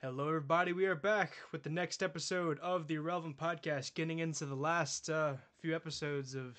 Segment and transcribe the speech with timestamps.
[0.00, 0.72] Hello, everybody.
[0.72, 5.10] We are back with the next episode of the Irrelevant Podcast, getting into the last
[5.10, 6.56] uh, few episodes of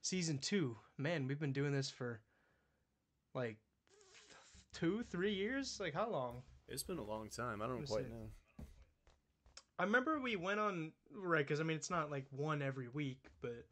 [0.00, 0.74] season two.
[0.96, 2.22] Man, we've been doing this for
[3.34, 3.58] like
[4.72, 5.76] two, three years.
[5.78, 6.40] Like, how long?
[6.68, 7.60] It's been a long time.
[7.60, 8.10] I don't quite see.
[8.10, 8.64] know.
[9.78, 13.26] I remember we went on, right, because I mean, it's not like one every week,
[13.42, 13.66] but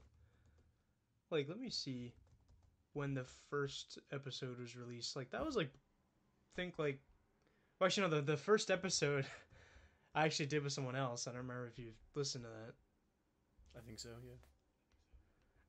[1.30, 2.12] like, let me see
[2.92, 5.16] when the first episode was released.
[5.16, 5.70] Like, that was like,
[6.56, 7.00] think like,
[7.78, 9.26] well, actually, no, the, the first episode
[10.14, 11.26] I actually did with someone else.
[11.26, 12.74] I don't remember if you've listened to that.
[13.76, 14.10] I think so.
[14.24, 14.34] Yeah.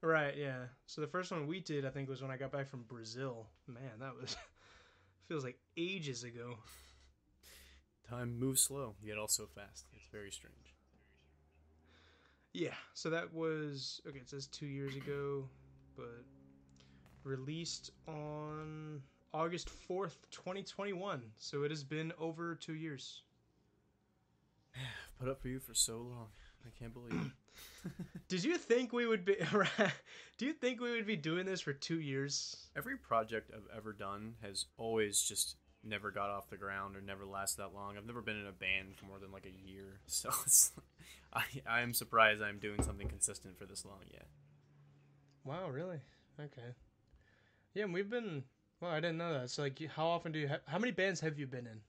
[0.01, 0.65] Right, yeah.
[0.85, 3.47] So the first one we did, I think, was when I got back from Brazil.
[3.67, 4.35] Man, that was
[5.27, 6.55] feels like ages ago.
[8.09, 9.85] Time moves slow, yet also fast.
[9.95, 10.73] It's very strange.
[12.53, 14.19] Yeah, so that was okay.
[14.19, 15.47] It says two years ago,
[15.95, 16.23] but
[17.23, 19.03] released on
[19.33, 21.21] August fourth, twenty twenty one.
[21.37, 23.23] So it has been over two years.
[24.75, 26.27] I've put up for you for so long.
[26.65, 27.91] I can't believe it.
[28.27, 29.35] Did you think we would be?
[30.37, 32.67] do you think we would be doing this for two years?
[32.77, 37.25] Every project I've ever done has always just never got off the ground or never
[37.25, 37.97] lasted that long.
[37.97, 40.71] I've never been in a band for more than like a year, so it's,
[41.33, 44.27] I I am surprised I'm doing something consistent for this long yet.
[45.43, 45.99] Wow, really?
[46.39, 46.75] Okay.
[47.73, 48.43] Yeah, and we've been.
[48.81, 49.49] Well, I didn't know that.
[49.49, 50.47] So, like, how often do you?
[50.47, 51.81] Ha- how many bands have you been in?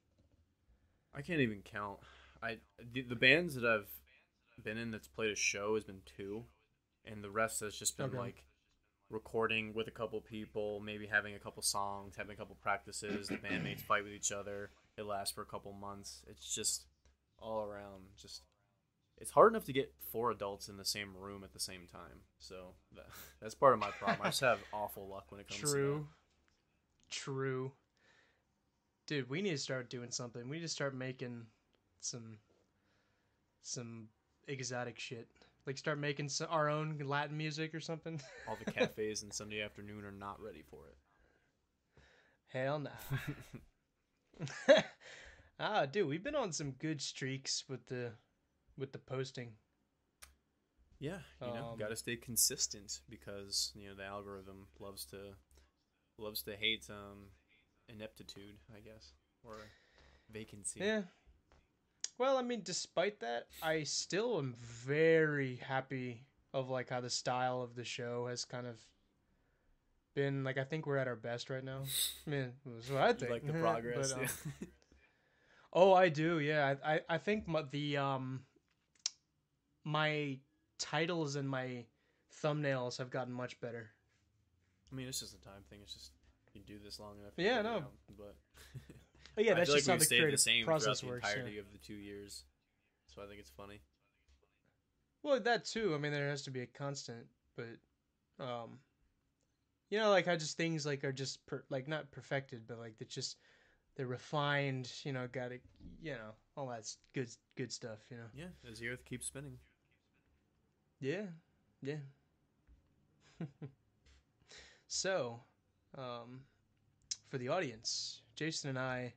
[1.14, 1.98] I can't even count.
[2.42, 2.58] I
[2.92, 3.88] the, the bands that I've
[4.62, 6.44] been in that's played a show has been two,
[7.05, 8.18] and the rest has just been Okay.
[8.18, 8.44] like
[9.08, 13.28] recording with a couple people, maybe having a couple songs, having a couple practices.
[13.28, 14.70] The bandmates fight with each other.
[14.96, 16.22] It lasts for a couple months.
[16.28, 16.86] It's just
[17.38, 18.05] all around.
[18.16, 18.42] Just
[19.18, 22.20] it's hard enough to get four adults in the same room at the same time.
[22.38, 23.06] So that,
[23.42, 24.20] that's part of my problem.
[24.22, 26.05] I just have awful luck when it comes to that.
[27.11, 27.72] True.
[29.06, 30.48] Dude, we need to start doing something.
[30.48, 31.47] We need to start making
[32.00, 32.39] some
[33.62, 34.08] some
[34.47, 35.28] exotic shit.
[35.67, 38.20] Like start making some, our own Latin music or something.
[38.48, 40.96] All the cafes in Sunday afternoon are not ready for it.
[42.48, 42.90] Hell no.
[45.61, 48.12] ah, dude, we've been on some good streaks with the
[48.79, 49.52] with the posting.
[50.98, 55.35] Yeah, you know, Um, got to stay consistent because you know the algorithm loves to
[56.20, 57.29] loves to hate um
[57.89, 59.13] ineptitude, I guess,
[59.45, 59.55] or
[60.33, 60.81] vacancy.
[60.81, 61.03] Yeah.
[62.19, 67.63] Well, I mean, despite that, I still am very happy of like how the style
[67.63, 68.77] of the show has kind of
[70.14, 71.83] been like I think we're at our best right now.
[72.27, 73.30] I mean, that's what I You think.
[73.30, 74.13] like the progress.
[74.13, 74.29] But, um,
[74.61, 74.69] yeah.
[75.73, 76.39] oh, I do.
[76.41, 78.41] Yeah, I I, I think my, the um
[79.85, 80.39] my
[80.79, 81.85] titles and my
[82.42, 83.91] thumbnails have gotten much better.
[84.90, 85.80] I mean, it's just a time thing.
[85.83, 86.12] It's just
[86.55, 87.33] you do this long enough.
[87.36, 87.77] Yeah, no.
[87.77, 88.36] out, But
[89.39, 91.34] Oh, yeah, I that's just like how the creative the same process throughout the works.
[91.36, 91.61] yeah.
[91.61, 92.45] of the two years,
[93.14, 93.80] so I think it's funny.
[95.23, 95.95] Well, that too.
[95.95, 98.79] I mean, there has to be a constant, but um,
[99.89, 102.95] you know, like how just things like are just per, like not perfected, but like
[103.00, 103.36] it's just
[103.96, 104.90] they're refined.
[105.05, 105.58] You know, got to
[106.02, 107.98] you know all that's good good stuff.
[108.11, 108.27] You know.
[108.34, 109.58] Yeah, as the Earth keeps spinning.
[111.00, 111.27] Yeah,
[111.83, 111.96] yeah.
[114.90, 115.39] so,
[115.96, 116.40] um,
[117.28, 119.14] for the audience, Jason and I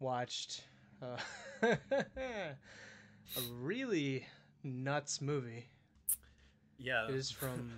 [0.00, 0.64] watched
[1.00, 1.16] uh,
[1.62, 2.56] a
[3.52, 4.26] really
[4.64, 5.68] nuts movie.
[6.76, 7.70] Yeah, It is from.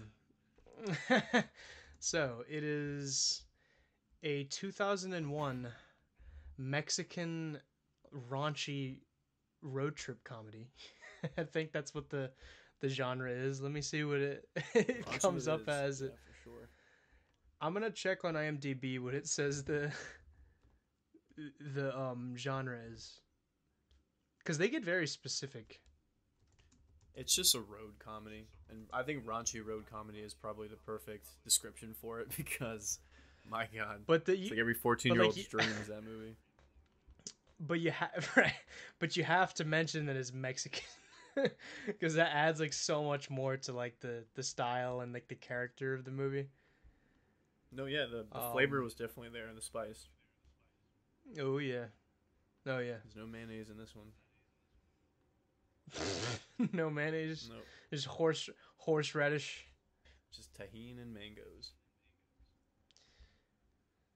[1.98, 3.42] so it is
[4.22, 5.68] a 2001
[6.56, 7.58] Mexican
[8.30, 9.00] raunchy
[9.60, 10.70] road trip comedy.
[11.36, 12.30] I think that's what the
[12.80, 13.60] the genre is.
[13.60, 16.00] Let me see what it, it comes up as.
[16.00, 16.08] yeah.
[17.66, 19.90] I'm gonna check on IMDb what it says the
[21.74, 23.18] the um genre is,
[24.38, 25.80] because they get very specific.
[27.16, 31.26] It's just a road comedy, and I think raunchy road comedy is probably the perfect
[31.42, 33.00] description for it because,
[33.50, 36.36] my God, But the it's like every fourteen-year-old's you- dream is that movie.
[37.58, 38.52] But you have right,
[39.00, 40.84] but you have to mention that it's Mexican,
[41.88, 45.34] because that adds like so much more to like the the style and like the
[45.34, 46.46] character of the movie.
[47.72, 50.08] No, yeah, the, the flavor Um, was definitely there, and the spice.
[51.40, 51.86] Oh yeah,
[52.66, 52.96] oh yeah.
[53.02, 54.12] There's no mayonnaise in this one.
[56.72, 57.56] no mayonnaise, No,
[57.92, 58.48] just horse
[58.78, 59.66] horseradish.
[60.32, 61.72] just tahine and mangoes.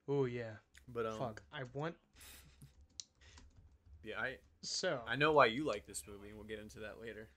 [0.07, 0.55] Oh yeah,
[0.87, 1.41] But um, fuck.
[1.53, 1.95] I want
[4.03, 5.01] yeah, I so.
[5.07, 7.29] I know why you like this movie, and we'll get into that later.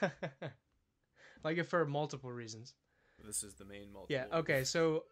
[1.44, 2.74] like it for multiple reasons.
[3.24, 4.06] This is the main multiple.
[4.08, 4.24] Yeah.
[4.38, 4.64] Okay.
[4.64, 5.04] So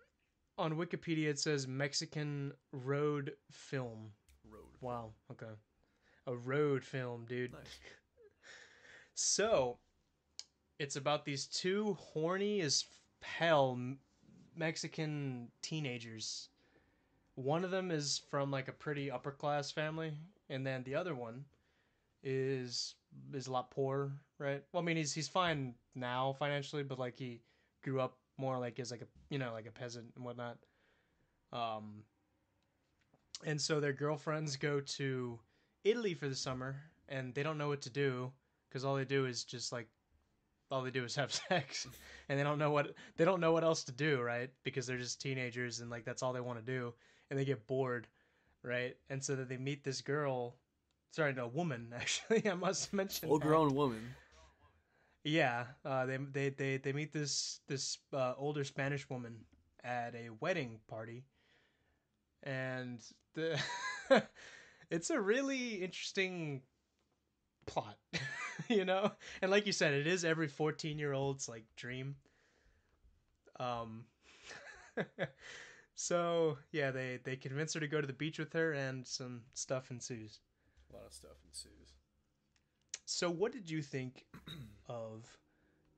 [0.59, 4.13] on Wikipedia it says Mexican road film.
[4.49, 4.63] Road.
[4.81, 5.11] Wow.
[5.31, 5.53] Okay.
[6.27, 7.53] A road film, dude.
[7.53, 7.63] Nice.
[9.17, 9.79] So,
[10.81, 12.85] it's about these two horny as
[13.23, 13.79] hell
[14.57, 16.49] Mexican teenagers.
[17.37, 20.13] One of them is from like a pretty upper class family,
[20.49, 21.45] and then the other one
[22.23, 22.95] is
[23.33, 24.63] is a lot poorer, right?
[24.73, 27.41] Well, I mean, he's he's fine now financially, but like he
[27.85, 30.59] grew up more like as like a you know like a peasant and whatnot.
[31.53, 32.03] Um,
[33.45, 35.39] and so their girlfriends go to
[35.85, 36.77] Italy for the summer,
[37.09, 38.33] and they don't know what to do
[38.69, 39.87] because all they do is just like
[40.71, 41.87] all they do is have sex
[42.29, 44.99] and they don't know what they don't know what else to do right because they're
[44.99, 46.93] just teenagers and like that's all they want to do
[47.31, 48.09] and they get bored
[48.63, 50.57] right and so that they meet this girl
[51.13, 54.15] sorry no woman actually i must mention Full grown woman.
[55.25, 59.37] Yeah uh, they, they they they meet this this uh, older spanish woman
[59.83, 61.25] at a wedding party.
[62.43, 63.01] And
[63.35, 63.61] the
[64.91, 66.63] it's a really interesting
[67.67, 67.97] plot
[68.69, 69.13] you know?
[69.43, 72.17] And like you said it is every 14 year old's like dream.
[73.61, 74.05] Um
[75.95, 79.43] so yeah they they convince her to go to the beach with her and some
[79.55, 80.41] stuff ensues.
[80.91, 81.94] A lot of stuff ensues.
[83.05, 84.25] So what did you think
[84.89, 85.39] of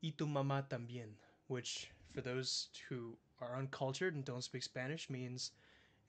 [0.03, 1.15] y tu mamá también
[1.49, 5.53] which for those who are uncultured and don't speak spanish means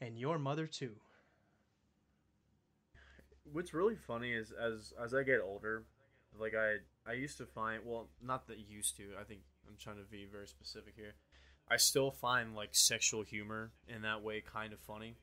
[0.02, 0.96] and your mother too
[3.54, 5.84] What's really funny is as as I get older,
[6.38, 6.78] like I
[7.10, 10.26] I used to find well not that used to I think I'm trying to be
[10.30, 11.16] very specific here.
[11.70, 15.16] I still find like sexual humor in that way kind of funny,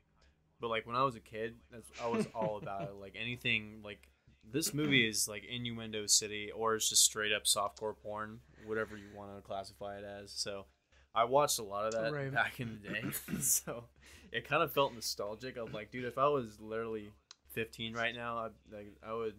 [0.60, 1.56] but like when I was a kid,
[2.02, 2.94] I was all about it.
[2.94, 4.08] Like anything like
[4.52, 9.11] this movie is like innuendo city or it's just straight up softcore porn, whatever you
[9.14, 10.32] want to classify it as.
[10.32, 10.67] So
[11.14, 12.32] I watched a lot of that Right.
[12.32, 13.05] back in the day,
[13.41, 13.85] so
[14.32, 15.56] it kind of felt nostalgic.
[15.58, 17.11] I was like, dude, if I was literally
[17.52, 19.35] 15 right now, I like I would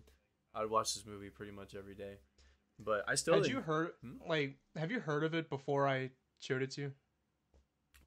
[0.53, 2.15] I would watch this movie pretty much every day.
[2.79, 4.13] But I still had you heard Hmm?
[4.27, 6.09] like have you heard of it before i
[6.39, 6.91] showed it to you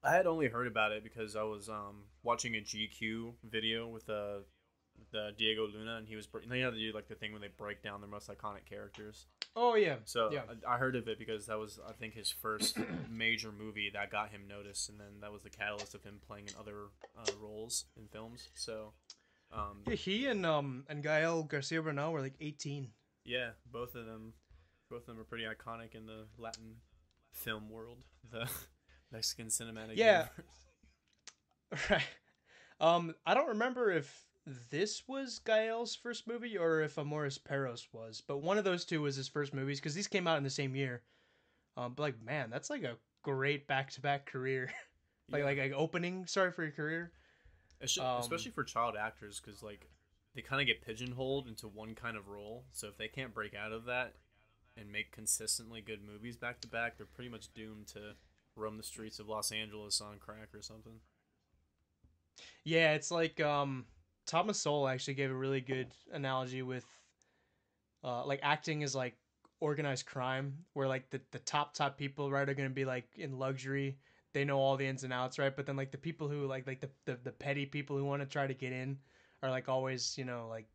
[0.03, 4.09] I had only heard about it because I was um watching a GQ video with
[4.09, 4.39] uh
[5.11, 7.41] the Diego Luna and he was br- they had to do like the thing where
[7.41, 9.25] they break down their most iconic characters.
[9.55, 12.31] oh yeah So yeah I, I heard of it because that was I think his
[12.31, 12.77] first
[13.09, 16.47] major movie that got him noticed, and then that was the catalyst of him playing
[16.47, 16.85] in other
[17.17, 18.49] uh, roles in films.
[18.55, 18.93] So
[19.51, 22.89] um, Yeah, he and um and Gael Garcia Bernal were like 18.
[23.25, 24.33] yeah, both of them
[24.89, 26.75] both of them are pretty iconic in the Latin
[27.31, 28.49] film world, the
[29.11, 29.93] Mexican cinematic.
[29.95, 30.27] Yeah.
[30.27, 30.55] universe.
[31.89, 32.03] Right.
[32.79, 34.25] Um, I don't remember if
[34.71, 39.01] this was Gael's first movie or if Amores Perros was, but one of those two
[39.01, 41.01] was his first movies because these came out in the same year.
[41.77, 44.71] Um, but like, man, that's like a great back-to-back career.
[45.31, 45.45] like, Yeah.
[45.45, 46.25] like, like opening.
[46.25, 47.11] Sorry for your career.
[48.01, 49.87] Um, especially for child actors because like
[50.35, 52.65] they kind of get pigeonholed into one kind of role.
[52.71, 54.15] So if they can't break out of that
[54.75, 58.15] and make consistently good movies back to back, they're pretty much doomed to
[58.55, 60.99] roam the streets of Los Angeles on crack or something.
[62.63, 63.85] Yeah, it's like um
[64.29, 66.85] Thomas Sowell actually gave a really good analogy with
[68.03, 69.15] uh like acting is like
[69.59, 73.39] organized crime where like the, the top top people right are gonna be like in
[73.39, 73.97] luxury.
[74.33, 75.55] They know all the ins and outs right?
[75.55, 78.21] But then like the people who like like the the, the petty people who want
[78.21, 78.99] to try to get in
[79.41, 80.67] are like always you know like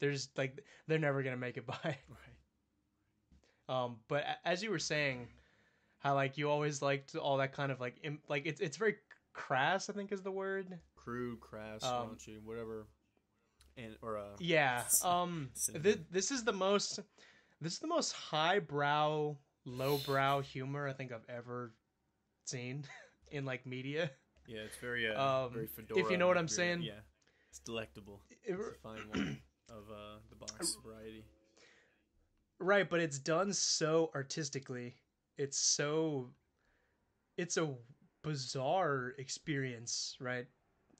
[0.00, 1.76] there's like they're never gonna make it by.
[1.84, 1.96] Right.
[3.68, 5.28] um but as you were saying
[5.98, 8.96] how like you always liked all that kind of like Im- like it's it's very
[9.32, 10.78] crass i think is the word
[11.08, 12.86] Crude, crass, Um, raunchy, whatever.
[13.78, 14.84] And or uh, Yeah.
[15.02, 15.50] Um.
[15.82, 17.00] Th- this is the most.
[17.62, 21.72] This is the most highbrow, lowbrow humor I think I've ever
[22.44, 22.84] seen
[23.30, 24.10] in like media.
[24.46, 26.82] yeah, it's very uh, Um, very if you know what I'm very- saying.
[26.82, 27.00] yeah,
[27.48, 28.20] it's delectable.
[28.28, 31.24] It- It's a fine one of uh, the box variety.
[32.58, 34.94] right, but it's done so artistically.
[35.38, 36.30] It's so.
[37.38, 37.74] It's a
[38.22, 40.46] bizarre experience, right?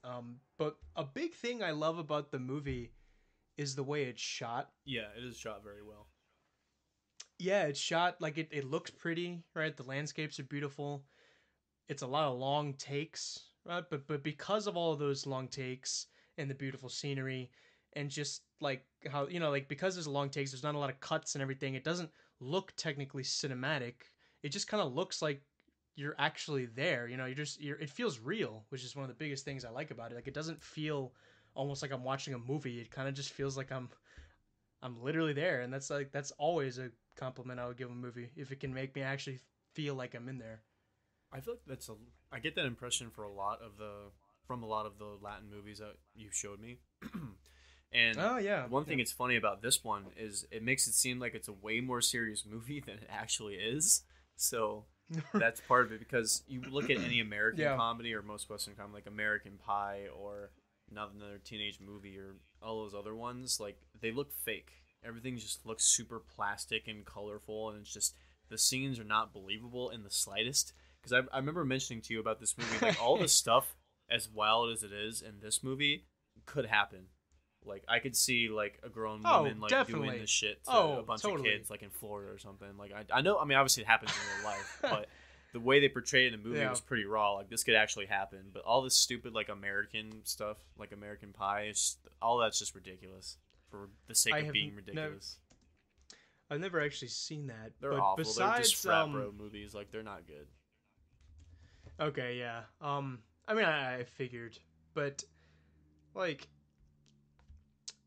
[0.03, 0.37] Um.
[0.57, 2.93] But a big thing I love about the movie
[3.57, 4.71] is the way it's shot.
[4.85, 6.07] Yeah, it is shot very well.
[7.37, 11.05] yeah it's shot like it, it looks pretty right the landscapes are beautiful
[11.87, 15.47] it's a lot of long takes right but but because of all of those long
[15.47, 17.49] takes and the beautiful scenery
[17.93, 20.89] and just like how you know like because there's long takes there's not a lot
[20.89, 23.93] of cuts and everything it doesn't look technically cinematic
[24.43, 25.41] it just kind of looks like
[25.99, 29.09] you're actually there you know you're just you're it feels real which is one of
[29.09, 31.11] the biggest things i like about it like it doesn't feel
[31.55, 33.89] almost like i'm watching a movie it kind of just feels like i'm
[34.81, 38.29] i'm literally there and that's like that's always a compliment i would give a movie
[38.35, 39.39] if it can make me actually
[39.73, 40.61] feel like i'm in there
[41.31, 41.93] I feel like that's a.
[42.31, 43.91] I get that impression for a lot of the
[44.47, 46.79] from a lot of the Latin movies that you showed me.
[47.91, 48.67] And Oh yeah.
[48.67, 49.01] one thing yeah.
[49.01, 52.01] it's funny about this one is it makes it seem like it's a way more
[52.01, 54.03] serious movie than it actually is.
[54.35, 54.85] So
[55.33, 57.75] that's part of it because you look at any American Yeah.
[57.75, 60.51] comedy or most Western comedy, like American Pie or
[60.91, 64.71] not another teenage movie or all those other ones, like they look fake.
[65.03, 68.15] Everything just looks super plastic and colorful, and it's just
[68.49, 70.73] the scenes are not believable in the slightest.
[71.01, 73.75] Because I, I remember mentioning to you about this movie, like all the stuff,
[74.09, 76.03] as wild as it is in this movie,
[76.45, 77.05] could happen.
[77.65, 80.07] Like I could see like a grown Oh, woman like definitely.
[80.09, 81.49] doing this shit to Oh, a bunch totally.
[81.49, 82.69] of kids like in Florida or something.
[82.77, 85.07] Like I, I know I mean obviously it happens in real life, but
[85.51, 86.69] the way they portrayed it in the movie Yeah.
[86.69, 87.33] was pretty raw.
[87.33, 88.45] Like this could actually happen.
[88.53, 93.37] But all this stupid like American stuff, like American Pie, just, all that's just ridiculous
[93.69, 95.37] for the sake I of being ridiculous.
[96.51, 97.73] I've never actually seen that.
[97.79, 98.23] they're but awful.
[98.23, 99.75] Besides, they're just frat um, bro movies.
[99.75, 100.47] Like they're not good.
[101.99, 102.61] Okay, yeah.
[102.81, 104.57] Um, I mean, I, I figured,
[104.93, 105.23] but
[106.15, 106.47] like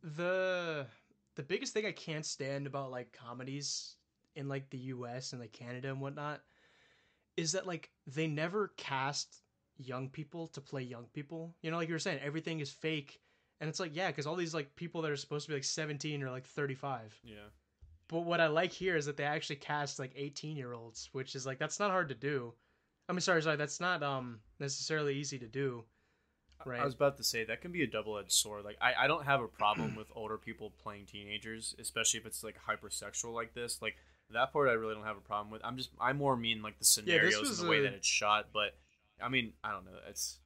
[0.03, 0.87] the
[1.37, 3.97] the biggest thing I can't stand about like comedies
[4.37, 5.33] in like the U.S.
[5.33, 6.41] and like Canada and whatnot
[7.37, 9.43] is that like they never cast
[9.79, 11.55] young people to play young people.
[11.63, 13.21] You know, like you were saying, everything is fake,
[13.61, 15.65] and it's like yeah, because all these like people that are supposed to be like
[15.65, 17.19] seventeen or like thirty five.
[17.23, 17.49] Yeah.
[18.09, 21.35] But what I like here is that they actually cast like 18 year olds, which
[21.35, 22.53] is like that's not hard to do.
[23.09, 25.85] I mean, sorry, sorry, that's not um necessarily easy to do.
[26.67, 26.81] Right.
[26.81, 28.65] I was about to say that can be a double edged sword.
[28.65, 32.43] Like I, I don't have a problem with older people playing teenagers, especially if it's
[32.43, 33.81] like hypersexual like this.
[33.83, 33.97] Like
[34.31, 35.63] that part I really don't have a problem with.
[35.65, 38.49] I'm just I more mean like the scenarios was and the way that it's shot.
[38.53, 38.75] But
[39.23, 39.93] I mean I don't know.
[40.09, 40.39] It's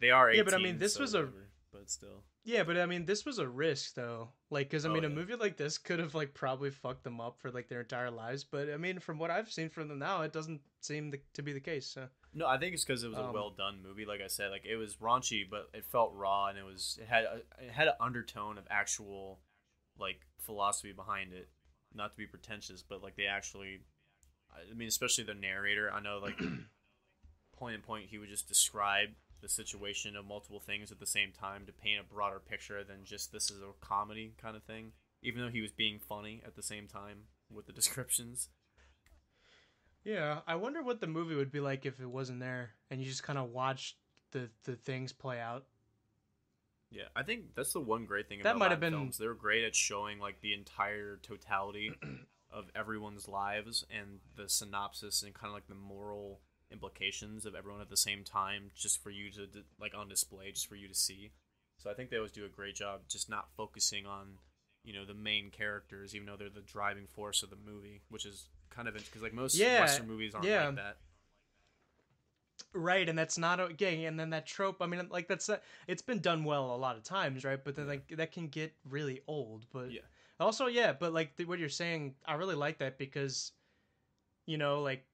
[0.00, 1.28] they are 18, Yeah, but I mean, this so was a-
[1.72, 2.22] but still.
[2.48, 4.30] Yeah, but I mean, this was a risk though.
[4.48, 7.20] Like, because I Oh, mean, a movie like this could have like probably fucked them
[7.20, 8.42] up for like their entire lives.
[8.42, 11.42] But I mean, from what I've seen from them now, it doesn't seem the, to
[11.42, 11.86] be the case.
[11.86, 14.06] So No, I think it's because it was a Um, well done movie.
[14.06, 17.06] Like I said, like it was raunchy, but it felt raw and it was it
[17.06, 19.40] had a, it had an undertone of actual
[19.98, 21.50] like philosophy behind it.
[21.94, 23.80] Not to be pretentious, but like they actually,
[24.50, 25.92] I mean, especially the narrator.
[25.92, 26.38] I know like
[27.58, 31.32] point and point, he would just describe the situation of multiple things at the same
[31.32, 34.92] time to paint a broader picture than just this is a comedy kind of thing.
[35.22, 38.48] Even though he was being funny at the same time with the descriptions.
[40.04, 43.06] yeah, I wonder what the movie would be like if it wasn't there and you
[43.08, 43.96] just kind of watched
[44.32, 45.64] the the things play out.
[46.90, 49.18] Yeah, I think that's the one great thing That about might have been- films.
[49.18, 51.92] They're great at showing like the entire totality
[52.50, 56.40] of everyone's lives and the synopsis and kind of like the moral
[56.70, 59.46] implications of everyone at the same time, just for you to
[59.80, 61.32] like on display, just for you to see.
[61.78, 64.38] So I think they always do a great job, just not focusing on
[64.84, 68.24] you know the main characters, even though they're the driving force of the movie, which
[68.26, 70.66] is kind of because like most Yeah, Western movies aren't yeah.
[70.66, 70.96] like that.
[72.74, 74.04] Right, and that's not okay.
[74.04, 76.96] And then that trope, I mean, like that's uh, it's been done well a lot
[76.96, 77.62] of times, right?
[77.62, 79.66] But then like that can get really old.
[79.72, 80.02] But Yeah.
[80.38, 83.52] also, yeah, but like the, what you're saying, I really like that because,
[84.46, 85.04] you know, like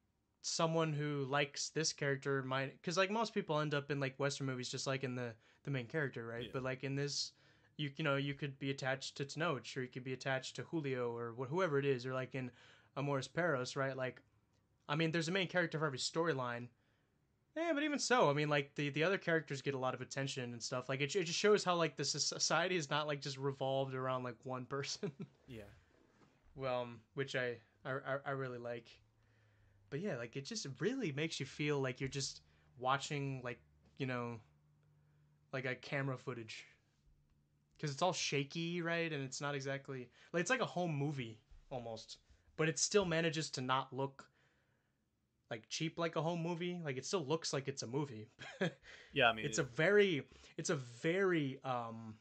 [0.46, 4.46] someone who likes this character might, because like most people end up in like Western
[4.46, 5.32] movies just like in the
[5.64, 6.42] the main character, right?
[6.44, 6.50] Yeah.
[6.52, 7.32] But like in this,
[7.78, 10.62] you you know you could be attached to Tenoch, or you could be attached to
[10.64, 12.50] Julio, or wh- whoever it is, or like in
[12.94, 13.96] Amores Perros, right?
[13.96, 14.20] Like,
[14.86, 16.68] I mean, there's a main character for every storyline.
[17.56, 20.02] Yeah, but even so, I mean, like the the other characters get a lot of
[20.02, 20.90] attention and stuff.
[20.90, 24.24] Like it, it just shows how like the society is not like just revolved around
[24.24, 25.10] like one person.
[25.48, 25.62] Yeah.
[26.54, 28.88] well, which I I I really like.
[29.90, 32.40] But yeah, like it just really makes you feel like you're just
[32.78, 33.58] watching like
[33.98, 34.40] you know,
[35.52, 36.64] like a camera footage.
[37.76, 39.12] Because it's all shaky, right?
[39.12, 42.18] And it's not exactly like it's like a home movie almost,
[42.56, 44.26] but it still manages to not look
[45.50, 46.80] like cheap like a home movie.
[46.84, 48.28] Like it still looks like it's a movie.
[49.12, 50.24] Yeah, I mean, it's it- a very
[50.56, 52.16] it's a very um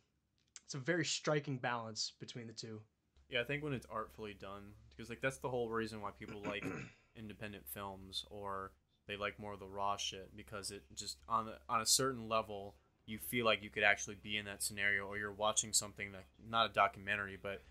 [0.63, 2.81] it's a very striking balance between the two.
[3.29, 6.39] Yeah, I think when it's artfully done, because like that's the whole reason why people
[6.45, 6.63] like
[7.17, 8.71] independent films or
[9.07, 12.27] they like more of the raw shit because it just on a, on a certain
[12.27, 16.11] level you feel like you could actually be in that scenario or you're watching something
[16.11, 17.61] that not a documentary but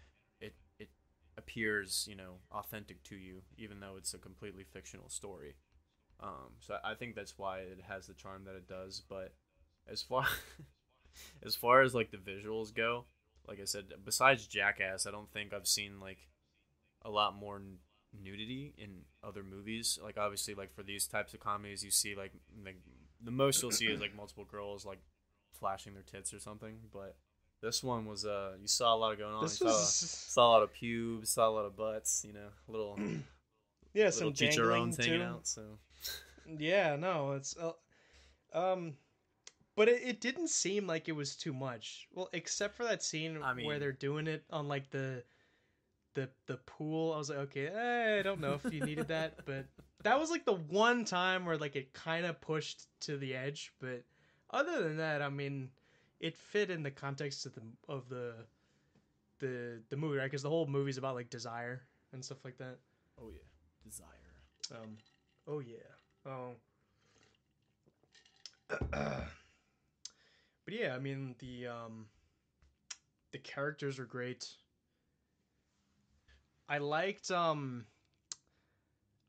[0.41, 0.89] it it
[1.37, 5.55] appears you know authentic to you even though it's a completely fictional story.
[6.21, 9.03] Um, so I think that's why it has the charm that it does.
[9.09, 9.35] But
[9.91, 10.27] as far
[11.43, 13.07] as far as like the visuals go,
[13.47, 16.29] like I said, besides Jackass, I don't think I've seen like
[17.05, 17.61] a lot more
[18.13, 19.99] nudity in other movies.
[20.03, 22.33] Like obviously, like for these types of comedies, you see like
[22.65, 22.77] like
[23.23, 25.01] the most you'll see is like multiple girls like
[25.59, 26.79] flashing their tits or something.
[26.93, 27.17] But
[27.61, 29.43] this one was uh you saw a lot of going on.
[29.43, 32.25] This you saw, was saw a lot of pubes, saw a lot of butts.
[32.27, 32.99] You know, little
[33.95, 35.25] yeah, little some chicharrones hanging too.
[35.25, 35.47] out.
[35.47, 35.63] So
[36.47, 37.73] Yeah, no, it's uh,
[38.53, 38.95] um
[39.75, 42.07] but it, it didn't seem like it was too much.
[42.13, 45.25] Well, except for that scene I where they're doing it on like the
[46.15, 47.13] the the pool.
[47.13, 49.67] I was like, okay, eh, I don't know if you needed that, but
[50.03, 53.73] that was like the one time where like it kind of pushed to the edge.
[53.81, 54.03] But
[54.51, 55.71] other than that, I mean,
[56.21, 58.35] it fit in the context of the of the
[59.39, 60.25] the the movie, right?
[60.25, 62.79] Because the whole movie's about like desire and stuff like that.
[63.21, 63.41] Oh yeah,
[63.85, 64.81] desire.
[64.81, 64.97] Um,
[65.49, 65.77] oh yeah.
[66.27, 66.53] Oh.
[68.91, 69.29] but
[70.69, 72.07] yeah, I mean the um,
[73.33, 74.49] the characters are great.
[76.69, 77.85] I liked um,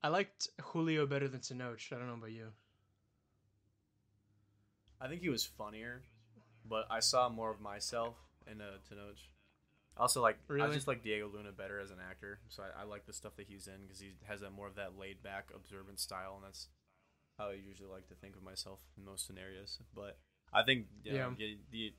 [0.04, 1.92] I liked Julio better than Tenoch.
[1.92, 2.48] I don't know about you.
[5.02, 6.02] I think he was funnier,
[6.66, 8.16] but I saw more of myself
[8.50, 9.18] in uh, Tenoch.
[9.98, 13.06] Also, like I just like Diego Luna better as an actor, so I, I like
[13.06, 16.00] the stuff that he's in because he has that more of that laid back, observant
[16.00, 16.68] style, and that's
[17.38, 19.78] how I usually like to think of myself in most scenarios.
[19.94, 20.18] But
[20.52, 21.30] I think yeah, Yeah.
[21.38, 21.94] the, the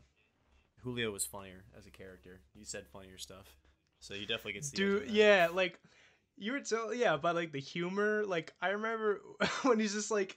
[0.82, 2.40] Julio was funnier as a character.
[2.58, 3.46] He said funnier stuff,
[4.04, 4.70] so you definitely get.
[4.74, 5.80] Dude, yeah, like
[6.36, 8.24] you were telling, yeah, about like the humor.
[8.26, 9.20] Like I remember
[9.62, 10.36] when he's just like,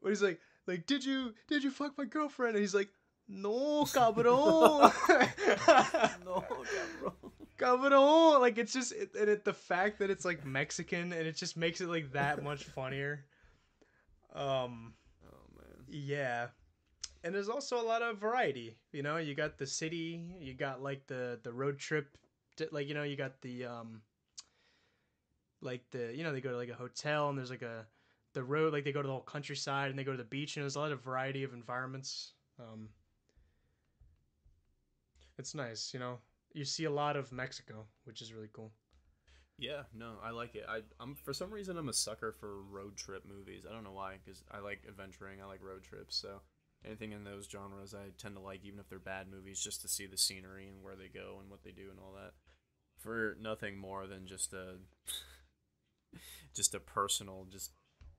[0.00, 2.56] when he's like, like, did you did you fuck my girlfriend?
[2.56, 2.88] And he's like,
[3.28, 4.92] no, cabrón.
[6.24, 7.12] no, cabrón.
[7.58, 8.40] cabrón.
[8.40, 11.56] Like it's just, it, and it, the fact that it's like Mexican and it just
[11.56, 13.24] makes it like that much funnier.
[14.34, 15.84] Um, Oh man.
[15.88, 16.48] yeah.
[17.24, 18.76] And there's also a lot of variety.
[18.92, 22.20] You know, you got the city, you got like the the road trip, t-
[22.70, 24.02] like you know, you got the um
[25.60, 27.86] like the you know, they go to like a hotel and there's like a
[28.34, 30.56] the road like they go to the whole countryside and they go to the beach
[30.56, 32.32] and there's a lot of variety of environments.
[32.60, 32.88] Um
[35.38, 36.18] It's nice, you know.
[36.52, 38.72] You see a lot of Mexico, which is really cool.
[39.58, 40.64] Yeah, no, I like it.
[40.68, 43.64] I, I'm for some reason I'm a sucker for road trip movies.
[43.68, 45.40] I don't know why, because I like adventuring.
[45.40, 46.16] I like road trips.
[46.16, 46.40] So
[46.84, 49.88] anything in those genres, I tend to like, even if they're bad movies, just to
[49.88, 52.32] see the scenery and where they go and what they do and all that.
[52.98, 54.76] For nothing more than just a,
[56.54, 57.70] just a personal, just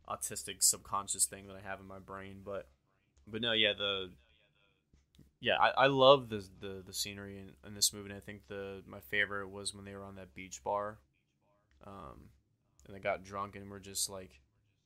[0.07, 2.41] autistic subconscious thing that I have in my brain.
[2.43, 2.69] But,
[3.27, 4.11] but no, yeah, the
[5.41, 8.09] yeah, I, I love the, the the scenery in, in this movie.
[8.09, 10.99] And I think the my favorite was when they were on that beach bar,
[11.85, 12.29] um,
[12.85, 14.41] and they got drunk and were just like,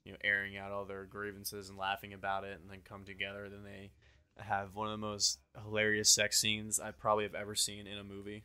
[0.06, 3.50] you know, airing out all their grievances and laughing about it, and then come together.
[3.50, 3.91] Then they
[4.38, 8.04] have one of the most hilarious sex scenes I probably have ever seen in a
[8.04, 8.44] movie.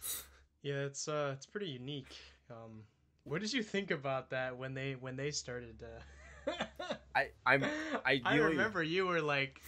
[0.68, 2.14] Yeah, it's uh it's pretty unique.
[2.50, 2.82] Um
[3.24, 6.52] what did you think about that when they when they started uh
[7.14, 7.64] I I'm
[8.04, 9.62] I I remember you were like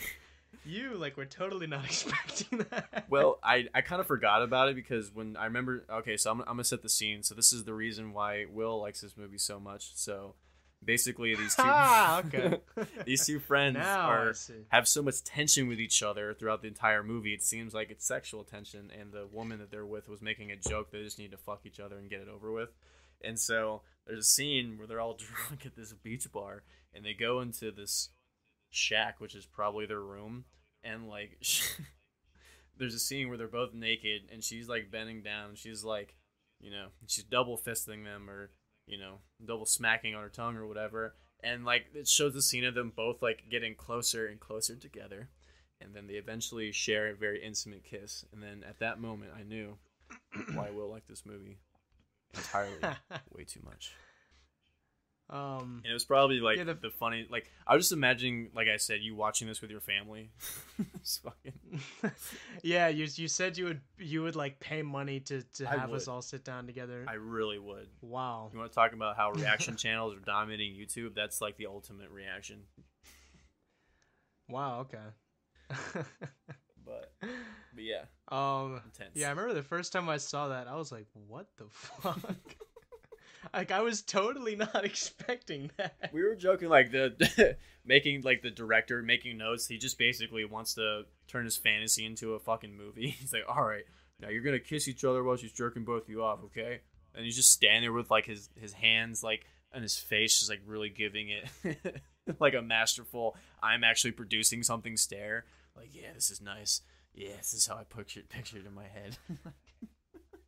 [0.66, 3.06] you like were totally not expecting that.
[3.08, 6.40] well, I, I kind of forgot about it because when I remember, okay, so I'm,
[6.40, 7.22] I'm gonna set the scene.
[7.22, 9.92] So this is the reason why Will likes this movie so much.
[9.94, 10.34] So
[10.84, 12.60] basically, these two ah, okay.
[13.04, 14.34] these two friends are
[14.68, 17.34] have so much tension with each other throughout the entire movie.
[17.34, 20.56] It seems like it's sexual tension, and the woman that they're with was making a
[20.56, 20.90] joke.
[20.90, 22.70] They just need to fuck each other and get it over with.
[23.22, 25.16] And so there's a scene where they're all
[25.48, 26.62] drunk at this beach bar,
[26.94, 28.10] and they go into this
[28.70, 30.44] shack, which is probably their room,
[30.82, 31.38] and like
[32.78, 35.54] there's a scene where they're both naked, and she's like bending down.
[35.54, 36.16] She's like,
[36.60, 38.50] you know, she's double fisting them, or
[38.90, 41.14] you know, double smacking on her tongue or whatever.
[41.42, 45.30] And like it shows the scene of them both like getting closer and closer together,
[45.80, 48.26] and then they eventually share a very intimate kiss.
[48.32, 49.78] And then at that moment, I knew
[50.54, 51.58] why I will like this movie
[52.34, 52.78] entirely
[53.32, 53.92] way too much.
[55.30, 57.26] Um And it was probably like Yeah, the, the- funny.
[57.30, 60.30] Like I was just imagining, like I said, you watching this with your family.
[61.22, 61.80] fucking.
[62.62, 66.08] yeah, you you said you would you would like pay money to to have us
[66.08, 67.04] all sit down together.
[67.08, 67.88] I really would.
[68.00, 68.50] wow.
[68.52, 71.14] You want to talk about how reaction channels are dominating YouTube?
[71.14, 72.62] That's like the ultimate reaction.
[74.48, 74.98] Wow, okay.
[76.84, 79.12] But but yeah, um intense.
[79.14, 82.56] Yeah, I remember the first time I saw that, I was like, "What the fuck?"
[83.52, 86.10] Like I was totally not expecting that.
[86.12, 89.66] we were joking like the making like the director making notes.
[89.66, 93.08] He just basically wants to turn his fantasy into a fucking movie.
[93.18, 93.84] He's like, all right,
[94.20, 96.80] now you're gonna kiss each other while she's jerking both of you off, okay?
[97.14, 100.50] And he's just standing there with like his his hands like and his face just
[100.50, 102.02] like really giving it
[102.38, 103.36] like a masterful.
[103.62, 105.44] I'm actually producing something stare.
[105.76, 106.82] Like, yeah, this is nice.
[107.14, 109.18] Yeah, this is how I pictured pictured in my head.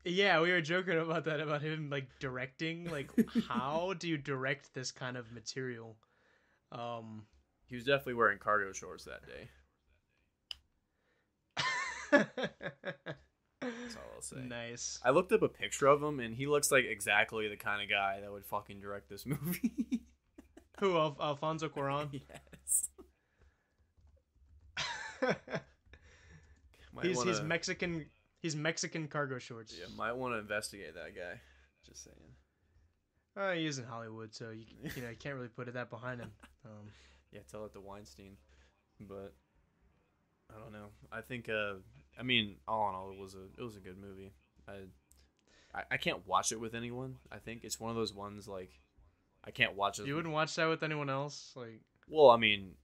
[0.04, 2.90] Yeah, we were joking about that about him like directing.
[2.90, 3.10] Like,
[3.48, 5.96] how do you direct this kind of material?
[6.72, 7.26] Um,
[7.66, 9.48] he was definitely wearing cargo shorts that day.
[13.62, 14.36] That's all I'll say.
[14.40, 14.98] nice.
[15.04, 17.88] I looked up a picture of him, and he looks like exactly the kind of
[17.88, 20.02] guy that would fucking direct this movie.
[20.80, 20.96] Who?
[20.96, 22.08] Al- Alfonso Cuarón.
[22.28, 22.88] yes.
[26.92, 28.06] Might he's wanna, he's Mexican.
[28.42, 29.74] He's Mexican cargo shorts.
[29.78, 31.40] Yeah, might want to investigate that guy.
[31.88, 32.16] Just saying.
[33.37, 34.64] Uh, he is in Hollywood, so you
[34.96, 36.31] you know you can't really put it that behind him.
[36.64, 36.90] Um,
[37.33, 38.37] Yeah, tell it to Weinstein.
[39.00, 39.33] But
[40.55, 40.87] I don't know.
[41.11, 41.48] I think.
[41.48, 41.74] Uh,
[42.18, 44.33] I mean, all in all, it was a it was a good movie.
[44.68, 44.72] I,
[45.74, 47.16] I I can't watch it with anyone.
[47.33, 48.70] I think it's one of those ones like
[49.44, 50.07] I can't watch it.
[50.07, 51.81] you wouldn't watch that with anyone else, like.
[52.07, 52.74] Well, I mean,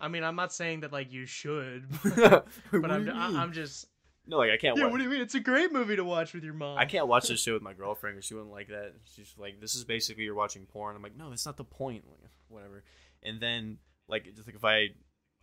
[0.00, 1.86] I mean, I'm not saying that like you should,
[2.16, 3.86] but but I'm I- I'm just.
[4.26, 4.76] No like I can't.
[4.76, 5.20] Yeah, watch, what do you mean?
[5.20, 6.78] It's a great movie to watch with your mom.
[6.78, 8.94] I can't watch this show with my girlfriend because she wouldn't like that.
[9.04, 12.04] She's like, "This is basically you're watching porn." I'm like, "No, that's not the point."
[12.06, 12.84] Like, whatever.
[13.22, 14.88] And then like just like if I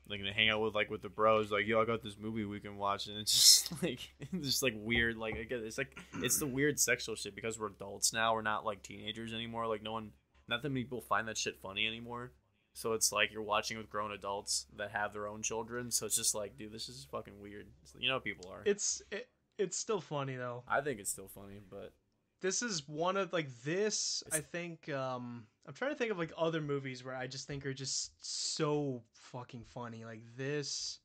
[0.08, 2.46] like gonna hang out with like with the bros, like, "Yo, I got this movie
[2.46, 3.34] we can watch," and it's
[3.70, 5.18] just like it's just like weird.
[5.18, 8.34] Like I guess it's like it's the weird sexual shit because we're adults now.
[8.34, 9.68] We're not like teenagers anymore.
[9.68, 10.12] Like no one,
[10.48, 12.32] not that many people find that shit funny anymore.
[12.74, 15.92] So it's like you're watching with grown adults that have their own children.
[15.92, 17.68] So it's just like, dude, this is fucking weird.
[17.98, 18.62] You know people are.
[18.66, 20.64] It's it, it's still funny though.
[20.68, 21.94] I think it's still funny, but
[22.42, 24.24] This is one of like this.
[24.32, 27.66] I think um I'm trying to think of like other movies where I just think
[27.66, 30.04] are just so fucking funny.
[30.04, 31.00] Like this,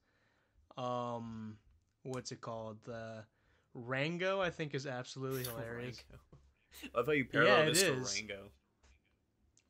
[0.76, 1.56] um,
[2.02, 2.78] what's it called?
[2.84, 3.24] The
[3.74, 4.40] Rango.
[4.40, 6.02] I think is absolutely hilarious.
[6.96, 7.92] I thought you parallel it this to.
[7.92, 8.50] Rango.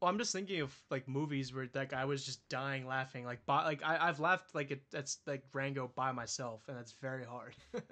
[0.01, 3.25] Well, I'm just thinking of like movies where like I was just dying laughing.
[3.25, 6.93] Like by, like I, I've laughed like it, that's like Rango by myself, and that's
[6.93, 7.55] very hard.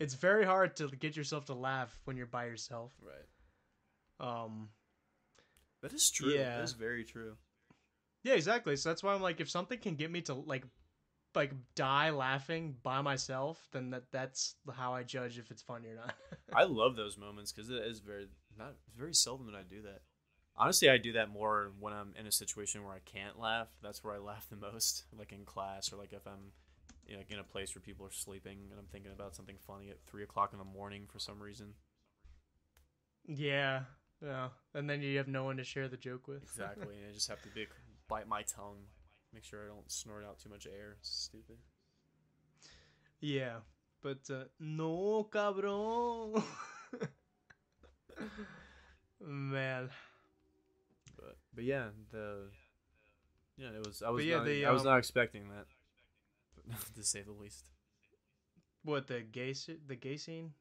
[0.00, 2.92] it's very hard to get yourself to laugh when you're by yourself.
[3.02, 3.26] Right.
[4.44, 4.70] Um,
[5.82, 6.30] That is true.
[6.30, 6.56] Yeah.
[6.56, 7.36] That is very true.
[8.22, 8.76] yeah, exactly.
[8.76, 10.64] So that's why I'm like, if something can get me to like,
[11.34, 15.96] like die laughing by myself, then that that's how I judge if it's funny or
[15.96, 16.14] not.
[16.54, 20.00] I love those moments because it is very not very seldom that I do that.
[20.56, 23.68] Honestly, I do that more when I'm in a situation where I can't laugh.
[23.82, 26.52] That's where I laugh the most, like in class or like if I'm
[27.06, 29.56] you know, like in a place where people are sleeping and I'm thinking about something
[29.66, 31.74] funny at three o'clock in the morning for some reason.
[33.26, 33.80] yeah,
[34.24, 34.48] yeah.
[34.74, 36.42] And then you have no one to share the joke with.
[36.42, 37.66] Exactly, and I just have to be,
[38.08, 38.84] bite my tongue,
[39.32, 40.96] make sure I don't snort out too much air.
[41.00, 41.56] It's stupid.
[43.20, 43.56] Yeah,
[44.02, 46.42] but uh, no, cabrón.
[49.20, 49.90] Man,
[51.54, 52.48] But yeah, the
[53.56, 55.66] yeah it was I was yeah, not, I was um, not expecting that,
[56.96, 57.70] to say the least.
[58.82, 59.54] what the gay
[59.86, 60.52] the gay scene?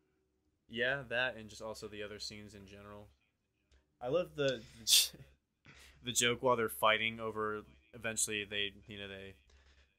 [0.70, 3.10] Yeah, that and just also the other scenes in general.
[4.02, 4.62] I love the
[6.04, 7.62] the joke while they're fighting over.
[7.94, 9.36] Eventually, they you know they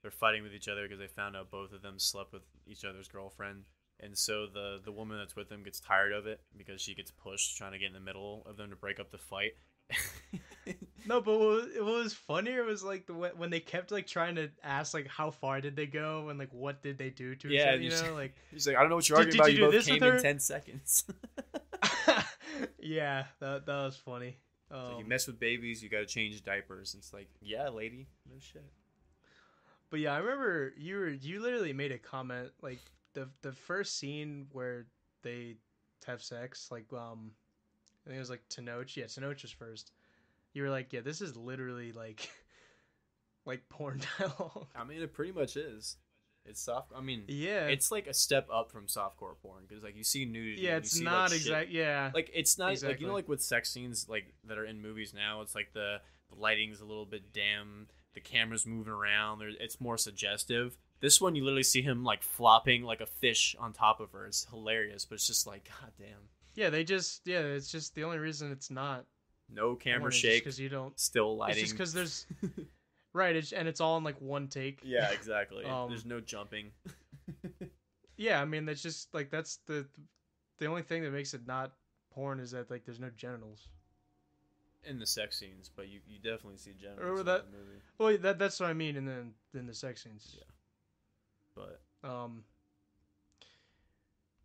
[0.02, 2.84] they're fighting with each other because they found out both of them slept with each
[2.84, 3.64] other's girlfriend,
[4.00, 7.10] and so the the woman that's with them gets tired of it because she gets
[7.10, 9.52] pushed trying to get in the middle of them to break up the fight.
[11.06, 14.94] No, but what was, funnier was like the when they kept like trying to ask
[14.94, 17.76] like how far did they go and like what did they do to each other,
[17.80, 19.52] you know like He's like, I don't know what you're arguing about.
[19.52, 21.04] you You, both came in her?" ten seconds.
[22.78, 24.36] yeah that that was funny.
[24.70, 26.94] It's like, you Um, mess with babies, you got to change diapers.
[26.98, 28.64] It's like, yeah, lady, no shit.
[29.90, 32.80] But yeah, I remember you were you literally made a comment like
[33.12, 34.86] the the first scene where
[35.22, 35.56] they
[36.06, 37.32] have sex, like um
[38.04, 38.96] I think it was like Tenoch.
[38.96, 39.92] Yeah, Tenoch was first.
[40.54, 42.28] You were like, yeah, this is literally like
[43.46, 44.66] like porn dialogue.
[44.74, 45.96] I mean, it pretty much is.
[46.46, 46.92] It's soft.
[46.94, 47.66] I mean, Yeah.
[47.68, 50.60] it's like a step up from softcore porn because like you see nudity.
[50.62, 52.10] yeah, it's not like, shit- exact yeah.
[52.14, 55.14] Like it's not like you know like with sex scenes like that are in movies
[55.14, 55.40] now.
[55.40, 57.88] It's like the, the lighting's a little bit dim.
[58.14, 59.38] The camera's moving around.
[59.38, 60.76] There, it's more suggestive.
[61.00, 64.26] This one, you literally see him like flopping like a fish on top of her.
[64.26, 68.04] It's hilarious, but it's just like, god damn, yeah, they just yeah, it's just the
[68.04, 69.06] only reason it's not
[69.54, 72.26] no camera shake, because you don't still it's just because there's
[73.12, 75.64] right it's, and it's all in like one take yeah, exactly.
[75.70, 76.72] Um, There's no jumping.
[78.16, 79.86] yeah i mean that's just like that's the
[80.58, 81.72] the only thing that makes it not
[82.12, 83.66] porn is that like there's no genitals
[84.86, 87.80] in the sex scenes, but you, you definitely see genitals in that- the movie.
[87.98, 90.44] well that that's what i mean and then in the sex scenes Yeah.
[91.56, 92.44] But um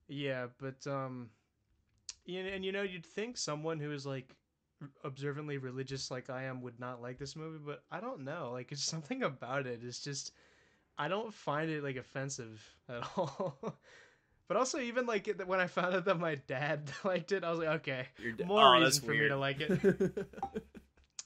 [0.08, 1.30] yeah but um
[2.26, 4.36] you and you know you'd think someone who is like r-
[5.04, 8.52] observantly religious like i am would not like this movie but i don't know.
[8.54, 9.82] Like it's something about it.
[9.84, 10.32] It's just
[10.98, 13.78] i don't find it like offensive at all.
[14.48, 17.60] But also even like when i found out that my dad liked it i was
[17.60, 20.28] like okay you're d- more oh, reason for me to like it.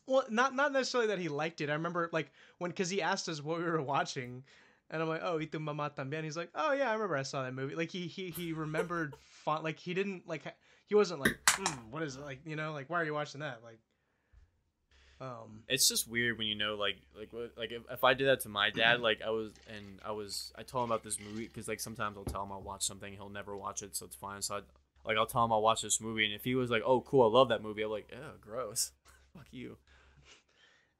[0.05, 1.69] Well not not necessarily that he liked it.
[1.69, 4.43] I remember like when because he asked us what we were watching
[4.89, 7.23] and i'm like oh y tu mamá también he's like oh yeah i remember i
[7.23, 7.75] saw that movie.
[7.75, 10.43] Like he he he remembered font like he didn't like
[10.87, 13.41] he wasn't like hmm, what is it like you know like why are you watching
[13.41, 13.79] that like
[15.21, 18.41] Um, It's just weird when you know, like, like, like if, if I did that
[18.41, 21.47] to my dad, like I was, and I was, I told him about this movie
[21.47, 24.15] because like sometimes I'll tell him I'll watch something, he'll never watch it, so it's
[24.15, 24.41] fine.
[24.41, 24.59] So I,
[25.07, 27.23] like, I'll tell him I'll watch this movie, and if he was like, "Oh, cool,
[27.23, 28.91] I love that movie," I'm like, "Oh, gross,
[29.33, 29.77] fuck you."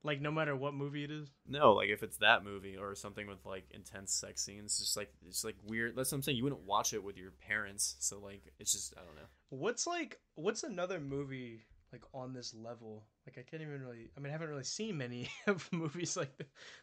[0.03, 1.29] Like no matter what movie it is.
[1.47, 5.13] No, like if it's that movie or something with like intense sex scenes, just like
[5.27, 5.95] it's like weird.
[5.95, 6.37] That's what I'm saying.
[6.37, 9.29] You wouldn't watch it with your parents, so like it's just I don't know.
[9.49, 11.61] What's like what's another movie
[11.91, 13.05] like on this level?
[13.25, 14.09] Like I can't even really.
[14.17, 16.37] I mean, I haven't really seen many of movies like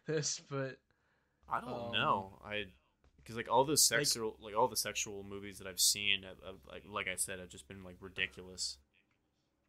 [0.07, 0.79] this, but
[1.53, 2.39] I don't Um, know.
[2.45, 2.65] I
[3.17, 6.57] because like all the sexual like, all the sexual movies that I've seen, have, have,
[6.67, 8.79] like like I said, have just been like ridiculous.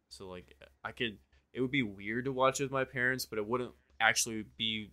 [0.08, 1.18] So like I could,
[1.52, 4.90] it would be weird to watch with my parents, but it wouldn't actually be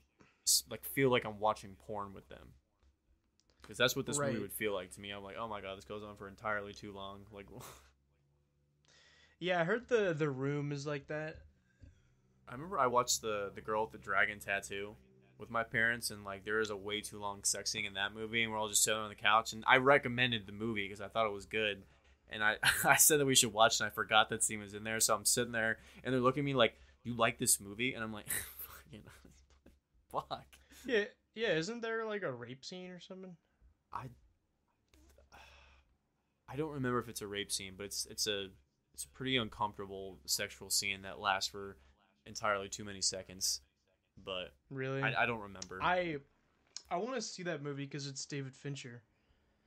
[0.69, 2.53] like feel like I'm watching porn with them.
[3.61, 5.11] Because that's what this movie would feel like to me.
[5.11, 7.19] I'm like, oh my god, this goes on for entirely too long.
[7.31, 7.45] Like,
[9.39, 11.37] yeah, I heard the the room is like that.
[12.47, 14.95] I remember I watched the the girl with the dragon tattoo
[15.37, 18.13] with my parents, and like there is a way too long sex scene in that
[18.13, 19.53] movie, and we're all just sitting on the couch.
[19.53, 21.83] And I recommended the movie because I thought it was good,
[22.29, 24.83] and I I said that we should watch, and I forgot that scene was in
[24.83, 24.99] there.
[24.99, 28.03] So I'm sitting there, and they're looking at me like, "You like this movie?" And
[28.03, 29.03] I'm like, "Fucking
[30.11, 30.45] fuck."
[30.85, 31.53] Yeah, yeah.
[31.53, 33.35] Isn't there like a rape scene or something?
[33.91, 34.05] I
[36.47, 38.47] I don't remember if it's a rape scene, but it's it's a
[38.93, 41.77] it's a pretty uncomfortable sexual scene that lasts for
[42.25, 43.61] entirely too many seconds.
[44.23, 45.01] But Really?
[45.01, 45.79] I, I don't remember.
[45.81, 46.17] I
[46.91, 49.03] I want to see that movie because it's David Fincher.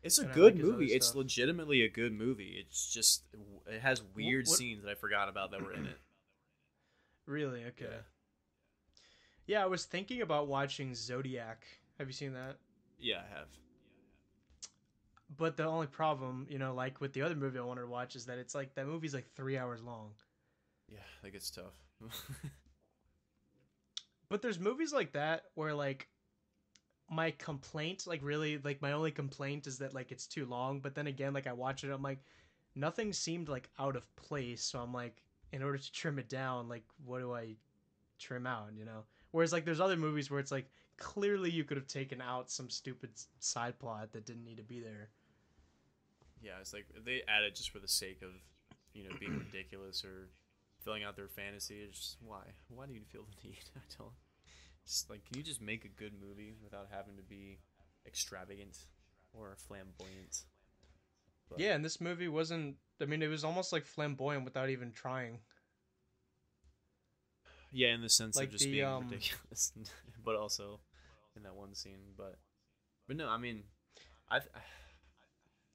[0.03, 0.87] It's a good like his other movie.
[0.93, 1.17] It's stuff.
[1.17, 2.57] legitimately a good movie.
[2.65, 3.25] It's just
[3.67, 5.99] it has weird what- scenes that I forgot about that were in it.
[7.25, 7.65] Really?
[7.67, 7.85] Okay.
[7.89, 7.99] Yeah.
[9.47, 11.65] Yeah, I was thinking about watching Zodiac.
[11.99, 12.57] Have you seen that?
[12.99, 13.47] Yeah, I have.
[15.37, 18.17] But the only problem, you know, like with the other movie I wanted to watch,
[18.17, 20.11] is that it's like that movie's like three hours long.
[20.89, 21.75] Yeah, that gets tough.
[24.29, 26.09] But there's movies like that where like
[27.13, 30.81] my complaint, like really, like my only complaint is that like it's too long.
[30.81, 32.21] But then again, like I watch it, I'm like,
[32.75, 34.63] nothing seemed like out of place.
[34.63, 35.23] So I'm like,
[35.53, 37.57] in order to trim it down, like what do I
[38.19, 38.71] trim out?
[38.77, 39.05] You know.
[39.33, 42.71] Whereas like there's other movies where it's like clearly you could have taken out some
[42.71, 45.09] stupid side plot that didn't need to be there.
[46.43, 48.31] yeah, it's like they added just for the sake of
[48.95, 50.29] you know being ridiculous or
[50.85, 51.77] filling out their fantasy.
[51.87, 52.43] It's just why?
[52.69, 53.59] Why do you feel the need?
[53.77, 54.13] I don't.
[54.87, 57.61] Just like, can you just make a good movie without having to be
[58.07, 58.77] extravagant
[59.33, 60.45] or flamboyant?
[61.49, 62.77] But- Yeah, and this movie wasn't.
[63.01, 65.39] I mean, it was almost like flamboyant without even trying.
[67.71, 69.73] Yeah, in the sense Like of just the, being um, ridiculous,
[70.25, 70.81] but also
[71.37, 72.13] in that one scene.
[72.17, 72.39] But
[73.07, 73.63] but no, I mean,
[74.31, 74.41] I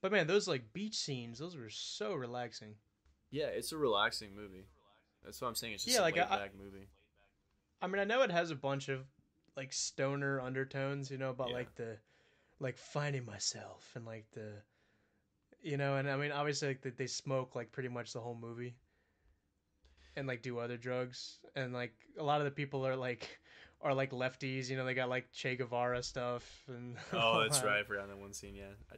[0.00, 2.74] But man, those like beach scenes, those were so relaxing.
[3.30, 4.66] yeah, it's a relaxing movie.
[5.24, 5.74] That's what I'm saying.
[5.74, 6.88] It's just Yeah, a like, laid back movie.
[7.80, 9.06] I mean, I know it has a bunch of
[9.56, 11.54] like stoner undertones, you know, about Yeah.
[11.56, 11.98] like the
[12.60, 14.62] like finding myself and like the
[15.60, 18.36] you know, and I mean, obviously like they, they smoke like pretty much the whole
[18.40, 18.74] movie
[20.16, 23.40] and like do other drugs and like a lot of the people are like
[23.80, 27.80] are like lefties, you know, they got like Che Guevara stuff and Oh, that's right.
[27.80, 28.54] I forgot that one scene.
[28.54, 28.72] Yeah,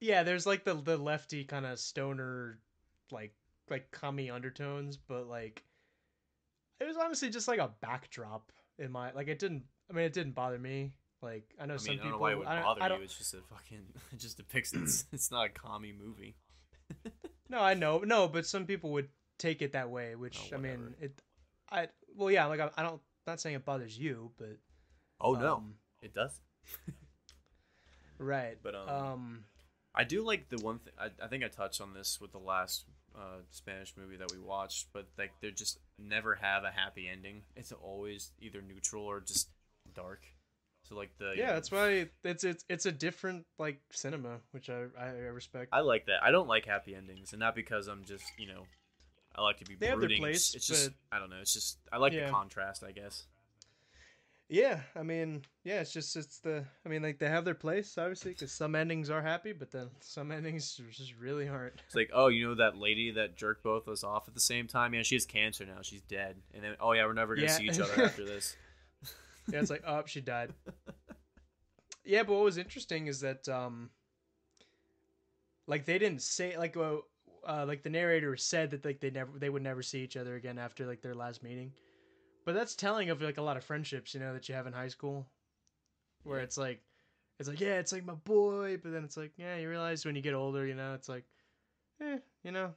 [0.00, 2.58] Yeah, there's like the the lefty kind of stoner,
[3.10, 3.32] like
[3.70, 5.64] like commie undertones, but like
[6.84, 9.64] it was honestly just like a backdrop in my like it didn't.
[9.90, 10.92] I mean, it didn't bother me.
[11.22, 12.18] Like I know I some I don't people.
[12.18, 13.04] know why it would I bother I don't, you.
[13.04, 13.84] It's just a fucking.
[14.12, 14.72] It just depicts.
[14.74, 16.36] It's, it's not a commie movie.
[17.50, 20.58] No, I know, no, but some people would take it that way, which Oh, I
[20.58, 21.20] mean, it.
[21.70, 23.00] I well, yeah, like I, I don't.
[23.26, 24.56] Not saying it bothers you, but
[25.20, 26.40] Oh no, um, it does.
[28.18, 28.56] right.
[28.62, 29.44] But, um, um,
[29.94, 30.92] I do like the one thing.
[30.98, 34.38] I, I think I touched on this with the last uh, Spanish movie that we
[34.38, 37.42] watched, but like they just never have a happy ending.
[37.56, 39.48] It's always either neutral or just
[39.94, 40.22] dark.
[40.88, 44.84] So like the yeah, that's why it's it's it's a different like cinema, which I
[45.00, 45.70] I respect.
[45.72, 46.22] I like that.
[46.22, 48.64] I don't like happy endings, and not because I'm just you know
[49.34, 50.22] I like to be They have their brooding.
[50.24, 51.38] It's- place, it's just I don't know.
[51.40, 52.26] It's just I like Yeah.
[52.26, 52.84] the contrast.
[52.84, 53.24] I guess.
[54.48, 56.64] Yeah, I mean, yeah, it's just it's the.
[56.84, 59.88] I mean, like they have their place, obviously, because some endings are happy, but then
[60.00, 61.80] some endings just really aren't.
[61.86, 64.40] It's like, oh, you know that lady that jerked both of us off at the
[64.40, 64.92] same time?
[64.92, 65.78] Yeah, she has cancer now.
[65.82, 66.36] She's dead.
[66.52, 67.56] And then, oh yeah, we're never gonna Yeah.
[67.56, 68.54] see each other after this.
[69.50, 70.52] Yeah, it's like, oh, she died.
[72.06, 73.88] Yeah, but what was interesting is that, um,
[75.66, 77.06] like they didn't say like, well,
[77.48, 80.34] uh, like the narrator said that like they never they would never see each other
[80.36, 81.72] again after like their last meeting,
[82.44, 84.72] but that's telling of like a lot of friendships, you know, that you have in
[84.72, 85.26] high school,
[86.24, 86.80] where it's like,
[87.38, 90.16] it's like yeah, it's like my boy, but then it's like yeah, you realize when
[90.16, 91.24] you get older, you know, it's like,
[92.00, 92.72] eh, you know,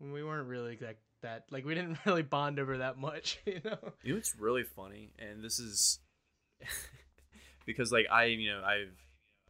[0.00, 1.44] we weren't really that that.
[1.50, 3.78] Like we didn't really bond over that much, you know.
[4.02, 6.00] You know, it's really funny, and this is
[7.66, 8.96] because like I, you know, I've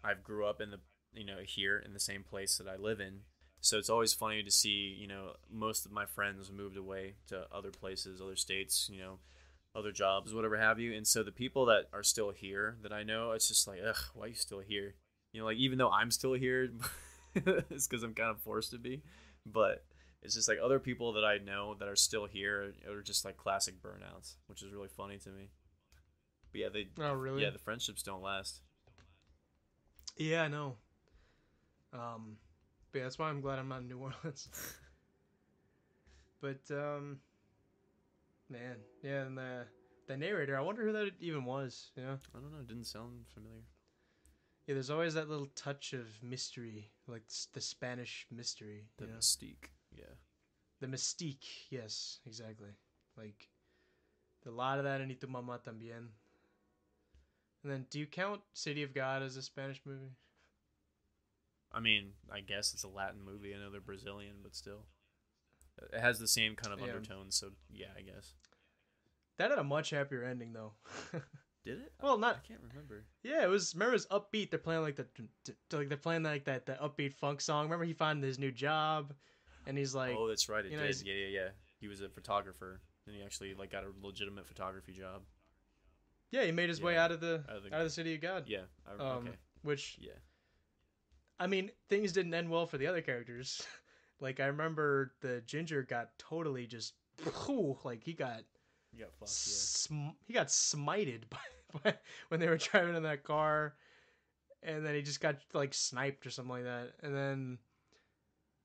[0.04, 0.80] I've grew up in the
[1.12, 3.20] you know here in the same place that I live in,
[3.60, 7.46] so it's always funny to see you know most of my friends moved away to
[7.52, 9.18] other places, other states, you know,
[9.76, 13.02] other jobs, whatever have you, and so the people that are still here that I
[13.02, 14.94] know, it's just like, ugh, why are you still here?
[15.32, 16.70] You know, like even though I'm still here,
[17.34, 19.02] it's because I'm kind of forced to be,
[19.44, 19.84] but
[20.22, 23.36] it's just like other people that I know that are still here are just like
[23.36, 25.50] classic burnouts, which is really funny to me.
[26.52, 27.42] But yeah, they Oh, really?
[27.42, 28.62] yeah the friendships don't last.
[30.16, 30.76] Yeah, I know.
[31.92, 32.38] Um,
[32.92, 34.48] but yeah, that's why I'm glad I'm not in New Orleans.
[36.40, 37.18] but um,
[38.50, 39.66] man, yeah, and the
[40.06, 41.90] the narrator, I wonder who that even was.
[41.96, 42.60] You know, I don't know.
[42.60, 43.64] It didn't sound familiar.
[44.66, 48.86] yeah, there's always that little touch of mystery, like the Spanish mystery.
[48.98, 49.18] The you know?
[49.18, 49.70] mystique.
[49.92, 50.14] Yeah.
[50.80, 51.46] the mystique.
[51.70, 52.70] Yes, exactly.
[53.16, 53.48] Like
[54.46, 56.08] a lot of that in Tu Mamá también.
[57.62, 60.12] And then, do you count City of God as a Spanish movie?
[61.72, 63.54] I mean, I guess it's a Latin movie.
[63.54, 64.84] I know they're Brazilian, but still,
[65.92, 66.86] it has the same kind of Yeah.
[66.94, 67.36] undertones.
[67.36, 68.34] So yeah, I guess.
[69.38, 70.72] That had a much happier ending, though.
[71.64, 71.92] Did it?
[72.00, 72.36] well, not.
[72.36, 73.04] I can't remember.
[73.24, 73.74] Yeah, it was.
[73.74, 74.50] Remember, it was upbeat.
[74.50, 75.06] They're playing like the,
[75.72, 77.64] like they're playing like that the upbeat funk song.
[77.64, 79.12] Remember, he found his new job,
[79.66, 80.64] and he's like, oh, that's right.
[80.64, 81.02] It know, did.
[81.04, 81.48] Yeah, yeah, yeah.
[81.80, 85.22] He was a photographer, and he actually like got a legitimate photography job.
[86.30, 88.14] yeah, he made his way out of the out of the- out of the city
[88.14, 88.44] of God.
[88.46, 88.62] Yeah.
[88.86, 89.36] I, Um, okay.
[89.62, 90.12] Which Yeah.
[91.40, 93.60] I mean, things didn't end well for the other characters.
[94.20, 96.94] like I remember the ginger got totally just
[97.84, 98.42] like he got
[98.92, 99.30] You got fucked.
[99.90, 100.10] Yeah.
[100.26, 101.38] he got smited by,
[101.82, 101.94] by
[102.28, 103.74] when they were driving in that car,
[104.62, 107.58] and then he just got like sniped or something like that, and then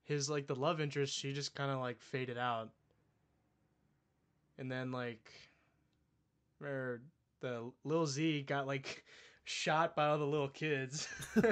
[0.03, 2.69] his like the love interest she just kind of like faded out,
[4.57, 5.31] and then like,
[6.59, 7.01] where
[7.41, 9.03] the Lil Z got like
[9.43, 11.07] shot by all the little kids.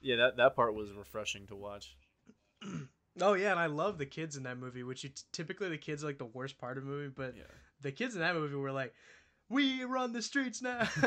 [0.00, 1.96] Yeah, that that part was refreshing to watch.
[3.20, 5.78] oh yeah, and I love the kids in that movie, which you t- typically the
[5.78, 7.42] kids are like the worst part of the movie, but Yeah.
[7.80, 8.94] the kids in that movie were like,
[9.48, 10.88] "We run the streets now."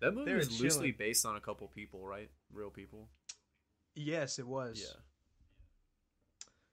[0.00, 2.30] That movie was loosely based on a couple people, right?
[2.52, 3.08] Real people.
[3.96, 4.80] yes, it was.
[4.80, 5.00] Yeah.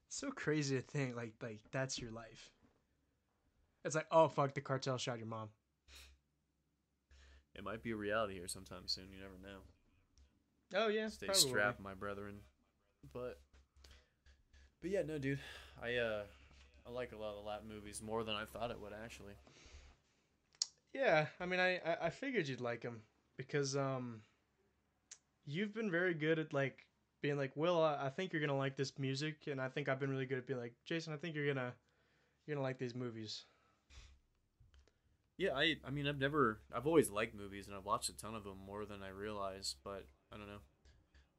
[0.10, 2.52] so crazy to think like like that's your life.
[3.84, 5.50] It's like, oh fuck, the cartel shot your mom.
[7.56, 9.06] It might be a reality here sometime soon.
[9.12, 9.60] You never know.
[10.76, 12.42] Oh yeah, Stay strapped, my brethren.
[13.14, 13.40] But,
[14.86, 15.40] but yeah, no, dude.
[15.82, 16.22] I uh,
[16.86, 19.34] I like a lot of Latin movies more than I thought it would actually.
[20.94, 23.02] Yeah, I mean, I, I figured you'd like them
[23.36, 24.22] because um,
[25.44, 26.86] you've been very good at like
[27.24, 30.00] being like, Will, I, I think you're gonna like this music, and I think I've
[30.00, 31.74] been really good at being like, Jason, I think you're gonna
[32.46, 33.46] you're gonna like these movies.
[35.36, 38.36] Yeah, I I mean I've never I've always liked movies and I've watched a ton
[38.36, 40.62] of them more than I realize, but I don't know.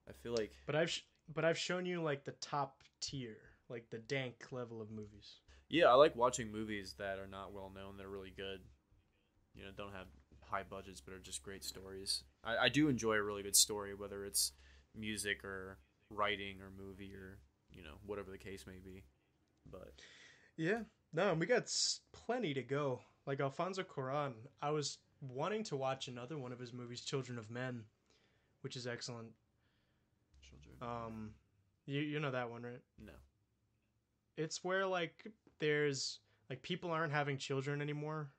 [0.09, 3.37] I feel like But I've sh- but I've shown you like the top tier,
[3.69, 5.41] like the dank level of movies.
[5.69, 7.97] yeah, I like watching movies that are not well known.
[7.97, 8.61] They're really good.
[9.55, 10.07] You know, don't have
[10.43, 12.23] high budgets but are just great stories.
[12.45, 14.53] I, I do enjoy a really good story, whether it's
[14.95, 15.79] music or
[16.11, 17.39] writing or movie or
[17.71, 19.05] you know whatever the case may be.
[19.71, 19.95] But
[20.57, 20.81] Yeah,
[21.13, 21.73] no, we got
[22.13, 23.01] plenty to go.
[23.27, 27.51] Like Alfonso Cuarón, I was wanting to watch another one of his movies, Children of
[27.51, 27.83] Men,
[28.61, 29.29] which is excellent.
[30.81, 31.31] Um,
[31.87, 32.83] you you know that one, right?
[32.99, 33.13] no.
[34.37, 38.31] It's where like there's like people aren't having children anymore.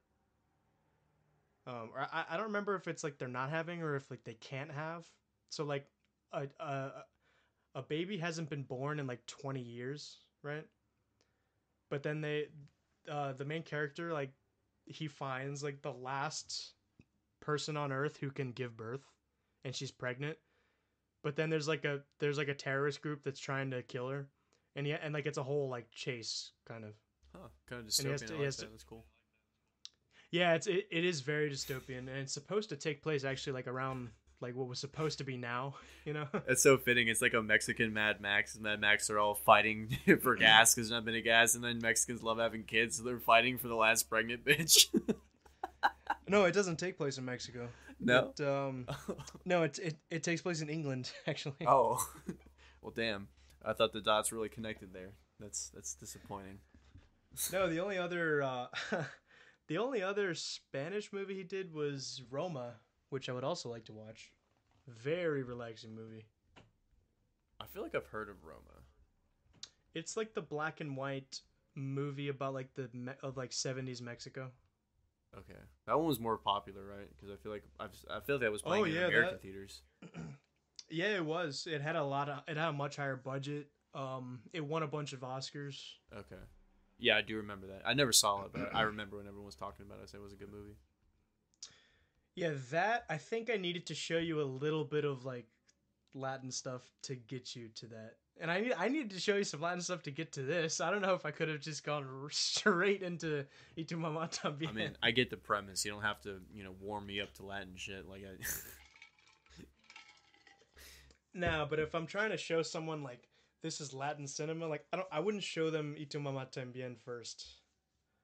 [1.65, 4.23] Um, or I I don't remember if it's like they're not having or if like
[4.23, 5.05] they can't have.
[5.49, 5.87] So like
[6.31, 6.91] a a
[7.75, 10.65] a baby hasn't been born in like 20 years, right?
[11.89, 12.47] But then they
[13.09, 14.31] uh the main character like
[14.85, 16.73] he finds like the last
[17.41, 19.05] person on earth who can give birth
[19.63, 20.37] and she's pregnant.
[21.27, 24.29] But then there's like a there's like a terrorist group that's trying to kill her
[24.77, 26.91] and yeah, and like it's a whole like chase kind of.
[27.35, 28.27] Huh, kind of And has dystopian.
[28.27, 28.65] to- like has that.
[28.65, 29.05] to- That's cool.
[30.31, 33.67] Yeah, it's it, it is very dystopian, and it's supposed to take place actually like
[33.67, 34.09] around
[34.39, 35.75] like what was supposed to be now,
[36.05, 36.27] you know.
[36.47, 37.09] That's so fitting.
[37.09, 40.39] It's like a Mexican Mad Max, Mad Max are all fighting for mm-hmm.
[40.39, 43.19] gas because there's not been a gas, and then Mexicans love having kids, so they're
[43.19, 44.87] fighting for the last pregnant bitch.
[46.25, 47.67] no, it doesn't take place in Mexico.
[47.99, 48.33] No.
[48.35, 48.87] But, um,
[49.45, 51.65] no, it, it it takes place in England actually.
[51.65, 52.05] oh,
[52.81, 53.27] well, damn.
[53.65, 55.11] I thought the dots really connected there.
[55.39, 56.59] That's that's disappointing.
[57.51, 58.67] No, the only other uh,
[59.67, 62.75] the only other Spanish movie he did was Roma,
[63.09, 64.31] which I would also like to watch.
[64.87, 66.25] Very relaxing movie.
[67.59, 68.83] I feel like I've heard of Roma.
[69.93, 71.41] It's like the black and white
[71.75, 74.51] movie about like the me- of like 70s Mexico.
[75.37, 77.07] Okay, that one was more popular, right?
[77.15, 79.33] Because I feel like I've, I feel like that was playing Oh, in yeah, American
[79.33, 79.81] that- theaters.
[80.89, 81.67] Yeah, it was.
[81.69, 82.43] It had a lot of.
[82.47, 83.67] It had a much higher budget.
[83.93, 85.81] Um, it won a bunch of Oscars.
[86.17, 86.37] Okay,
[86.97, 87.81] yeah, I do remember that.
[87.85, 90.03] I never saw it, but I remember when everyone was talking about it.
[90.03, 90.77] I said it was a good movie.
[92.35, 95.47] Yeah, that I think I needed to show you a little bit of like
[96.13, 99.43] Latin stuff to get you to that, and I need I needed to show you
[99.43, 100.79] some Latin stuff to get to this.
[100.81, 104.69] I don't know if I could have just gone straight into "Y tu mamá también."
[104.69, 105.85] I mean, I get the premise.
[105.85, 108.07] You don't have to, you know, warm me up to Latin shit.
[108.07, 109.63] Like, I,
[111.33, 113.27] no, but if I'm trying to show someone like
[113.61, 116.97] this is Latin cinema, like I don't, I wouldn't show them "Y tu mamá también"
[116.97, 117.45] first.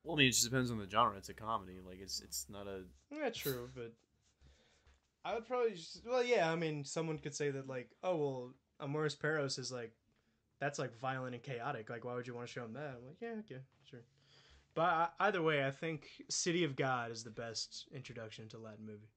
[0.03, 1.17] well, I mean, it just depends on the genre.
[1.17, 1.79] It's a comedy.
[1.85, 2.81] Like, it's it's not a.
[3.11, 3.93] Yeah, true, but
[5.25, 6.51] I would probably just, well, yeah.
[6.51, 9.93] I mean, someone could say that like, oh well, Amores Perros is like
[10.59, 11.89] that's like violent and chaotic.
[11.89, 12.95] Like, why would you want to show him that?
[12.97, 14.01] I'm like, yeah, okay, sure.
[14.75, 18.85] But I, either way, I think City of God is the best introduction to Latin
[18.85, 19.11] movie.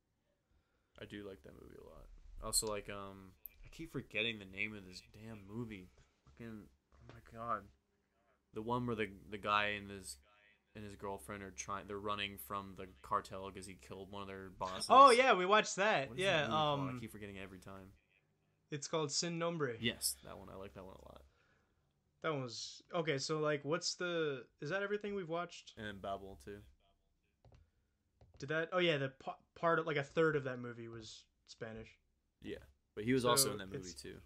[1.01, 2.07] I do like that movie a lot.
[2.43, 3.32] Also, like, um,
[3.64, 5.89] I keep forgetting the name of this damn movie.
[6.24, 7.62] Fucking, oh my god,
[8.55, 10.18] the one where the the guy and his
[10.74, 11.87] and his girlfriend are trying.
[11.87, 14.87] They're running from the cartel because he killed one of their bosses.
[14.91, 16.11] Oh yeah, we watched that.
[16.16, 16.80] Yeah, that called?
[16.80, 17.89] I um, keep forgetting every time.
[18.70, 19.74] It's called Sin Nombre.
[19.80, 20.48] Yes, that one.
[20.52, 21.22] I like that one a lot.
[22.22, 23.18] That one was okay.
[23.18, 24.44] So like, what's the?
[24.60, 25.74] Is that everything we've watched?
[25.76, 26.58] And Babel too.
[28.38, 28.68] Did that?
[28.72, 31.88] Oh yeah, the p- part of like a third of that movie was Spanish.
[32.42, 32.56] Yeah,
[32.94, 34.16] but he was also in that movie too.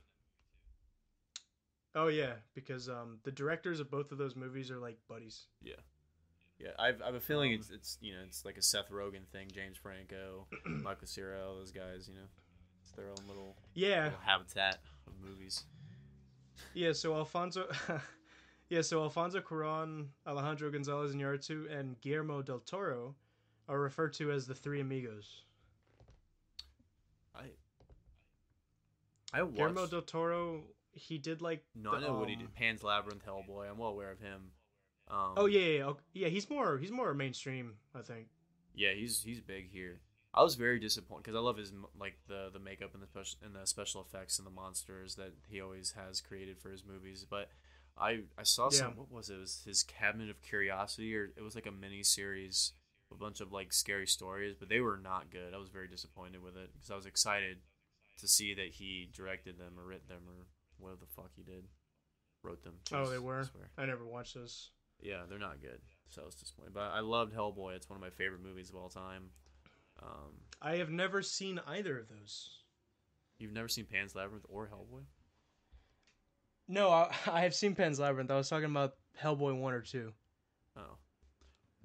[1.95, 5.47] Oh yeah, because um the directors of both of those movies are like buddies.
[5.63, 5.75] Yeah,
[6.59, 6.71] yeah.
[6.79, 9.27] I've I have a feeling Um, it's it's you know it's like a Seth Rogen
[9.33, 9.49] thing.
[9.53, 12.09] James Franco, Michael Cera, all those guys.
[12.09, 12.27] You know,
[12.91, 15.65] it's their own little, Yeah, little habitat of movies.
[16.75, 16.93] yeah.
[16.93, 17.69] So Alfonso,
[18.69, 18.83] yeah.
[18.83, 23.15] So Alfonso Cuarón, Alejandro Gonzalez Iñárritu, and Guillermo del Toro
[23.69, 25.43] are referred to as the Three Amigos.
[27.35, 27.45] I
[29.33, 29.57] I watched.
[29.57, 31.63] Guillermo del Toro, he did like.
[31.75, 32.55] no, I the, know what he um, did.
[32.55, 33.71] Pan's Labyrinth, Hellboy.
[33.71, 34.51] I'm well aware of him.
[35.09, 36.29] Um, Oh yeah, yeah, yeah, yeah.
[36.29, 38.27] He's more, he's more mainstream, I think.
[38.75, 38.93] yeah.
[38.93, 40.01] He's he's big here.
[40.33, 43.39] I was very disappointed because I love his like the the makeup and the special
[43.45, 47.27] and the special effects and the monsters that he always has created for his movies.
[47.29, 47.51] But
[47.99, 48.79] I I saw Yeah.
[48.79, 49.35] some what was it?
[49.35, 52.73] it was his Cabinet of Curiosity or it was like a mini series,
[53.11, 55.53] a bunch of like scary stories, but they were not good.
[55.53, 57.59] I was very disappointed with it because I was excited
[58.19, 60.47] to see that he directed them or written them or
[60.79, 61.65] whatever the fuck he did,
[62.45, 62.75] wrote them.
[62.93, 63.45] Oh, they I were.
[63.45, 63.71] swear.
[63.77, 64.71] I never watched those.
[65.03, 65.81] Yeah, they're not good.
[66.11, 66.75] So I was disappointed.
[66.75, 67.75] But I loved Hellboy.
[67.77, 69.31] It's one of my favorite movies of all time.
[70.03, 70.33] Um,
[70.63, 72.51] I have never seen either of those.
[73.39, 75.03] you've never seen Pan's Labyrinth or Hellboy?
[76.69, 78.31] No, I, I have seen Pan's Labyrinth.
[78.31, 80.13] I was talking about Hellboy one or two.
[80.77, 80.97] Oh,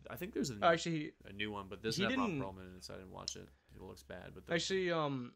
[0.10, 2.38] I think there's a, Oh, actually, a new one, but this he doesn't have Ron
[2.40, 3.50] didn't- Perlman in it, so I didn't watch it.
[3.76, 4.32] It looks bad.
[4.34, 5.34] But the, actually, um,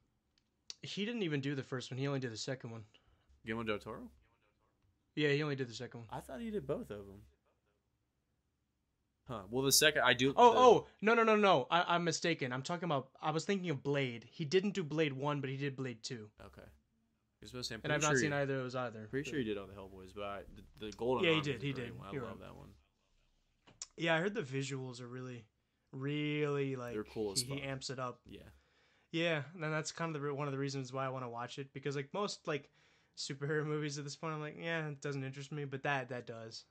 [0.82, 1.98] he didn't even do the first one.
[1.98, 2.84] He only did the second one.
[3.46, 4.10] Guillermo del Toro.
[5.16, 6.10] Yeah, he only did the second one.
[6.12, 7.22] I thought he did both of them.
[9.30, 9.42] Huh.
[9.52, 10.34] Well, the second I do.
[10.36, 11.68] Oh, the- oh, no, no, no, no.
[11.70, 12.52] I, I'm mistaken.
[12.52, 13.10] I'm talking about.
[13.22, 14.26] I was thinking of Blade.
[14.32, 16.68] He didn't do Blade one, but he did Blade two, Okay.
[17.42, 19.08] Was supposed to say, and I've pretty not seen he- either of those either.
[19.10, 20.40] Pretty but- sure he did all the Hellboys, but I,
[20.80, 21.98] the, the Golden Yeah, he did, he did.
[21.98, 22.08] one.
[22.10, 22.48] I You're love right.
[22.50, 22.70] that one.
[23.96, 25.46] Yeah, I heard the visuals are really,
[25.92, 26.94] really like.
[26.94, 28.20] They're cool as he, he amps it up.
[28.26, 28.42] Yeah.
[29.12, 31.58] Yeah, and that's kind of the, one of the reasons why I want to watch
[31.60, 32.70] it because like most like
[33.18, 36.28] superhero movies at this point, I'm like, yeah, it doesn't interest me, but that that
[36.28, 36.66] does.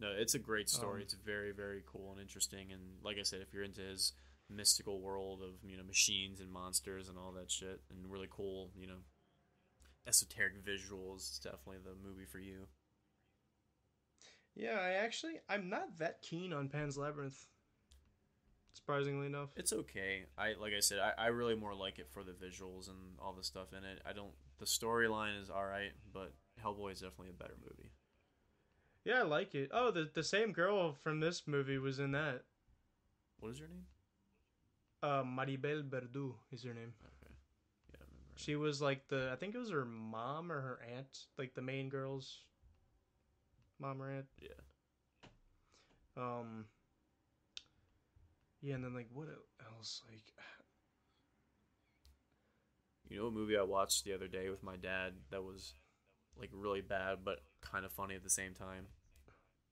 [0.00, 1.00] No, it's a great story.
[1.00, 2.72] Um, it's very, very cool and interesting.
[2.72, 4.12] And like I said, if you're into his
[4.48, 8.70] mystical world of you know machines and monsters and all that shit, and really cool,
[8.74, 9.02] you know,
[10.06, 12.66] esoteric visuals, it's definitely the movie for you.
[14.54, 17.46] Yeah, I actually I'm not that keen on Pan's Labyrinth.
[18.72, 19.50] Surprisingly enough.
[19.56, 20.24] It's okay.
[20.38, 23.34] I like I said, I, I really more like it for the visuals and all
[23.34, 24.00] the stuff in it.
[24.08, 24.32] I don't.
[24.58, 26.32] The storyline is all right, but
[26.64, 27.90] Hellboy is definitely a better movie.
[29.10, 29.70] Yeah, I like it.
[29.74, 32.44] Oh, the the same girl from this movie was in that.
[33.40, 33.86] What is her name?
[35.02, 36.92] Uh, Maribel Verdú is her name.
[37.02, 37.34] Okay.
[37.90, 38.36] Yeah, I remember.
[38.36, 41.60] She was like the I think it was her mom or her aunt, like the
[41.60, 42.44] main girl's
[43.80, 44.26] mom or aunt.
[44.40, 44.62] Yeah.
[46.16, 46.66] Um.
[48.62, 49.26] Yeah, and then like what
[49.76, 50.02] else?
[50.08, 50.22] Like
[53.08, 55.74] You know, a movie I watched the other day with my dad that was
[56.38, 58.86] like really bad, but kind of funny at the same time.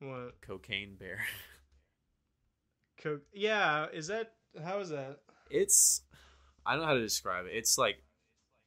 [0.01, 0.41] What?
[0.41, 1.21] Cocaine Bear.
[3.03, 4.33] Co- yeah, is that
[4.65, 5.21] how is that?
[5.51, 6.03] it's
[6.67, 7.53] I don't know how to describe it.
[7.55, 8.03] It's like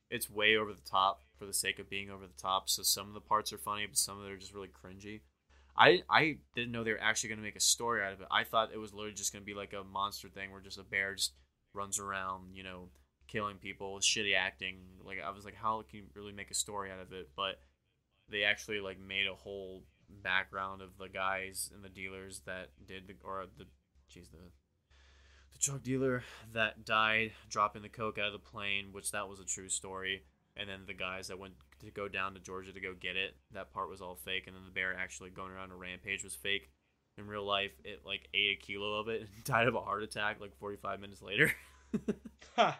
[0.09, 2.69] it's way over the top for the sake of being over the top.
[2.69, 5.21] So some of the parts are funny, but some of them are just really cringy.
[5.77, 8.27] I I didn't know they were actually gonna make a story out of it.
[8.32, 10.84] I thought it was literally just gonna be like a monster thing where just a
[10.84, 11.34] bear just
[11.73, 12.89] runs around, you know,
[13.27, 14.79] killing people shitty acting.
[15.05, 17.29] Like I was like, how can you really make a story out of it?
[17.36, 17.59] But
[18.29, 19.84] they actually like made a whole
[20.24, 23.66] background of the guys and the dealers that did the or the
[24.14, 24.38] jeez the
[25.53, 29.39] the drug dealer that died dropping the coke out of the plane, which that was
[29.39, 30.24] a true story.
[30.57, 33.36] And then the guys that went to go down to Georgia to go get it,
[33.53, 34.47] that part was all fake.
[34.47, 36.70] And then the bear actually going around a rampage was fake.
[37.18, 40.03] In real life, it like ate a kilo of it and died of a heart
[40.03, 41.51] attack like 45 minutes later.
[42.57, 42.80] Ha.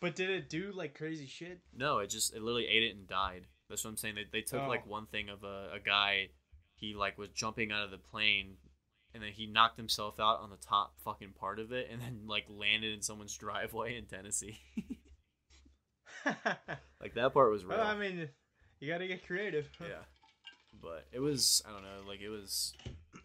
[0.00, 1.60] But did it do like crazy shit?
[1.76, 3.46] no, it just it literally ate it and died.
[3.68, 4.14] That's what I'm saying.
[4.16, 4.68] They, they took Oh.
[4.68, 6.28] like one thing of a, a guy,
[6.84, 8.56] he like was jumping out of the plane,
[9.14, 12.22] and then he knocked himself out on the top fucking part of it, and then
[12.26, 14.58] like landed in someone's driveway in Tennessee.
[17.00, 17.78] like that part was real.
[17.78, 18.28] well, I mean,
[18.80, 19.68] you gotta get creative.
[19.80, 20.04] yeah,
[20.80, 22.08] but it was I don't know.
[22.08, 22.74] Like it was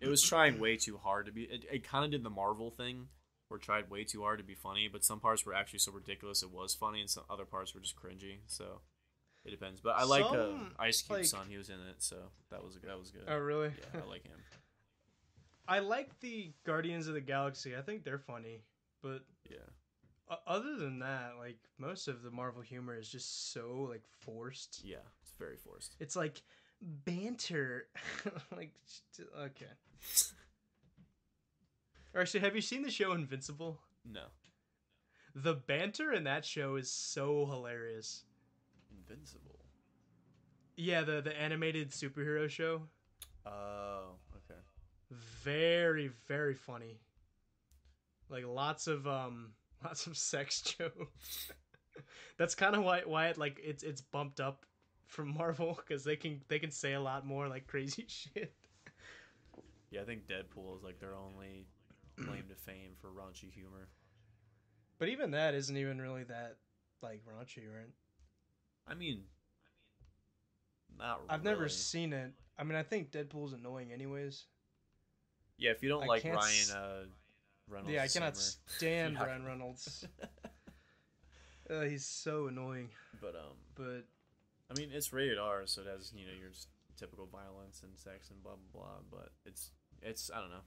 [0.01, 1.43] it was trying way too hard to be.
[1.43, 3.07] It, it kind of did the Marvel thing.
[3.47, 5.91] Where it tried way too hard to be funny, but some parts were actually so
[5.91, 8.41] ridiculous it was funny, and some other parts were just cringy.
[8.45, 8.81] So
[9.45, 9.81] it depends.
[9.81, 12.17] But I like uh, Ice Cube's like- son; he was in it, so
[12.51, 13.23] that was that was good.
[13.27, 13.71] Oh, really?
[13.93, 14.37] Yeah, I like him.
[15.67, 17.75] I like the Guardians of the Galaxy.
[17.75, 18.63] I think they're funny,
[19.03, 19.57] but Yeah,
[20.47, 24.81] other than that, like most of the Marvel humor is just so like forced.
[24.83, 25.95] yeah, it's very forced.
[25.99, 26.41] It's like
[26.81, 27.87] banter.
[28.55, 28.73] like
[29.41, 29.65] okay.
[32.15, 33.79] Or Actually, have you seen the show Invincible?
[34.03, 34.23] No,
[35.35, 38.23] The banter in that show is so hilarious.
[39.09, 39.55] Invincible.
[40.75, 42.83] Yeah, the the animated superhero show.
[43.45, 44.59] Oh, okay.
[45.43, 46.99] Very very funny.
[48.29, 49.53] Like lots of um
[49.83, 51.51] lots of sex jokes.
[52.37, 54.65] That's kind of why why it like it's it's bumped up
[55.07, 58.53] from Marvel because they can they can say a lot more like crazy shit.
[59.91, 61.65] Yeah, I think Deadpool is like their only
[62.15, 63.87] claim to fame for raunchy humor.
[64.99, 66.57] But even that isn't even really that
[67.01, 67.89] like raunchy, right?
[68.89, 69.21] I mean,
[70.97, 71.21] not.
[71.29, 72.31] I've never seen it.
[72.57, 74.45] I mean, I think Deadpool's annoying anyways.
[75.57, 77.03] Yeah, if you don't I like Ryan uh,
[77.67, 80.05] Reynolds, yeah, I cannot Summer, stand you're Ryan Reynolds.
[81.69, 82.89] Uh, he's so annoying.
[83.21, 84.05] but um, But
[84.71, 86.49] I mean, it's rated R, so it has you know your
[86.97, 88.99] typical violence and sex and blah blah blah.
[89.11, 89.69] But it's
[90.01, 90.65] it's I don't know.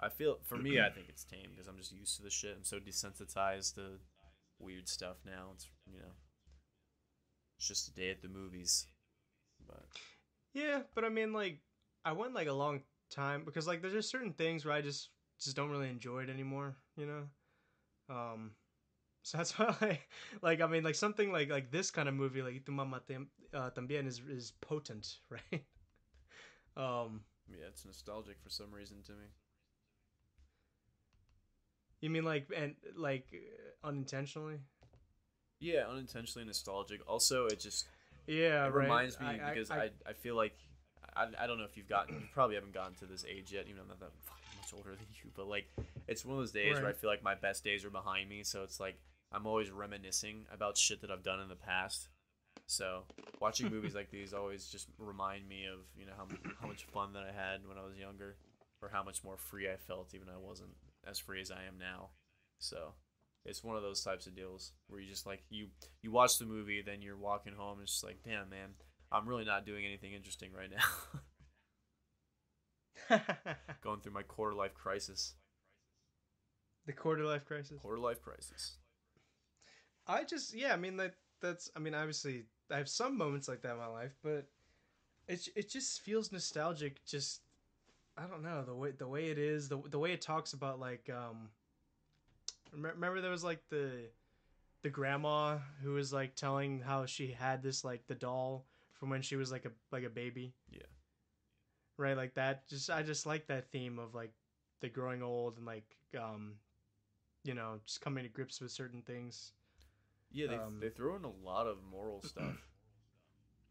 [0.00, 2.56] I feel for me, I think it's tame because I'm just used to the shit.
[2.56, 4.00] I'm so desensitized to
[4.58, 5.50] weird stuff now.
[5.54, 6.12] It's you know,
[7.60, 8.86] it's just a day at the movies.
[9.68, 9.84] But
[10.54, 11.58] yeah, but I mean, like,
[12.06, 12.80] I went like a long
[13.10, 16.30] time because like there's just certain things where I just just don't really enjoy it
[16.30, 16.76] anymore.
[16.96, 18.14] You know.
[18.14, 18.52] Um.
[19.22, 20.08] So that's why, like,
[20.40, 23.28] like I mean, like something like like this kind of movie, like Tu Mamá Tam-
[23.52, 25.64] uh, También, is is potent, right?
[26.78, 27.20] Um.
[27.46, 29.28] yeah, it's nostalgic for some reason to me.
[32.00, 34.60] You mean like and like uh, unintentionally?
[35.60, 37.00] Yeah, unintentionally nostalgic.
[37.06, 37.86] Also, it just
[38.26, 38.82] Yeah, it right.
[38.84, 40.56] reminds me I- because I- I, I, feel like
[41.14, 43.64] I, I don't know if you've gotten you probably haven't gotten to this age yet
[43.66, 44.12] even though I'm not that
[44.56, 45.66] much older than you but like
[46.06, 48.42] it's one of those days where I feel like my best days are behind me
[48.44, 48.96] so it's like
[49.32, 52.08] I'm always reminiscing about shit that I've done in the past
[52.66, 53.04] so
[53.40, 56.26] watching movies like these always just remind me of you know how,
[56.60, 58.36] how much fun that I had when I was younger
[58.82, 60.70] or how much more free I felt even though I wasn't
[61.06, 62.10] as free as I am now
[62.58, 62.92] so
[63.44, 65.68] it's one of those types of deals where you just like you
[66.02, 68.70] you watch the movie then you're walking home and it's just like damn man
[69.10, 70.84] i'm really not doing anything interesting right now
[73.82, 75.34] going through my quarter life crisis
[76.86, 77.78] the quarter life crisis.
[77.80, 78.76] quarter life crisis
[80.10, 83.62] I just yeah, I mean that that's I mean obviously I have some moments like
[83.62, 84.46] that in my life, but
[85.28, 87.04] it it just feels nostalgic.
[87.04, 87.42] Just
[88.16, 90.80] I don't know the way the way it is the the way it talks about
[90.80, 91.50] like um.
[92.74, 94.10] Remem- Remember there was like the
[94.82, 99.22] the grandma who was like telling how she had this like the doll from when
[99.22, 100.54] she was like a like a baby.
[100.70, 100.80] Yeah.
[101.96, 102.66] Right, like that.
[102.68, 104.32] Just I just like that theme of like
[104.80, 105.84] the growing old and like
[106.18, 106.54] um,
[107.44, 109.52] you know, just coming to grips with certain things.
[110.32, 112.56] yeah they, Um, they throw in a lot of moral stuff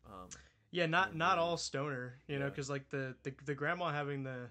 [0.05, 0.27] um
[0.71, 4.49] Yeah, not not all stoner, you know, because like the, the the grandma having the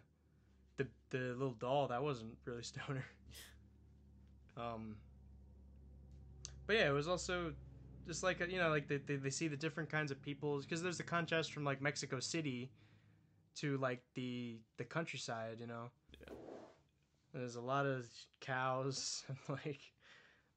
[0.76, 3.04] the the little doll that wasn't really stoner.
[4.58, 4.96] Um,
[6.66, 7.52] but yeah, it was also
[8.06, 10.82] just like you know, like they they, they see the different kinds of people because
[10.82, 12.70] there's the contrast from like Mexico City
[13.56, 15.90] to like the the countryside, you know.
[16.20, 16.34] Yeah.
[17.34, 18.08] There's a lot of
[18.40, 19.80] cows and like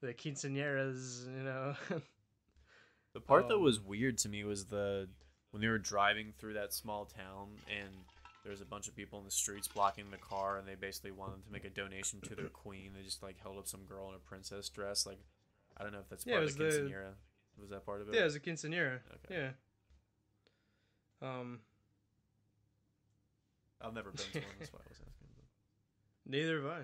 [0.00, 1.74] the quinceañeras, you know.
[3.14, 5.08] the part that um, was weird to me was the
[5.50, 7.90] when they were driving through that small town and
[8.44, 11.44] there's a bunch of people in the streets blocking the car, and they basically wanted
[11.44, 12.92] to make a donation to their queen.
[12.96, 15.06] They just like held up some girl in a princess dress.
[15.06, 15.20] Like,
[15.76, 17.14] I don't know if that's Yeah, part of the was the-
[17.60, 18.14] Was that part of it?
[18.14, 18.98] Yeah, it was a quinceanera.
[19.30, 19.52] Okay.
[21.22, 21.28] Yeah.
[21.28, 21.60] Um,
[23.80, 24.48] I've never been to one.
[24.58, 25.28] That's why I was asking.
[25.36, 25.44] But,
[26.32, 26.82] neither have I.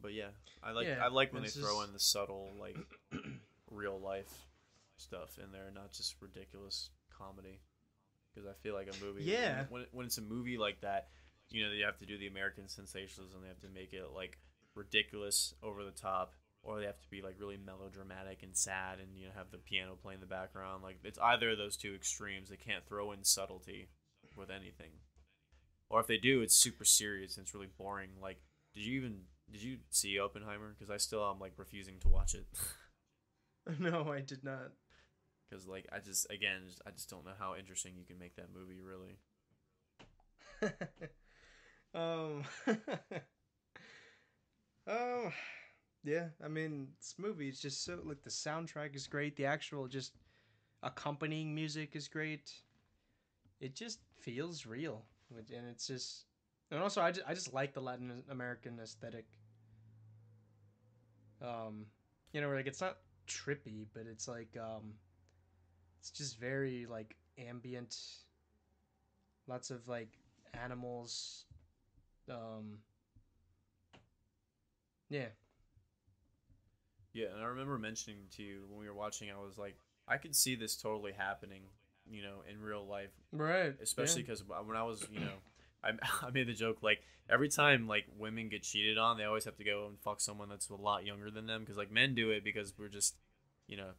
[0.00, 0.28] but yeah,
[0.62, 2.76] I like Yeah, I like when they it's throw just- in the subtle like
[3.70, 4.46] real life
[4.96, 7.60] stuff in there, not just ridiculous comedy.
[8.34, 9.64] Because I feel like a movie, Yeah.
[9.68, 11.08] when, when it's a movie like that,
[11.50, 13.40] you know, you have to do the American sensationalism.
[13.42, 14.38] They have to make it like
[14.74, 19.16] ridiculous, over the top, or they have to be like really melodramatic and sad, and
[19.16, 20.82] you know, have the piano playing in the background.
[20.82, 22.48] Like it's either of those two extremes.
[22.48, 23.88] They can't throw in subtlety
[24.36, 24.92] with anything,
[25.90, 28.10] or if they do, it's super serious and it's really boring.
[28.20, 28.40] Like,
[28.74, 30.74] did you even did you see Oppenheimer?
[30.78, 32.46] Because I still am like refusing to watch it.
[33.78, 34.72] No, I did not.
[35.52, 38.48] Because like I just again I just don't know how interesting you can make that
[38.54, 39.18] movie really.
[41.94, 42.44] um,
[44.86, 45.32] um,
[46.04, 46.28] yeah.
[46.42, 49.36] I mean, this movie is just so like the soundtrack is great.
[49.36, 50.12] The actual just
[50.82, 52.52] accompanying music is great.
[53.60, 56.24] It just feels real, and it's just,
[56.70, 59.26] and also I just I just like the Latin American aesthetic.
[61.40, 61.86] Um,
[62.32, 62.98] you know, like it's not
[63.28, 64.94] trippy, but it's like um,
[66.02, 67.96] it's just very like ambient.
[69.46, 70.18] Lots of like
[70.52, 71.44] animals.
[72.28, 72.78] Um.
[75.08, 75.26] Yeah.
[77.12, 79.76] Yeah, and I remember mentioning to you when we were watching, I was like,
[80.08, 81.60] I could see this totally happening,
[82.10, 83.74] you know, in real life, Right.
[83.80, 85.36] especially because when I was, you know,
[85.84, 85.90] I,
[86.26, 89.56] I made the joke like every time like women get cheated on, they always have
[89.58, 92.30] to go and fuck someone that's a lot younger than them because like men do
[92.30, 93.14] it because we're just,
[93.68, 93.90] you know,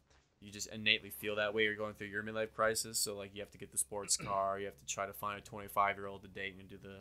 [0.44, 1.62] you just innately feel that way.
[1.64, 4.58] You're going through your midlife crisis, so like you have to get the sports car,
[4.58, 6.98] you have to try to find a 25 year old to date and do the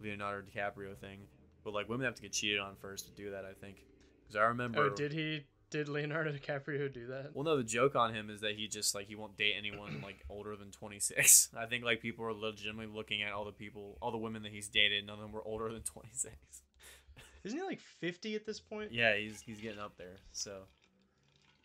[0.00, 1.20] Leonardo DiCaprio thing.
[1.64, 3.84] But like women have to get cheated on first to do that, I think.
[4.22, 4.84] Because I remember.
[4.84, 5.44] Oh, did he?
[5.68, 7.30] Did Leonardo DiCaprio do that?
[7.34, 10.00] Well, no, the joke on him is that he just like he won't date anyone
[10.04, 11.48] like older than 26.
[11.58, 14.52] I think like people are legitimately looking at all the people, all the women that
[14.52, 15.06] he's dated.
[15.06, 16.34] None of them were older than 26.
[17.44, 18.92] Isn't he like fifty at this point?
[18.92, 20.16] Yeah, he's he's getting up there.
[20.32, 20.62] So,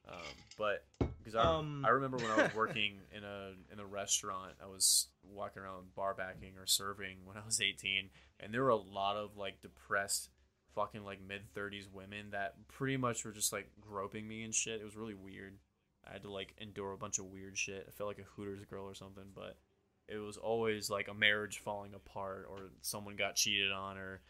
[0.08, 0.16] um,
[0.58, 0.86] but
[1.24, 1.84] because I, Um.
[1.86, 5.96] I remember when I was working in a in a restaurant, I was walking around
[5.96, 8.10] bar backing or serving when I was 18,
[8.40, 10.30] and there were a lot of like depressed,
[10.76, 14.82] fucking like mid 30s women that pretty much were just like groping me and shit.
[14.82, 15.58] It was really weird.
[16.08, 17.86] I had to like endure a bunch of weird shit.
[17.88, 19.58] I felt like a Hooters girl or something, but
[20.08, 24.22] it was always like a marriage falling apart or someone got cheated on or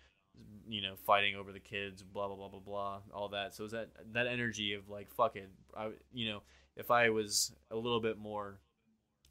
[0.69, 3.65] you know fighting over the kids blah blah blah blah blah all that so it
[3.65, 6.41] was that that energy of like fuck it I, you know
[6.75, 8.59] if i was a little bit more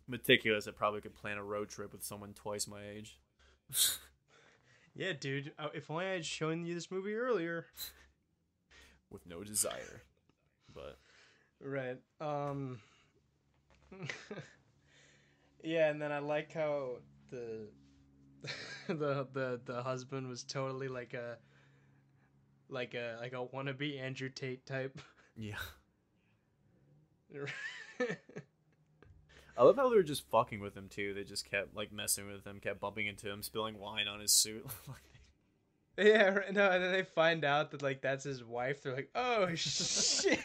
[0.06, 3.18] meticulous i probably could plan a road trip with someone twice my age
[4.96, 5.52] Yeah, dude.
[5.56, 7.66] Uh, If only I had shown you this movie earlier.
[9.10, 10.02] with no desire
[10.74, 10.98] but
[11.60, 11.98] Right.
[12.20, 12.80] Um.
[15.62, 16.96] yeah, and then I like how
[17.30, 17.68] the
[18.88, 21.36] the the the husband was totally like a
[22.68, 25.00] like a like a wannabe Andrew Tate type.
[25.36, 25.56] yeah
[29.56, 32.26] i love how they were just fucking with him too they just kept like messing
[32.26, 34.66] with him kept bumping into him spilling wine on his suit
[35.98, 38.82] yeah, right, no, and then they find out that like that's his wife.
[38.82, 40.38] They're like, "Oh shit,"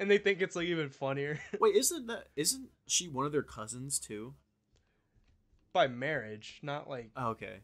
[0.00, 3.42] and they think it's like even funnier wait isn't that isn't she one of their
[3.42, 4.34] cousins too
[5.74, 7.58] by marriage, not like oh, okay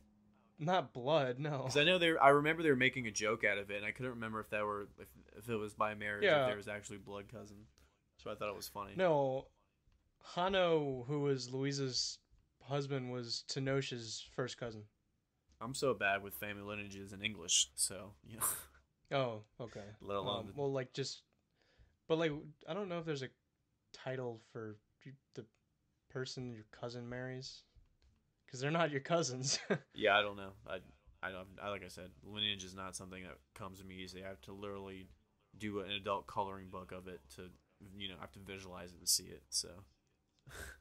[0.59, 1.39] not blood.
[1.39, 3.79] No, Because I know they, I remember they were making a joke out of it,
[3.79, 5.09] and I couldn't remember if that were if,
[5.39, 6.43] if it was by marriage, or Yeah.
[6.43, 7.57] if there was actually blood cousin.
[8.23, 8.93] So I thought it was funny.
[8.97, 9.47] No,
[10.35, 12.19] Jano, who was Luisa's
[12.63, 14.85] husband, was Tenoch's first cousin.
[15.61, 18.45] I'm so bad with family lineages in English, so you know,
[19.17, 19.85] Oh, okay.
[20.01, 21.23] let alone Um, the, well, like just,
[22.09, 22.33] but like
[22.69, 23.29] I don't know if there's a
[23.93, 24.77] title for
[25.35, 25.45] the
[26.09, 27.63] person your cousin marries,
[28.47, 29.59] because they're not your cousins.
[29.95, 30.53] yeah, I don't know.
[30.67, 30.79] I
[31.23, 31.49] I don't.
[31.61, 34.25] I like I said, lineage is not something that comes to me easily.
[34.25, 35.09] I have to literally
[35.59, 37.51] do an adult coloring book of it to
[37.97, 39.43] you know I have to visualize it to see it.
[39.51, 39.69] So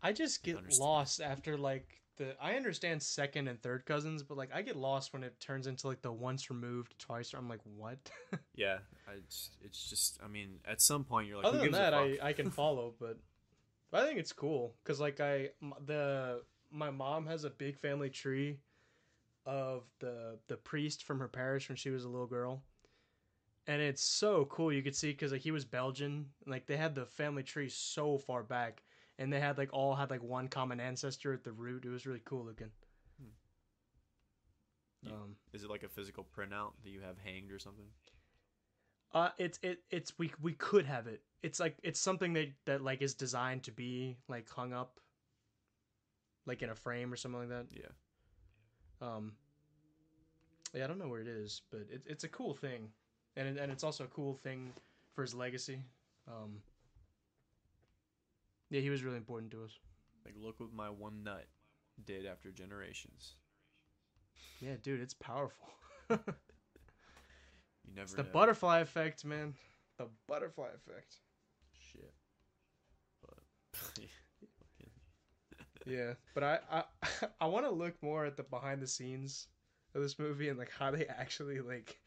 [0.01, 0.81] I just get Understand.
[0.81, 2.35] lost after like the.
[2.41, 5.87] I understand second and third cousins, but like I get lost when it turns into
[5.87, 7.33] like the once removed, twice.
[7.33, 7.97] I'm like, what?
[8.55, 11.93] yeah, I just, it's just I mean at some point you're like Other than that,
[11.93, 12.17] I?
[12.21, 13.17] I can follow, but
[13.93, 15.49] I think it's cool because like I
[15.85, 16.41] the
[16.71, 18.59] my mom has a big family tree
[19.45, 22.63] of the the priest from her parish when she was a little girl,
[23.67, 24.71] and it's so cool.
[24.73, 28.17] You could see because like he was Belgian, like they had the family tree so
[28.17, 28.83] far back,
[29.19, 31.85] and they had like all had like one common ancestor at the root.
[31.85, 32.71] It was really cool looking.
[35.03, 35.11] Yeah.
[35.11, 37.85] Um, Is it like a physical printout that you have hanged or something?
[39.13, 41.21] uh, it's it it's we we could have it.
[41.43, 44.99] It's like it's something that that like is designed to be like hung up,
[46.45, 47.65] like in a frame or something like that.
[47.71, 47.87] Yeah.
[49.01, 49.33] Um,
[50.73, 52.89] yeah, I don't know where it is, but it, it's a cool thing,
[53.35, 54.73] and and it's also a cool thing
[55.13, 55.79] for his legacy.
[56.27, 56.61] Um,
[58.69, 59.71] yeah, he was really important to us.
[60.25, 61.47] Like, look what my one nut
[62.05, 63.35] did after generations.
[64.59, 65.67] Yeah, dude, it's powerful.
[67.87, 68.29] You never it's the know.
[68.31, 69.55] butterfly effect, man.
[69.97, 71.15] The butterfly effect.
[71.73, 72.13] Shit.
[73.21, 74.03] But
[75.85, 76.83] Yeah, but I I,
[77.41, 79.47] I want to look more at the behind the scenes
[79.95, 81.99] of this movie and like how they actually like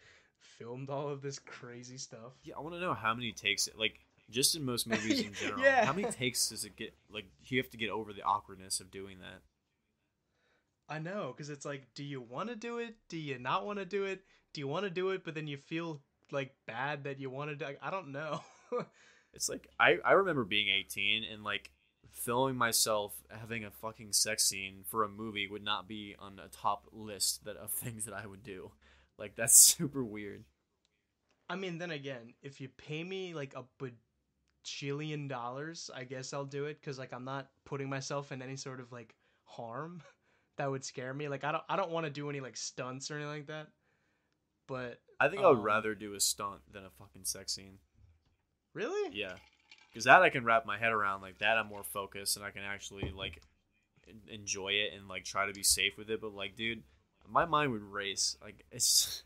[0.59, 2.32] filmed all of this crazy stuff.
[2.42, 5.32] yeah, I want to know how many takes it like just in most movies in
[5.40, 5.62] general.
[5.62, 5.84] Yeah.
[5.84, 6.95] How many takes does it get?
[7.12, 9.42] Like, you have to get over the awkwardness of doing that.
[10.88, 12.95] I know, because it's like, do you want to do it?
[13.09, 14.22] Do you not want to do it?
[14.53, 17.59] Do you want to do it, but then you feel like bad that you want
[17.59, 17.64] to?
[17.64, 18.40] Like, I don't know.
[19.34, 21.72] It's like I I remember being 18 and like
[22.12, 26.47] filming myself having a fucking sex scene for a movie would not be on a
[26.47, 28.70] top list that of things that I would do.
[29.18, 30.44] Like that's super weird.
[31.48, 33.64] I mean, then again, if you pay me like a
[34.64, 38.56] bajillion dollars, I guess I'll do it because like I'm not putting myself in any
[38.56, 40.02] sort of like harm
[40.56, 41.28] that would scare me.
[41.28, 43.68] Like I don't I don't want to do any like stunts or anything like that.
[44.66, 47.80] But I think I would Um, rather do a stunt than a fucking sex scene.
[48.74, 49.36] really, Yeah.
[49.92, 52.50] Cuz that I can wrap my head around like that I'm more focused and I
[52.50, 53.42] can actually like
[54.28, 56.84] enjoy it and like try to be safe with it, but like dude,
[57.31, 58.37] my mind would race.
[58.43, 59.22] Like it's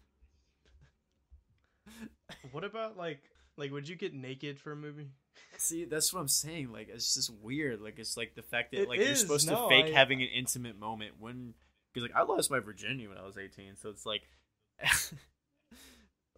[2.53, 3.21] what about like
[3.57, 5.11] like would you get naked for a movie?
[5.57, 6.73] See, that's what I'm saying.
[6.73, 7.81] Like, it's just weird.
[7.81, 10.23] Like, it's like the fact that It like you're supposed no, to fake I- having
[10.23, 11.55] an intimate moment when,
[11.93, 14.23] because like I lost my virginity when I was 18, so it's like,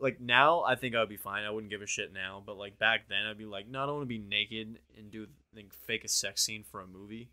[0.00, 1.44] like now I think I would be fine.
[1.44, 3.86] I wouldn't give a shit now, but like back then I'd be like, no, I
[3.86, 7.30] don't want to be naked and do like fake a sex scene for a movie.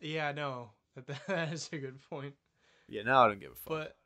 [0.00, 0.70] Yeah, no,
[1.26, 2.34] that, is a good point.
[2.88, 3.68] Yeah, now I don't give a fuck.
[3.68, 3.96] But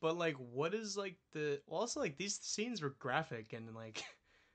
[0.00, 4.02] but like what is like the also like these scenes were graphic and like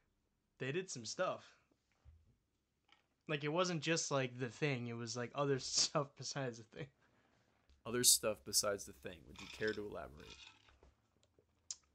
[0.59, 1.43] they did some stuff.
[3.27, 6.87] Like it wasn't just like the thing, it was like other stuff besides the thing.
[7.85, 9.17] Other stuff besides the thing.
[9.27, 10.35] Would you care to elaborate?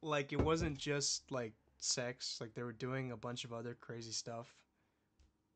[0.01, 4.11] Like it wasn't just like sex, like they were doing a bunch of other crazy
[4.11, 4.53] stuff.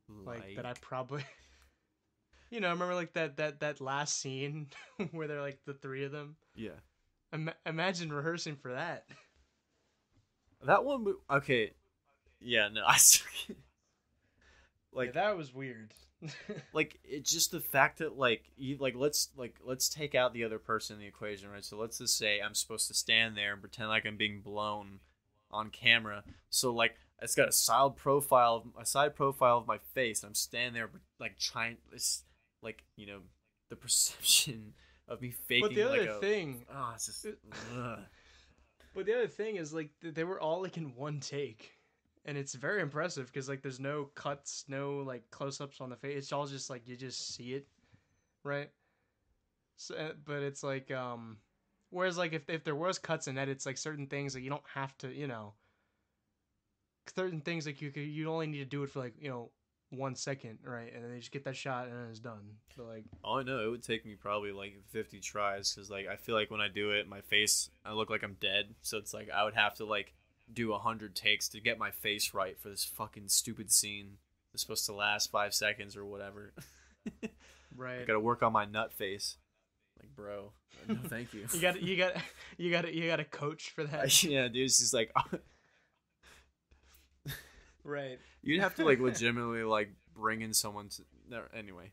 [0.09, 1.23] Like, that I probably
[2.53, 4.67] You know, I remember like that that that last scene
[5.11, 6.35] where they're like the three of them?
[6.55, 6.77] yeah.
[7.33, 9.05] Ima- imagine rehearsing for that.
[10.63, 11.03] That one.
[11.03, 11.71] mo- Okay.
[12.39, 12.69] Yeah.
[12.69, 12.83] No.
[12.87, 12.97] I.
[12.97, 13.25] still
[14.91, 15.95] Like Like that was weird.
[16.73, 20.43] like it's just the fact that like you like let's like let's take out the
[20.43, 23.51] other person in the equation right so let's just say i'm supposed to stand there
[23.51, 25.01] and pretend like i'm being blown
[25.51, 30.23] on camera so like it's got a side profile a side profile of my face
[30.23, 30.89] and i'm standing there
[31.19, 32.23] like trying it's
[32.63, 33.19] like you know
[33.69, 34.73] the perception
[35.07, 37.39] of me faking but the other like a, thing oh it's just it-
[38.93, 41.71] But the other thing is like they were all like in one take,
[42.25, 46.17] and it's very impressive because like there's no cuts, no like close-ups on the face.
[46.17, 47.67] It's all just like you just see it,
[48.43, 48.69] right?
[49.77, 51.37] So, uh, but it's like um,
[51.89, 54.61] whereas like if if there was cuts and edits, like certain things like you don't
[54.73, 55.53] have to, you know,
[57.15, 59.49] certain things like you could you only need to do it for like you know
[59.97, 60.91] one second, right?
[60.93, 62.41] And then they just get that shot and then it's done.
[62.75, 66.07] So like Oh, I know it would take me probably like 50 tries because like
[66.07, 68.75] I feel like when I do it, my face I look like I'm dead.
[68.81, 70.13] So it's like I would have to like
[70.51, 74.17] do a hundred takes to get my face right for this fucking stupid scene.
[74.53, 76.53] It's supposed to last five seconds or whatever.
[77.23, 77.29] I
[77.75, 78.05] right.
[78.05, 79.37] gotta work on my nut face.
[79.99, 80.51] Like, bro,
[80.87, 81.47] no, thank you.
[81.53, 82.13] You got you got
[82.57, 84.65] you got you got a coach for that, yeah, dude.
[84.65, 85.11] It's just like
[87.83, 88.19] right?
[88.41, 91.03] you'd have to like legitimately like bring in someone to.
[91.29, 91.91] No, anyway.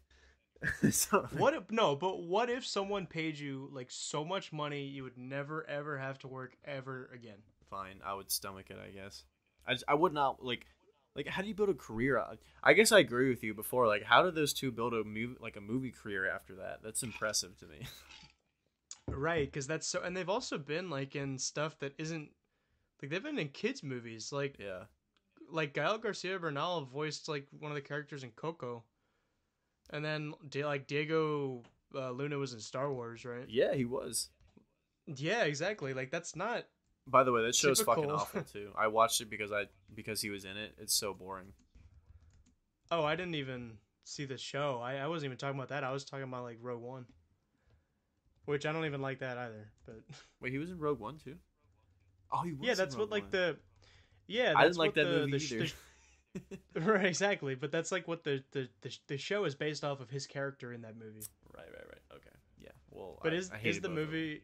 [0.90, 1.96] so, What if no?
[1.96, 6.18] But what if someone paid you like so much money you would never ever have
[6.20, 7.38] to work ever again?
[7.70, 9.22] fine i would stomach it i guess
[9.64, 10.66] i, just, I would not like
[11.14, 12.34] like how do you build a career I-
[12.64, 15.36] i guess i agree with you before like how did those two build a movie
[15.40, 17.86] like a movie career after that that's impressive to me
[19.08, 20.02] Right, because that's so.
[20.02, 22.30] And they've also been like in stuff that isn't
[23.02, 24.32] like they've been in kids movies.
[24.32, 24.84] Like yeah
[25.52, 28.84] like Gael Garcia Bernal voiced like one of the characters in Coco,
[29.90, 31.62] and then like Diego
[31.94, 33.46] uh, Luna was in Star Wars, right?
[33.48, 34.28] yeah he was
[35.06, 35.94] Yeah, exactly.
[35.94, 36.66] Like that's not.
[37.06, 40.30] by the way that show's fucking awful too i watched it because i because he
[40.30, 41.52] was in it it's so boring
[42.92, 44.80] Oh, I didn't even see the show.
[44.82, 45.84] I, I wasn't even talking about that.
[45.84, 47.06] I was talking about like Rogue One,
[48.46, 49.70] which I don't even like that either.
[49.86, 50.00] But
[50.40, 51.36] Wait, he was in Rogue One too.
[52.32, 52.66] Oh, he was.
[52.66, 53.30] yeah, that's what Rogue like One.
[53.30, 53.56] the
[54.30, 54.52] yeah.
[54.56, 55.66] I That's didn't like that the, movie the, either.
[56.74, 57.54] the right, exactly.
[57.54, 58.68] But that's like what the, the
[59.08, 61.26] the show is based off of his character in that movie.
[61.56, 62.16] right, right, right.
[62.16, 62.70] Okay, yeah.
[62.90, 63.94] Well, But I, is I is the them.
[63.94, 64.42] movie?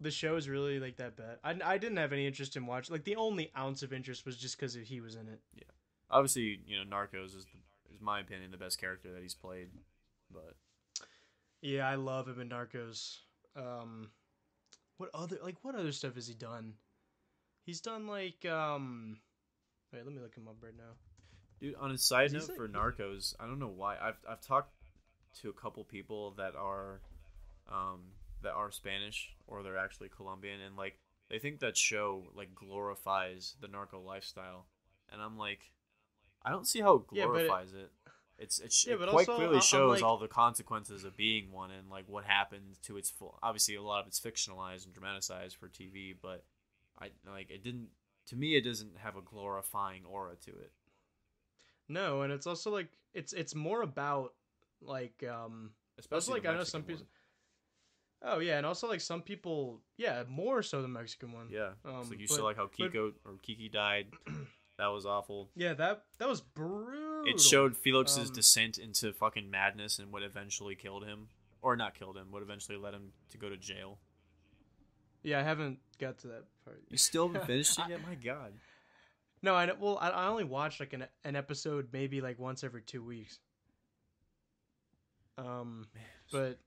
[0.00, 1.38] The show is really like that bad.
[1.44, 2.92] I, I didn't have any interest in watching.
[2.92, 5.40] Like the only ounce of interest was just because he was in it.
[5.54, 5.64] Yeah,
[6.10, 9.68] obviously, you know, Narcos is, the, is my opinion the best character that he's played.
[10.32, 10.54] But
[11.60, 13.18] Yeah, I love him in Narcos.
[13.54, 14.10] Um,
[14.96, 16.74] what other like what other stuff has he done?
[17.64, 19.18] He's done like um.
[19.92, 20.94] Wait, let me look him up right now.
[21.60, 23.96] Dude, on a side He's note like- for Narcos, I don't know why.
[24.00, 24.72] I've I've talked
[25.40, 27.00] to a couple people that are
[27.70, 28.00] um
[28.42, 30.98] that are Spanish or they're actually Colombian and like
[31.30, 34.66] they think that show like glorifies the narco lifestyle.
[35.12, 35.72] And I'm like
[36.44, 37.90] I don't see how it Yeah, but it- glorifies it.
[38.38, 41.70] It's it's Yeah, it quite also, clearly shows like- all the consequences of being one
[41.70, 43.38] and like what happened to its full.
[43.42, 46.44] Obviously, a lot of it's fictionalized and dramatized for TV, but
[47.02, 47.88] I like it didn't.
[48.28, 50.72] To me, it doesn't have a glorifying aura to it.
[51.88, 54.34] No, and it's also like it's it's more about
[54.80, 55.70] like um.
[55.98, 57.04] Especially like I know some people.
[58.22, 61.48] Oh yeah, and also like some people, yeah, more so the Mexican one.
[61.50, 61.70] Yeah.
[61.84, 64.06] Um, like you but- saw like how but- Kiko or Kiki died.
[64.78, 65.50] that was awful.
[65.56, 67.24] Yeah, that that was brutal.
[67.26, 71.28] It showed Felix's Um, descent into fucking madness and what eventually killed him,
[71.62, 73.98] or not killed him, what eventually led him to go to jail.
[75.22, 76.82] Yeah, I haven't got to that part.
[76.90, 78.00] You still haven't finished it yet?
[78.06, 78.52] My God.
[79.42, 82.82] No, I well, I, I only watch like an an episode maybe like once every
[82.82, 83.38] two weeks.
[85.38, 85.86] Um,
[86.30, 86.58] but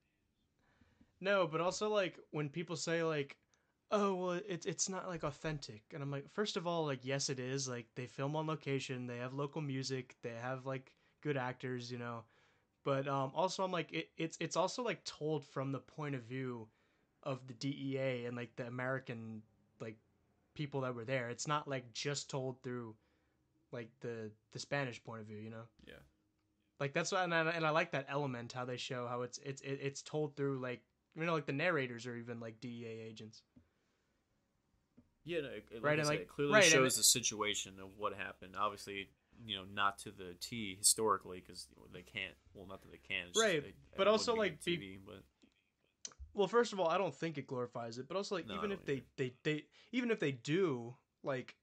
[1.22, 3.38] no, but also like when people say like,
[3.92, 7.30] "Oh, well, it's it's not like authentic," and I'm like, first of all, like yes,
[7.30, 7.68] it is.
[7.68, 10.92] Like they film on location, they have local music, they have like
[11.22, 12.24] good actors, you know.
[12.84, 16.24] But um, also, I'm like, it, it's it's also like told from the point of
[16.24, 16.68] view
[17.26, 19.42] of the DEA and like the American
[19.80, 19.98] like
[20.54, 21.30] people that were there.
[21.30, 22.96] It's not like just told through
[23.72, 25.64] like the the Spanish point of view, you know.
[25.88, 25.94] Yeah.
[26.80, 29.40] Like that's what, and I, and I like that element how they show how it's
[29.40, 30.82] it's it's told through like
[31.16, 33.42] you know like the narrators are even like DEA agents.
[35.24, 38.14] Yeah, no, it, Right, and, like- it clearly right, shows it- the situation of what
[38.14, 38.54] happened.
[38.58, 39.10] Obviously,
[39.44, 42.36] you know, not to the T historically because they can't.
[42.54, 43.28] Well, not that they can.
[43.36, 45.00] Right, they- but also, be like, TV.
[45.04, 45.24] But
[46.36, 48.72] Well, first of all, I don't think it glorifies it, but also like No, even
[48.72, 51.56] if they, they they even if they do like,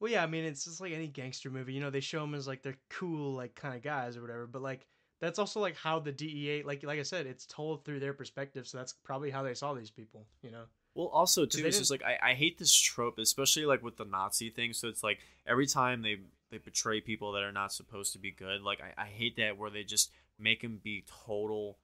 [0.00, 2.34] well, yeah, I mean it's just like any gangster movie, you know, they show them
[2.34, 4.86] as like they're cool like kind of guys or whatever, but like
[5.20, 8.66] that's also like how the DEA like like I said, it's told through their perspective,
[8.66, 10.64] so that's probably how they saw these people, you know.
[10.94, 14.04] Well, also too, it's just like I, I hate this trope, especially like with the
[14.04, 14.72] Nazi thing.
[14.72, 16.18] So it's like every time they
[16.50, 19.56] they portray people that are not supposed to be good, like I, I hate that
[19.58, 21.78] where they just make them be total,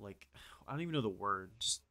[0.00, 0.26] like
[0.68, 1.50] I don't even know the word.
[1.60, 1.82] Just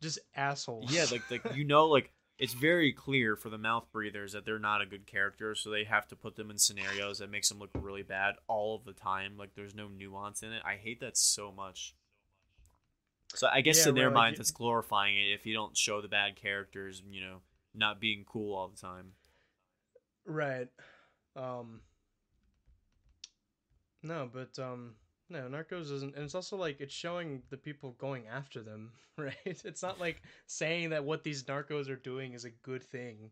[0.00, 0.90] Just assholes.
[0.90, 4.58] yeah, like like you know, like it's very clear for the mouth breathers that they're
[4.58, 7.58] not a good character, so they have to put them in scenarios that makes them
[7.58, 9.36] look really bad all of the time.
[9.36, 10.62] Like there's no nuance in it.
[10.64, 11.94] I hate that so much.
[13.34, 16.00] So I guess Yeah, in their like minds, it's glorifying it if you don't show
[16.00, 17.40] the bad characters, you know,
[17.74, 19.12] not being cool all the time.
[20.26, 20.68] Right.
[21.36, 21.82] Um
[24.02, 24.96] No, but um
[25.32, 29.34] no, Narcos isn't and it's also like it's showing the people going after them, right?
[29.44, 33.30] It's not like saying that what these narcos are doing is a good thing.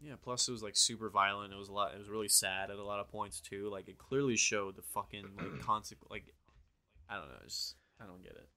[0.00, 0.14] Yeah.
[0.22, 1.52] Plus, it was like super violent.
[1.52, 1.94] It was a lot.
[1.94, 3.68] It was really sad at a lot of points too.
[3.70, 6.10] Like it clearly showed the fucking like consequence.
[6.10, 6.34] Like
[7.08, 7.38] I don't know.
[7.44, 8.48] Just, I don't get it.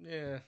[0.00, 0.38] Yeah.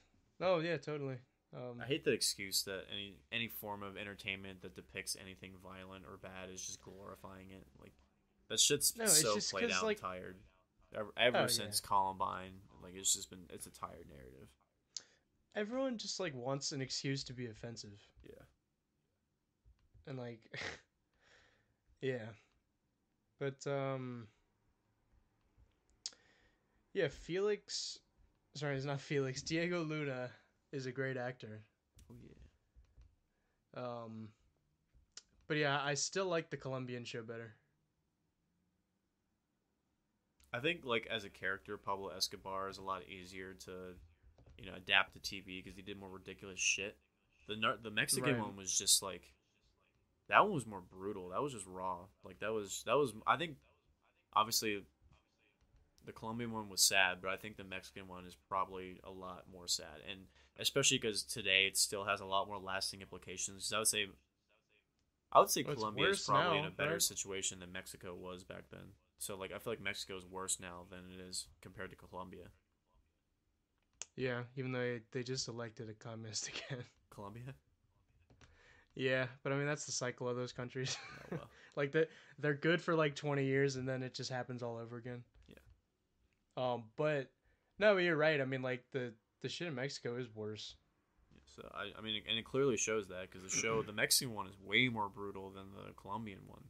[0.45, 1.17] Oh, yeah, totally.
[1.55, 6.05] Um I hate the excuse that any any form of entertainment that depicts anything violent
[6.05, 7.65] or bad is just glorifying it.
[7.81, 7.93] Like
[8.49, 10.37] that shit's No, so played out like- and tired.
[10.95, 11.47] Ever, ever Oh, yeah.
[11.47, 14.47] since Columbine, like it's just been it's a tired narrative.
[15.55, 18.43] everyone just like wants an excuse to be offensive Yeah.
[20.07, 20.39] and like
[22.01, 22.25] yeah.
[23.39, 24.27] But um
[26.93, 27.99] yeah, Felix
[28.55, 29.41] sorry, it's not Felix.
[29.41, 30.29] Diego Luna
[30.71, 31.61] is a great actor.
[32.09, 32.15] Oh
[33.75, 33.81] yeah.
[33.83, 34.29] Um,
[35.47, 37.53] but yeah, I still like the Colombian show better.
[40.53, 43.71] I think like as a character, Pablo Escobar is a lot easier to,
[44.57, 46.97] you know, adapt to TV because he did more ridiculous shit.
[47.47, 48.39] The Nar- the Mexican Right.
[48.39, 49.33] one was just like,
[50.29, 51.29] that one was more brutal.
[51.29, 51.99] That was just raw.
[52.23, 53.57] Like that was that was I think,
[54.33, 54.83] obviously.
[56.05, 59.43] The Colombian one was sad, but I think the Mexican one is probably a lot
[59.51, 60.21] more sad, and
[60.57, 63.73] especially because today it still has a lot more lasting implications.
[63.73, 64.07] I would say
[65.33, 67.01] I would say Well, Colombia is probably in a better right?
[67.01, 68.93] situation than Mexico was back then.
[69.17, 72.45] So like I feel like Mexico is worse now than it is compared to Colombia.
[74.15, 76.83] Yeah, even though they, just elected a communist again.
[77.11, 77.53] Colombia?
[78.95, 80.97] yeah, but I mean that's the cycle of those countries.
[81.01, 81.49] Oh, well.
[81.75, 82.09] like that
[82.39, 85.23] they're good for like 20 years and then it just happens all over again.
[85.47, 86.73] Yeah.
[86.73, 87.31] Um, but
[87.79, 88.41] no, but you're right.
[88.41, 90.75] I mean, like the the shit in Mexico is worse.
[91.55, 94.47] So I, I mean, and it clearly shows that because the show, the Mexican one,
[94.47, 96.63] is way more brutal than the Colombian one.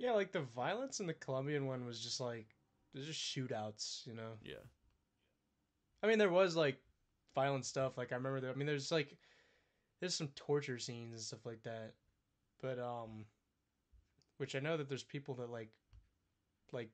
[0.00, 2.46] Yeah, like the violence in the Colombian one was just like
[2.94, 4.32] there's just shootouts, you know.
[4.42, 4.64] Yeah,
[6.02, 6.78] I mean, there was like
[7.34, 7.98] violent stuff.
[7.98, 8.52] Like I remember that.
[8.52, 9.14] I mean, there's like
[10.00, 11.92] there's some torture scenes and stuff like that.
[12.62, 13.26] But um,
[14.38, 15.68] which I know that there's people that like
[16.72, 16.88] like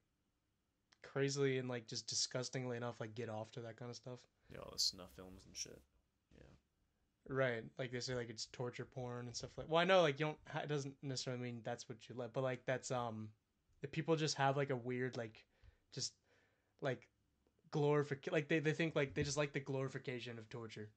[1.05, 4.19] crazily and like just disgustingly enough like get off to that kind of stuff.
[4.53, 5.81] yeah, all the snuff films and shit.
[7.29, 9.69] Right, like they say, like it's torture porn and stuff like.
[9.69, 10.39] Well, I know, like you don't.
[10.63, 13.29] It doesn't necessarily mean that's what you let, but like that's um,
[13.83, 15.45] if people just have like a weird like,
[15.93, 16.13] just
[16.81, 17.09] like
[17.73, 18.33] glorification.
[18.33, 20.89] Like they they think like they just like the glorification of torture.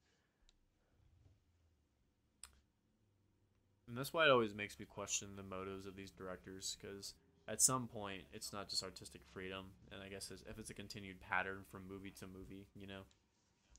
[3.90, 7.16] and that's why it always makes me question the motives of these directors because
[7.48, 11.20] at some point it's not just artistic freedom, and I guess if it's a continued
[11.20, 13.02] pattern from movie to movie, you know.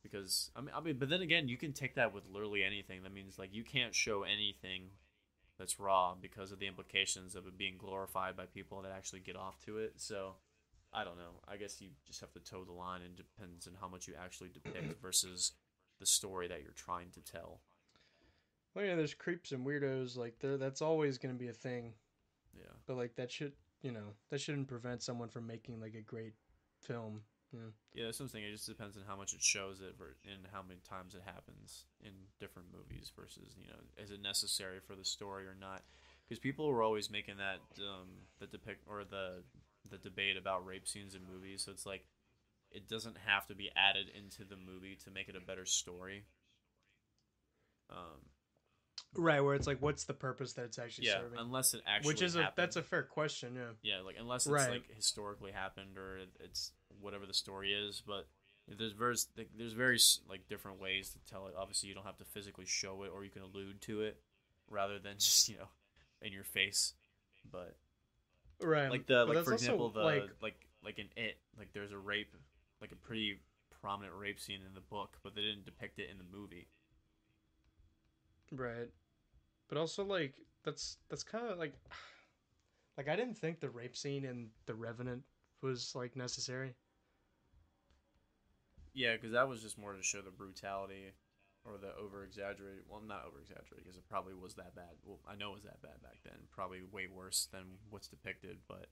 [0.02, 3.02] Because I mean, I mean, but then again, you can take that with literally anything.
[3.02, 4.90] That means like you can't show anything
[5.58, 9.36] that's raw because of the implications of it being glorified by people that actually get
[9.36, 9.92] off to it.
[9.96, 10.36] So
[10.92, 11.40] I don't know.
[11.46, 14.14] I guess you just have to toe the line and depends on how much you
[14.20, 15.52] actually depict versus
[16.00, 17.60] the story that you're trying to tell.
[18.74, 20.16] Well, yeah, there's creeps and weirdos.
[20.16, 21.92] Like that's always gonna be a thing.
[22.54, 22.72] Yeah.
[22.86, 26.34] But like that should, you know, that shouldn't prevent someone from making like a great
[26.80, 27.22] film.
[27.52, 27.70] Yeah.
[27.94, 28.42] Yeah, that's something.
[28.42, 31.86] It just depends on how much it shows it and how many times it happens
[32.00, 35.82] in different movies versus, you know, is it necessary for the story or not?
[36.28, 39.42] Because people were always making that um, the depict or the
[39.90, 41.64] the debate about rape scenes in movies.
[41.64, 42.04] So it's like
[42.70, 46.24] it doesn't have to be added into the movie to make it a better story.
[47.90, 48.20] Um,
[49.16, 51.38] Right, where it's like, what's the purpose that it's actually yeah, serving?
[51.40, 53.56] unless it actually Which is a that's a fair question.
[53.56, 53.72] Yeah.
[53.82, 54.70] Yeah, like unless it's Right.
[54.70, 58.26] like historically happened or it's whatever the story is, but
[58.68, 59.98] there's very like, there's very
[60.28, 61.54] like different ways to tell it.
[61.58, 64.20] Obviously, you don't have to physically show it, or you can allude to it
[64.68, 65.68] rather than just you know
[66.22, 66.94] in your face.
[67.50, 67.76] But
[68.60, 68.90] Right.
[68.90, 71.98] like the but like for example the like like like in it like there's a
[71.98, 72.34] rape
[72.80, 73.40] like a pretty
[73.80, 76.68] prominent rape scene in the book, but they didn't depict it in the movie.
[78.52, 78.90] Right.
[79.68, 80.34] But also like
[80.64, 81.74] that's that's kind of like
[82.96, 85.22] like I didn't think the rape scene in The Revenant
[85.62, 86.74] was like necessary.
[88.94, 91.12] Yeah, because that was just more to show the brutality
[91.64, 92.84] or the over exaggerated.
[92.88, 94.98] Well, not over exaggerated because it probably was that bad.
[95.04, 96.48] Well, I know it was that bad back then.
[96.50, 98.86] Probably way worse than what's depicted, but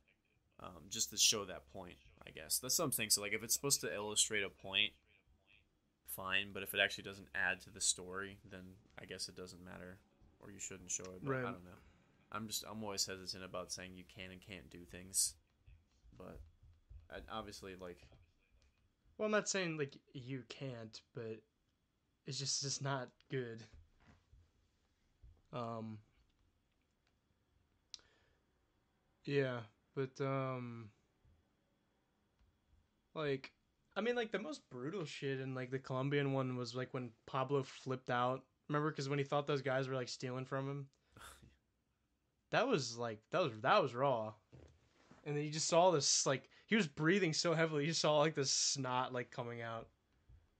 [0.61, 3.11] um, just to show that point, I guess that's something.
[3.11, 4.93] So, like, if it's supposed to illustrate a point,
[6.07, 6.51] fine.
[6.53, 9.99] But if it actually doesn't add to the story, then I guess it doesn't matter,
[10.41, 11.25] or you shouldn't show it.
[11.25, 11.41] But Right.
[11.41, 11.81] I don't know.
[12.31, 15.35] I'm just I'm always hesitant about saying you can and can't do things,
[16.19, 16.41] but
[17.11, 18.07] I, obviously, like
[19.19, 21.41] Well, I'm not saying like you can't, but
[22.27, 23.65] it's just just not good.
[25.53, 25.99] Um.
[29.25, 29.59] Yeah,
[29.97, 30.91] but um.
[33.15, 33.51] Like,
[33.97, 37.11] I mean, like the most brutal shit in like the Colombian one was like when
[37.27, 38.45] Pablo flipped out.
[38.69, 40.87] Remember, because when he thought those guys were like stealing from him.
[42.51, 44.33] That was like that was that was raw,
[45.27, 47.85] and then you just saw this like he was breathing so heavily.
[47.87, 49.89] You saw like this snot like coming out.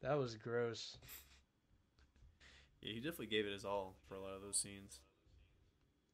[0.03, 0.97] That was gross.
[2.81, 5.01] yeah, he definitely gave it his all for a lot of those scenes.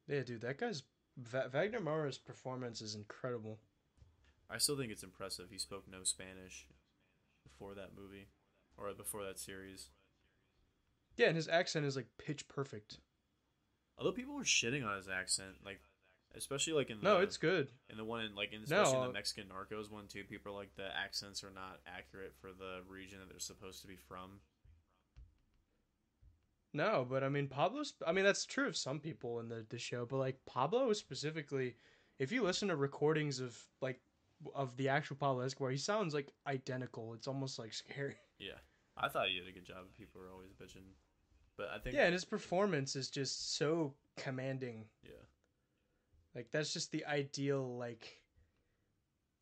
[0.07, 0.83] Yeah, dude, that guy's
[1.17, 3.57] Va- Wagner Moura's performance is incredible.
[4.49, 5.47] I still think it's impressive.
[5.49, 6.67] He spoke no Spanish
[7.43, 8.27] before that movie,
[8.77, 9.89] or before that series.
[11.15, 12.97] Yeah, and his accent is like pitch perfect.
[13.97, 15.79] Although people were shitting on his accent, like
[16.37, 17.67] especially like in the No, it's good.
[17.89, 20.23] in the one in like in especially in the uh, Mexican Narcos one too.
[20.23, 23.87] People are like the accents are not accurate for the region that they're supposed to
[23.87, 24.39] be from.
[26.73, 27.93] No, but I mean Pablo's.
[28.05, 31.75] I mean that's true of some people in the the show, but like Pablo specifically,
[32.19, 34.01] if you listen to recordings of like
[34.53, 37.13] of the actual Pablo Escobar, he sounds like identical.
[37.13, 38.15] It's almost like scary.
[38.37, 38.59] Yeah,
[38.97, 39.85] I thought he did a good job.
[39.97, 40.83] People were always bitching,
[41.55, 44.83] but I think Yeah, and his performance is just so commanding.
[45.05, 45.11] yeah.
[46.35, 48.21] Like that's just the ideal like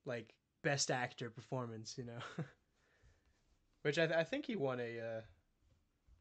[0.06, 0.34] like
[0.64, 2.20] best actor performance, you know.
[3.82, 5.22] Which I, th- I think he won a uh,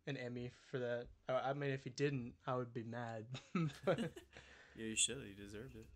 [0.07, 1.07] an Emmy for that.
[1.29, 3.25] I, I mean, if he didn't, I would be mad.
[3.85, 3.99] But
[4.77, 5.19] Yeah, you should.
[5.29, 5.87] You deserved it.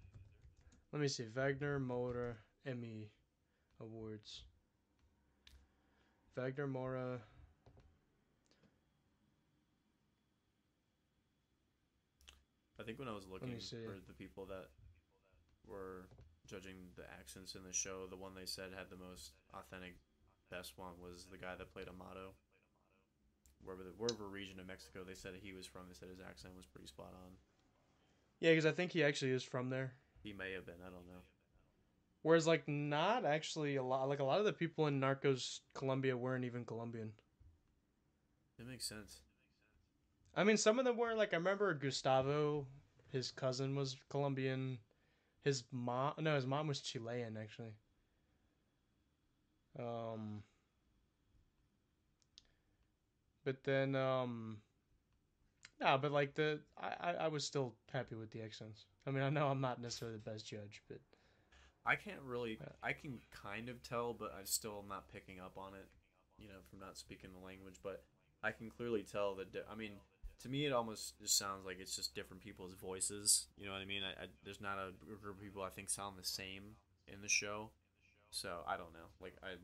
[0.93, 1.25] let me see.
[1.35, 2.35] Wagner Moura
[2.67, 3.11] Emmy
[3.81, 4.43] Awards.
[6.37, 7.21] Wagner Moura.
[12.79, 14.69] I think when I was looking for the people that
[15.67, 16.09] were
[16.47, 19.97] judging the accents in the show, the one they said had the most authentic,
[20.51, 22.35] best one was the guy that played Amado.
[23.65, 26.55] Wherever, the, wherever region of Mexico they said he was from, they said his accent
[26.55, 27.33] was pretty spot on.
[28.41, 29.95] Yeah, because I think he actually is from there.
[30.23, 31.25] He may have been, I don't know.
[32.23, 34.09] Whereas, like, not actually a lot.
[34.09, 37.13] Like, a lot of the people in Narcos Colombia weren't even Colombian.
[38.59, 39.21] It makes sense.
[40.37, 41.15] I mean, some of them were.
[41.15, 42.67] Like, I remember Gustavo,
[43.11, 44.79] his cousin was Colombian.
[45.43, 47.75] His mom, no, his mom was Chilean actually.
[49.79, 50.43] Um,
[53.45, 54.59] but then, um,
[55.81, 58.87] no, but like the, I, I, I was still happy with the accents.
[59.07, 60.99] I mean, I know I'm not necessarily the best judge, but
[61.85, 62.59] I can't really.
[62.83, 65.87] I can kind of tell, but I still am not picking up on it.
[66.39, 68.03] You know, from not speaking the language, but
[68.43, 69.49] I can clearly tell that.
[69.71, 69.93] I mean,
[70.43, 73.47] to me, it almost just sounds like it's just different people's voices.
[73.57, 74.03] You know what I mean?
[74.03, 76.77] I, I, there's not a group of people I think sound the same
[77.09, 77.71] in the show,
[78.31, 79.09] so I don't know.
[79.21, 79.57] Like I,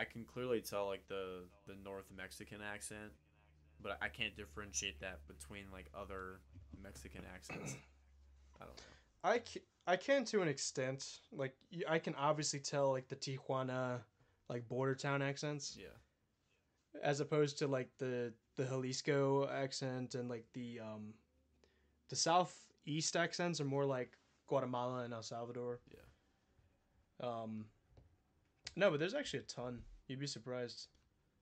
[0.00, 3.12] I can clearly tell like the the North Mexican accent,
[3.82, 6.40] but I can't differentiate that between like other
[6.82, 7.76] Mexican accents.
[8.60, 9.30] I don't know.
[9.30, 11.20] I can, I can to an extent.
[11.32, 11.54] Like,
[11.88, 14.00] I can obviously tell like the Tijuana,
[14.48, 15.76] like border town accents.
[15.78, 15.88] Yeah.
[17.02, 21.14] as opposed to like the the Jalisco accent and like the um
[22.08, 24.16] the southeast accents are more like
[24.48, 25.80] Guatemala and El Salvador.
[25.90, 27.28] Yeah.
[27.28, 27.66] Um
[28.74, 29.80] no, but there's actually a ton.
[30.08, 30.88] You'd be surprised.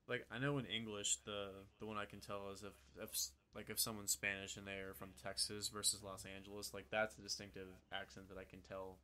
[0.08, 1.48] like I know in English the
[1.80, 3.10] the one I can tell is if if
[3.54, 7.68] like if someone's Spanish and they're from Texas versus Los Angeles, like that's a distinctive
[7.92, 8.98] accent that I can tell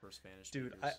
[0.00, 0.90] for Spanish Dude, speakers.
[0.90, 0.92] I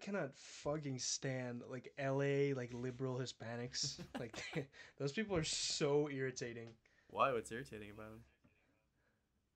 [0.00, 4.00] cannot fucking stand like LA like liberal Hispanics.
[4.20, 4.68] like
[4.98, 6.70] those people are so irritating.
[7.08, 7.32] Why?
[7.32, 8.20] What's irritating about them?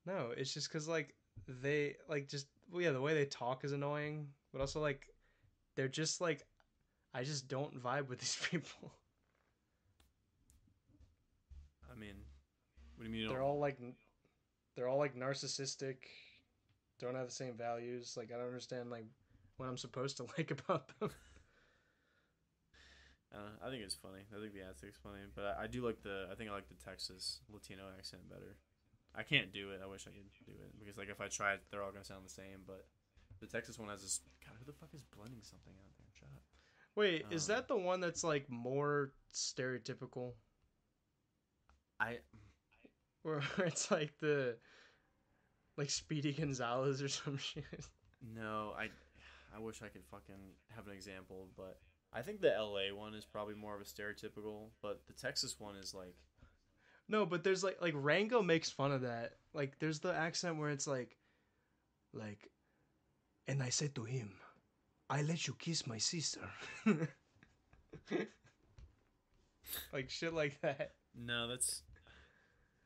[0.05, 1.15] No, it's just cuz like
[1.47, 5.09] they like just well yeah, the way they talk is annoying, but also like
[5.75, 6.45] they're just like
[7.13, 8.93] I just don't vibe with these people.
[11.91, 12.15] I mean,
[12.95, 13.21] what do you mean?
[13.21, 13.79] You they're all like
[14.75, 15.97] they're all like narcissistic
[16.99, 19.05] don't have the same values like i don't understand like
[19.57, 21.09] what i'm supposed to like about them
[23.33, 24.23] uh, I think it's funny.
[24.31, 26.27] I think the accent's funny, but I, I do like the.
[26.31, 28.55] I think I like the Texas Latino accent better.
[29.13, 29.81] I can't do it.
[29.83, 32.05] I wish I could do it because like if I try it, they're all gonna
[32.05, 32.63] sound the same.
[32.65, 32.85] But
[33.41, 34.21] the Texas one has this.
[34.45, 36.07] God, who the fuck is blending something out there?
[36.17, 36.43] Shut up.
[36.95, 40.33] wait is Um, that the one that's like more stereotypical
[41.99, 42.19] I
[43.25, 44.55] or it's like the
[45.77, 47.65] like speedy gonzalez or some shit
[48.21, 48.89] No, I
[49.55, 50.35] I wish I could fucking
[50.75, 51.79] have an example, but
[52.11, 55.75] I think the LA one is probably more of a stereotypical, but the Texas one
[55.75, 56.15] is like
[57.07, 60.71] no but there's like like rango makes fun of that like there's the accent where
[60.71, 61.15] it's like
[62.13, 62.49] like
[63.47, 64.31] and i said to him
[65.07, 66.39] i let you kiss my sister
[69.93, 71.83] like shit like that no, that's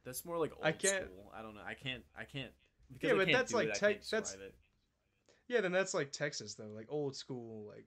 [0.06, 1.32] that's more like old I can't- school.
[1.36, 1.62] I don't know.
[1.66, 2.52] I can't I can't
[2.94, 4.54] because Yeah, I but can't that's do like it, that's- it.
[5.50, 7.86] Yeah, then that's like Texas though, like old school, like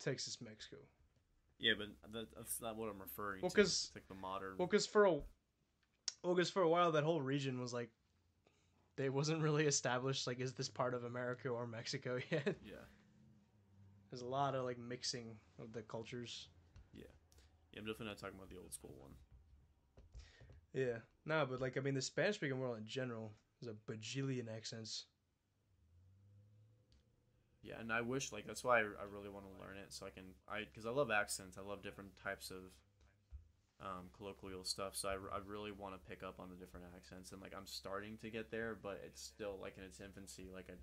[0.00, 0.76] Texas, Mexico.
[1.58, 3.56] Yeah, but that, that's not what I'm referring Well, to.
[3.56, 5.12] 'cause- It's like the modern Well, because for a,
[6.22, 7.90] well, 'cause for a while that whole region was like,
[8.96, 10.26] they wasn't really established.
[10.26, 12.56] Like, is this part of America or Mexico yet?
[12.62, 12.84] Yeah.
[14.10, 16.48] There's a lot of like mixing of the cultures.
[16.92, 17.04] Yeah,
[17.72, 19.12] yeah, I'm definitely not talking about the old school one.
[20.72, 23.32] Yeah, no, but like I mean, the Spanish speaking world in general
[23.62, 25.06] is a bajillion accents.
[27.66, 30.06] Yeah, and I wish like that's why I, I really want to learn it so
[30.06, 31.58] I can I because I love accents.
[31.58, 32.70] I love different types of
[33.80, 34.94] um, colloquial stuff.
[34.94, 37.66] So I, I really want to pick up on the different accents and like I'm
[37.66, 40.48] starting to get there, but it's still like in its infancy.
[40.52, 40.74] Like I,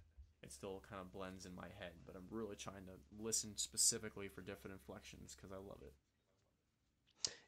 [0.44, 1.94] it still kind of blends in my head.
[2.06, 5.94] But I'm really trying to listen specifically for different inflections because I love it.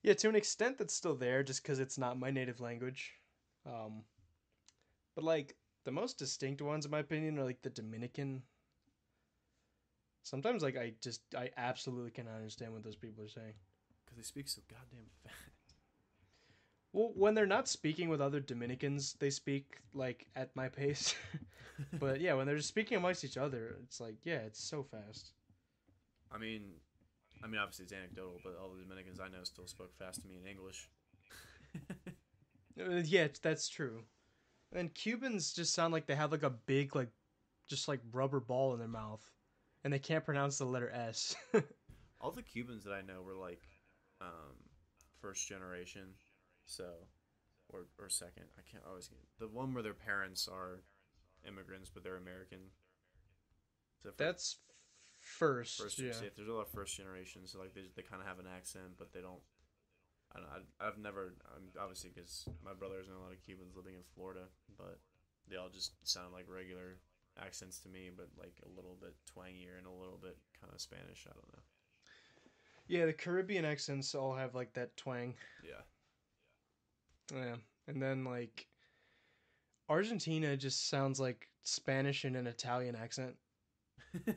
[0.02, 3.14] Yeah, to an extent, that's still there, just because it's not my native language.
[3.66, 4.04] Um,
[5.16, 8.44] but like the most distinct ones, in my opinion, are like the Dominican.
[10.26, 13.54] Sometimes, like I just I absolutely cannot understand what those people are saying.
[14.04, 15.36] Because they speak so goddamn fast.
[16.94, 21.14] Well, when they're not speaking with other Dominicans, they speak like at my pace.
[22.00, 25.34] but yeah, when they're just speaking amongst each other, it's like yeah, it's so fast.
[26.32, 26.72] I mean,
[27.44, 30.28] I mean, obviously it's anecdotal, but all the Dominicans I know still spoke fast to
[30.28, 30.90] me in English.
[32.78, 34.02] Uh, yeah, that's true.
[34.74, 37.08] And Cubans just sound like they have like a big like
[37.70, 39.24] just like rubber ball in their mouth
[39.86, 41.36] and they can't pronounce the letter S.
[42.20, 43.62] all the Cubans that I know were like
[44.20, 44.58] um,
[45.22, 46.10] first generation,
[46.66, 46.90] so
[47.70, 48.46] or or second.
[48.58, 50.82] I can't always get the one where their parents are
[51.48, 52.60] immigrants but they're American.
[54.02, 54.58] So that's
[55.20, 55.82] first.
[55.82, 56.14] first yeah.
[56.36, 58.94] there's a lot of first generation so like they, they kind of have an accent
[58.98, 59.42] but they don't
[60.36, 63.74] I don't, I, I've never um, obviously because my brothers know a lot of cubans
[63.76, 64.46] living in florida
[64.78, 65.00] but
[65.50, 67.02] they all just sound like regular
[67.44, 70.80] accents to me but like a little bit twangier and a little bit kind of
[70.82, 71.64] spanish i don't know
[72.88, 75.34] Yeah, the Caribbean accents all have like that twang.
[75.64, 75.82] yeah
[77.34, 77.56] Yeah.
[77.88, 78.68] And then like
[79.90, 83.36] Argentina just sounds like Spanish in an Italian accent.
[84.14, 84.36] it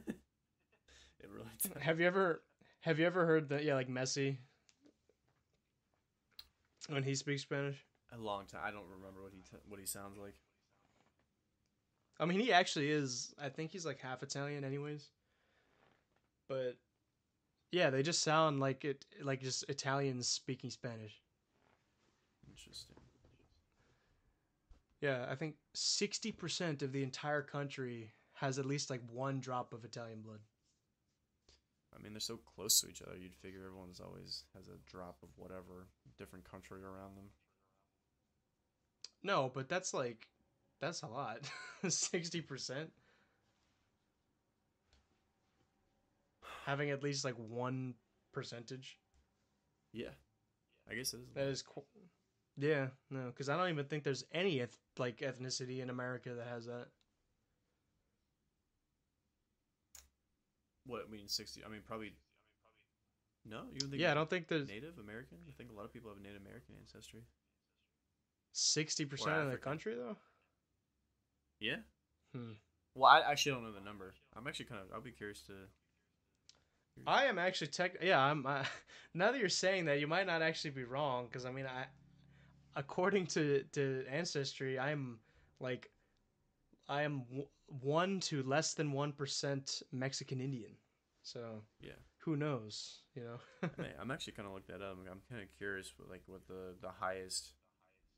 [1.30, 1.82] really does.
[1.82, 2.42] Have you ever
[2.80, 4.38] have you ever heard that yeah, like Messi
[6.88, 7.84] when he speaks Spanish?
[8.12, 10.34] a long time i don't remember what he t- what he sounds like
[12.20, 13.34] I mean, he actually is.
[13.40, 15.10] I think he's like half Italian, anyways.
[16.48, 16.76] But
[17.70, 21.22] yeah, they just sound like it, like just Italians speaking Spanish.
[22.48, 22.96] interesting
[25.00, 29.72] Yeah, I think sixty percent of the entire country has at least like one drop
[29.72, 30.40] of Italian blood.
[31.96, 35.16] i mean they're so close to each other you'd figure everyone's always has a drop
[35.22, 37.30] of whatever different country around them
[39.22, 40.28] No, but that's like
[40.80, 41.38] that's a lot.
[41.88, 42.90] Sixty percent.
[46.66, 47.94] Having at least like one
[48.32, 48.98] percentage.
[49.92, 50.10] yeah
[50.90, 51.82] i guess it is That is, qu-
[52.56, 56.46] yeah, no, because I don't even think there's any eth- like ethnicity in America that
[56.48, 56.88] has that.
[60.86, 61.62] What I mean, sixty?
[61.64, 62.12] I mean, probably.
[63.44, 65.38] No, you think Yeah, I don't think there's Native American.
[65.48, 67.22] I think a lot of people have Native American ancestry.
[68.52, 70.16] sixty percent of the country though.
[71.60, 71.76] Yeah.
[72.34, 72.52] Hmm.
[72.94, 74.14] Well, I actually don't know the number.
[74.36, 74.88] I'm actually kind of.
[74.92, 75.52] I'll be curious to.
[77.06, 77.96] I am actually tech.
[78.02, 78.44] Yeah, I'm.
[78.44, 78.64] Uh,
[79.14, 81.86] now that you're saying that, you might not actually be wrong because I mean, I,
[82.76, 85.18] according to to ancestry, I'm
[85.60, 85.90] like,
[86.88, 90.72] I am w- one to less than one percent Mexican Indian.
[91.22, 91.92] So Yeah.
[92.18, 93.02] who knows?
[93.14, 93.38] You know.
[93.76, 94.96] Hey, I'm actually kind of look that up.
[94.98, 97.52] I'm kind of curious, what, like what the the highest.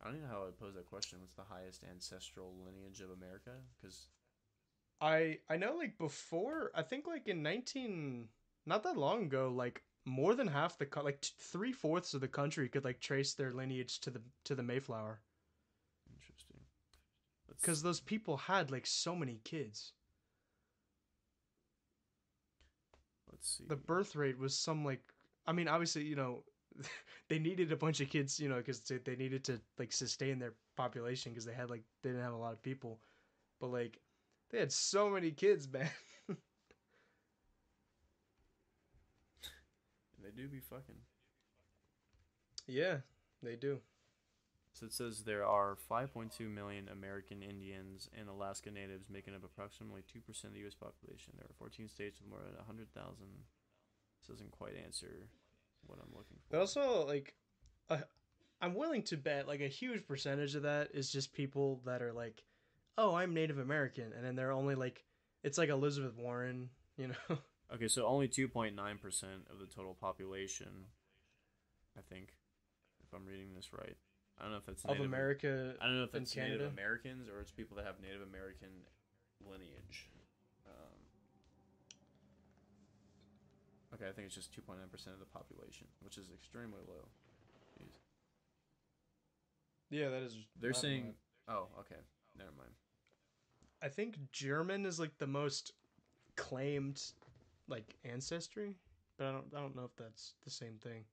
[0.01, 1.21] I don't even know how I would pose that question.
[1.21, 3.53] What's the highest ancestral lineage of America?
[3.81, 4.09] Because
[5.01, 8.31] I I know like before I think like in nineteen
[8.67, 12.21] not that long ago like more than half the co- like t- three fourths of
[12.23, 15.21] the country could like trace their lineage to the to the Mayflower
[16.13, 16.61] interesting.
[17.47, 19.93] Because those people had like so many kids.
[23.31, 23.65] let's see.
[23.69, 25.03] The birth rate was some like
[25.47, 26.45] I mean obviously you know
[27.29, 30.55] they needed a bunch of kids you know because they, needed to like sustain their
[30.77, 33.01] population because they had like they didn't have a lot of people,
[33.61, 33.99] but like
[34.51, 35.89] they had so many kids man.
[36.29, 36.37] they
[40.37, 40.97] do be fucking.
[42.67, 42.99] yeah,
[43.43, 43.81] they do.
[44.73, 50.03] So it says there are 5.2 million American Indians and Alaska Natives, making up approximately
[50.03, 50.75] 2% of the U.S.
[50.75, 51.35] population.
[51.37, 52.87] There are 14 states with more than 100,000.
[52.89, 55.29] This doesn't quite answer
[55.91, 56.51] what I'm looking for.
[56.51, 57.35] But also, like,
[57.89, 57.99] uh,
[58.61, 62.13] I'm willing to bet like a huge percentage of that is just people that are
[62.13, 62.43] like,
[62.97, 65.05] "Oh, I'm Native American," and then they're only like,
[65.43, 67.39] it's like Elizabeth Warren, you know?
[67.73, 68.75] Okay, so only 2.9%
[69.49, 70.91] of the total population,
[71.97, 72.35] I think,
[73.01, 73.97] if I'm reading this right.
[74.37, 75.75] I don't know if it's of America.
[75.81, 78.71] I don't know if it's Native Americans or it's people that have Native American
[79.47, 80.11] lineage.
[84.01, 84.75] Okay, I think it's just 2.9%
[85.13, 87.09] of the population, which is extremely low.
[87.79, 87.99] Jeez.
[89.91, 90.37] Yeah, that is.
[90.61, 91.15] They're saying.
[91.49, 92.01] Oh, okay.
[92.37, 92.71] Never mind.
[93.83, 95.73] I think German is like the most
[96.37, 97.03] claimed,
[97.69, 98.75] like ancestry,
[99.19, 99.47] but I don't.
[99.57, 101.05] I don't know if that's the same thing.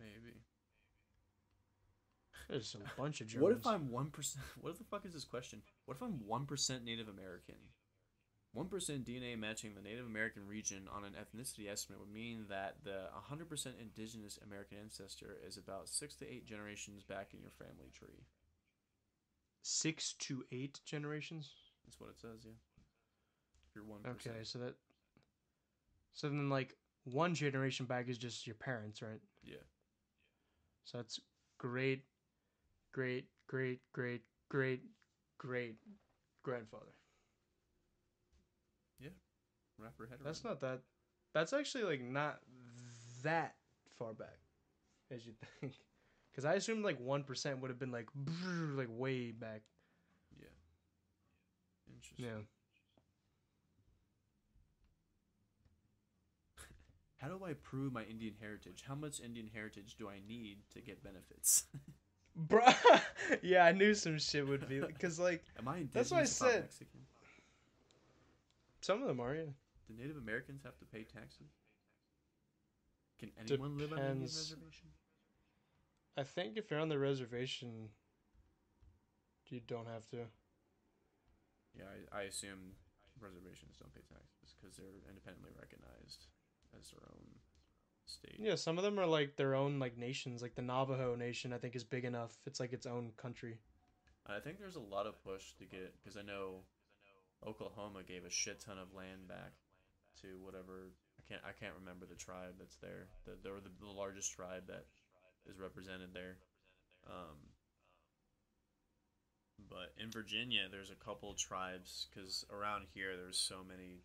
[0.00, 0.34] Maybe.
[2.48, 3.64] There's a bunch of Germans.
[3.64, 4.36] What if I'm 1%?
[4.62, 5.60] What the fuck is this question?
[5.84, 7.56] What if I'm 1% Native American?
[8.56, 13.08] 1% DNA matching the Native American region on an ethnicity estimate would mean that the
[13.30, 18.24] 100% indigenous American ancestor is about 6 to 8 generations back in your family tree.
[19.62, 21.50] six to eight generations?
[21.84, 22.52] That's what it says, yeah.
[23.68, 24.08] If you're 1%.
[24.12, 24.74] Okay, so that.
[26.12, 29.20] So then, like one generation back is just your parents, right?
[29.42, 29.56] Yeah.
[30.84, 31.20] So that's
[31.58, 32.04] great,
[32.92, 34.82] great, great, great, great,
[35.38, 35.76] great
[36.42, 36.92] grandfather.
[39.78, 40.80] Wrap your head around That's not that.
[41.34, 42.40] That's actually like not
[43.22, 43.54] that
[43.98, 44.38] far back
[45.10, 45.74] as you think.
[46.30, 48.08] Because I assumed like one percent would have been like
[48.74, 49.62] like way back.
[50.38, 50.46] Yeah.
[51.94, 52.26] Interesting.
[52.26, 52.42] Yeah.
[57.18, 58.84] How do I prove my Indian heritage?
[58.86, 61.64] How much Indian heritage do I need to get benefits?
[62.36, 62.62] Bro,
[63.42, 66.24] yeah, I knew some shit would be because like Am I indigenous That's what I
[66.52, 66.60] said.
[66.62, 67.00] Mexican?
[68.80, 69.34] some of them are.
[69.34, 69.42] Yeah.
[69.88, 71.48] Do Native Americans have to pay taxes?
[73.18, 74.88] Can anyone live on an Indian reservation?
[76.16, 77.88] I think if you're on the reservation,
[79.48, 80.28] you don't have to.
[81.74, 82.74] Yeah, I, I assume
[83.20, 86.26] reservations don't pay taxes because they're independently recognized
[86.78, 87.24] as their own
[88.06, 88.36] state.
[88.38, 90.42] Yeah, some of them are like their own like nations.
[90.42, 92.36] Like the Navajo Nation, I think is big enough.
[92.46, 93.58] It's like its own country.
[94.26, 96.60] I think there's a lot of push to get because I know
[97.46, 99.52] Oklahoma gave a shit ton of land back
[100.22, 103.08] to whatever I can't I can't remember the tribe that's there.
[103.24, 104.86] The, they're the, the largest tribe that
[105.46, 106.38] is represented there.
[107.06, 107.54] Um,
[109.70, 114.04] but in Virginia, there's a couple tribes because around here there's so many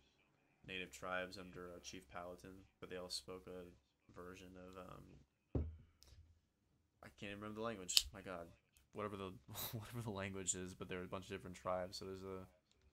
[0.66, 3.68] native tribes under uh, Chief Palatine, but they all spoke a
[4.12, 5.64] version of um,
[7.02, 8.06] I can't even remember the language.
[8.12, 8.48] My God,
[8.92, 9.32] whatever the
[9.72, 11.98] whatever the language is, but there are a bunch of different tribes.
[11.98, 12.46] So there's a,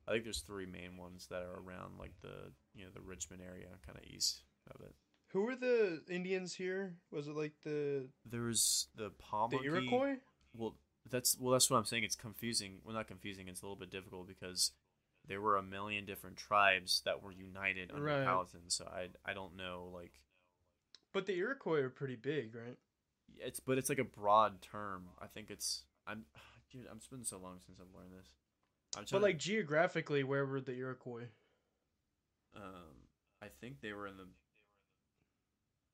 [0.07, 3.41] I think there's three main ones that are around like the you know the Richmond
[3.41, 4.94] area, kind of east of it.
[5.30, 6.95] Who were the Indians here?
[7.11, 9.11] Was it like the There's the
[9.49, 10.18] the Iroquois?
[10.53, 10.76] Well,
[11.10, 12.03] that's well, that's what I'm saying.
[12.03, 12.80] It's confusing.
[12.84, 13.48] Well, not confusing.
[13.48, 14.72] It's a little bit difficult because
[15.28, 18.26] there were a million different tribes that were united under Right.
[18.26, 18.69] Palatine.
[18.69, 20.19] So I I don't know like
[21.14, 22.78] But the Iroquois are pretty big, right?
[23.40, 25.10] it's but it's like a broad term.
[25.22, 26.26] I think it's I'm
[26.72, 26.88] dude.
[26.91, 28.34] I'm spending so long since I've learned this.
[28.97, 31.27] I'm But like geographically, where were the Iroquois?
[32.55, 33.07] um,
[33.41, 34.27] I think they were in the.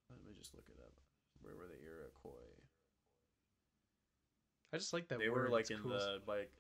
[0.09, 0.93] Let me just look it up.
[1.41, 2.63] Where were the Iroquois?
[4.73, 5.43] I just like that they word.
[5.45, 5.91] were like it's in cool.
[5.91, 6.51] the like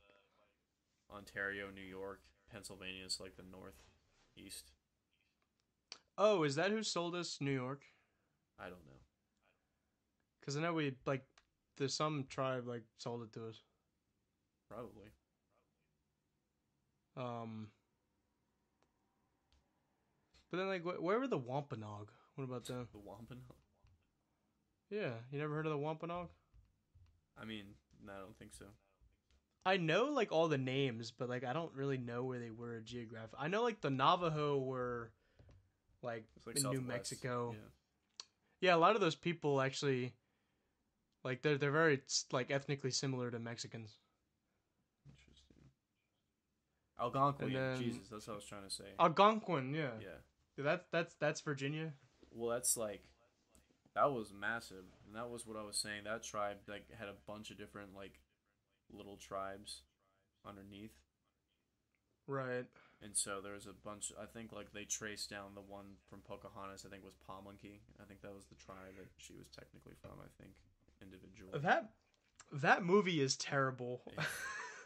[1.13, 4.71] Ontario, New York, Pennsylvania is like the northeast.
[6.17, 7.83] Oh, is that who sold us New York?
[8.59, 8.99] I don't know.
[10.39, 11.25] Because I know we like
[11.77, 13.61] there's some tribe like sold it to us.
[14.69, 15.11] Probably.
[17.17, 17.69] Um.
[20.51, 22.11] But then like wh- where were the Wampanoag?
[22.35, 22.87] What about them?
[22.91, 23.55] The Wampanoag.
[24.89, 26.29] Yeah, you never heard of the Wampanoag?
[27.39, 27.65] I mean,
[28.05, 28.65] no, I don't think so.
[29.65, 32.79] I know like all the names, but like I don't really know where they were
[32.79, 33.39] geographically.
[33.41, 35.11] I know like the Navajo were
[36.01, 37.53] like like in New Mexico.
[37.53, 37.59] Yeah.
[38.59, 40.13] Yeah, a lot of those people actually
[41.23, 41.99] like they're they're very
[42.31, 43.97] like ethnically similar to Mexicans.
[46.99, 47.53] Algonquin.
[47.53, 48.85] Then- Jesus, that's what I was trying to say.
[48.99, 49.91] Algonquin, yeah.
[50.01, 50.63] yeah.
[50.63, 51.93] That's that's that's Virginia.
[52.31, 53.03] Well, that's like
[53.95, 56.03] that was massive, and that was what I was saying.
[56.05, 58.19] That tribe like had a bunch of different like
[58.91, 59.83] little tribes
[60.47, 60.93] underneath,
[62.27, 62.65] Right.
[63.01, 64.11] and so there was a bunch.
[64.19, 66.85] I think like they traced down the one from Pocahontas.
[66.85, 67.79] I think was Pamunkey.
[68.01, 70.11] I think that was the tribe that she was technically from.
[70.19, 70.53] I think
[71.01, 71.59] individual.
[71.59, 71.91] That
[72.51, 74.01] that movie is terrible.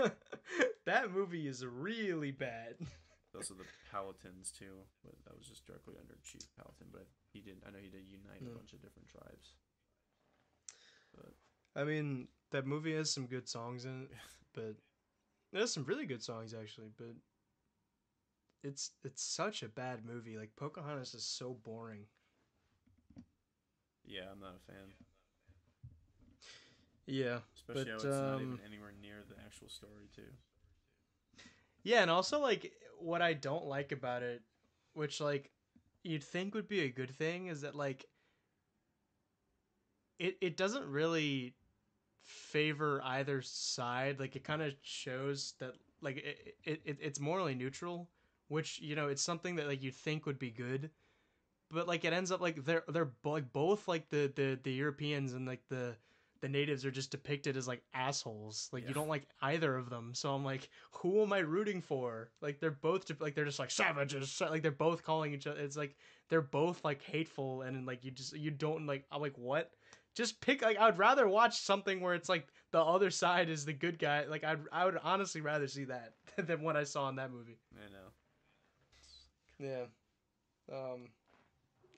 [0.86, 2.74] that movie is really bad.
[3.32, 4.74] Those are the Palatins too,
[5.04, 6.88] but that was just directly under Chief Palatin.
[6.92, 7.58] But he did.
[7.66, 8.48] I know he did unite Hmm.
[8.54, 9.54] a bunch of different tribes.
[11.76, 14.10] I mean, that movie has some good songs in it,
[14.54, 14.74] but
[15.52, 17.14] it has some really good songs actually, but
[18.62, 20.36] it's it's such a bad movie.
[20.36, 22.06] Like Pocahontas is so boring.
[24.04, 24.92] Yeah, I'm not a fan.
[27.06, 27.38] Yeah.
[27.54, 30.30] Especially But, how it's not um, even anywhere near the actual story too.
[31.82, 34.42] Yeah, and also like what I don't like about it,
[34.94, 35.50] which like
[36.02, 38.06] you'd think would be a good thing, is that like
[40.18, 41.54] it it doesn't really
[42.22, 44.20] favor either side.
[44.20, 48.08] Like it kind of shows that like it, it, it it's morally neutral,
[48.48, 50.90] which you know it's something that like you'd think would be good,
[51.70, 55.34] but like it ends up like they're they're like both like the the the Europeans
[55.34, 55.96] and like the
[56.40, 58.68] the natives are just depicted as like assholes.
[58.72, 58.88] Like Yeah.
[58.88, 60.14] you don't like either of them.
[60.14, 62.30] So I'm like, who am I rooting for?
[62.40, 64.40] Like they're both just, like they're just like savages.
[64.40, 65.60] Like they're both calling each other.
[65.60, 65.96] It's like
[66.28, 69.04] they're both like hateful and like you just you don't like.
[69.12, 69.70] I'm like what?
[70.14, 73.64] Just pick like I would rather watch something where it's like the other side is
[73.64, 74.24] the good guy.
[74.24, 77.58] Like I'd I would honestly rather see that than what I saw in that movie.
[77.76, 79.68] I know.
[80.70, 80.74] Yeah.
[80.74, 81.08] Um,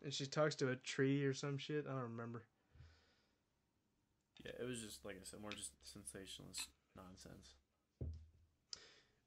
[0.02, 1.86] and she talks to a tree or some shit.
[1.88, 2.42] I don't remember.
[4.44, 7.54] Yeah, it was just like I said, more just sensationalist nonsense.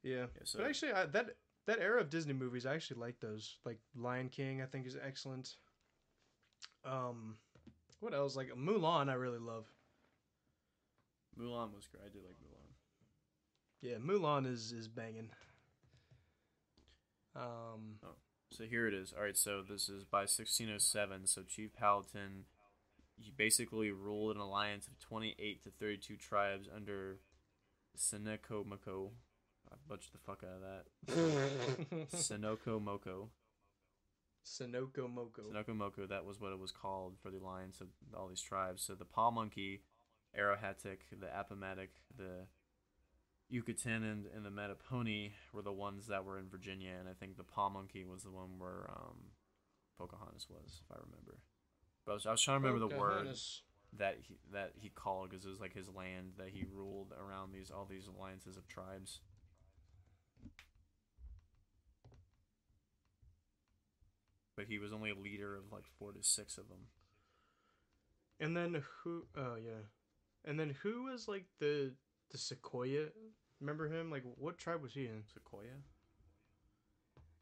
[0.03, 0.25] Yeah.
[0.35, 1.35] Yeah, so But actually, I, that
[1.67, 3.57] that era of Disney movies, I actually like those.
[3.65, 5.55] Like Lion King, I think is excellent.
[6.83, 7.37] Um,
[7.99, 8.35] what else?
[8.35, 9.65] Like Mulan, I really love.
[11.39, 12.03] Mulan was great.
[12.05, 12.71] I did like Mulan.
[13.81, 15.29] Yeah, Mulan is is banging.
[17.35, 17.99] Um,
[18.51, 19.11] So here it is.
[19.11, 21.27] All right, so this is by 1607.
[21.27, 22.45] So Chief Palatine,
[23.17, 27.19] he basically ruled an alliance of 28 to 32 tribes under
[27.97, 29.11] Seneko Moko.
[29.71, 32.07] I butchered the fuck out of that.
[32.15, 33.29] Senoko Moko.
[34.45, 35.51] Sonoko Moko.
[35.51, 38.83] Senoko Moko, that was what it was called for the alliance of all these tribes.
[38.83, 39.81] So the Paw Monkey,
[40.37, 42.47] Arrohateck, the Appomattox, the
[43.49, 47.37] Yucatan, and, and the Mattaponi were the ones that were in Virginia, and I think
[47.37, 49.31] the Pamunkey was the one where um,
[49.97, 51.39] Pocahontas was, if I remember.
[52.05, 53.27] But I was, I was trying to remember the word
[53.97, 57.51] that he that he called because it was like his land that he ruled around
[57.53, 59.21] these all these alliances of tribes.
[64.55, 66.87] But he was only a leader of like four to six of them.
[68.39, 69.25] And then who?
[69.35, 69.83] Oh yeah.
[70.45, 71.93] And then who was like the
[72.31, 73.09] the Sequoyah?
[73.59, 74.11] Remember him?
[74.11, 75.23] Like what tribe was he in?
[75.23, 75.81] Sequoyah.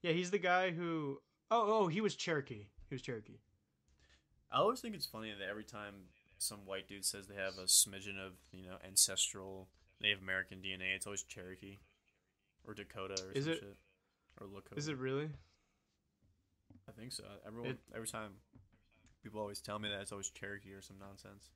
[0.02, 1.20] Yeah, he's the guy who.
[1.52, 2.68] Oh, oh, he was Cherokee.
[2.90, 3.40] He was Cherokee.
[4.54, 5.94] I always think it's funny that every time
[6.38, 9.68] some white dude says they have a smidgen of you know ancestral
[10.02, 11.80] Native American DNA, it's always Cherokee
[12.66, 13.78] or Dakota or Is some it- shit
[14.40, 14.78] or Lakota.
[14.78, 15.30] Is it really?
[16.88, 17.24] I think so.
[17.46, 18.32] Everyone, It- every time
[19.24, 21.50] people always tell me that it's always Cherokee or some nonsense.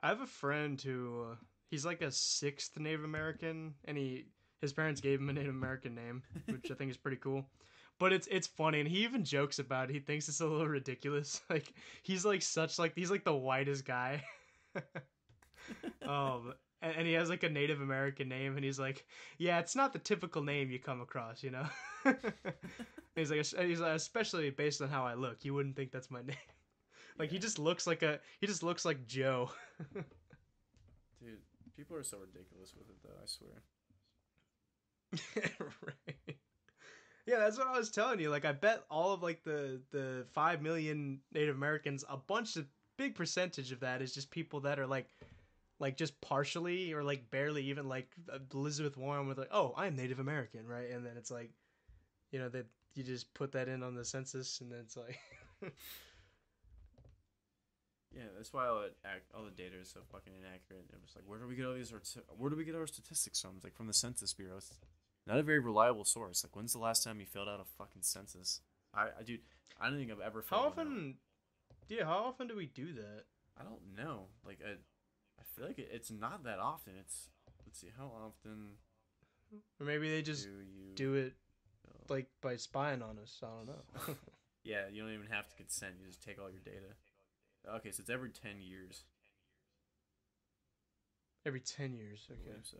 [0.00, 1.34] I have a friend who uh,
[1.70, 4.26] he's like a sixth Native American, and he
[4.60, 7.46] his parents gave him a Native American name, which I think is pretty cool.
[7.98, 9.94] But it's it's funny, and he even jokes about it.
[9.94, 11.40] He thinks it's a little ridiculous.
[11.50, 14.22] Like he's like such like he's like the whitest guy.
[16.06, 16.52] um,
[16.82, 19.06] and, and he has like a Native American name, and he's like,
[19.38, 21.66] yeah, it's not the typical name you come across, you know.
[23.14, 26.20] he's like, he's like, especially based on how I look, you wouldn't think that's my
[26.22, 26.36] name.
[27.18, 29.50] Like he just looks like a he just looks like Joe.
[29.94, 31.38] Dude,
[31.74, 33.16] people are so ridiculous with it though.
[33.22, 33.62] I swear.
[35.86, 36.36] right.
[37.26, 38.30] Yeah, that's what I was telling you.
[38.30, 42.66] Like I bet all of like the the 5 million Native Americans, a bunch of
[42.96, 45.08] big percentage of that is just people that are like
[45.78, 48.08] like just partially or like barely even like
[48.54, 50.90] Elizabeth Warren with like, "Oh, I'm Native American," right?
[50.90, 51.50] And then it's like
[52.30, 55.18] you know that you just put that in on the census and then it's like
[58.16, 58.96] Yeah, that's why all, it,
[59.36, 60.86] all the data is so fucking inaccurate.
[60.90, 61.92] It was like, where do we get all these?
[62.38, 63.52] Where do we get our statistics from?
[63.56, 64.58] It's like from the Census Bureau.
[65.26, 66.44] Not a very reliable source.
[66.44, 68.60] Like, when's the last time you filled out a fucking census?
[68.94, 69.40] I, I dude,
[69.80, 70.44] I don't think I've ever.
[70.48, 70.92] how filled one out.
[70.92, 71.14] often
[71.88, 73.24] yeah, how often do we do that?
[73.58, 74.26] I don't know.
[74.44, 76.94] Like, I, I feel like it, it's not that often.
[77.00, 77.30] It's
[77.66, 78.76] let's see, how often
[79.80, 81.34] Or maybe they just do you do it
[82.08, 83.40] like by spying on us.
[83.42, 84.14] I don't know.
[84.64, 85.94] Yeah, you don't even have to consent.
[86.00, 86.96] You just take all your data.
[87.76, 89.04] Okay, so it's every ten years.
[91.46, 92.26] Every 10 years.
[92.28, 92.58] I Okay.
[92.64, 92.78] so.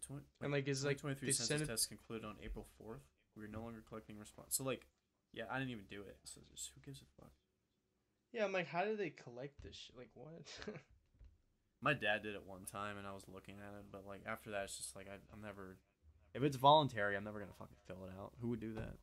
[0.00, 2.66] The twenty And like is like 2023 they census send it test concluded on April
[2.80, 3.00] 4th.
[3.36, 4.56] We are no longer collecting response.
[4.56, 4.86] So like,
[5.32, 6.18] yeah, I didn't even do it.
[6.24, 7.32] So just who gives a fuck?
[8.32, 9.96] Yeah, I'm like, how do they collect this shit?
[9.96, 10.42] Like, what?
[11.82, 14.50] My dad did it one time, and I was looking at it, but like after
[14.50, 15.76] that, it's just like I, I'm never.
[16.34, 18.32] If it's voluntary, I'm never gonna fucking fill it out.
[18.40, 18.96] Who would do that?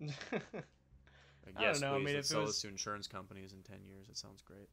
[1.46, 2.68] Like, I don't yes, know, I please, mean, let's if it sell was- this to
[2.68, 4.08] insurance companies in ten years.
[4.10, 4.68] It sounds great.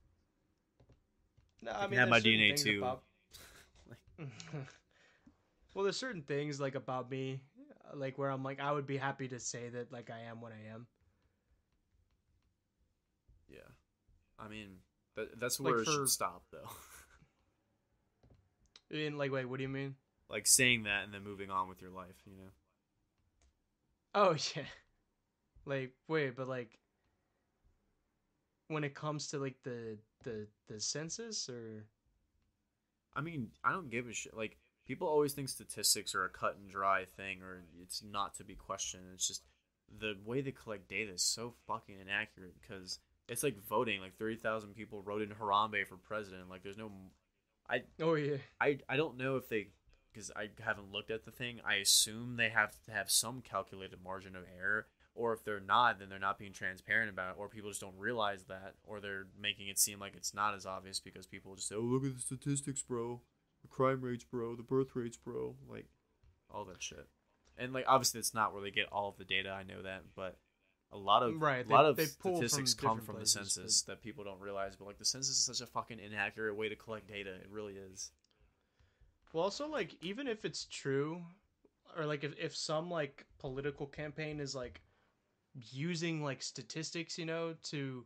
[1.62, 2.80] no, I can mean, have my DNA too.
[2.80, 3.04] About...
[5.74, 7.42] well, there's certain things like about me,
[7.92, 10.42] uh, like where I'm like, I would be happy to say that like I am
[10.42, 10.88] what I am.
[13.50, 13.60] Yeah,
[14.40, 14.78] I mean,
[15.16, 16.70] that, that's Like where it for- should stop, though.
[18.98, 19.96] In like, wait, what do you mean?
[20.28, 22.50] like saying that and then moving on with your life, you know.
[24.16, 24.64] Oh yeah,
[25.66, 26.80] like wait, but like
[28.70, 31.86] when it comes to like the the the census or
[33.16, 34.36] I mean, I don't give a shit.
[34.36, 38.44] Like people always think statistics are a cut and dry thing, or it's not to
[38.44, 39.04] be questioned.
[39.14, 39.44] It's just
[40.00, 44.02] the way they collect data is so fucking inaccurate because it's like voting.
[44.02, 46.50] Like thirty thousand people wrote in Harambe for president.
[46.50, 46.92] Like there's no,
[47.70, 49.68] I oh yeah, I I don't know if they
[50.12, 51.60] because I haven't looked at the thing.
[51.66, 54.88] I assume they have to have some calculated margin of error.
[55.18, 57.98] Or if they're not, then they're not being transparent about it, or people just don't
[57.98, 61.70] realize that, or they're making it seem like it's not as obvious because people just
[61.70, 63.22] say, "Oh, look at the statistics, bro,
[63.62, 65.88] the crime rates, bro, the birth rates, bro," like
[66.50, 67.08] all that shit.
[67.58, 69.50] And like obviously, it's not where they get all of the data.
[69.52, 70.38] I know that, but
[70.92, 73.20] a lot of Right, a lot they- of they pull from statistics come from the
[73.22, 74.76] places, census that people don't realize.
[74.76, 77.34] But like the census is such a fucking inaccurate way to collect data.
[77.36, 78.12] It really is.
[79.32, 81.24] Well, also like even if it's true,
[81.96, 84.82] or like if if some like political campaign is like
[85.56, 88.06] using like statistics, you know, to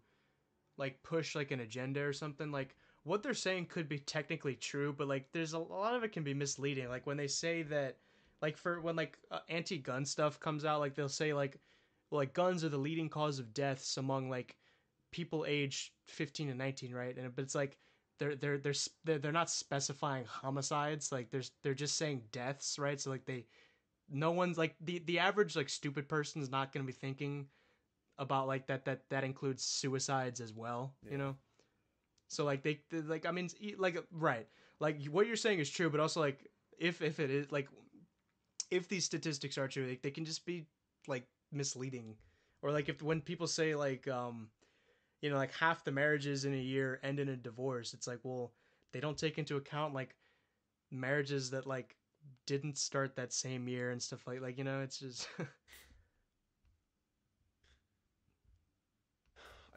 [0.77, 4.93] like push like an agenda or something, like what they're saying could be technically true,
[4.97, 6.89] but like there's a, lot of it can be misleading.
[6.89, 7.97] Like when they say that,
[8.41, 11.59] like for when like uh, anti-gun stuff comes out, like they'll say like,
[12.11, 14.55] like guns are the leading cause of deaths among like
[15.11, 17.17] people aged 15 and 19, right?
[17.17, 17.77] And but it's like
[18.19, 18.73] they're they're they're
[19.05, 23.45] they're, they're not specifying homicides like there's they're just saying deaths right so like they
[24.11, 27.47] no one's like the the average like stupid person is not going to be thinking
[28.17, 31.11] about like that that that includes suicides as well Yeah.
[31.11, 31.35] you know?
[32.27, 34.47] So like they, like i mean like right.
[34.79, 37.67] Like what you're saying is true but also like if if it is like
[38.71, 40.65] if these statistics are true like, they can just be
[41.07, 42.15] like misleading.
[42.61, 44.49] Or like if when people say like um
[45.21, 48.19] you know like half the marriages in a year end in a divorce it's like
[48.23, 48.53] well
[48.93, 50.15] they don't take into account like
[50.91, 51.95] marriages that like
[52.45, 55.27] didn't start that same year and stuff like like you know it's just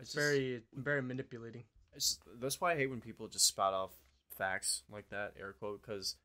[0.00, 1.64] It's just- very very manipulating.
[1.94, 3.90] It's that's why I hate when people just spout off
[4.36, 6.16] facts like that, air quote, because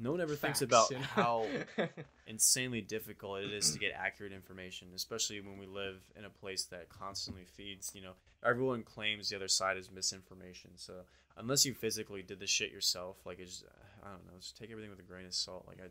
[0.00, 1.46] no one ever thinks about how
[2.26, 6.64] insanely difficult it is to get accurate information, especially when we live in a place
[6.66, 7.92] that constantly feeds.
[7.94, 8.12] You know,
[8.44, 10.72] everyone claims the other side is misinformation.
[10.76, 10.94] So
[11.36, 13.64] unless you physically did the shit yourself, like it's,
[14.02, 15.64] I don't know, just take everything with a grain of salt.
[15.66, 15.88] Like I,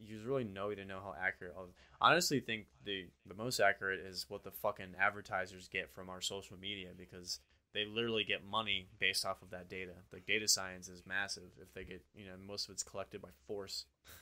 [0.00, 1.54] you just really know to know how accurate.
[2.00, 6.20] I honestly think the the most accurate is what the fucking advertisers get from our
[6.20, 7.40] social media because
[7.74, 9.92] they literally get money based off of that data.
[10.12, 13.30] Like data science is massive if they get, you know, most of it's collected by
[13.46, 13.84] force.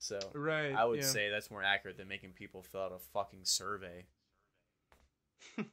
[0.00, 1.06] So right I would yeah.
[1.06, 4.06] say that's more accurate than making people fill out a fucking survey.
[5.56, 5.66] but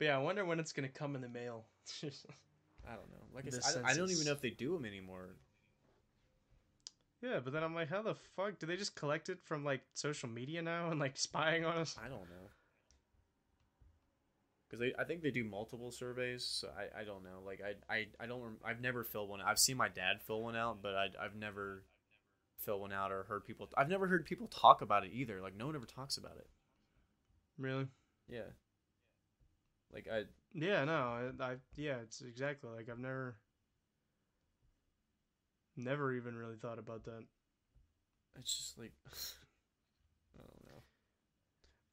[0.00, 1.64] yeah i wonder when it's gonna come in the mail
[2.02, 3.24] I don't know.
[3.34, 5.30] Like I, said, I, I don't even know if they do them anymore.
[7.22, 9.82] yeah but then i'm like how the fuck do they just collect it from like
[9.94, 12.48] social media now and like spying on us I don't know.
[14.68, 17.40] Because they, I think they do multiple surveys, so I, I don't know.
[17.44, 18.42] Like I, I, I don't.
[18.42, 19.40] rem- I've never filled one.
[19.40, 21.84] I've seen my dad fill one out, but I, I've never
[22.58, 23.68] filled one out or heard people.
[23.76, 25.40] I've never heard people talk about it either.
[25.40, 26.48] Like no one ever talks about it.
[27.58, 27.88] really
[28.28, 28.50] Yeah.
[29.92, 33.36] Like I, Yeah, no, I, I yeah, it's exactly like I've never,
[35.76, 37.24] never even really thought about that.
[38.38, 39.47] it's just like, I don't know.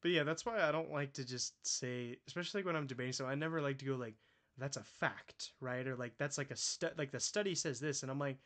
[0.06, 3.12] But yeah, that's why I don't like to just say, especially when I'm debating.
[3.12, 4.14] So I never like to go like,
[4.56, 5.84] "That's a fact," right?
[5.84, 8.38] Or like, "That's like a stu- like the study says this," and I'm like,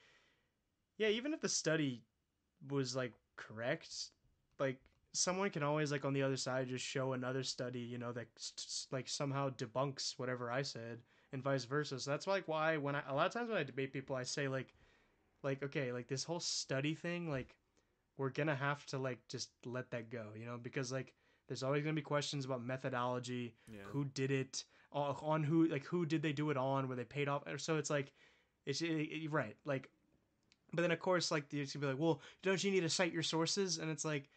[0.96, 2.02] yeah, even if the study
[2.66, 4.12] was like correct,
[4.58, 4.80] like
[5.12, 8.28] someone can always like on the other side just show another study, you know, that
[8.90, 11.00] like somehow debunks whatever I said,
[11.30, 12.00] and vice versa.
[12.00, 14.22] So that's like why when I a lot of times when I debate people, I
[14.22, 14.72] say like,
[15.42, 17.54] like okay, like this whole study thing, like
[18.16, 21.12] we're gonna have to like just let that go, you know, because like
[21.50, 23.80] there's always gonna be questions about methodology, Yeah.
[23.86, 24.62] who did it,
[24.92, 27.90] on who like who did they do it on, were they paid off, so it's
[27.90, 28.12] like,
[28.66, 29.90] it's it, it- right, like,
[30.72, 33.12] but then of course like it's gonna be like, well, don't you need to cite
[33.12, 34.30] your sources, and it's like,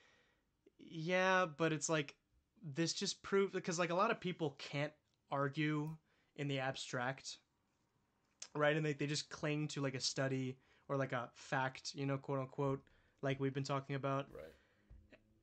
[0.79, 2.15] yeah, but it's like
[2.63, 4.93] this just proved because like a lot of people can't
[5.31, 5.95] argue
[6.35, 7.37] in the abstract,
[8.55, 10.57] right, and they they just cling to like a study
[10.89, 12.81] or like a fact, you know, quote unquote,
[13.21, 14.53] like we've been talking about Right.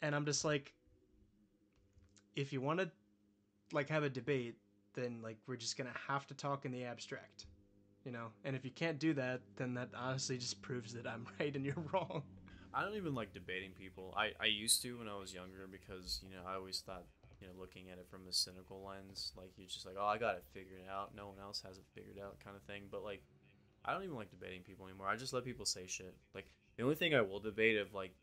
[0.02, 0.74] and I'm just like,
[2.36, 2.90] if you want to
[3.73, 4.57] like have a debate,
[4.94, 7.47] then like we're just gonna have to talk in the abstract,
[8.05, 8.28] you know.
[8.44, 11.65] And if you can't do that, then that honestly just proves that I'm right and
[11.65, 12.23] you're wrong.
[12.73, 14.15] I don't even like debating people.
[14.16, 17.05] I, I used to when I was younger because, you know, I always thought,
[17.40, 20.19] you know, looking at it from a cynical lens, like you're just like, oh, I
[20.19, 21.15] got it figured out.
[21.16, 22.85] No one else has it figured out kind of thing.
[22.90, 23.23] But, like,
[23.85, 25.09] I don't even like debating people anymore.
[25.09, 26.15] I just let people say shit.
[26.35, 26.47] Like,
[26.77, 28.15] the only thing I will debate of, like,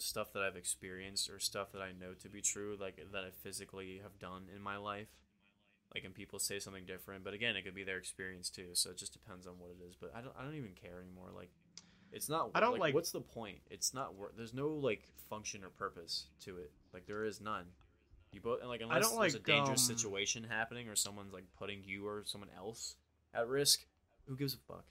[0.00, 3.30] stuff that I've experienced or stuff that I know to be true, like, that I
[3.42, 5.08] physically have done in my life.
[5.94, 7.24] Like, and people say something different.
[7.24, 8.70] But again, it could be their experience too.
[8.74, 9.94] So it just depends on what it is.
[9.98, 11.28] But I don't, I don't even care anymore.
[11.34, 11.50] Like,
[12.12, 12.50] it's not.
[12.54, 13.58] I don't like- What's the point?
[13.70, 14.14] It's not.
[14.14, 16.70] wor- There's no like function or purpose to it.
[16.92, 17.64] Like there is none.
[18.32, 21.44] You both and like unless don't there's a dangerous um, situation happening or someone's like
[21.58, 22.96] putting you or someone else
[23.32, 23.84] at risk,
[24.28, 24.84] who gives a fuck?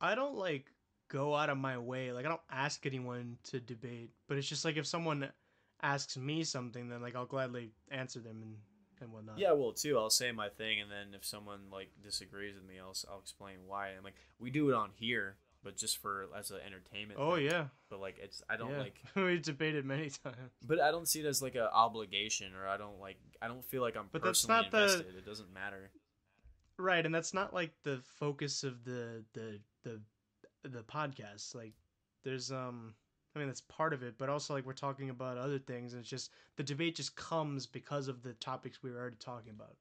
[0.00, 0.66] I don't like
[1.08, 2.12] go out of my way.
[2.12, 5.28] Like I don't ask anyone to debate, but it's just like if someone
[5.82, 8.56] asks me something, then like I'll gladly answer them and
[9.00, 9.38] and whatnot.
[9.38, 9.98] Yeah, well, too.
[9.98, 13.56] I'll say my thing, and then if someone like disagrees with me, I'll I'll explain
[13.66, 13.88] why.
[13.90, 17.20] And like we do it on here, but just for as an entertainment.
[17.22, 17.44] Oh thing.
[17.46, 18.78] yeah, But like it's I don't yeah.
[18.78, 20.36] like we debated many times.
[20.66, 23.64] but I don't see it as like an obligation or I don't like I don't
[23.66, 25.90] feel like I'm But that's personally not the- It doesn't matter.
[26.78, 30.00] Right, and that's not like the focus of the the the
[30.72, 31.54] the podcast.
[31.54, 31.74] Like,
[32.24, 32.94] there's um,
[33.34, 36.00] I mean that's part of it, but also like we're talking about other things, and
[36.00, 39.76] it's just the debate just comes because of the topics we were already talking about.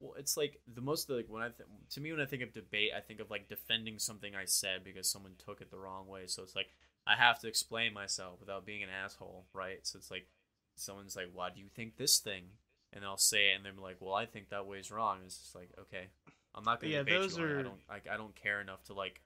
[0.00, 2.52] Well, it's like the most like when I th- to me when I think of
[2.52, 6.06] debate, I think of like defending something I said because someone took it the wrong
[6.06, 6.26] way.
[6.26, 6.68] So it's like
[7.06, 9.78] I have to explain myself without being an asshole, right?
[9.84, 10.26] So it's like
[10.74, 12.44] someone's like, "Why do you think this thing?"
[12.92, 15.38] And I'll say it, and they're like, "Well, I think that way is wrong." It's
[15.38, 16.08] just like, okay,
[16.54, 17.44] I'm not gonna Yeah, debate those you.
[17.44, 17.48] it.
[17.48, 19.22] I are- don't like I don't care enough to like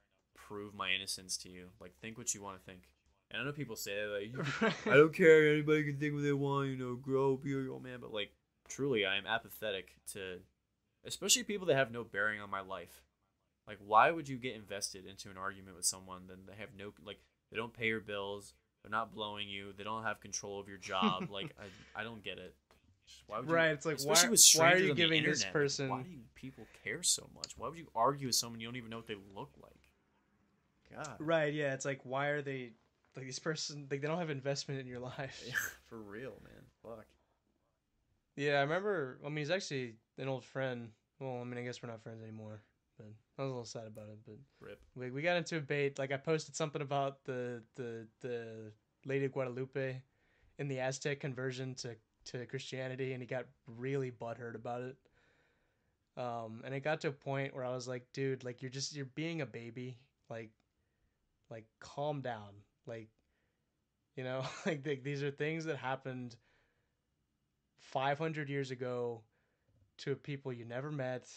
[0.51, 1.67] prove my innocence to you.
[1.79, 2.81] Like, think what you want to think.
[3.29, 5.47] And I know people say that, like, I don't care.
[5.53, 6.69] Anybody can think what they want.
[6.69, 7.99] You know, grow, be your own man.
[8.01, 8.31] But like,
[8.67, 10.39] truly, I am apathetic to,
[11.05, 13.03] especially people that have no bearing on my life.
[13.67, 16.91] Like, why would you get invested into an argument with someone then they have no
[17.05, 17.19] like
[17.51, 18.53] they don't pay your bills,
[18.83, 21.29] they're not blowing you, they don't have control of your job.
[21.31, 21.55] like,
[21.95, 22.53] I I don't get it.
[23.27, 24.15] Why would you, Right, it's like, why-
[24.55, 27.53] why are you giving this internet, like, person- why do people care so much?
[27.57, 29.80] Why would you argue with someone you don't even know what they look like?
[30.95, 31.15] God.
[31.19, 32.71] right, yeah, it's like why are they
[33.15, 35.43] like this person like they don't have investment in your life.
[35.45, 35.53] Yeah,
[35.87, 36.63] for real, man.
[36.83, 37.05] Fuck.
[38.35, 39.19] Yeah, I remember.
[39.25, 40.89] I mean, he's actually an old friend.
[41.19, 42.61] Well, I mean, I guess we're not friends anymore.
[42.97, 43.07] But
[43.37, 44.19] I was a little sad about it.
[44.25, 44.79] But Rip.
[44.95, 45.99] we, we got into a bait.
[45.99, 48.71] Like I posted something about the the the
[49.05, 50.01] Lady of Guadalupe
[50.59, 51.95] in the Aztec conversion to
[52.25, 54.95] to Christianity, and he got really butthurt about it.
[56.17, 58.95] Um, and it got to a point where I was like, dude, like you're just
[58.95, 59.97] you're being a baby.
[60.29, 60.51] Like,
[61.51, 62.53] like calm down.
[62.87, 63.09] Like,
[64.15, 66.35] you know, like th- these are things that happened
[67.79, 69.21] 500 years ago
[69.99, 71.27] to people you never met.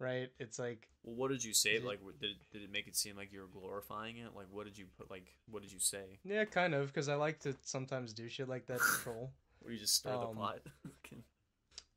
[0.00, 0.30] Right?
[0.40, 1.76] It's like Well, what did you say?
[1.76, 4.34] It- Like, did it, did it make it seem like you were glorifying it?
[4.34, 5.08] Like, what did you put?
[5.10, 6.18] Like, what did you say?
[6.24, 9.30] Yeah, kind of, because I like to sometimes do shit like that to troll.
[9.64, 10.58] Or you just stir the Um, pot?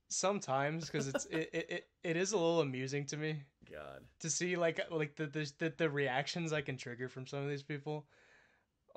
[0.09, 4.01] Sometimes, because it's it, it, it, it is a little amusing to me God.
[4.21, 7.49] to see like like the, the the the reactions I can trigger from some of
[7.49, 8.05] these people.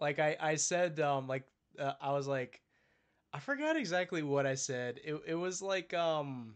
[0.00, 1.44] Like I I said um like
[1.78, 2.60] uh, I was like
[3.32, 5.00] I forgot exactly what I said.
[5.04, 6.54] It it was like um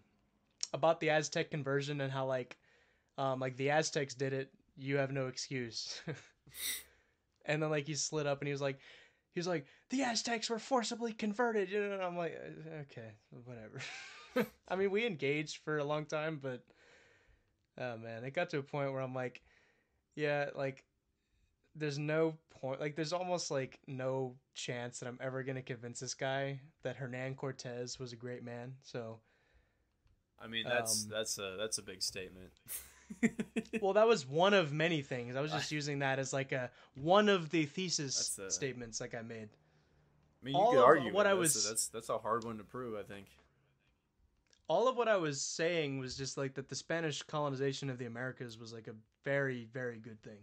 [0.72, 2.56] about the Aztec conversion and how like
[3.18, 4.52] um like the Aztecs did it.
[4.76, 6.00] You have no excuse.
[7.44, 8.78] and then like he slid up and he was like
[9.32, 11.70] he was like the Aztecs were forcibly converted.
[11.70, 13.10] You know, and I'm like "Uh, okay,
[13.44, 13.80] whatever.
[14.68, 16.62] I mean, we engaged for a long time, but
[17.78, 19.42] oh man, it got to a point where I'm like,
[20.16, 20.84] yeah, like
[21.74, 26.14] there's no point, like there's almost like no chance that I'm ever gonna convince this
[26.14, 28.74] guy that Hernan Cortez was a great man.
[28.82, 29.18] So,
[30.40, 32.52] I mean, that's Um, that's a that's a big statement.
[33.82, 35.36] well, that was one of many things.
[35.36, 39.00] I was just using that as like a one of the thesis That's the- statements
[39.00, 39.48] like I made.
[40.42, 41.26] I mean, you all could argue what.
[41.26, 42.98] I That's was- a, that's that's a hard one to prove.
[42.98, 43.26] I think.
[44.68, 48.06] All of what I was saying was just like that the Spanish colonization of the
[48.06, 50.38] Americas was like a very, very good thing.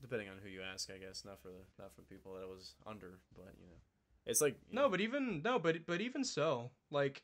[0.00, 1.24] Depending on who you ask, I guess.
[1.24, 3.76] Not for the not for people that it was under, but you know,
[4.26, 7.22] it's like No, know, but even no, but but even so, like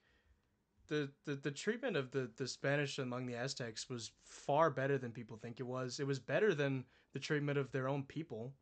[0.88, 5.12] the the, the treatment of the, the Spanish among the Aztecs was far better than
[5.12, 6.00] people think it was.
[6.00, 8.52] It was better than the treatment of their own people,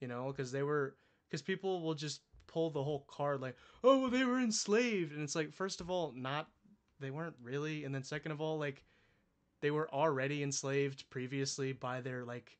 [0.00, 0.96] you know, because they were
[1.28, 5.36] because people will just pull the whole card like, oh, they were enslaved, and it's
[5.36, 6.48] like, first of all, not
[7.00, 8.84] they weren't really, and then second of all, like
[9.60, 12.58] they were already enslaved previously by their like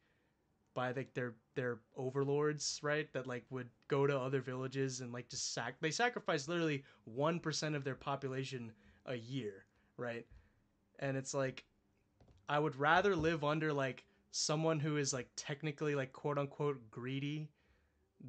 [0.74, 3.12] by like their their overlords, right?
[3.12, 7.38] That like would go to other villages and like just sac they sacrifice literally one
[7.38, 8.72] percent of their population
[9.06, 9.64] a year,
[9.96, 10.26] right?
[10.98, 11.64] And it's like
[12.48, 17.48] I would rather live under like someone who is like technically like quote unquote greedy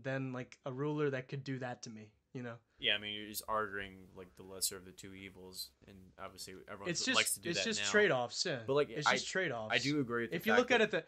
[0.01, 2.55] than like a ruler that could do that to me, you know?
[2.79, 2.95] yeah.
[2.95, 6.89] I mean, you're just arguing like the lesser of the two evils, and obviously everyone
[6.89, 8.59] It's likes to do it's that It's just trade offs, yeah.
[8.65, 9.73] But, like, it's I- just trade offs.
[9.73, 11.07] I do agree with if you look at it that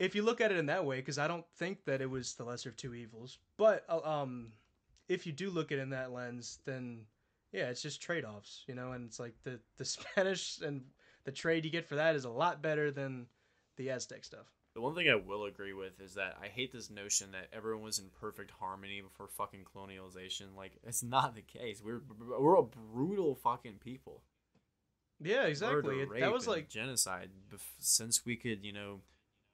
[0.00, 2.34] if you look at it in that way because i don't think that it was
[2.34, 4.50] the lesser of two evils but uh, um
[5.08, 7.00] if you do look at it in that lens then
[7.52, 10.82] yeah it's just trade-offs you know and it's like the the spanish and
[11.24, 13.26] the trade you get for that is a lot better than
[13.76, 14.46] the aztec stuff
[14.80, 17.84] The one thing I will agree with is that I hate this notion that everyone
[17.84, 20.56] was in perfect harmony before fucking colonialization.
[20.56, 21.82] Like it's not the case.
[21.84, 24.22] We're we're a brutal fucking people.
[25.22, 27.28] yeah exactly Murder, it, that was like genocide.
[27.52, 29.00] Bef- since we could, you know,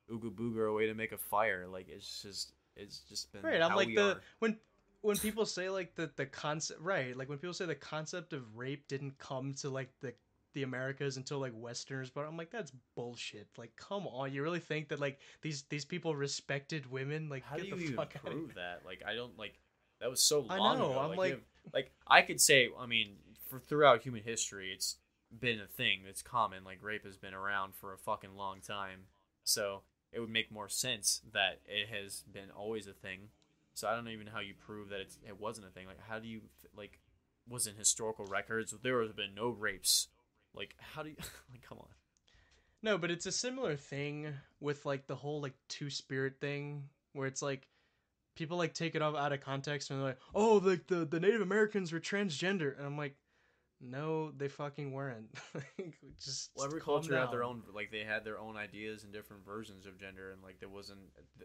[0.09, 1.67] ooga booga a way to make a fire.
[1.67, 4.21] Like it's just it's just been right i'm like the are.
[4.39, 4.57] when
[5.01, 8.57] when people say like the the concept right like when people say the concept of
[8.57, 10.13] rape didn't come to like the
[10.57, 13.47] the Americas until like Westerners, but I'm like that's bullshit.
[13.57, 17.29] Like, come on, you really think that like these these people respected women?
[17.29, 18.81] Like, How get do you the even fuck out of prove that?
[18.85, 19.61] Like, I don't like.
[20.01, 20.99] That was so I long know, ago.
[20.99, 21.41] I'm like, like- have-
[21.75, 22.71] like I could say.
[22.79, 23.17] I mean,
[23.49, 24.97] for throughout human history, it's
[25.39, 26.01] been a thing.
[26.09, 26.65] It's common.
[26.65, 29.01] Like rape has been around for a fucking long time.
[29.45, 33.29] So it would make more sense that it has been always a thing.
[33.75, 35.87] So I don't even know even how you prove that it's, it wasn't a thing.
[35.87, 36.41] Like, how do you
[36.75, 36.99] like?
[37.49, 40.09] Was in historical records there have been no rapes.
[40.57, 41.17] Like, how do you
[41.53, 41.63] like?
[41.63, 41.89] Come on.
[42.83, 47.27] No, but it's a similar thing with like the whole like two spirit thing where
[47.27, 47.67] it's like
[48.37, 51.21] people like take it off out of context and they're like, "Oh, like the the
[51.21, 53.17] Native Americans were transgender." And I'm like,
[53.81, 58.05] "No, they fucking weren't." Like, Just Well, every calm culture had their own like they
[58.05, 61.01] had their own ideas and different versions of gender, and like there wasn't.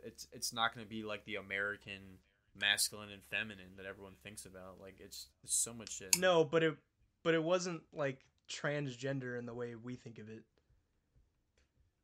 [0.06, 2.20] It's it's not going to be like the American
[2.60, 4.80] masculine and feminine that everyone thinks about.
[4.82, 6.18] Like it's, it's so much shit.
[6.20, 6.76] No, but it
[7.24, 8.20] but it wasn't like
[8.52, 10.44] transgender in the way we think of it.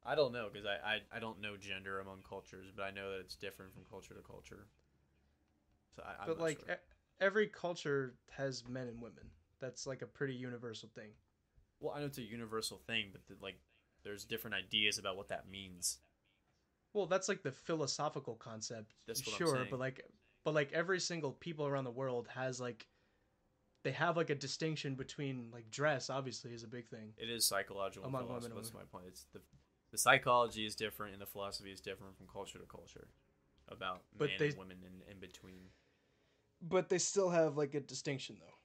[0.06, 3.12] I don't know because I, I I don't know gender among cultures, but I know
[3.12, 4.68] that it's different from culture to culture.
[5.96, 6.76] So I, but like sure.
[6.76, 9.30] e- every culture has men and women.
[9.60, 11.10] That's like a pretty universal thing.
[11.80, 13.60] well, I know it's a universal thing, but the, like
[14.04, 15.98] there's different ideas about what that means.
[16.94, 18.94] Well, that's like the philosophical concept.
[19.08, 20.06] That's what I'm sure, but like
[20.46, 22.88] but like every single people around the world has like
[23.88, 27.14] they have like a distinction between like dress obviously is a big thing.
[27.18, 28.06] It is psychological.
[28.06, 28.50] Among philosophy.
[28.52, 29.06] women That's my point.
[29.08, 29.40] It's the
[29.92, 33.08] the psychology is different and the philosophy is different from culture to culture
[33.70, 35.70] about But men they- and women in, in between.
[36.62, 38.56] But they still have like a distinction though.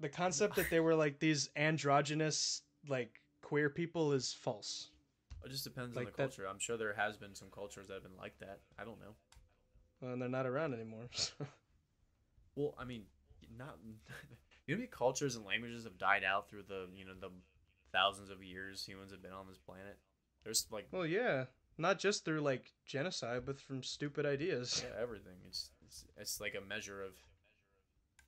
[0.00, 4.90] The concept that they were like these androgynous like queer people is false.
[5.46, 6.46] It just depends Like on the that- culture.
[6.46, 8.60] I'm sure there has been some cultures that have been like that.
[8.78, 9.14] I don't know.
[10.12, 11.08] And they're not around anymore.
[11.12, 11.32] so.
[12.54, 13.04] Well, I mean,
[13.56, 13.78] not
[14.68, 17.30] you know, many cultures and languages have died out through the you know the
[17.92, 19.98] thousands of years humans have been on this planet.
[20.44, 21.46] There's like Well, yeah,
[21.78, 24.84] not just through like genocide, but from stupid ideas.
[24.84, 25.36] yeah, everything.
[25.46, 27.12] It's, it's it's like a measure of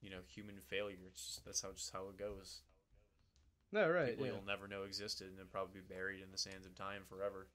[0.00, 0.96] you know human failure.
[1.06, 2.62] It's just, that's how just how it goes.
[3.72, 4.08] No, right.
[4.10, 4.32] People Yeah.
[4.32, 7.46] you'll never know existed and they'll probably be buried in the sands of time forever.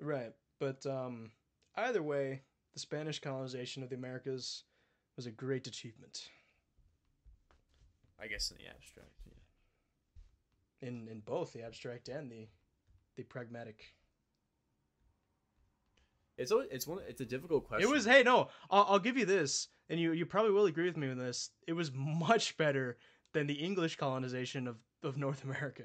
[0.00, 0.32] Right.
[0.60, 1.30] But um,
[1.76, 2.42] either way,
[2.74, 4.64] the Spanish colonization of the Americas
[5.16, 6.28] was a great achievement
[8.20, 9.10] I guess in the abstract.
[9.26, 10.88] Yeah.
[10.88, 12.48] in in both the abstract and the
[13.16, 13.94] the pragmatic.
[16.36, 17.88] It's always, it's one it's a difficult question.
[17.88, 20.86] It was hey no, I'll, I'll give you this, and you you probably will agree
[20.86, 21.50] with me on this.
[21.66, 22.96] It was much better
[23.32, 25.84] than the English colonization of of North America.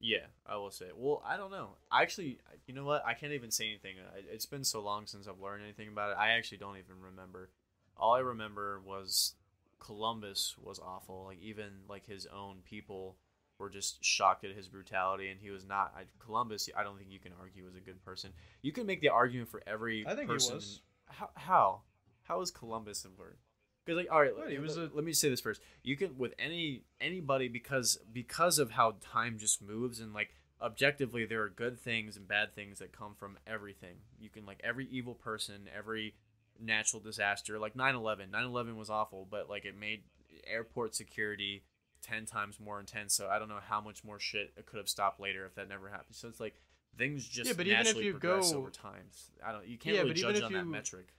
[0.00, 0.86] Yeah, I will say.
[0.96, 1.76] Well, I don't know.
[1.88, 3.06] I actually, you know what?
[3.06, 3.94] I can't even say anything.
[4.32, 6.16] It's been so long since I've learned anything about it.
[6.18, 7.50] I actually don't even remember.
[7.96, 9.36] All I remember was
[9.84, 11.24] Columbus was awful.
[11.26, 13.16] Like even like his own people
[13.58, 15.92] were just shocked at his brutality, and he was not.
[15.96, 18.32] I, Columbus, I don't think you can argue was a good person.
[18.62, 20.04] You can make the argument for every.
[20.06, 20.56] I think he person.
[20.56, 20.80] was.
[21.06, 21.80] How how
[22.22, 23.38] how is Columbus word?
[23.84, 25.60] Because like all right, let, he was let- a- let me say this first.
[25.82, 31.24] You can with any anybody because because of how time just moves and like objectively
[31.24, 33.96] there are good things and bad things that come from everything.
[34.20, 36.14] You can like every evil person, every
[36.60, 38.30] natural disaster, like 9/11.
[38.30, 40.04] 9/11 was awful, but like it made
[40.46, 41.64] airport security
[42.02, 43.14] 10 times more intense.
[43.14, 45.68] So I don't know how much more shit it could have stopped later if that
[45.68, 46.16] never happened.
[46.16, 46.60] So it's like
[46.98, 49.04] things just Yeah, but even if you go- over time.
[49.44, 51.14] I don't you can't Yeah, really but even judge if on that you- metric.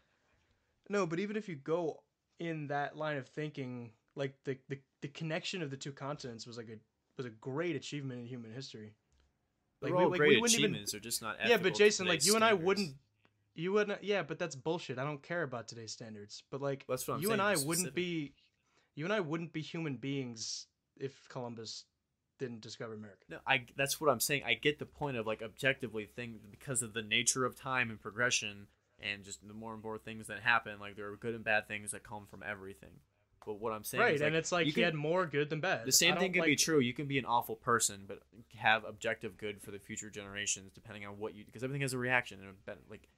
[0.89, 2.03] No, but even if you go
[2.39, 6.57] in that line of thinking, like the the, the connection of the two continents was
[6.57, 6.77] like a
[7.17, 8.93] was a great achievement in human history.
[9.81, 10.91] Like, we- like, great wouldn't even- achievements.
[10.91, 11.37] They're just not.
[11.45, 12.95] yeah, but Jason, like you and I wouldn't,
[13.55, 14.03] you wouldn't.
[14.03, 14.97] Yeah, but that's bullshit.
[14.97, 16.43] I don't care about today's standards.
[16.49, 18.33] But like, That's what I'm you saying, and I wouldn't be,
[18.95, 20.67] you and I wouldn't be human beings
[20.97, 21.85] if Columbus
[22.39, 23.23] didn't discover America.
[23.29, 23.65] No, I.
[23.75, 24.43] That's what I'm saying.
[24.45, 27.99] I get the point of like objectively thing because of the nature of time and
[28.01, 28.67] progression,
[28.99, 30.79] and just the more and more things that happen.
[30.79, 32.89] Like there are good and bad things that come from everything.
[33.45, 35.49] But what I'm saying, Right, is, and it's like you he can- had more good
[35.49, 35.85] than bad.
[35.85, 36.79] the same thing can be true.
[36.79, 38.19] You can be an awful person, but
[38.55, 41.43] have objective good for the future generations, depending on what you.
[41.45, 43.09] Because everything has a reaction, and a like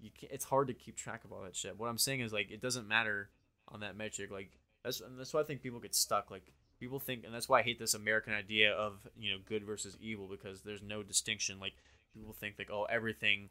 [0.00, 1.78] you, can it's hard to keep track of all that shit.
[1.78, 3.30] What I'm saying is like it doesn't matter
[3.68, 4.30] on that metric.
[4.30, 4.50] Like
[4.82, 6.30] that's and that's why I think people get stuck.
[6.30, 9.64] Like people think, and that's why I hate this American idea of you know good
[9.64, 11.60] versus evil because there's no distinction.
[11.60, 11.74] Like
[12.14, 13.48] people think like oh everything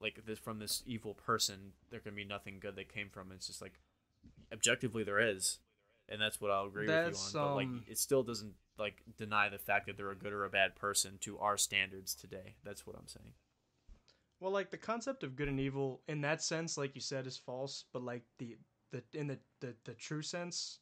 [0.00, 3.48] like this from this evil person there can be nothing good that came from it's
[3.48, 3.74] just like
[4.50, 5.58] objectively there is
[6.10, 7.46] and that's what I'll agree That's, with you on.
[7.46, 10.44] But um, like, it still doesn't like deny the fact that they're a good or
[10.44, 12.56] a bad person to our standards today.
[12.64, 13.32] That's what I'm saying.
[14.40, 17.36] Well, like the concept of good and evil in that sense, like you said, is
[17.36, 17.84] false.
[17.92, 18.56] But like the
[18.90, 20.80] the in the the, the true sense,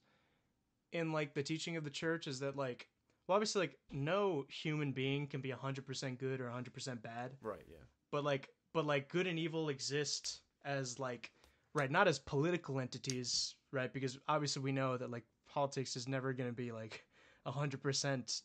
[0.92, 2.88] in like the teaching of the church, is that like
[3.26, 7.32] well, obviously, like no human being can be hundred percent good or hundred percent bad,
[7.42, 7.64] Right.
[7.68, 7.76] Yeah.
[8.10, 11.30] but like, but like, good and evil exist as like,
[11.74, 13.92] right, not as political entities, right?
[13.92, 17.04] Because obviously, we know that like politics is never going to be like
[17.46, 18.42] hundred percent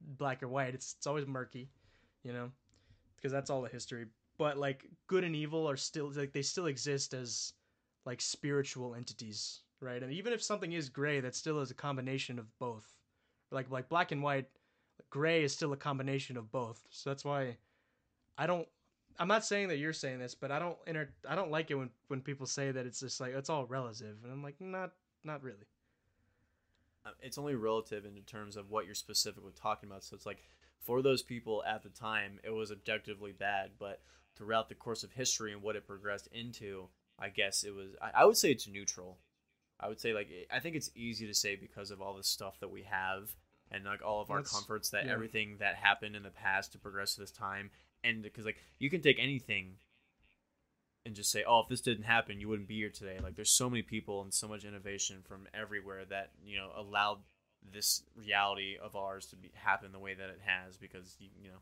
[0.00, 0.74] black or white.
[0.74, 1.70] It's it's always murky,
[2.22, 2.50] you know,
[3.16, 4.06] because that's all the history.
[4.38, 7.52] But like, good and evil are still like they still exist as
[8.06, 10.02] like spiritual entities, right?
[10.02, 12.86] And even if something is gray, that still is a combination of both.
[13.50, 14.48] Like like black and white,
[15.10, 16.86] gray is still a combination of both.
[16.90, 17.56] So that's why
[18.36, 18.66] I don't.
[19.20, 21.10] I'm not saying that you're saying this, but I don't enter.
[21.28, 24.16] I don't like it when when people say that it's just like it's all relative,
[24.22, 24.92] and I'm like not
[25.24, 25.66] not really.
[27.04, 30.04] Uh, it's only relative in terms of what you're specifically talking about.
[30.04, 30.44] So it's like
[30.80, 34.02] for those people at the time, it was objectively bad, but
[34.36, 36.88] throughout the course of history and what it progressed into,
[37.18, 37.90] I guess it was.
[38.00, 39.18] I, I would say it's neutral.
[39.80, 42.58] I would say like I think it's easy to say because of all the stuff
[42.60, 43.36] that we have
[43.70, 45.12] and like all of our That's- comforts that yeah.
[45.12, 47.70] everything that happened in the past to progress to this time
[48.02, 49.74] and because like you can take anything
[51.06, 53.50] and just say oh if this didn't happen you wouldn't be here today like there's
[53.50, 57.18] so many people and so much innovation from everywhere that you know allowed
[57.72, 61.48] this reality of ours to be happen the way that it has because you, you
[61.48, 61.58] know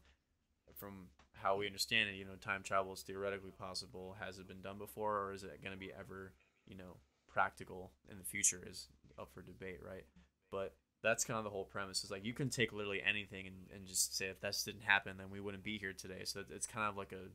[0.75, 4.17] from how we understand it you know time travel is theoretically possible.
[4.21, 6.33] Has it been done before or is it going to be ever
[6.67, 6.97] you know
[7.29, 10.05] practical in the future is up for debate right?
[10.51, 12.05] But that's kind of the whole premise.
[12.05, 15.17] Is like you can take literally anything and, and just say if this didn't happen
[15.17, 16.23] then we wouldn't be here today.
[16.25, 17.29] So it's kind of like a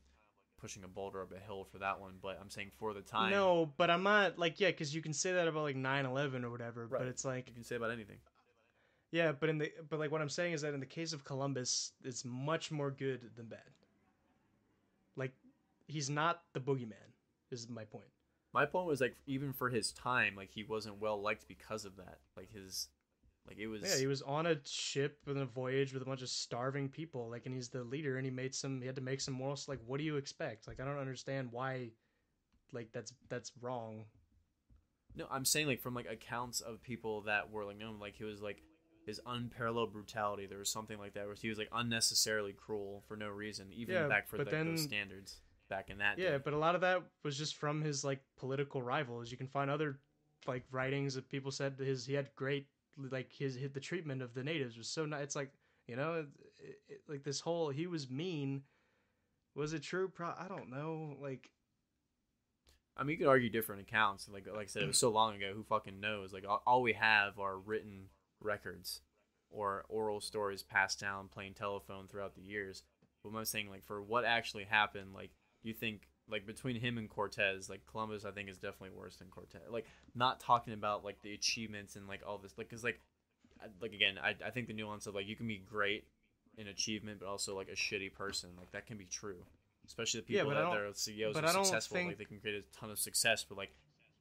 [0.60, 2.14] pushing a boulder up a hill for that one.
[2.22, 5.14] But i'm saying for the time No, but I'm not like yeah, because you can
[5.14, 7.00] say that about like 9/11 or whatever, Right.
[7.00, 8.18] but it's like you can say about anything
[9.12, 11.24] yeah, but in the but like what I'm saying is that in the case of
[11.24, 13.60] Columbus, it's much more good than bad.
[15.16, 15.34] Like
[15.88, 16.94] he's not the boogeyman.
[17.52, 18.06] Is my point.
[18.54, 21.98] my point was like even for his time like he wasn't well liked because of
[21.98, 22.88] that like his
[23.48, 26.22] like it was Yeah, he was on a ship with a voyage with a bunch
[26.22, 28.80] of starving people, like, and he's the leader, and he made some.
[28.80, 29.68] He had to make some morals.
[29.68, 30.68] Like, what do you expect?
[30.68, 31.90] Like, I don't understand why,
[32.72, 34.06] like, that's that's wrong.
[35.16, 38.24] No, I'm saying like from like accounts of people that were like known, like he
[38.24, 38.62] was like
[39.06, 40.46] his unparalleled brutality.
[40.46, 43.96] There was something like that where he was like unnecessarily cruel for no reason, even
[43.96, 46.18] Yeah, back for the, then- those standards back in that.
[46.20, 46.42] Yeah, day.
[46.44, 49.32] but a lot of that was just from his like political rivals.
[49.32, 50.00] You can find other
[50.48, 52.68] like writings that people said his he had great
[52.98, 55.24] like his, his the treatment of the natives was so nice.
[55.24, 55.52] It's like
[55.88, 56.26] you know,
[56.60, 58.64] it, it, like this whole he was mean.
[59.56, 60.08] Was it true?
[60.08, 61.18] Pro- I don't know.
[61.22, 61.50] Like
[62.98, 64.30] I mean, you could argue different accounts.
[64.32, 65.54] Like like I said, it was so long ago.
[65.56, 66.32] Who fucking knows?
[66.34, 68.06] Like all, all we have are written
[68.42, 69.02] records
[69.50, 72.84] or oral stories passed down playing telephone throughout the years.
[73.24, 75.32] But I'm saying like for what actually happened, like
[75.64, 79.28] you think like between him and Cortez, like Columbus, I think is definitely worse than
[79.28, 79.62] Cortez.
[79.70, 79.86] Like
[80.16, 83.00] not talking about like the achievements and like all this, like because like
[83.62, 86.06] I- like again, I I think the nuance of like you can be great
[86.58, 89.46] in achievement, but also like a shitty person, like that can be true.
[89.86, 92.90] Especially the people I that they're CEOs are successful, like they can create a ton
[92.92, 93.72] of success, but like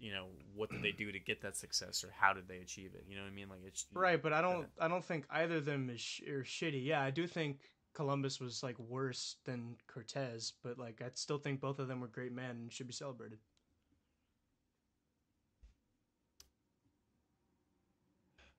[0.01, 2.93] you know what did they do to get that success or how did they achieve
[2.95, 3.05] it?
[3.09, 3.49] You know what I mean?
[3.49, 4.69] Like it's right, but I don't Okay.
[4.81, 6.85] I don't think either of them is sh- are shitty.
[6.85, 11.61] Yeah, I do think Columbus was like worse than Cortez, but like I still think
[11.61, 13.39] both of them were great men and should be celebrated.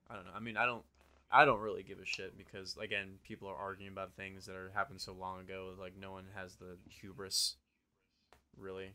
[0.10, 0.32] I don't know.
[0.36, 0.84] I mean, I don't.
[1.34, 4.70] I don't really give a shit because again, people are arguing about things that are
[4.74, 5.74] happened so long ago.
[5.80, 7.56] Like no one has the hubris,
[8.58, 8.92] really.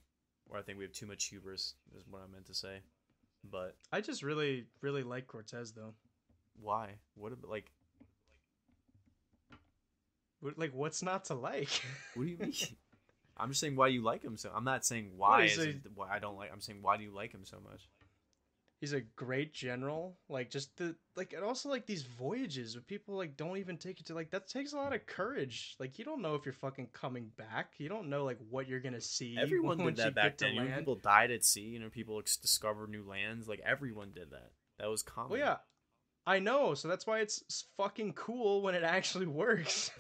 [0.51, 1.75] Or I think we have too much hubris.
[1.97, 2.79] Is what I meant to say.
[3.51, 5.95] But I just really really like Cortez though.
[6.61, 6.91] why?
[7.15, 7.71] What about like?
[10.41, 11.69] What- Like what's not to like?
[12.15, 12.53] What do you mean?
[13.39, 14.51] I'm just saying why you like him so.
[14.55, 15.43] I'm not saying why.
[15.43, 16.51] he's is it why I don't like.
[16.53, 17.87] I'm saying why do you like him so much?
[18.79, 20.19] He's a great general.
[20.29, 24.01] Like just the like and also like these voyages where people like don't even take
[24.01, 25.77] it to like that takes a lot of courage.
[25.81, 27.73] Like you don't know if you're fucking coming back.
[27.79, 29.37] You don't know like what you're gonna see.
[29.41, 30.55] Everyone did that back then.
[30.55, 31.63] You know, people died at sea.
[31.63, 33.49] You know, people ex- discovered new lands.
[33.49, 34.51] Like everyone did that.
[34.79, 35.31] That was common.
[35.31, 35.57] Well, yeah,
[36.27, 36.75] I know.
[36.75, 39.91] So that's why it's fucking cool when it actually works.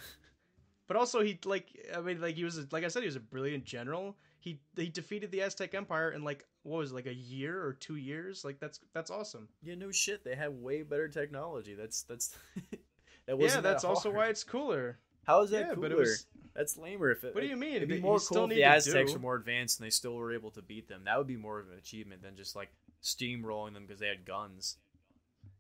[0.86, 1.66] but also, he like
[1.96, 4.16] I mean, like he was a, like I said, he was a brilliant general.
[4.38, 7.72] He he defeated the Aztec Empire in like what was it, like a year or
[7.72, 8.44] two years.
[8.44, 9.48] Like that's that's awesome.
[9.62, 10.24] Yeah, no shit.
[10.24, 11.74] They had way better technology.
[11.74, 12.36] That's that's
[12.70, 12.80] that
[13.26, 14.98] Yeah, wasn't that that's also why it's cooler.
[15.24, 15.97] How is that yeah, cooler?
[15.97, 17.10] was- That's lamer.
[17.10, 17.74] If it, What do you mean?
[17.76, 20.14] It'd be You more still cool if the Aztecs were more advanced and they still
[20.14, 21.02] were able to beat them.
[21.05, 22.70] That would be more of an achievement than just like
[23.02, 24.76] steamrolling them because they had guns.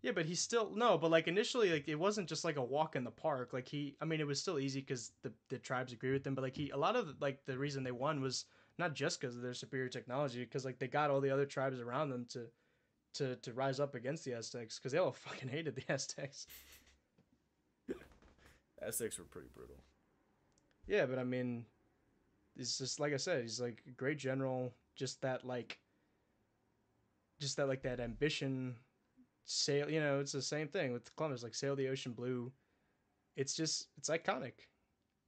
[0.02, 0.98] Yeah, but he still no.
[0.98, 3.52] But like initially, like it wasn't just like a walk in the park.
[3.52, 6.34] Like he, I mean, it was still easy because the the tribes agree with them.
[6.34, 8.44] But like he, a lot of like the reason they won was
[8.78, 11.80] not just because of their superior technology, because like they got all the other tribes
[11.80, 12.46] around them to
[13.14, 16.46] to to rise up against the Aztecs because they all fucking hated the Aztecs.
[18.82, 19.76] Aztecs were pretty brutal.
[20.86, 21.64] Yeah, but I mean,
[22.56, 24.74] it's just like I said, he's like a great general.
[24.94, 25.78] Just that like,
[27.40, 28.76] just that like that ambition,
[29.44, 29.90] sail.
[29.90, 31.42] You know, it's the same thing with Columbus.
[31.42, 32.52] Like sail the ocean blue.
[33.36, 34.68] It's just it's iconic,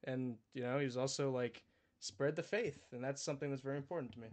[0.05, 1.63] and you know he was also like
[1.99, 4.27] spread the faith, and that's something that's very important to me.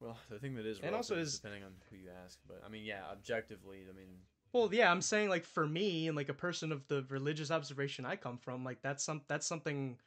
[0.00, 2.68] Well, the thing that is, And also is- depending on who you ask, but I
[2.68, 4.20] mean, yeah, objectively, I mean,
[4.52, 8.04] Well, yeah, I'm saying like for me and like a person of the religious observation
[8.04, 9.98] I come from, like that's some that's something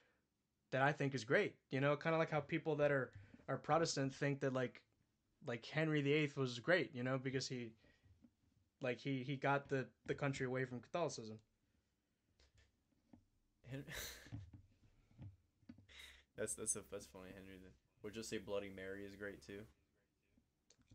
[0.72, 1.56] that I think is great.
[1.72, 3.12] You know, kind of like how people that are
[3.48, 4.82] are Protestant think that like
[5.46, 6.94] like Henry VIII was great.
[6.96, 7.72] You know, because he
[8.82, 11.40] like he he got the the country away from Catholicism.
[16.40, 17.60] That's that's a, that's funny, Henry.
[17.62, 17.70] The,
[18.04, 19.62] would just say Bloody Mary is great too.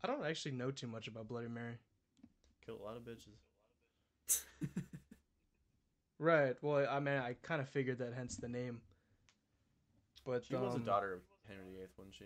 [0.03, 1.77] I don't actually know too much about Bloody Mary.
[2.65, 3.37] Killed a lot of bitches.
[6.19, 6.57] Right.
[6.63, 8.81] Well, I mean, I kind of figured that, hence the name.
[10.25, 12.25] But she was a um, daughter of Henry VIII, wasn't she?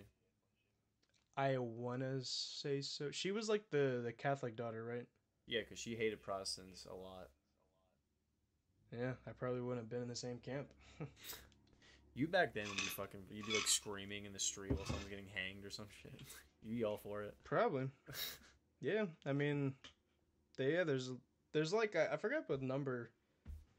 [1.36, 3.10] I wanna say so.
[3.10, 5.06] She was like the the Catholic daughter, right?
[5.46, 7.28] Yeah, because she hated Protestants a lot.
[8.96, 10.68] Yeah, I probably wouldn't have been in the same camp.
[12.18, 13.20] You back then would be fucking.
[13.30, 16.12] You'd be like screaming in the street while someone's getting hanged or some shit.
[16.64, 17.36] You'd be all for it.
[17.44, 17.88] Probably.
[18.80, 19.74] Yeah, I mean,
[20.56, 20.84] they, yeah.
[20.84, 21.10] There's
[21.52, 23.10] there's like I, I forgot what number.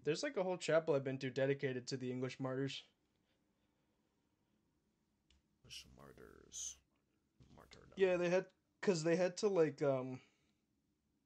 [0.03, 2.83] There's like a whole chapel I've been to dedicated to the English martyrs.
[5.95, 6.75] Martyrs.
[7.55, 7.93] Martyrdom.
[7.95, 8.43] Yeah, they had
[8.81, 10.19] because they had to like um,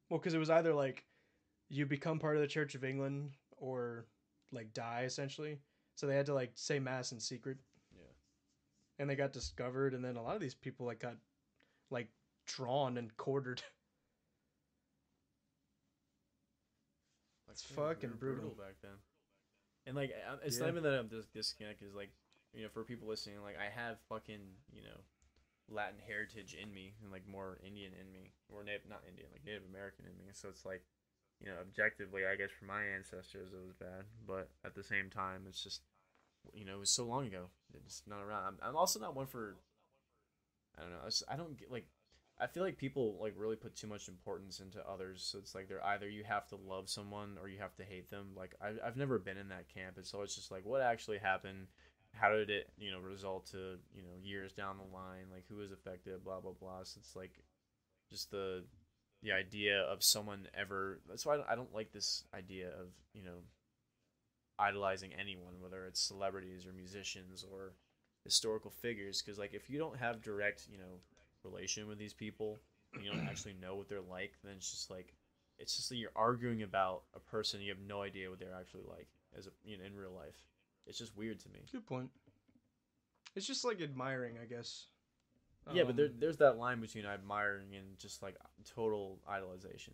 [0.07, 1.03] well, because it was either like
[1.67, 4.05] you become part of the Church of England or
[4.51, 5.57] like die essentially.
[5.95, 7.57] So they had to like say mass in secret.
[7.95, 8.01] Yeah.
[8.99, 11.15] And they got discovered, and then a lot of these people like got
[11.89, 12.09] like
[12.47, 13.61] drawn and quartered.
[17.51, 18.49] It's fucking were brutal.
[18.57, 18.97] back then.
[19.85, 20.11] And like,
[20.43, 20.63] it's Yeah.
[20.65, 21.87] not even that I'm just disconnected.
[21.87, 22.09] Is like,
[22.51, 24.41] you know, for people listening, like, I have fucking,
[24.71, 24.97] you know,
[25.69, 29.45] Latin heritage in me, and like more Indian in me, or Native, not Indian, like
[29.45, 30.31] Native American in me.
[30.33, 30.83] So it's like,
[31.43, 35.09] you know, objectively, I guess for my ancestors it was bad, but at the same
[35.09, 35.81] time, it's just,
[36.53, 37.47] you know, it was so long ago.
[37.85, 38.45] It's not around.
[38.45, 39.57] I'm, I'm also not one for.
[40.77, 40.97] I don't know.
[41.29, 41.85] I, don't get like.
[42.39, 45.27] I feel like people like really put too much importance into others.
[45.29, 48.09] So it's like they're either you have to love someone or you have to hate
[48.09, 48.29] them.
[48.35, 51.17] Like I, I've never been in that camp, and so it's just like what actually
[51.17, 51.67] happened.
[52.13, 55.25] How did it, you know, result to you know years down the line?
[55.31, 56.23] Like who was affected?
[56.23, 56.83] Blah blah blah.
[56.83, 57.43] So it's like
[58.09, 58.63] just the
[59.23, 60.99] the idea of someone ever.
[61.07, 63.39] That's why I don't, I don't like this idea of you know
[64.59, 67.73] idolizing anyone, whether it's celebrities or musicians or
[68.23, 69.21] historical figures.
[69.21, 70.99] Because like if you don't have direct, you know,
[71.43, 72.59] relation with these people,
[72.93, 75.13] and you don't actually know what they're like, then it's just like
[75.57, 78.83] it's just that you're arguing about a person you have no idea what they're actually
[78.89, 80.43] like as a you know in real life.
[80.85, 81.59] It's just weird to me.
[81.71, 82.09] Good point.
[83.35, 84.87] It's just like admiring, I guess.
[85.71, 88.35] Yeah, but there, Um, there's that line between admiring and just like
[88.65, 89.93] total idolization.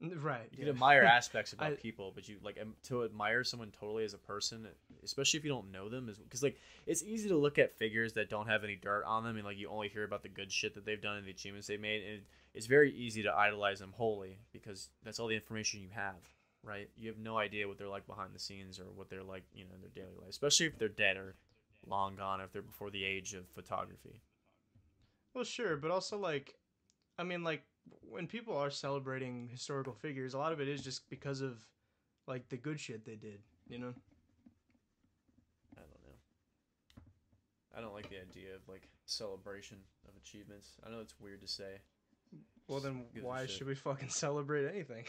[0.00, 0.48] right.
[0.52, 0.64] You yeah.
[0.64, 4.18] can admire aspects about I- people, but you like to admire someone totally as a
[4.18, 4.66] person,
[5.02, 8.12] especially if you don't know them, is because like it's easy to look at figures
[8.14, 10.52] that don't have any dirt on them, and like you only hear about the good
[10.52, 12.22] shit that they've done and the achievements they've made, and
[12.54, 16.16] it's very easy to idolize them wholly because that's all the information you have,
[16.62, 16.88] right?
[16.96, 19.64] You have no idea what they're like behind the scenes or what they're like, you
[19.64, 21.34] know, in their daily life, especially if they're dead or
[21.86, 24.22] long gone, if they're before the age of photography.
[25.38, 26.56] Well, sure, but also like,
[27.16, 27.62] I mean, like
[28.02, 31.60] when people are celebrating historical figures, a lot of it is just because of
[32.26, 33.38] like the good shit they did.
[33.68, 33.94] You know.
[35.76, 36.16] I don't know.
[37.76, 39.76] I don't like the idea of like celebration
[40.08, 40.72] of achievements.
[40.84, 41.82] I know it's weird to say.
[42.66, 45.04] Well, then why should we fucking celebrate anything?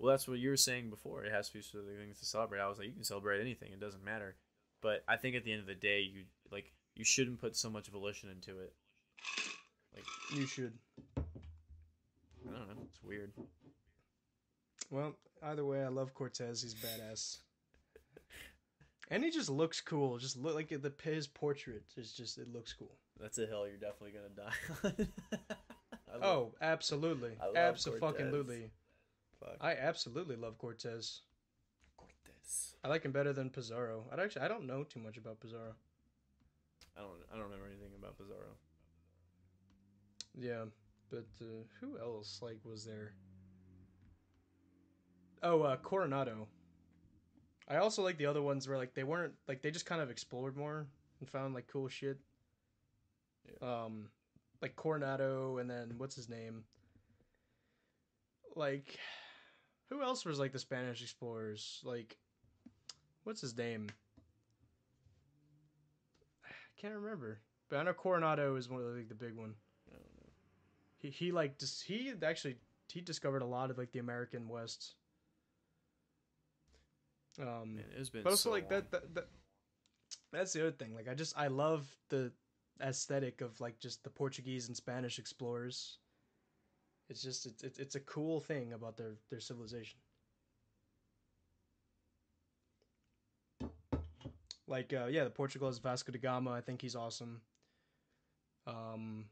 [0.00, 1.24] Well, that's what you were saying before.
[1.24, 2.58] It has to be specific things to celebrate.
[2.58, 3.70] I was like, you can celebrate anything.
[3.72, 4.34] It doesn't matter.
[4.80, 7.70] But I think at the end of the day, you like you shouldn't put so
[7.70, 8.74] much volition into it.
[9.94, 10.04] Like
[10.34, 10.72] you should.
[11.16, 11.22] I
[12.44, 12.82] don't know.
[12.88, 13.32] It's weird.
[14.90, 16.62] Well, either way, I love Cortez.
[16.62, 17.38] He's badass.
[19.10, 20.18] And he just looks cool.
[20.18, 22.96] Just look like the his portrait is just it looks cool.
[23.20, 24.52] That's a hill you're definitely gonna die
[24.84, 26.20] on.
[26.20, 28.70] Love- Oh, absolutely, absolutely.
[29.40, 29.56] fuck.
[29.62, 31.20] I absolutely love Cortez.
[31.96, 32.74] Cortez.
[32.84, 34.04] I like him better than Pizarro.
[34.14, 35.74] I actually I don't know too much about Pizarro.
[36.96, 37.10] I don't.
[37.32, 38.56] I don't remember anything about Pizarro.
[40.38, 40.64] Yeah,
[41.10, 43.12] but uh, who else like was there?
[45.42, 46.48] Oh, uh, Coronado.
[47.68, 50.10] I also like the other ones where like they weren't like they just kind of
[50.10, 50.86] explored more
[51.20, 52.18] and found like cool shit.
[53.60, 54.08] Um,
[54.60, 56.64] like Coronado, and then what's his name?
[58.54, 58.98] Like,
[59.88, 61.80] who who else was like the Spanish explorers?
[61.84, 62.16] Like,
[63.24, 63.88] what's his name?
[66.44, 67.40] I can't remember.
[67.68, 69.54] But I know Coronado is one of the, like the big one.
[71.02, 71.22] I don't know.
[71.22, 72.56] He he like dis- he actually
[72.88, 74.94] he discovered a lot of like the American West.
[77.40, 79.28] Um, Man, it's been but also so like that, that that
[80.32, 80.94] that's the other thing.
[80.94, 82.32] Like I just I love the
[82.80, 85.98] aesthetic of like just the Portuguese and Spanish explorers.
[87.08, 89.98] It's just it's it's, it's a cool thing about their their civilization.
[94.66, 96.50] Like uh, yeah, the Portugal is Vasco da Gama.
[96.50, 97.42] I think he's awesome.
[98.66, 99.26] Um,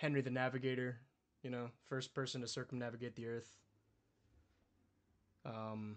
[0.00, 0.96] Henry the Navigator,
[1.42, 3.58] you know, first person to circumnavigate the Earth.
[5.44, 5.96] Um,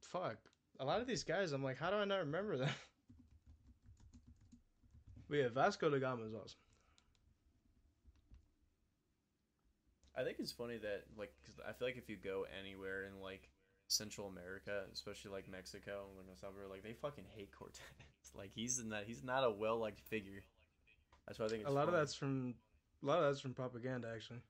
[0.00, 0.36] fuck,
[0.78, 2.68] a lot of these guys, I'm like, how do I not remember them?
[5.28, 6.60] but yeah, Vasco da Gama is awesome.
[10.16, 13.20] I think it's funny that like cause I feel like if you go anywhere in
[13.20, 13.50] like
[13.88, 17.80] Central America, especially like Mexico and like El like they fucking hate Cortez.
[18.36, 20.44] like he's not he's not a well liked figure.
[21.30, 22.54] That's why I think a lot of that's from
[23.04, 24.40] a lot of that's from propaganda actually.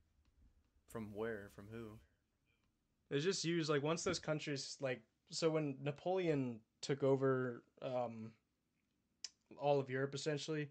[0.89, 1.99] from where from who.
[3.11, 8.33] It's just used like once those countries like so when Napoleon took over um
[9.59, 10.71] all of Europe essentially,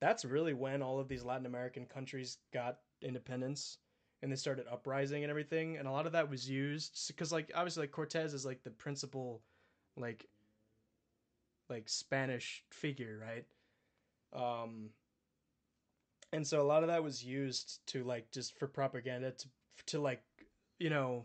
[0.00, 3.78] that's really when all of these Latin American countries got independence
[4.22, 7.50] and they started uprising and everything and a lot of that was used because like
[7.52, 9.42] obviously like Cortez is like the principal
[9.96, 10.24] like
[11.68, 13.44] like Spanish figure, right?
[14.40, 14.90] Um
[16.32, 19.48] and so a lot of that was used to like just for propaganda to
[19.86, 20.22] to like
[20.78, 21.24] you know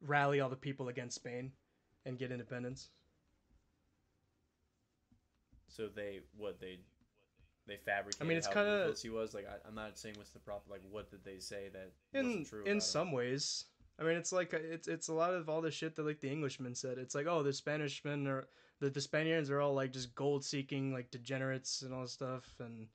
[0.00, 1.52] rally all the people against Spain
[2.06, 2.90] and get independence.
[5.68, 6.78] So they what they
[7.66, 8.22] they fabricated.
[8.24, 9.34] I mean, it's kinda- ruthless he was.
[9.34, 10.64] Like I, I'm not saying what's the prop.
[10.68, 12.60] Like what did they say that In wasn't true?
[12.60, 12.80] in about him?
[12.80, 13.64] some ways,
[13.98, 16.30] I mean, it's like it's it's a lot of all the shit that like the
[16.30, 16.98] Englishmen said.
[16.98, 18.48] It's like oh, the Spanishmen are
[18.80, 22.44] the the Spaniards are all like just gold seeking like degenerates and all this stuff
[22.58, 22.88] and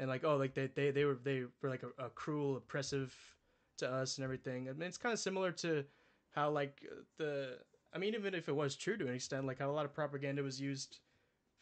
[0.00, 3.14] and like oh like they they they were they were like a, a cruel oppressive
[3.78, 4.68] to us and everything.
[4.68, 5.84] I mean, it's kind of similar to
[6.32, 6.82] how like
[7.18, 7.58] the
[7.94, 9.94] I mean, even if it was true to an extent, like how a lot of
[9.94, 11.00] propaganda was used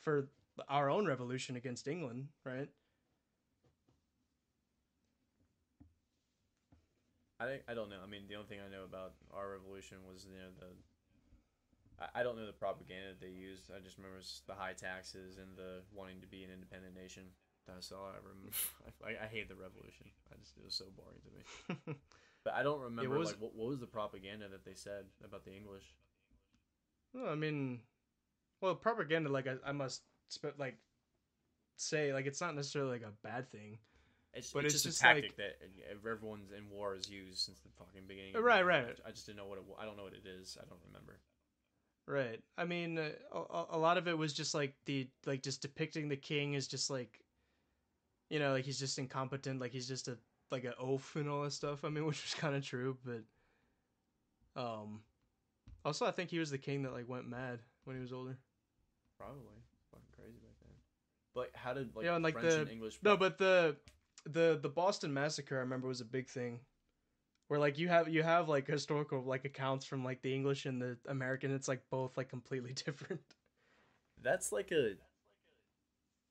[0.00, 0.28] for
[0.68, 2.68] our own revolution against England, right?
[7.40, 8.00] I I don't know.
[8.02, 10.66] I mean, the only thing I know about our revolution was you know the.
[11.98, 13.70] I, I don't know the propaganda they used.
[13.74, 17.24] I just remember the high taxes and the wanting to be an independent nation.
[17.68, 18.50] That's all I remember.
[19.06, 20.06] I, I hate the revolution.
[20.32, 21.30] I just it was so boring to
[21.90, 21.96] me.
[22.44, 25.44] But I don't remember was- like what, what was the propaganda that they said about
[25.44, 25.82] the English.
[27.12, 27.80] Well, I mean,
[28.62, 30.76] well, propaganda, like I, I must sp- like
[31.76, 33.78] say, like it's not necessarily like a bad thing.
[34.34, 37.08] It's, But it's, it's just, just a like- tactic that uh, everyone's in war has
[37.10, 38.34] used since the fucking beginning.
[38.40, 38.84] Right, right.
[38.84, 39.64] I just- I just didn't know what it.
[39.80, 40.56] I don't know what it is.
[40.60, 41.18] I don't remember.
[42.06, 42.40] Right.
[42.56, 46.08] I mean, uh, a, a lot of it was just like the like just depicting
[46.08, 47.20] the king as just like,
[48.30, 50.18] you know, like he's just incompetent, like he's just a
[50.50, 51.84] like an oaf and all that stuff.
[51.84, 53.22] I mean, which was kind of true, but
[54.60, 55.00] um,
[55.84, 58.36] also I think he was the king that like went mad when he was older.
[59.18, 60.74] Probably fucking crazy back then.
[61.34, 62.98] But how did like, Yeah, and, like, French the- and English?
[63.02, 63.76] No, but the
[64.24, 66.60] the the Boston massacre I remember was a big thing.
[67.48, 70.82] Where like you have you have like historical like accounts from like the English and
[70.82, 73.22] the American it's like both like completely different.
[74.22, 74.96] That's like a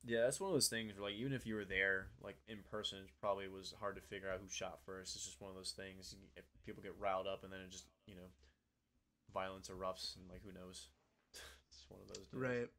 [0.07, 2.59] yeah, that's one of those things where like even if you were there like in
[2.71, 5.15] person, it probably was hard to figure out who shot first.
[5.15, 6.15] It's just one of those things.
[6.65, 8.29] People get riled up and then it just you know
[9.33, 10.87] violence erupts and like who knows.
[11.33, 12.41] it's one of those deals.
[12.41, 12.69] Right.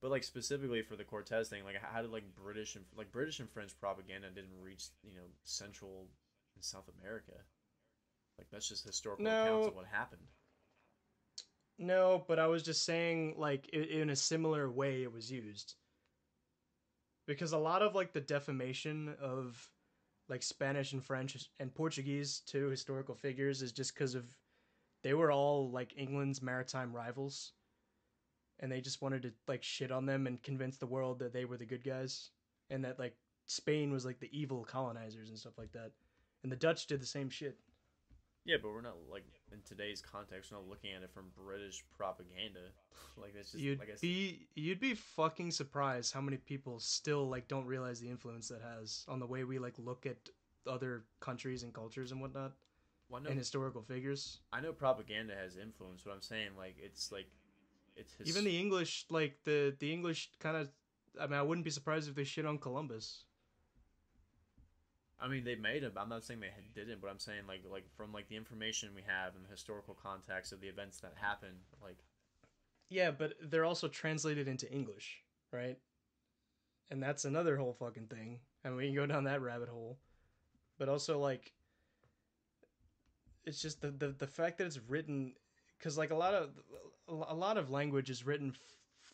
[0.00, 3.38] But like specifically for the Cortez thing, like how did like British and like British
[3.38, 6.08] and French propaganda didn't reach you know Central
[6.56, 7.34] and South America?
[8.38, 10.22] Like that's just historical accounts of what happened.
[11.78, 15.74] No, but I was just saying like in a similar way it was used.
[17.26, 19.70] Because a lot of like the defamation of
[20.28, 24.24] like Spanish and French and Portuguese to historical figures is just because of
[25.02, 27.52] they were all like England's maritime rivals.
[28.60, 31.44] And they just wanted to like shit on them and convince the world that they
[31.44, 32.30] were the good guys
[32.70, 33.14] and that like
[33.46, 35.90] Spain was like the evil colonizers and stuff like that.
[36.42, 37.58] And the Dutch did the same shit.
[38.44, 40.50] Yeah, but we're not like in today's context.
[40.50, 42.60] We're not looking at it from British propaganda.
[43.16, 47.48] like that's just you'd like be you'd be fucking surprised how many people still like
[47.48, 50.16] don't realize the influence that has on the way we like look at
[50.66, 52.52] other countries and cultures and whatnot
[53.12, 54.40] well, know and historical figures.
[54.52, 57.26] I know propaganda has influence, but I'm saying like it's like
[57.94, 60.68] it's his, Even the English, like the the English, kind of.
[61.20, 63.24] I mean, I wouldn't be surprised if they shit on Columbus.
[65.22, 65.94] I mean, they made it.
[65.96, 69.02] I'm not saying they didn't, but I'm saying like like from like the information we
[69.06, 71.98] have and the historical context of the events that happened, like
[72.90, 75.22] Yeah, but they're also translated into English,
[75.52, 75.78] right?
[76.90, 78.40] And that's another whole fucking thing.
[78.64, 79.98] And we can go down that rabbit hole.
[80.78, 81.52] But also like
[83.44, 85.34] it's just the the, the fact that it's written
[85.80, 86.50] cuz like a lot of
[87.08, 88.54] a lot of language is written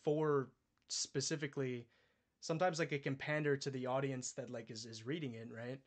[0.03, 0.51] for
[0.89, 1.87] specifically
[2.41, 5.81] sometimes like it can pander to the audience that like is is reading it, right?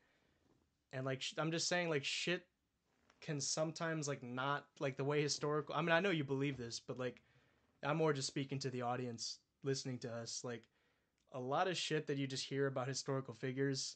[0.94, 2.46] And like sh- I'm just saying like shit
[3.22, 6.80] can sometimes like not like the way historical I mean I know you believe this,
[6.80, 7.22] but like
[7.84, 10.42] I'm more just speaking to the audience listening to us.
[10.44, 10.64] Like
[11.32, 13.96] a lot of shit that you just hear about historical figures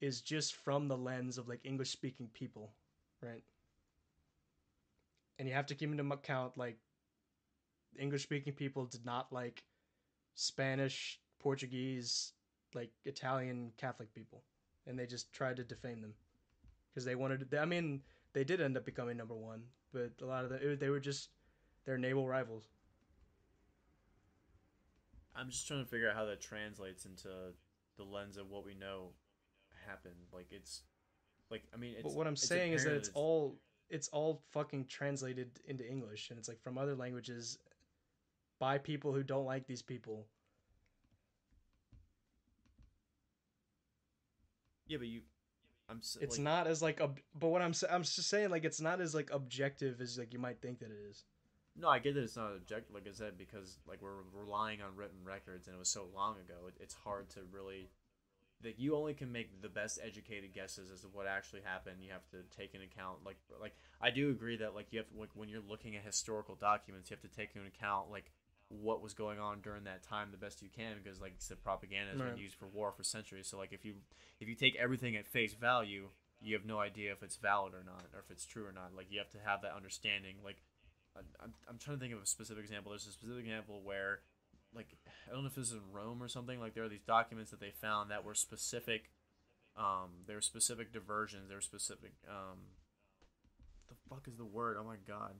[0.00, 2.72] is just from the lens of like English speaking people,
[3.22, 3.44] right?
[5.38, 6.78] And you have to keep into account like
[7.98, 9.62] English speaking people did not like
[10.34, 12.32] Spanish, Portuguese,
[12.74, 14.42] like Italian Catholic people,
[14.86, 16.14] and they just tried to defame them
[16.90, 17.50] because they wanted.
[17.50, 18.00] To, I mean,
[18.32, 21.30] they did end up becoming number one, but a lot of the they were just
[21.84, 22.68] their naval rivals.
[25.34, 27.28] I'm just trying to figure out how that translates into
[27.96, 29.10] the lens of what we know
[29.86, 30.14] happened.
[30.32, 30.82] Like it's
[31.50, 33.56] like I mean, it's, but what I'm it's saying is that apparent it's all
[33.88, 37.58] it's all fucking translated into English, and it's like from other languages
[38.58, 40.26] by people who don't like these people.
[44.86, 45.22] Yeah, but you,
[45.88, 48.64] I'm s- It's like, not as like ob- but what I'm I'm just saying like
[48.64, 51.24] it's not as like objective as like you might think that it is.
[51.74, 54.94] No, I get that it's not objective, like I said, because like we're relying on
[54.94, 56.66] written records, and it was so long ago.
[56.68, 57.88] It, it's hard to really,
[58.62, 61.96] like you only can make the best educated guesses as to what actually happened.
[62.02, 65.08] You have to take into account, like, like I do agree that like you have
[65.08, 68.30] to, like when you're looking at historical documents, you have to take into account like
[68.80, 71.62] what was going on during that time the best you can, because like I said,
[71.62, 72.30] propaganda has Right.
[72.30, 73.46] been used for war for centuries.
[73.46, 73.94] So like if you
[74.40, 76.08] if you take everything at face value,
[76.40, 78.94] you have no idea if it's valid or not, or if it's true or not.
[78.96, 80.62] Like you have to have that understanding, like.
[81.14, 82.88] I'm, I'm trying to think of a specific example.
[82.88, 84.20] There's a specific example where,
[84.74, 84.86] like,
[85.28, 86.58] I don't know if this is in Rome or something.
[86.58, 89.10] Like, there are these documents that they found that were specific.
[89.76, 91.48] Um, there were specific diversions.
[91.48, 92.12] There were specific.
[92.26, 92.60] Um,
[93.88, 94.78] the fuck is the word?
[94.80, 95.34] Oh my god.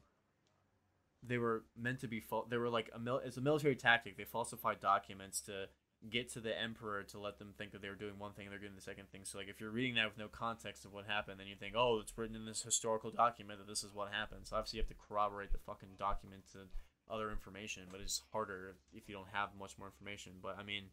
[1.22, 4.16] They were meant to be fal- They were like a mil- It's a military tactic.
[4.16, 5.68] They falsified documents to
[6.10, 8.52] get to the emperor to let them think that they were doing one thing and
[8.52, 9.24] they're doing the second thing.
[9.24, 11.74] So like if you're reading that with no context of what happened, then you think,
[11.76, 14.46] oh, it's written in this historical document that this is what happened.
[14.46, 16.66] So obviously you have to corroborate the fucking document to
[17.08, 20.32] other information, but it's harder if you don't have much more information.
[20.42, 20.84] But I mean,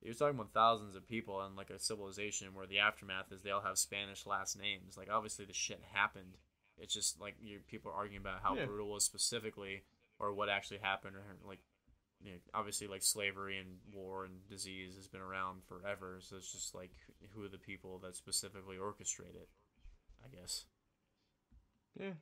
[0.00, 3.50] you're talking about thousands of people and like a civilization where the aftermath is they
[3.50, 4.96] all have Spanish last names.
[4.96, 6.38] Like obviously the shit happened.
[6.80, 8.66] It's just like you people are arguing about how Yeah.
[8.66, 9.82] brutal it was specifically
[10.18, 11.60] or what actually happened or like
[12.22, 16.52] you know, obviously like slavery and war and disease has been around forever so it's
[16.52, 16.90] just like
[17.34, 19.48] who are the people that specifically orchestrate it
[20.22, 20.66] i guess
[21.98, 22.12] Yeah,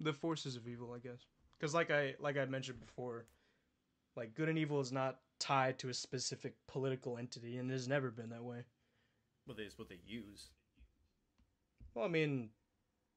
[0.00, 1.26] the forces of evil, I guess.
[1.58, 3.26] Because like I like I mentioned before,
[4.16, 7.88] like good and evil is not tied to a specific political entity, and it has
[7.88, 8.64] never been that way.
[9.46, 10.50] what they what they use
[11.94, 12.50] Well, I mean,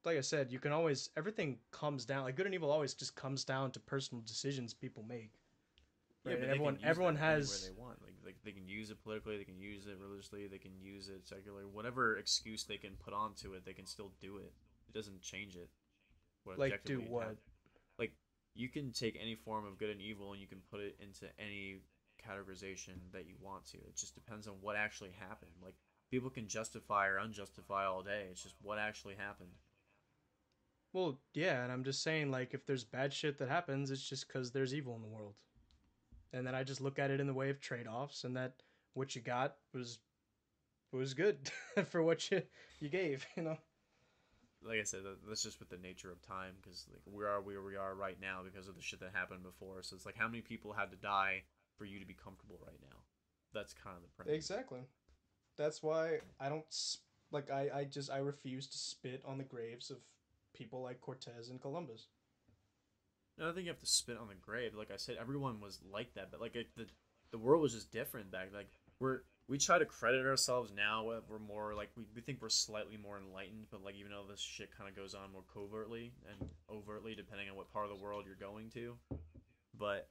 [0.05, 3.15] like I said, you can always everything comes down like good and evil always just
[3.15, 5.31] comes down to personal decisions people make.
[6.23, 8.01] Right, but and everyone everyone has they want.
[8.01, 11.09] Like, like they can use it politically they can use it religiously they can use
[11.09, 11.65] it secularly.
[11.71, 14.53] Whatever excuse they can put onto it they can still do it.
[14.87, 15.69] It doesn't change it.
[16.43, 17.37] What like do what?
[17.99, 18.13] like
[18.55, 21.25] you can take any form of good and evil and you can put it into
[21.39, 21.77] any
[22.27, 23.77] categorization that you want to.
[23.77, 25.51] It just depends on what actually happened.
[25.63, 25.75] Like
[26.09, 28.25] people can justify or unjustify all day.
[28.29, 29.51] It's just what actually happened
[30.93, 34.27] Well, yeah, and I'm just saying like if there's bad shit that happens, it's just
[34.27, 35.35] because there's evil in the world,
[36.33, 38.61] and then I just look at it in the way of trade offs, and that
[38.93, 39.99] what you got was
[40.91, 41.49] was good
[41.89, 42.41] for what you
[42.79, 43.57] you gave, you know.
[44.63, 47.61] like I said, that's just with the nature of time because like we are where
[47.63, 49.81] we are right now because of the shit that happened before.
[49.81, 51.43] So it's like how many people had to die
[51.77, 52.97] for you to be comfortable right now?
[53.53, 54.35] That's kind of the premise.
[54.35, 54.81] Exactly.
[55.57, 56.97] That's why I don't s-
[57.31, 59.97] like I I just I refuse to spit on the graves of
[60.55, 62.07] people like Cortez and Columbus.
[63.37, 64.73] No, I think you have to spit on the grave.
[64.75, 66.85] Like I said, everyone was like that, but like it, the
[67.31, 68.49] the world was just different back.
[68.53, 68.69] Like
[68.99, 71.09] we're we try to credit ourselves now.
[71.09, 74.25] uh, We're more like we, we think we're slightly more enlightened, but like even though
[74.29, 77.97] this shit kind of goes on more covertly and overtly, depending on what part of
[77.97, 78.95] the world you're going to.
[79.77, 80.09] But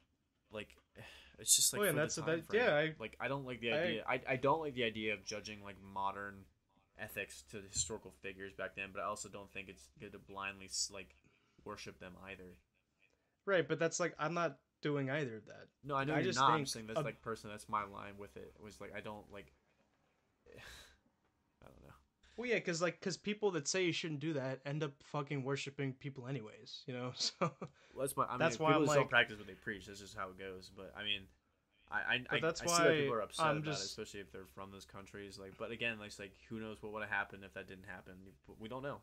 [0.51, 0.69] like,
[1.39, 2.63] it's just like Oh, yeah, for the that's- time that- frame.
[2.63, 4.05] yeah, I- like I don't like the I- idea.
[4.09, 6.37] I, I don't like the idea of judging like modern
[7.01, 10.19] ethics to the historical figures back then, but I also don't think it's good to
[10.19, 11.15] blindly like
[11.65, 12.57] worship them either.
[13.47, 15.67] Right, but that's like I'm not doing either of that.
[15.85, 16.51] No, I know I you're just not.
[16.51, 17.51] I'm think saying that's a- like person.
[17.51, 18.53] That's my line with it.
[18.59, 19.53] It was like I don't like.
[21.63, 21.95] I don't know.
[22.37, 25.43] Well, yeah, because like, because people that say you shouldn't do that end up fucking
[25.43, 26.83] worshiping people anyways.
[26.87, 27.51] You know, so Well,
[28.01, 29.87] that's why I mean, That's why people I'm like- don't practice what they preach.
[29.87, 30.71] That's just how it goes.
[30.75, 31.23] But I mean,
[31.91, 33.87] I I, But I, that's I see that people are upset I'm about just- it,
[33.87, 35.39] especially if they're from those countries.
[35.39, 38.15] Like, but again, like, like who knows what would have happened if that didn't happen?
[38.59, 38.99] We don't know.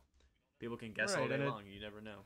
[0.60, 1.66] People can guess all Right, day and it- long.
[1.66, 2.20] You never know.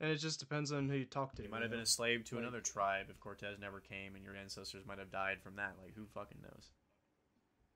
[0.00, 1.42] and it just depends on who you talk to.
[1.42, 4.24] You might have been a slave to Like- another tribe if Cortez never came, and
[4.24, 5.74] your ancestors might have died from that.
[5.82, 6.70] Like, who fucking knows?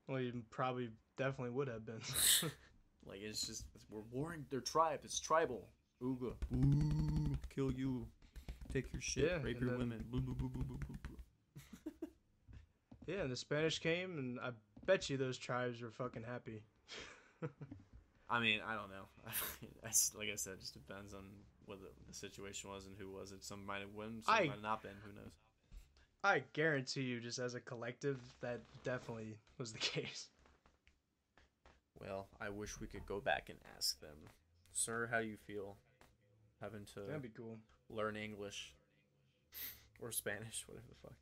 [0.08, 2.00] Well, you probably definitely would have been.
[3.04, 5.00] Like, it's just it's, we're warring their tribe.
[5.02, 5.68] It's tribal.
[6.00, 6.34] Ooga.
[6.54, 8.06] Ooh, kill you.
[8.72, 9.24] Take your shit.
[9.24, 10.04] Yeah, rape your then- women.
[10.08, 11.16] Boo, boo, boo, boo, boo, boo, boo.
[13.06, 14.50] Yeah, and the Spanish came, and I
[14.86, 16.62] bet you those tribes were fucking happy.
[18.30, 19.06] I mean, I don't know.
[20.18, 21.24] Like I said, it just depends on
[21.66, 23.44] what the, the situation was and who was it.
[23.44, 24.92] Some might have won, some I- might have not been.
[25.04, 25.32] Who knows?
[26.24, 30.28] I guarantee you, just as a collective, that definitely was the case.
[32.00, 34.16] Well, I wish we could go back and ask them,
[34.72, 35.76] sir, how do you feel
[36.60, 37.58] having to That'd be cool.
[37.90, 38.72] learn English
[40.00, 41.16] or Spanish, whatever the fuck?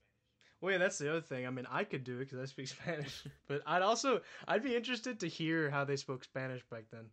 [0.61, 1.47] Well, yeah, that's the other thing.
[1.47, 4.77] I mean, I could do it because I speak Spanish, but I'd also I'd be
[4.77, 7.07] interested to hear how they spoke Spanish back then.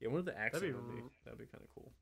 [0.00, 1.02] Yeah, what the accent be would be?
[1.24, 1.92] That'd be kind of cool.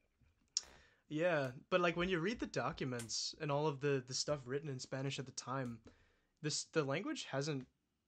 [1.08, 4.68] Yeah, but like when you read the documents and all of the the stuff written
[4.68, 5.78] in Spanish at the time,
[6.42, 7.66] this the language hasn't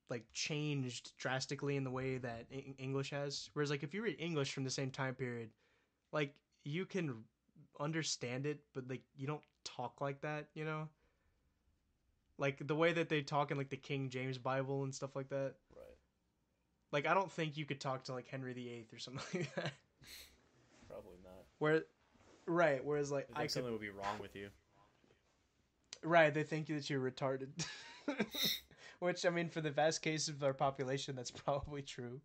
[0.09, 2.47] like changed drastically in the way that
[2.78, 3.48] English has.
[3.55, 5.51] Whereas like if you read English from the same time period,
[6.12, 6.34] like
[6.64, 7.24] you can
[7.80, 10.89] understand it, but like you don't talk like that, you know?
[12.43, 15.28] Like the way that they talk in like the King James Bible and stuff like
[15.28, 15.55] that.
[15.77, 15.97] Right.
[16.90, 19.73] Like I don't think you could talk to like Henry VIII or something like that.
[20.89, 21.44] Probably not.
[21.60, 21.82] Where
[22.48, 24.48] right, whereas like I I think could something would be wrong with you.
[26.02, 27.51] Right, they think you that you're retarded.
[28.98, 32.20] Which I mean, for the vast case of our population, that's probably true.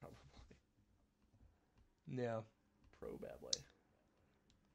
[0.00, 0.16] Probably.
[2.24, 2.38] Yeah,
[2.98, 3.50] Pro Babble.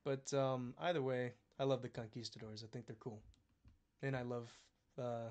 [0.04, 2.64] but um, either way, I love the conquistadors.
[2.64, 3.24] I think they're cool,
[4.04, 4.52] and I love
[5.00, 5.30] uh,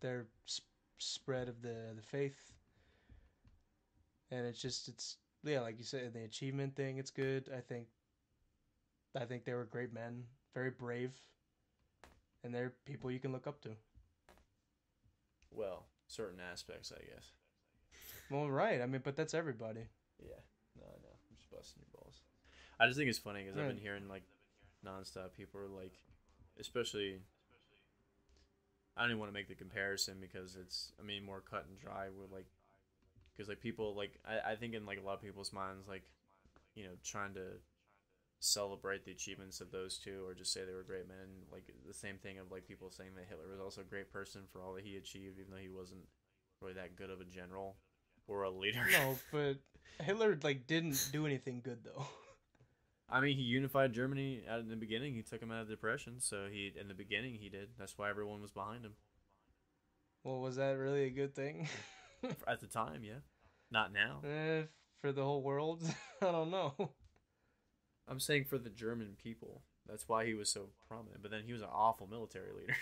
[0.00, 0.68] their sp-
[0.98, 2.52] spread of the the faith.
[4.30, 6.98] And it's just it's yeah, like you said, the achievement thing.
[6.98, 7.48] It's good.
[7.56, 7.86] I think.
[9.18, 11.12] I think they were great men, very brave,
[12.44, 13.70] and they're people you can look up to.
[15.50, 17.32] Well, certain aspects, I guess.
[18.30, 18.80] Well, right.
[18.80, 19.80] I mean, but that's everybody.
[20.20, 20.36] Yeah.
[20.78, 21.16] No, I know.
[21.30, 22.20] I'm just busting your balls.
[22.78, 24.22] I just think it's funny because I've been hearing like
[24.86, 25.32] nonstop.
[25.36, 25.94] People are like,
[26.60, 27.20] especially.
[28.98, 31.78] I don't even want to make the comparison because it's, I mean, more cut and
[31.78, 32.06] dry.
[32.08, 32.46] With like,
[33.36, 36.02] because like people like I, I think in like a lot of people's minds like,
[36.74, 37.62] you know, trying to
[38.40, 41.46] celebrate the achievements of those two or just say they were great men.
[41.52, 44.42] Like the same thing of like people saying that Hitler was also a great person
[44.52, 46.02] for all that he achieved, even though he wasn't
[46.60, 47.76] really that good of a general
[48.26, 48.84] or a leader.
[48.90, 49.58] No, but
[50.04, 52.06] Hitler like didn't do anything good though.
[53.10, 55.14] I mean, he unified Germany out in the beginning.
[55.14, 56.20] He took him out of the depression.
[56.20, 57.70] So he, in the beginning, he did.
[57.78, 58.94] That's why everyone was behind him
[60.24, 61.68] Well, was that really a good thing?
[62.46, 63.02] at the time.
[63.04, 63.20] Yeah,
[63.70, 64.20] not now.
[64.24, 64.62] eh,
[65.00, 65.82] for the whole world,
[66.22, 66.92] I don't know.
[68.08, 69.62] I'm saying for the German people.
[69.86, 71.22] That's why he was so prominent.
[71.22, 72.76] But then he was an awful military leader.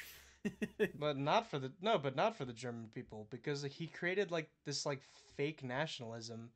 [0.95, 4.51] But not for the no, but not for the German people because he created like
[4.65, 5.03] this like
[5.37, 6.51] fake nationalism,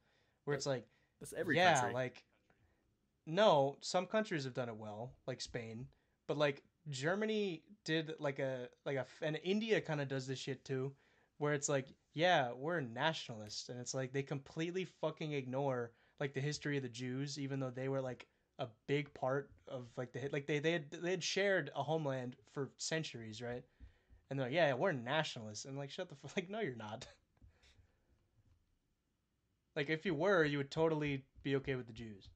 [0.44, 0.86] where it's like
[1.20, 1.92] That's every yeah, country.
[1.94, 2.24] like
[3.26, 5.86] no, some countries have done it well, like Spain,
[6.26, 10.64] but like Germany did like a like a and India kind of does this shit
[10.64, 10.92] too,
[11.38, 16.40] where it's like yeah, we're nationalists, and it's like they completely fucking ignore like the
[16.40, 18.26] history of the Jews, even though they were like
[18.58, 22.36] a big part of like the like they they had they had shared a homeland
[22.52, 23.64] for centuries, right?
[24.28, 27.06] And they're like, yeah, we're nationalists, and like shut the fuck, like no, you're not.
[29.76, 32.28] Like if you were, you would totally be okay with the Jews.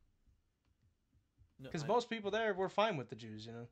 [1.59, 3.69] No, Because I- most people there were fine with the Jews, you know.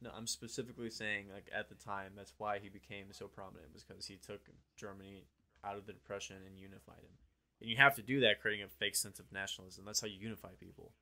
[0.00, 3.84] No, I'm specifically saying like at the time that's why he became so prominent was
[3.84, 4.40] because he took
[4.76, 5.26] Germany
[5.64, 7.12] out of the depression and unified him.
[7.60, 9.84] And you have to do that, creating a fake sense of nationalism.
[9.84, 10.92] That's how you unify people.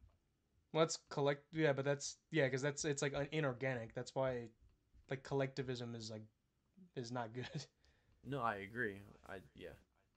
[0.72, 1.44] Well, that's collect.
[1.52, 3.94] Yeah, but that's yeah, because that's it's like inorganic.
[3.94, 4.48] That's why,
[5.09, 6.22] like collectivism is like,
[6.97, 7.48] is not good.
[8.22, 9.01] No, I agree.
[9.27, 9.70] I yeah.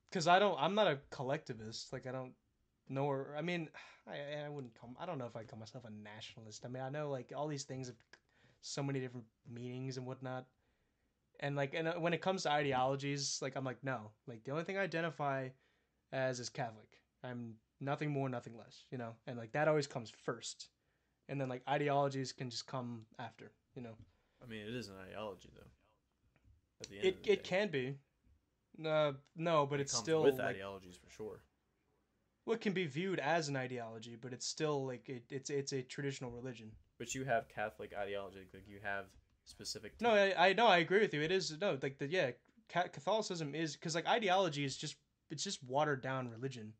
[0.09, 0.57] Because I don't.
[0.59, 1.93] I'm not a collectivist.
[1.93, 2.33] Like I don't
[2.89, 3.05] know.
[3.05, 3.69] Or I mean,
[4.07, 4.95] I I wouldn't come.
[4.99, 6.65] I don't know if I call myself a nationalist.
[6.65, 7.95] I mean, I know like all these things have
[8.61, 10.45] so many different meanings and whatnot.
[11.39, 14.11] And like, and uh, when it comes to ideologies, like I'm like no.
[14.27, 15.49] Like the only thing I identify
[16.11, 16.99] as is Catholic.
[17.23, 18.85] I'm nothing more, nothing less.
[18.91, 20.69] You know, and like that always comes first,
[21.29, 23.51] and then like ideologies can just come after.
[23.75, 23.95] You know.
[24.43, 25.69] I mean, it is an ideology though.
[26.81, 27.49] At the end It it day.
[27.49, 27.97] can be.
[28.85, 31.39] Uh, no, but It it's still with like, ideologies for sure.
[32.45, 35.81] What can be viewed as an ideology, but it's still like it, it's it's a
[35.81, 36.71] traditional religion.
[36.99, 39.05] But you have Catholic ideology, like you have
[39.45, 39.93] specific.
[40.01, 41.21] No, I, I know I agree with you.
[41.21, 42.31] It is no like the yeah
[42.69, 44.95] Catholicism is because like ideology is just
[45.29, 46.73] it's just watered down religion.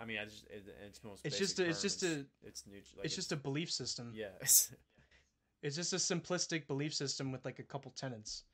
[0.00, 1.26] I mean, I just it, it's most.
[1.26, 4.12] It's just a- it's just a- It's neut- like it's just a belief system.
[4.14, 4.28] yeah.
[5.60, 8.44] It's just a simplistic belief system with like a couple tenets.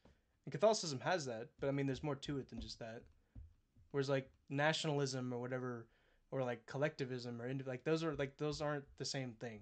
[0.46, 3.02] And Catholicism has that, but I mean, there's more to it than just that.
[3.90, 5.86] Whereas like nationalism or whatever,
[6.30, 9.60] or like collectivism or indi- like those are like those aren't the same thing.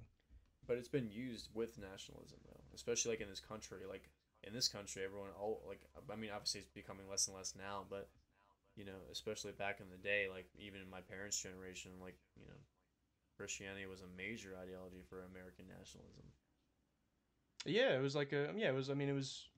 [0.66, 3.80] But it's been used with nationalism though, especially like in this country.
[3.88, 4.08] Like
[4.44, 5.80] in this country, everyone all like
[6.12, 8.08] I mean, obviously it's becoming less and less now, but
[8.76, 12.46] you know, especially back in the day, like even in my parents' generation, like you
[12.46, 12.56] know,
[13.36, 16.24] Christianity was a major ideology for American nationalism.
[17.66, 18.88] Yeah, it was like a yeah, it was.
[18.90, 19.48] I mean, it was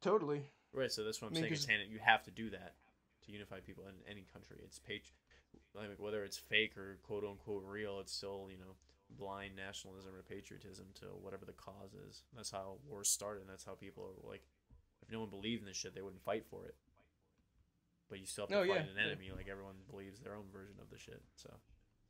[0.00, 0.42] totally.
[0.72, 0.90] Right.
[0.90, 1.52] So that's what I'm I mean, saying.
[1.52, 2.74] 'cause- It's hand- you have to do that
[3.26, 4.58] to unify people in any country.
[4.64, 5.14] It's page,
[5.74, 8.74] like whether it's fake or quote unquote real, it's still you know
[9.18, 12.22] blind nationalism or patriotism to whatever the cause is.
[12.34, 13.42] That's how wars started.
[13.42, 14.42] And that's how people are like,
[15.02, 16.74] if no one believed in this shit, they wouldn't fight for it.
[18.08, 19.30] But you still have to Oh, fight yeah, an enemy.
[19.36, 21.20] Like everyone believes their own version of the shit.
[21.36, 21.50] So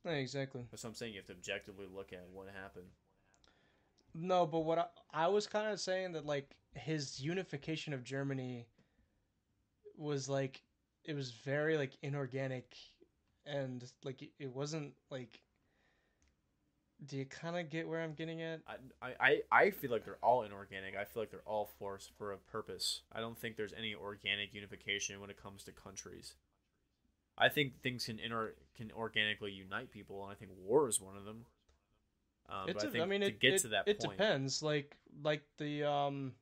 [0.04, 0.64] Yeah, exactly.
[0.70, 1.12] that's what I'm saying.
[1.14, 2.86] You have to objectively look at what happened.
[4.14, 4.78] No, but what
[5.12, 8.66] I, I was kind of saying that like his unification of Germany
[9.96, 10.62] was like
[11.04, 12.76] it was very like inorganic
[13.46, 15.40] and like it- it wasn't like
[17.06, 18.60] do you kind of get where I'm getting at?
[19.02, 20.94] I, I, I feel like they're all inorganic.
[20.96, 23.02] I feel like they're all forced for a purpose.
[23.12, 26.34] I don't think there's any organic unification when it comes to countries.
[27.36, 31.16] I think things can inor- can organically unite people, and I think war is one
[31.16, 31.46] of them.
[32.48, 33.98] Um, It's but I a- think I mean to it, get it, to that it
[33.98, 36.34] point, depends like like the um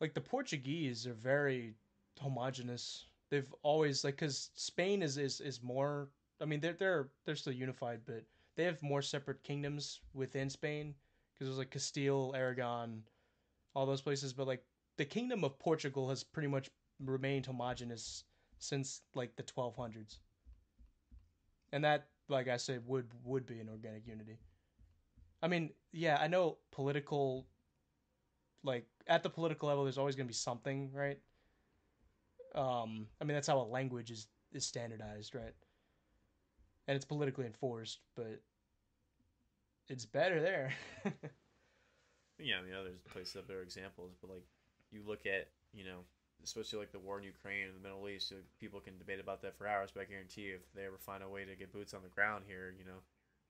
[0.00, 1.74] like the Portuguese are very
[2.20, 3.04] homogenous.
[3.30, 7.52] They've always like cuz Spain is is is more I mean they're they're they're still
[7.52, 8.24] unified but
[8.56, 10.94] they have more separate kingdoms within Spain
[11.32, 13.02] because there's like Castile, Aragon,
[13.74, 14.64] all those places but like
[14.96, 16.70] the kingdom of Portugal has pretty much
[17.04, 18.24] remained homogenous
[18.58, 20.18] since like the 1200s.
[21.72, 24.38] And that like I said would would be an organic unity.
[25.42, 27.46] I mean, yeah, I know political
[28.64, 31.18] like at the political level there's always going to be something, right?
[32.56, 35.54] Um I mean that's how a language is is standardized, right?
[36.88, 38.40] And it's politically enforced, but
[39.88, 40.72] it's better there.
[42.38, 44.44] yeah, I mean, there's places that there are examples, but like
[44.90, 46.00] you look at, you know,
[46.44, 49.42] especially like the war in Ukraine and the Middle East, like, people can debate about
[49.42, 51.72] that for hours, but I guarantee you, if they ever find a way to get
[51.72, 52.98] boots on the ground here, you know,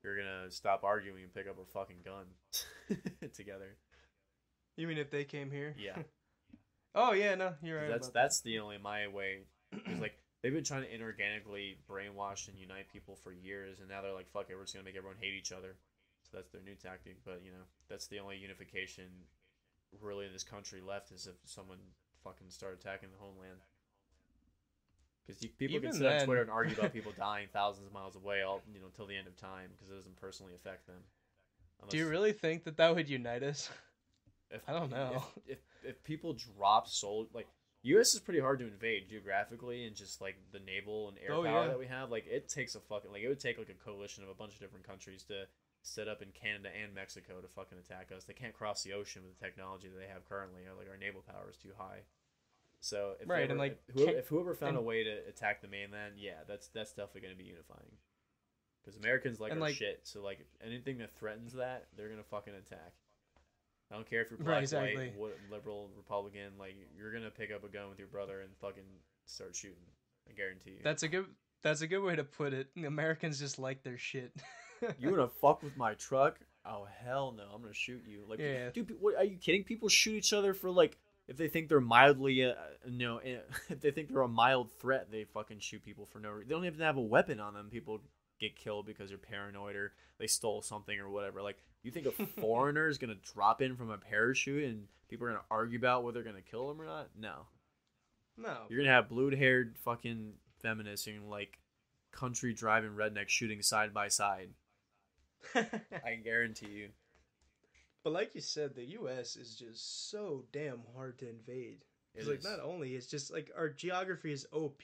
[0.03, 2.27] you're gonna stop arguing and pick up a fucking gun
[3.35, 3.77] together.
[4.77, 5.75] you mean if they came here?
[5.79, 5.97] Yeah,
[6.97, 7.89] Oh yeah, no, you're right.
[7.89, 8.23] that's about that.
[8.23, 9.41] that's the only my way.
[9.87, 14.01] Is like they've been trying to inorganically brainwash and unite people for years, and now
[14.01, 15.77] they're like, "Fuck it, we're just gonna make everyone hate each other."
[16.23, 17.19] So that's their new tactic.
[17.23, 19.05] But you know, that's the only unification
[20.01, 21.79] really in this country left is if someone
[22.25, 23.61] fucking start attacking the homeland.
[25.27, 28.17] Because people Even can sit on Twitter and argue about people dying thousands of miles
[28.17, 31.03] away, all you know, till the end of time, because it doesn't personally affect them.
[31.91, 33.69] Do you really think that that would unite us?
[34.51, 35.25] if, I don't know.
[35.47, 37.47] If, if if people drop sold like
[37.83, 38.15] U.S.
[38.15, 41.63] is pretty hard to invade geographically and just like the naval and air Oh, power
[41.63, 41.69] yeah.
[41.69, 42.11] that we have.
[42.11, 44.55] Like it takes a fucking like it would take like a coalition of a bunch
[44.55, 45.45] of different countries to
[45.83, 48.25] set up in Canada and Mexico to fucking attack us.
[48.25, 50.63] They can't cross the ocean with the technology that they have currently.
[50.77, 52.01] Like our naval power is too high.
[52.81, 55.63] So if Right, ever, and, like, if whoever, if whoever found a way to attack
[55.63, 57.97] the mainland, yeah, that's that's definitely going to be unifying.
[58.85, 62.23] Because Americans like And, our like- shit, so like anything that threatens that, they're gonna
[62.23, 62.95] fucking attack.
[63.91, 64.97] I don't care if you're Right, black, exactly.
[64.97, 66.53] white, what, liberal, Republican.
[66.59, 68.83] Like you're gonna pick up a gun with your brother and fucking
[69.27, 69.77] start shooting.
[70.29, 70.81] I guarantee you.
[70.83, 71.27] That's a good.
[71.63, 72.69] That's a good way to put it.
[72.85, 74.33] Americans just like their shit.
[74.99, 76.39] you wanna fuck with my truck?
[76.65, 77.45] Oh hell no!
[77.55, 78.25] I'm gonna shoot you.
[78.29, 78.71] Like, Yeah.
[78.71, 79.63] dude, what, are you kidding?
[79.65, 80.99] People shoot each other for like
[81.29, 82.55] if they think they're mildly, uh,
[82.87, 83.39] you know, eh,
[83.69, 86.49] if they think they're a mild threat, they fucking shoot people for no reason.
[86.49, 87.69] They don't even have a weapon on them.
[87.71, 88.01] People
[88.41, 91.43] get killed because they're paranoid or they stole something or whatever.
[91.43, 92.11] Like, you think a
[92.41, 96.23] foreigner is gonna drop in from a parachute and people are gonna argue about whether
[96.23, 97.11] they're gonna kill them or not?
[97.19, 97.47] No.
[98.37, 98.59] no.
[98.69, 101.59] You're gonna have blue-haired fucking feminists and like
[102.13, 104.51] country driving rednecks shooting side by side.
[105.55, 106.89] I guarantee you.
[108.03, 109.37] but like you said, the U.S.
[109.37, 111.85] is just so damn hard to invade.
[112.15, 114.81] It's like not only it's just like our geography is OP,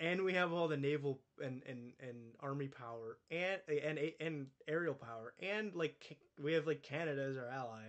[0.00, 4.94] and we have all the naval and and, and army power and and and aerial
[4.94, 7.82] power, and like we have like Canada as our ally,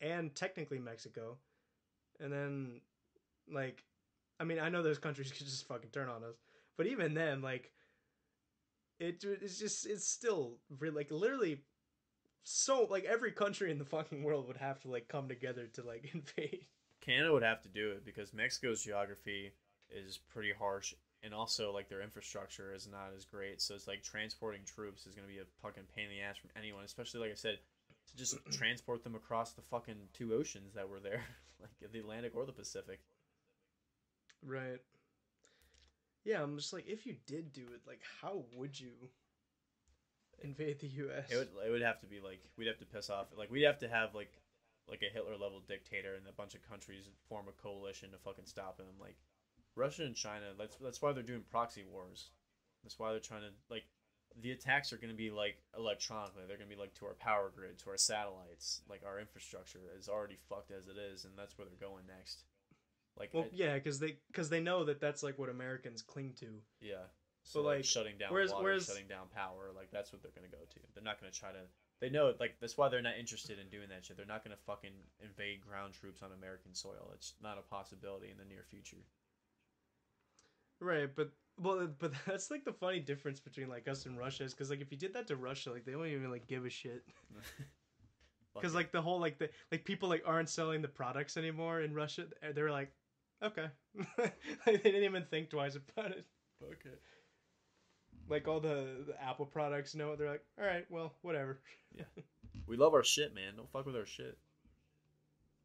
[0.00, 1.36] and technically Mexico,
[2.20, 2.80] and then
[3.52, 3.84] like.
[4.40, 6.34] I mean, I know those countries could just fucking turn on us,
[6.76, 7.70] but even then, like,
[8.98, 11.60] it it's just it's still really like literally
[12.44, 15.82] so like every country in the fucking world would have to like come together to
[15.82, 16.66] like invade.
[17.00, 19.52] Canada would have to do it because Mexico's geography
[19.90, 23.60] is pretty harsh, and also like their infrastructure is not as great.
[23.60, 26.50] So it's like transporting troops is gonna be a fucking pain in the ass from
[26.56, 27.58] anyone, especially like I said,
[28.10, 31.22] to just transport them across the fucking two oceans that were there,
[31.60, 33.00] like the Atlantic or the Pacific.
[34.44, 34.80] Right.
[36.24, 38.92] Yeah, I'm just like, if you did do it, like, how would you
[40.42, 41.30] invade the U.S.?
[41.30, 43.64] It would it would have to be like we'd have to piss off like we'd
[43.64, 44.32] have to have like
[44.88, 48.46] like a Hitler level dictator and a bunch of countries form a coalition to fucking
[48.46, 48.86] stop him.
[49.00, 49.16] Like
[49.74, 52.30] Russia and China, that's that's why they're doing proxy wars.
[52.82, 53.84] That's why they're trying to like
[54.40, 56.42] the attacks are going to be like electronically.
[56.48, 58.82] They're going to be like to our power grid, to our satellites.
[58.88, 62.44] Like our infrastructure is already fucked as it is, and that's where they're going next.
[63.18, 66.34] Like well, I- yeah, because they because they know that that's like what Americans cling
[66.40, 66.46] to.
[66.80, 67.04] Yeah.
[67.44, 70.22] So But, like, like, shutting down whereas- water, whereas- shutting down power, like that's what
[70.22, 70.80] they're gonna go to.
[70.94, 71.66] They're not gonna try to.
[72.00, 74.16] They know like that's why they're not interested in doing that shit.
[74.16, 77.10] They're not gonna fucking invade ground troops on American soil.
[77.14, 79.04] It's not a possibility in the near future.
[80.82, 81.30] Right, but
[81.60, 84.80] well, but that's like the funny difference between like us and Russia is because like
[84.80, 87.04] if you did that to Russia, like they don't even like give a shit.
[88.54, 91.94] Because like the whole like the like people like aren't selling the products anymore in
[91.94, 92.26] Russia.
[92.54, 92.92] They're like,
[93.42, 93.68] okay,
[94.18, 94.34] like,
[94.66, 96.26] they didn't even think twice about it.
[96.60, 96.66] it.
[96.66, 96.96] okay.
[98.28, 101.60] Like all the, the Apple products, know, they're like, all right, well, whatever.
[101.96, 102.04] yeah,
[102.66, 103.56] We love our shit, man.
[103.56, 104.36] Don't fuck with our shit.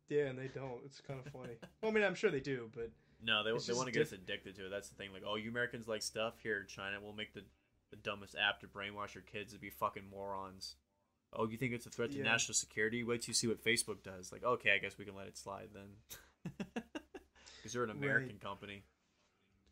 [0.08, 0.80] Yeah, and they don't.
[0.86, 1.56] It's kind of funny.
[1.82, 2.90] well, I mean, I'm sure they do, but
[3.24, 4.70] No, they, they want to get us addicted to it.
[4.70, 5.10] That's the thing.
[5.12, 6.98] Like, oh, you Americans like stuff here, China.
[7.02, 7.44] We'll make the
[7.90, 10.76] the dumbest app to brainwash your kids to be fucking morons.
[11.34, 12.24] Oh, you think it's a threat to Yeah.
[12.24, 13.04] national security?
[13.04, 14.32] Wait till you see what Facebook does.
[14.32, 16.84] Like, okay, I guess we can let it slide then.
[17.58, 18.84] Because you're an American company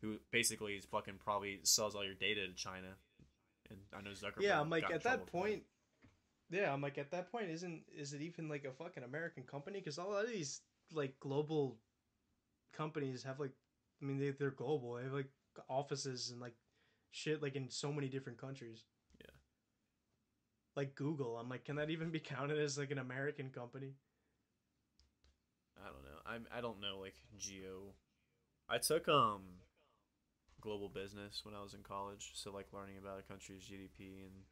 [0.02, 2.88] who basically is fucking probably sells all your data to China.
[3.70, 4.42] And I know Zuckerberg.
[4.42, 5.62] yeah, I'm like at that point.
[6.50, 7.48] Yeah, I'm like at that point.
[7.50, 9.78] Isn't is it even like a fucking American company?
[9.78, 10.60] Because a lot of these
[10.92, 11.76] like global
[12.76, 13.52] companies have like,
[14.02, 14.94] I mean, they they're global.
[14.94, 15.30] They have like
[15.68, 16.54] offices and like
[17.10, 18.84] shit like in so many different countries.
[19.20, 19.30] Yeah.
[20.74, 23.94] Like Google, I'm like, can that even be counted as like an American company?
[25.78, 26.20] I don't know.
[26.26, 27.94] I'm I don't know like geo.
[28.68, 29.42] I took um
[30.60, 34.44] global business when I was in college, so like learning about a country's GDP and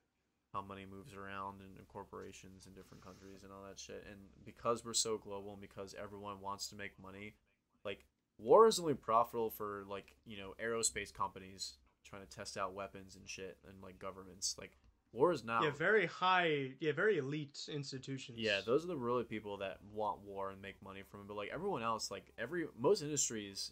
[0.53, 4.07] how money moves around and in corporations in different countries and all that shit.
[4.09, 7.35] And because we're so global and because everyone wants to make money,
[7.85, 8.05] like
[8.39, 11.75] war is only profitable for like, you know, aerospace companies
[12.05, 14.57] trying to test out weapons and shit and like governments.
[14.59, 14.77] Like
[15.13, 16.73] war is not Yeah, very high.
[16.81, 18.39] Yeah, very elite institutions.
[18.39, 21.29] yeah, those are the really people that want war and make money from it.
[21.29, 23.71] But like everyone else, like every most industries,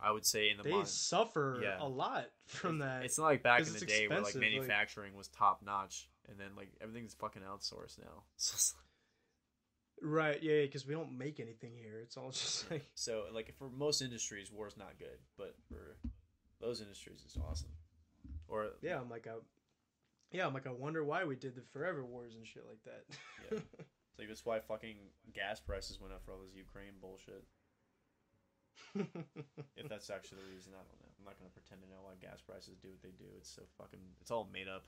[0.00, 1.76] I would say in the they mon- suffer Yeah.
[1.80, 3.04] a lot from that.
[3.04, 6.08] It's not like back in the day where like expensive, like- manufacturing was top notch,
[6.28, 8.24] and then like everything's fucking outsourced now.
[8.36, 8.82] So, it's like-
[10.00, 12.00] Right, yeah, because we don't make anything here.
[12.02, 15.96] It's all just like so like for most industries, war's not good, but for
[16.60, 17.70] those industries, it's awesome.
[18.48, 18.98] Or yeah.
[19.00, 19.34] I'm like, I,
[20.30, 23.04] yeah, I'm like, I wonder why we did the forever wars and shit like that.
[23.50, 23.58] Yeah.
[23.78, 24.96] it's like that's why fucking
[25.32, 27.44] gas prices went up for all this Ukraine bullshit.
[29.76, 31.12] If that's actually the reason, I don't know.
[31.18, 33.28] I'm not gonna pretend to know why gas prices do what they do.
[33.38, 34.00] It's so fucking.
[34.20, 34.84] It's all made up.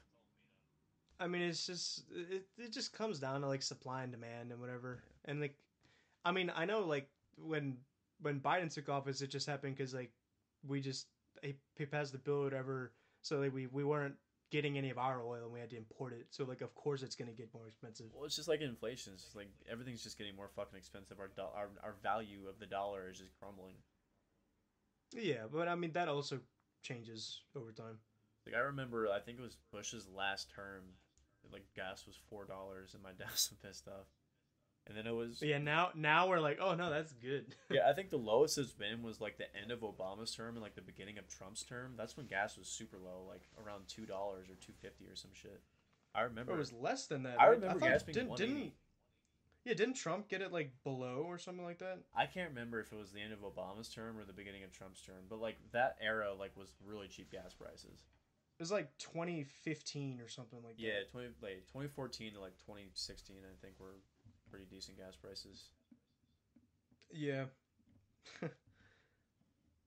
[1.20, 4.60] I mean, it's just it, it just comes down to like supply and demand and
[4.60, 5.02] whatever.
[5.24, 5.56] And like,
[6.24, 7.76] I mean, I know like when
[8.20, 10.10] when Biden took office, it just happened because like
[10.66, 11.06] we just
[11.42, 12.92] he, he passed the bill or whatever,
[13.22, 14.16] so like we we weren't
[14.50, 16.26] getting any of our oil and we had to import it.
[16.30, 18.06] So like, of course, it's gonna get more expensive.
[18.14, 19.12] Well, it's just like inflation.
[19.14, 21.18] It's just like everything's just getting more fucking expensive.
[21.20, 23.74] Our do- our our value of the dollar is just crumbling.
[25.14, 26.40] Yeah, but I mean that also
[26.82, 27.98] changes over time.
[28.46, 30.82] Like I remember, I think it was Bush's last term.
[31.52, 34.06] Like gas was four dollars, and my dad was pissed off.
[34.86, 37.54] And then it was yeah, now now we're like, oh no, that's good.
[37.70, 37.88] yeah.
[37.88, 40.74] I think the lowest it's been was like the end of Obama's term and like
[40.74, 41.94] the beginning of Trump's term.
[41.96, 45.30] That's when gas was super low, like around two dollars or two fifty or some
[45.32, 45.62] shit.
[46.14, 47.40] I remember it was less than that.
[47.40, 47.54] I right?
[47.54, 48.72] remember thought- gas being didn't, didn't
[49.64, 52.00] yeah didn't Trump get it like below or something like that?
[52.14, 54.72] I can't remember if it was the end of Obama's term or the beginning of
[54.72, 58.04] Trump's term, but like that era like was really cheap gas prices.
[58.58, 61.10] It was like 2015 or something like Yeah, that.
[61.10, 63.96] twenty like twenty fourteen to like twenty sixteen, I think were
[64.50, 65.70] pretty decent gas prices.
[67.12, 67.44] Yeah.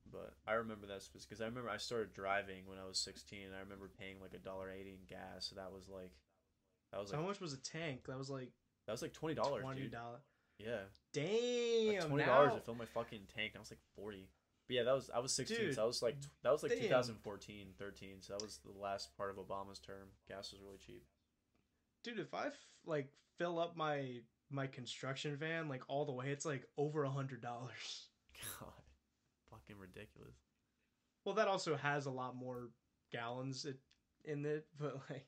[0.10, 3.56] But I remember that because I remember I started driving when I was sixteen, and
[3.56, 5.48] I remember paying like a dollar eighty in gas.
[5.50, 6.12] So that was like,
[6.92, 8.06] that was So like how much was a tank?
[8.08, 8.50] That was like
[8.86, 9.92] that was like twenty dollars, twenty dude.
[9.92, 10.22] dollars.
[10.60, 10.80] Yeah,
[11.12, 11.88] Damn.
[12.00, 13.52] like twenty dollars now- to fill my fucking tank.
[13.54, 14.30] And I was like forty.
[14.68, 15.58] But yeah, that was I was 16.
[15.58, 16.82] Dude, so that was like that was like damn.
[16.82, 18.10] 2014, 13.
[18.20, 20.10] So that was the last part of Obama's term.
[20.28, 21.04] Gas was really cheap.
[22.04, 22.54] Dude, if I f-
[22.86, 24.20] like fill up my
[24.50, 28.08] my construction van like all the way, it's like over a hundred dollars.
[28.60, 28.70] God,
[29.50, 30.36] fucking ridiculous.
[31.24, 32.70] Well, that also has a lot more
[33.12, 33.78] gallons it,
[34.26, 35.28] in it, but like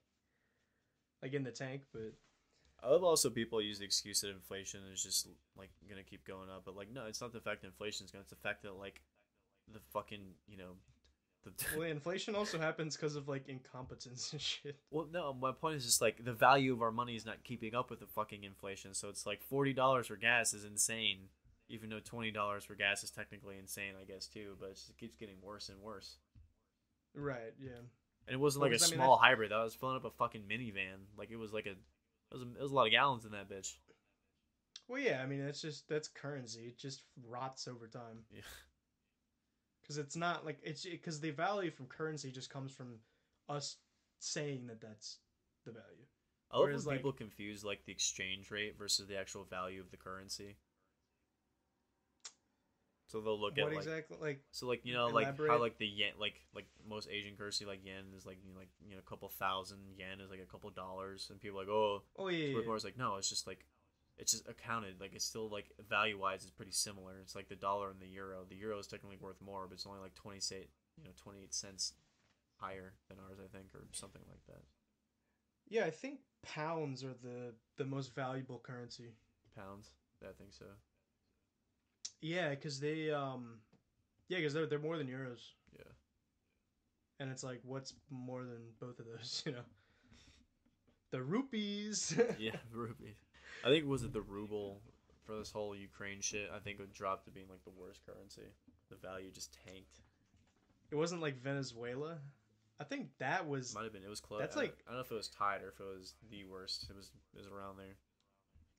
[1.24, 1.84] like in the tank.
[1.94, 2.14] But
[2.84, 6.50] I love also people use the excuse that inflation is just like gonna keep going
[6.50, 8.24] up, but like no, it's not the fact that inflation is gonna.
[8.24, 9.02] It's the fact that like
[9.74, 10.72] the fucking you know
[11.44, 14.78] the well, inflation also happens because of like incompetence and shit.
[14.92, 17.76] Well, no, my point is just like the value of our money is not keeping
[17.76, 18.94] up with the fucking inflation.
[18.94, 21.30] So it's like forty dollars for gas is insane,
[21.70, 24.56] even though twenty dollars for gas is technically insane, I guess too.
[24.60, 26.18] But it just keeps getting worse and worse.
[27.16, 27.54] Right.
[27.60, 27.80] Yeah.
[28.28, 29.52] And it wasn't like a 'cause I mean, small hybrid.
[29.52, 31.06] That was filling up a fucking minivan.
[31.18, 31.78] Like it was like a, it
[32.34, 33.76] was a, it was a lot of gallons in that bitch.
[34.88, 35.22] Well, yeah.
[35.24, 36.66] I mean, that's just that's currency.
[36.68, 38.20] It just rots over time.
[38.32, 38.42] Yeah.
[39.90, 43.00] Because it's not like it's because the value from currency just comes from
[43.50, 43.78] us
[44.20, 45.18] saying that that's
[45.66, 46.06] the value.
[46.52, 49.82] I love Whereas, when like- people confuse like the exchange rate versus the actual value
[49.82, 50.58] of the currency.
[53.08, 54.18] So they'll look at what like exactly?
[54.22, 57.66] Like So like you know like how like the yen like like most Asian currency
[57.66, 60.42] like yen is like you know, like you know a couple thousand yen is like
[60.42, 62.74] a couple dollars and people are like oh oh yeah, yeah.
[62.76, 63.66] It's like no it's just like
[64.20, 67.14] it's just accounted like it's still like value wise it's pretty similar.
[67.22, 68.46] It's like the dollar and the euro.
[68.48, 70.66] The euro is technically worth more, but it's only like twenty cent
[70.98, 71.94] you know twenty eight cents
[72.58, 74.64] higher than ours I think or something like that.
[75.70, 75.86] yeah.
[75.86, 79.14] I think pounds are the the most valuable currency.
[79.56, 79.90] Pounds,
[80.24, 80.66] I think so.
[82.22, 83.60] Yeah, because they um,
[84.28, 85.40] yeah, because they're they're more than euros,
[85.74, 85.92] Yeah.
[87.20, 89.44] and it's like what's more than both of those?
[89.46, 89.66] You know,
[91.12, 92.18] the rupees.
[92.38, 93.16] yeah, rupee.
[93.64, 94.82] I think it was it the ruble
[95.26, 96.50] for this whole Ukraine shit.
[96.56, 98.44] I think it dropped to being like the worst currency.
[98.90, 100.00] The value just tanked.
[100.92, 102.18] It wasn't like Venezuela.
[102.80, 104.04] I think that was Might have been.
[104.04, 104.40] It was close.
[104.40, 106.46] That's I like- I don't know if it was tied or if it was the
[106.46, 106.88] worst.
[106.90, 107.12] It was.
[107.34, 107.96] It was around there.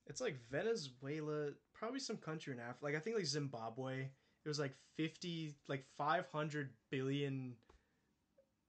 [0.06, 2.84] it's like Venezuela, probably some country in Africa.
[2.84, 4.08] Like I think like Zimbabwe.
[4.42, 7.54] It was like fifty, like five hundred billion,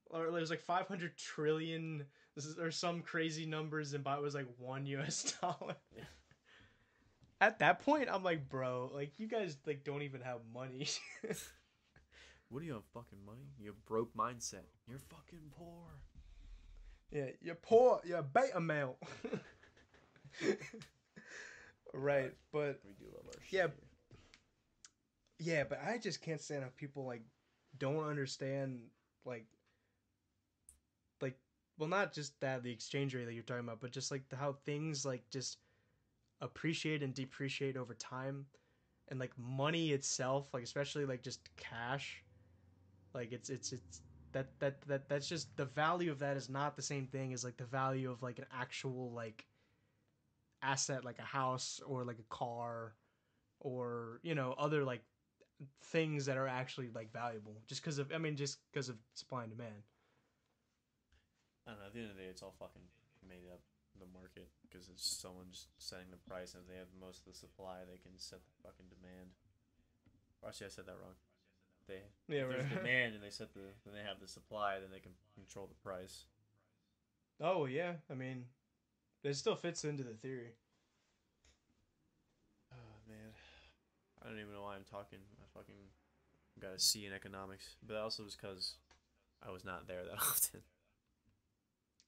[0.09, 2.05] or it was like five hundred trillion.
[2.35, 3.83] This is or some crazy number.
[3.83, 5.35] Zimbabwe was like one U.S.
[5.41, 5.75] dollar.
[5.95, 6.03] Yeah.
[7.41, 10.87] At that point, I'm like, bro, like you guys like don't even have money.
[12.49, 13.47] What do you have fucking money?
[13.57, 14.65] You have broke mindset.
[14.85, 15.85] You're fucking poor.
[17.09, 18.01] Yeah, you're poor.
[18.03, 18.97] You're a beta male.
[21.93, 23.51] right, but We do love our shit.
[23.53, 23.67] Yeah,
[25.39, 25.55] here.
[25.55, 27.21] yeah, but I just can't stand how people like
[27.77, 28.81] don't understand
[29.23, 29.45] like
[31.77, 34.35] well not just that the exchange rate that you're talking about, but just like the,
[34.35, 35.57] how things like just
[36.41, 38.45] appreciate and depreciate over time.
[39.09, 42.23] And like money itself, like especially like just cash,
[43.13, 44.01] like it's it's it's
[44.33, 47.43] that that that that's just the value of that is not the same thing as
[47.43, 49.45] like the value of like an actual like
[50.61, 52.93] asset like a house or like a car
[53.59, 55.03] or you know other like
[55.85, 57.61] things that are actually like valuable.
[57.67, 59.83] Just because of i mean just because of supply and demand
[61.65, 61.87] I don't know.
[61.87, 62.85] At the end of the day, it's all fucking
[63.27, 63.61] made up.
[63.99, 67.37] The market because it's someone's setting the price, and if they have most of the
[67.37, 69.35] supply, they can set the fucking demand.
[70.41, 71.19] Or actually, I said that wrong.
[71.87, 72.75] They yeah there's right.
[72.81, 75.75] demand and they set the then they have the supply, then they can control the
[75.83, 76.25] price.
[77.41, 78.45] oh yeah i mean
[79.23, 80.53] it still fits into the theory
[82.71, 83.33] Oh man,
[84.21, 85.19] I don't even know why I'm talking.
[85.39, 85.75] I fucking
[86.61, 88.75] got a C in economics, but that also was because
[89.45, 90.61] I was not there that often.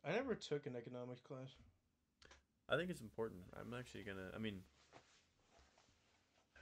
[0.05, 1.55] I never took an economics class
[2.69, 3.41] I think it's important.
[3.59, 4.31] I'm actually gonna.
[4.33, 4.61] I mean,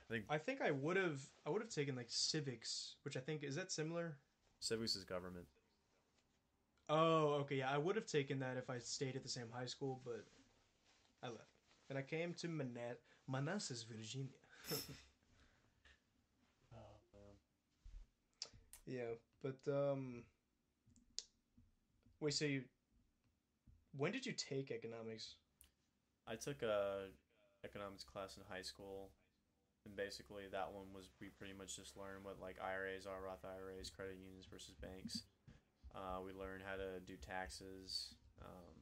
[0.09, 3.19] I think i think i would have i would have taken like civics which i
[3.19, 4.17] think is that similar
[4.59, 5.45] civics is government.
[6.89, 9.65] oh okay yeah i would have taken that if i stayed at the same high
[9.65, 10.25] school but
[11.23, 12.97] i left and i came to Mana-
[13.27, 14.27] manassas virginia
[14.71, 14.77] Oh.
[18.85, 20.23] Yeah, but um
[22.19, 22.63] wait, so you
[23.97, 25.35] when did you take economics?
[26.27, 27.07] I took a
[27.65, 29.09] economics class in high school,
[29.85, 33.43] and basically that one was we pretty much just learned what like IRAs are, Roth
[33.45, 35.23] IRAs, credit unions versus banks.
[35.93, 38.75] Uh, we learned how to do taxes, um,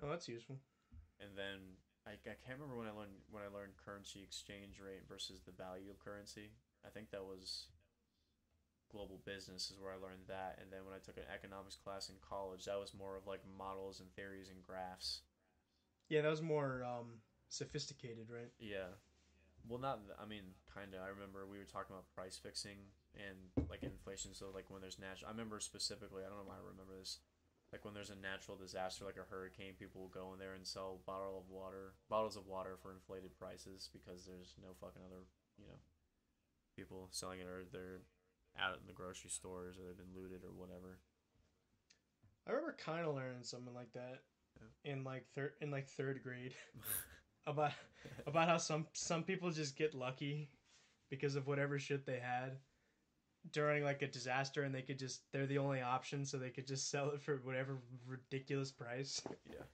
[0.00, 0.60] Oh, that's useful.
[1.18, 1.74] and then
[2.06, 5.50] I, I can't remember when I learned when I learned currency exchange rate versus the
[5.52, 6.54] value of currency.
[6.86, 7.66] I think that was
[8.90, 12.08] global business is where I learned that, and then when I took an economics class
[12.08, 15.22] in college, that was more of like models and theories and graphs.
[16.08, 18.52] Yeah, that was more um sophisticated, right?
[18.58, 18.96] Yeah.
[19.66, 20.00] Well, not.
[20.20, 21.00] I mean, kind of.
[21.04, 22.78] I remember we were talking about price fixing
[23.16, 23.36] and
[23.68, 24.32] like inflation.
[24.32, 26.24] So like when there's natural, I remember specifically.
[26.24, 27.18] I don't know why I remember this.
[27.72, 30.64] Like when there's a natural disaster, like a hurricane, people will go in there and
[30.64, 35.28] sell bottle of water, bottles of water for inflated prices because there's no fucking other,
[35.60, 35.76] you know,
[36.76, 38.00] people selling it or they're
[38.58, 40.98] out in the grocery stores or they've been looted or whatever.
[42.46, 44.22] I remember kind of learning something like that
[44.84, 46.54] in like third in like third grade
[47.46, 47.72] about
[48.26, 50.50] about how some some people just get lucky
[51.10, 52.58] because of whatever shit they had
[53.52, 56.66] during like a disaster and they could just they're the only option so they could
[56.66, 59.22] just sell it for whatever ridiculous price.
[59.50, 59.64] yeah.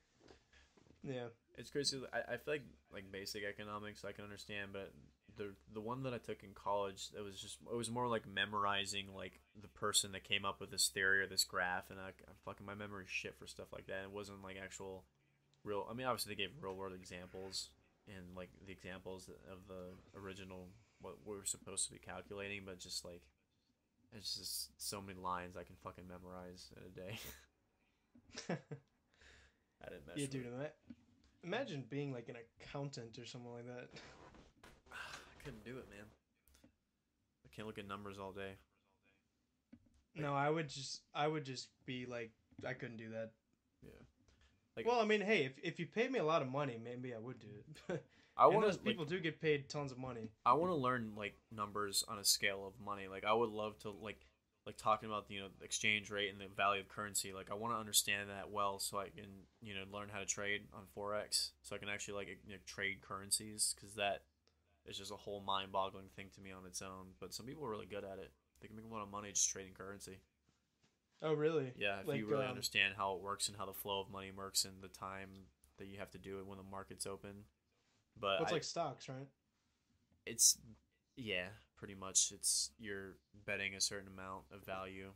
[1.03, 1.27] Yeah.
[1.59, 2.01] It's crazy.
[2.13, 4.93] I, I feel like like basic economics I can understand, but
[5.37, 8.23] the the one that I took in college it was just it was more like
[8.27, 12.09] memorizing like the person that came up with this theory or this graph, and I,
[12.09, 14.05] I'm fucking my memory shit for stuff like that.
[14.05, 15.05] It wasn't like actual
[15.65, 15.87] real.
[15.91, 17.71] I mean, obviously they gave real world examples
[18.09, 20.69] and like the examples of the original
[21.01, 23.23] what we were supposed to be calculating, but just like
[24.17, 27.19] it's just so many lines I can fucking memorize in a day.
[28.51, 30.47] I didn't mess yeah, dude.
[30.47, 30.75] it.
[31.43, 33.89] Imagine being like an accountant or something like that.
[35.45, 36.07] Couldn't do it, man.
[37.45, 38.55] I can't look at numbers all day.
[40.15, 42.31] No, I would just I would just be like
[42.67, 43.31] I couldn't do that.
[43.83, 43.91] Yeah.
[44.77, 47.15] Like- well, I mean, hey, if if you paid me a lot of money, maybe
[47.15, 47.49] I would do
[47.89, 48.05] it.
[48.37, 50.31] I want those people do get paid tons of money.
[50.45, 53.07] I want to learn like numbers on a scale of money.
[53.07, 54.27] Like I would love to like
[54.67, 57.33] like talking about you know the exchange rate and the value of currency.
[57.33, 59.27] Like I want to understand that well so I can
[59.61, 62.59] you know learn how to trade on forex so I can actually like you know,
[62.67, 64.23] trade currencies because that
[64.87, 67.15] is just a whole mind boggling thing to me on its own.
[67.21, 68.33] But some people are really good at it.
[68.61, 70.19] They can make a lot of money just trading currency.
[71.23, 71.73] Oh, really?
[71.77, 74.11] Yeah, if Like, you really um, understand how it works and how the flow of
[74.11, 75.29] money works and the time
[75.79, 77.45] that you have to do it when the market's open.
[78.19, 79.27] But It's like stocks, right?
[80.27, 80.59] it's
[81.17, 82.33] yeah, pretty much.
[82.33, 85.13] It's you're betting a certain amount of value,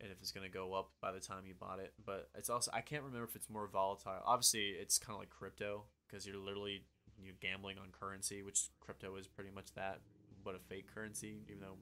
[0.00, 1.92] and if it's gonna go up by the time you bought it.
[2.04, 4.22] But it's also I can't remember if it's more volatile.
[4.24, 6.84] Obviously, it's kind of like crypto because you're literally
[7.24, 10.00] you're gambling on currency, which crypto is pretty much that,
[10.44, 11.42] but a fake currency.
[11.48, 11.76] Even though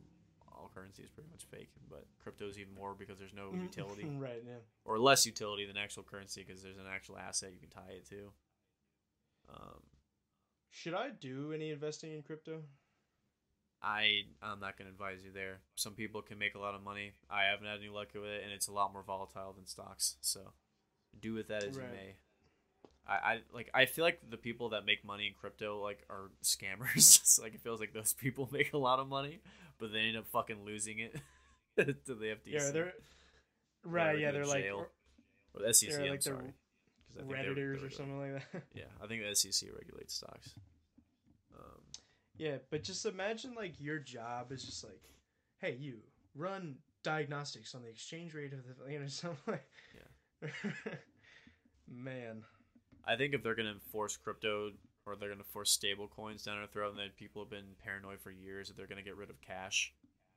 [0.53, 3.63] all currency is pretty much fake, but crypto is even more because there's no Mm,
[3.63, 4.43] utility right.
[4.47, 4.59] Yeah.
[4.85, 8.07] or less utility than actual currency because there's an actual asset you can tie it
[8.11, 8.33] to.
[9.49, 9.81] Um,
[10.71, 12.63] Should I do any investing in crypto?
[13.83, 15.61] I I'm not gonna advise you there.
[15.75, 17.13] Some people can make a lot of money.
[17.29, 20.17] I haven't had any luck with it, and it's a lot more volatile than stocks.
[20.21, 20.53] So
[21.19, 22.15] do with that as you may.
[23.07, 26.31] I, I like I feel like the people that make money in crypto like are
[26.43, 27.21] scammers.
[27.27, 29.41] so, like it feels like those people make a lot of money,
[29.79, 31.17] but they end up fucking losing it
[31.77, 32.39] to the FTC.
[32.47, 32.93] Yeah, they're Or
[33.85, 34.19] right.
[34.19, 34.87] Yeah, they're like jail.
[35.55, 35.91] or the SEC.
[35.91, 38.63] they're I'm like the sorry, 'cause I think they- they redditors or something like that.
[38.75, 40.55] Yeah, I think the SEC regulates stocks.
[41.59, 41.81] Um,
[42.37, 45.01] yeah, but just imagine like your job is just like,
[45.59, 45.99] hey, you
[46.35, 49.67] run diagnostics on the exchange rate of the you know something like.
[50.43, 50.93] Yeah.
[51.89, 52.43] Man.
[53.05, 54.73] I think if they're gonna enforce crypto
[55.07, 58.21] or they're gonna force stable coins down our throat, and that people have been paranoid
[58.21, 59.93] for years that they're gonna get rid of cash,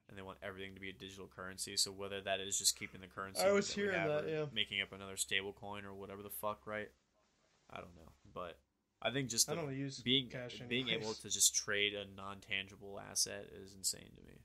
[0.09, 1.77] and they want everything to be a digital currency.
[1.77, 4.45] So whether that is just keeping the currency, I was we hearing that, yeah.
[4.53, 6.89] making up another stable coin or whatever the fuck, right?
[7.71, 8.59] I don't know, but
[9.01, 12.39] I think just I don't use being cash being able to just trade a non
[12.39, 14.39] tangible asset is insane to me.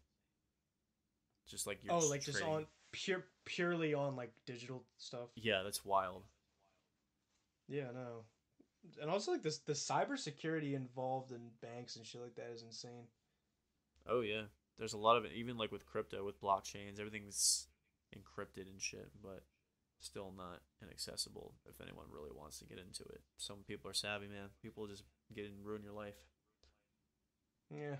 [1.48, 5.28] Just like you're Oh, like just on pure purely on like digital stuff.
[5.34, 6.24] yeah, that's wild.
[7.70, 8.24] Yeah, no.
[9.00, 13.06] And also like this the cybersecurity involved in banks and shit like that is insane.
[14.08, 14.42] Oh yeah,
[14.78, 15.32] there's a lot of it.
[15.36, 17.68] Even like with crypto, with blockchains, everything's
[18.14, 19.44] encrypted and shit, but
[20.00, 23.20] still not inaccessible if anyone really wants to get into it.
[23.36, 24.48] Some people are savvy, man.
[24.62, 26.16] People just get in and ruin your life.
[27.70, 27.96] Yeah.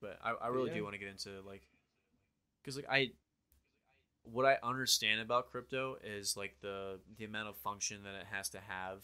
[0.00, 0.76] But I, I really yeah.
[0.76, 1.62] do want to get into like,
[2.60, 3.10] because like I,
[4.32, 8.48] what I understand about crypto is like the the amount of function that it has
[8.50, 9.02] to have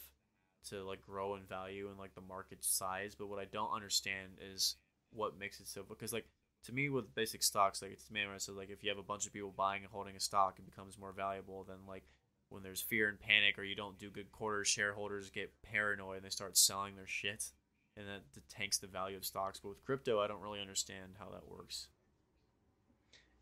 [0.71, 3.15] to like grow in value and like the market size.
[3.15, 4.77] But what I don't understand is
[5.13, 6.27] what makes it so because like
[6.65, 9.27] to me with basic stocks like it's man so like if you have a bunch
[9.27, 12.05] of people buying and holding a stock it becomes more valuable than like
[12.49, 16.25] when there's fear and panic or you don't do good quarters shareholders get paranoid and
[16.25, 17.53] they start selling their shit
[17.97, 21.29] and that tanks the value of stocks but with crypto i don't really understand how
[21.31, 21.89] that works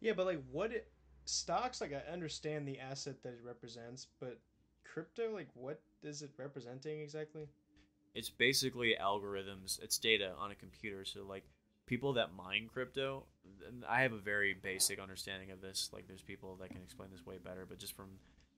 [0.00, 0.88] Yeah, but like what it
[1.24, 4.38] stocks like I understand the asset that it represents, but
[4.84, 7.48] crypto like what is it representing exactly?
[8.14, 11.44] it's basically algorithms it's data on a computer so like
[11.86, 13.24] people that mine crypto
[13.66, 17.08] and i have a very basic understanding of this like there's people that can explain
[17.10, 18.08] this way better but just from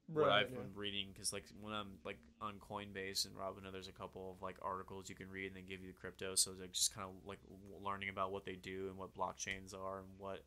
[0.07, 0.59] what Right, I've yeah.
[0.59, 4.43] been reading because like when I'm like on Coinbase and Robinhood, there's a couple of
[4.43, 6.35] like articles you can read and they give you the crypto.
[6.35, 7.39] So it's like just kind of like
[7.83, 10.45] learning about what they do and what blockchains are and what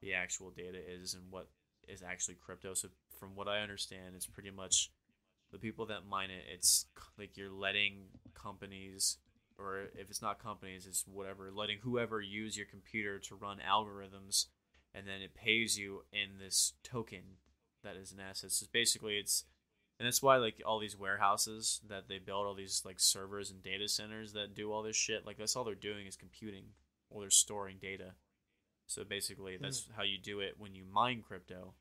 [0.00, 1.48] the actual data is and what
[1.92, 2.74] is actually crypto.
[2.74, 2.88] So
[3.18, 4.90] from what I understand, it's pretty much
[5.52, 6.44] the people that mine it.
[6.52, 6.86] It's
[7.18, 8.04] like you're letting
[8.34, 9.18] companies
[9.60, 14.46] or if it's not companies, it's whatever, letting whoever use your computer to run algorithms,
[14.94, 17.36] and then it pays you in this token
[17.84, 18.52] that is an asset.
[18.52, 19.44] So basically, it's
[19.98, 23.62] and that's why like all these warehouses that they build, all these like servers and
[23.62, 26.64] data centers that do all this shit, like that's all they're doing is computing
[27.10, 28.12] or they're storing data.
[28.86, 29.92] So basically, that's hmm.
[29.96, 31.74] how you do it when you mine crypto,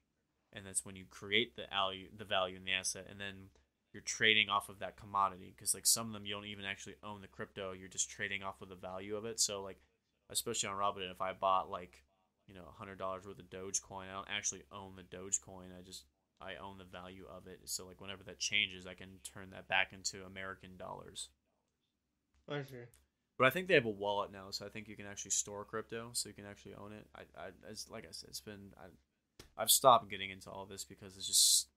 [0.54, 3.50] and that's when you create the value, the value in the asset, and then
[3.94, 6.96] you're trading off of that commodity because like some of them you don't even actually
[7.04, 9.40] own the crypto you're just trading off of the value of it.
[9.40, 9.82] So like
[10.30, 12.04] especially on robinhood if i bought like
[12.48, 16.04] you know $100 worth of dogecoin i don't actually own the dogecoin i just
[16.40, 17.60] i own the value of it.
[17.66, 21.30] So like whenever that changes i can turn that back into american dollars.
[22.48, 22.86] I see.
[23.38, 25.66] but i think they have a wallet now so i think you can actually store
[25.66, 27.08] crypto so you can actually own it.
[27.16, 28.86] I, I it's, like i said it's been I,
[29.58, 31.68] i've stopped getting into all this because it's just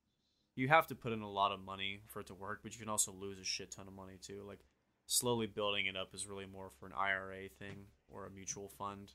[0.55, 2.79] you have to put in a lot of money for it to work, but you
[2.79, 4.45] can also lose a shit ton of money too.
[4.47, 4.61] Like
[5.07, 9.13] slowly building it up is really more for an IRA thing or a mutual fund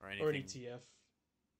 [0.00, 0.26] or anything.
[0.26, 0.80] Or an ETF.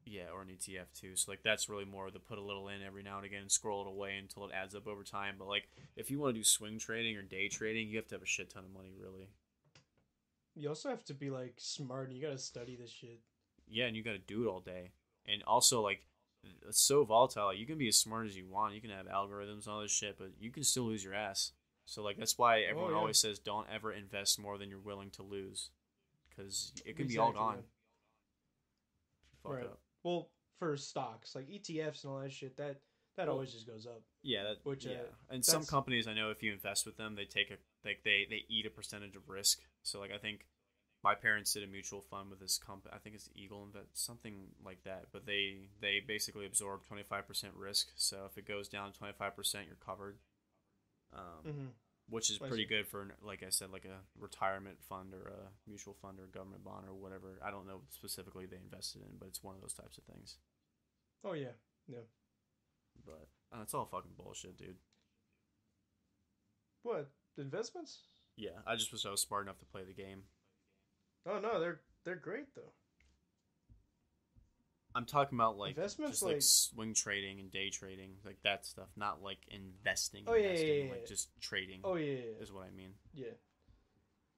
[0.05, 1.17] Yeah, or an ETF too.
[1.17, 3.53] So like that's really more to put a little in every now and again and
[3.53, 5.35] scroll it away until it adds up over time.
[5.39, 8.15] But like if you want to do swing trading or day trading, you have to
[8.15, 9.29] have a shit ton of money really.
[10.55, 13.21] You also have to be like smart and you gotta study this shit.
[13.71, 14.93] Yeah, and you got to do it all day.
[15.29, 16.01] And also like
[16.67, 17.47] it's so volatile.
[17.47, 18.75] Like, You can be as smart as you want.
[18.75, 21.53] You can have algorithms and all this shit, but you can still lose your ass.
[21.85, 22.99] So like that's why everyone yeah.
[22.99, 25.71] always says don't ever invest more than you're willing to lose,
[26.29, 27.63] because it can be all gone.
[29.43, 29.65] Fuck Right.
[29.65, 29.81] up.
[30.03, 32.81] Well, for stocks like ETFs and all that shit, that
[33.17, 34.03] that Well, always just goes up.
[34.23, 34.99] Yeah, that, Which, uh, yeah.
[35.31, 38.27] and some companies I know if you invest with them, they take a like they
[38.29, 39.61] they eat a percentage of risk.
[39.83, 40.47] So like I think
[41.05, 42.93] my parents did a mutual fund with this company.
[42.95, 45.07] I think it's Eagle Invest, something like that.
[45.13, 47.89] But they they basically absorb twenty five percent risk.
[47.97, 50.19] So if it goes down twenty five percent, you're covered.
[51.15, 51.67] Um, Mm-hmm.
[52.11, 55.95] which is pretty good for like I said, like a retirement fund or a mutual
[56.03, 57.39] fund or a government bond or whatever.
[57.43, 60.37] I don't know specifically they invested in, but it's one of those types of things.
[61.25, 61.55] Oh yeah,
[61.87, 62.05] yeah.
[63.07, 64.77] But uh, it's all fucking bullshit, dude.
[66.83, 68.01] What investments?
[68.37, 70.23] Yeah, I just wish I was smart enough to play the game.
[71.29, 72.73] Oh no, they're they're great though.
[74.95, 78.65] I'm talking about like Investments, just like, like- swing trading and day trading, like that
[78.67, 80.25] stuff, not like investing.
[80.27, 82.93] Oh, yeah, yeah, yeah, like just trading Oh yeah, yeah, is what I mean.
[83.15, 83.27] yeah.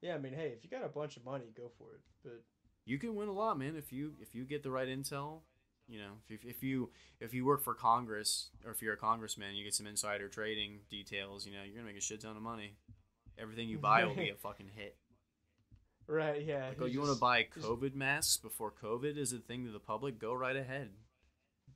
[0.02, 2.00] Yeah, I mean, hey, if you got a bunch of money, go for it.
[2.24, 2.42] But
[2.86, 5.42] You can win a lot, man, if you if you get the right intel.
[5.88, 9.56] You know, if, if you if you work for Congress or if you're a congressman,
[9.56, 11.44] you get some insider trading details.
[11.46, 12.76] You know, you're gonna make a shit ton of money.
[13.38, 14.96] Everything you buy will be a fucking hit.
[16.10, 16.68] Right, yeah.
[16.68, 19.78] Like, oh, you want to buy COVID masks before COVID is a thing to the
[19.78, 20.18] public?
[20.18, 20.90] Go right ahead.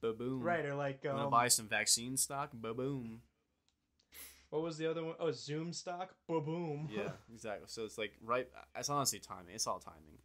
[0.00, 0.42] Ba boom.
[0.42, 2.50] right or like Want to um, buy some vaccine stock?
[2.52, 3.22] Ba boom.
[4.50, 5.14] what was the other one?
[5.18, 6.14] Oh, Zoom stock.
[6.28, 6.88] Boom, boom.
[6.92, 7.66] yeah, exactly.
[7.68, 8.46] So it's like right.
[8.76, 9.54] It's honestly timing.
[9.54, 10.18] It's all timing.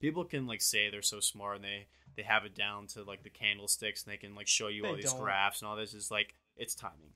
[0.00, 3.22] People can like say they're so smart and they they have it down to like
[3.22, 5.20] the candlesticks and they can like show you all these don't.
[5.20, 5.94] graphs and all this.
[5.94, 7.14] Is like it's timing.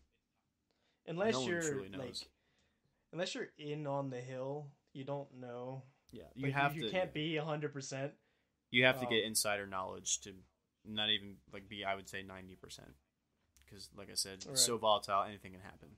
[1.06, 2.14] unless No you're truly like,
[3.12, 5.82] unless you're in on the hill, you don't know.
[6.10, 6.86] Yeah, you Like, have you, to.
[6.86, 8.12] You can't be hundred percent.
[8.70, 10.32] You have to get um, insider knowledge to
[10.84, 11.84] not even like be.
[11.84, 12.94] I would say ninety percent.
[13.64, 15.88] Because, like I said, it's so volatile, anything can happen.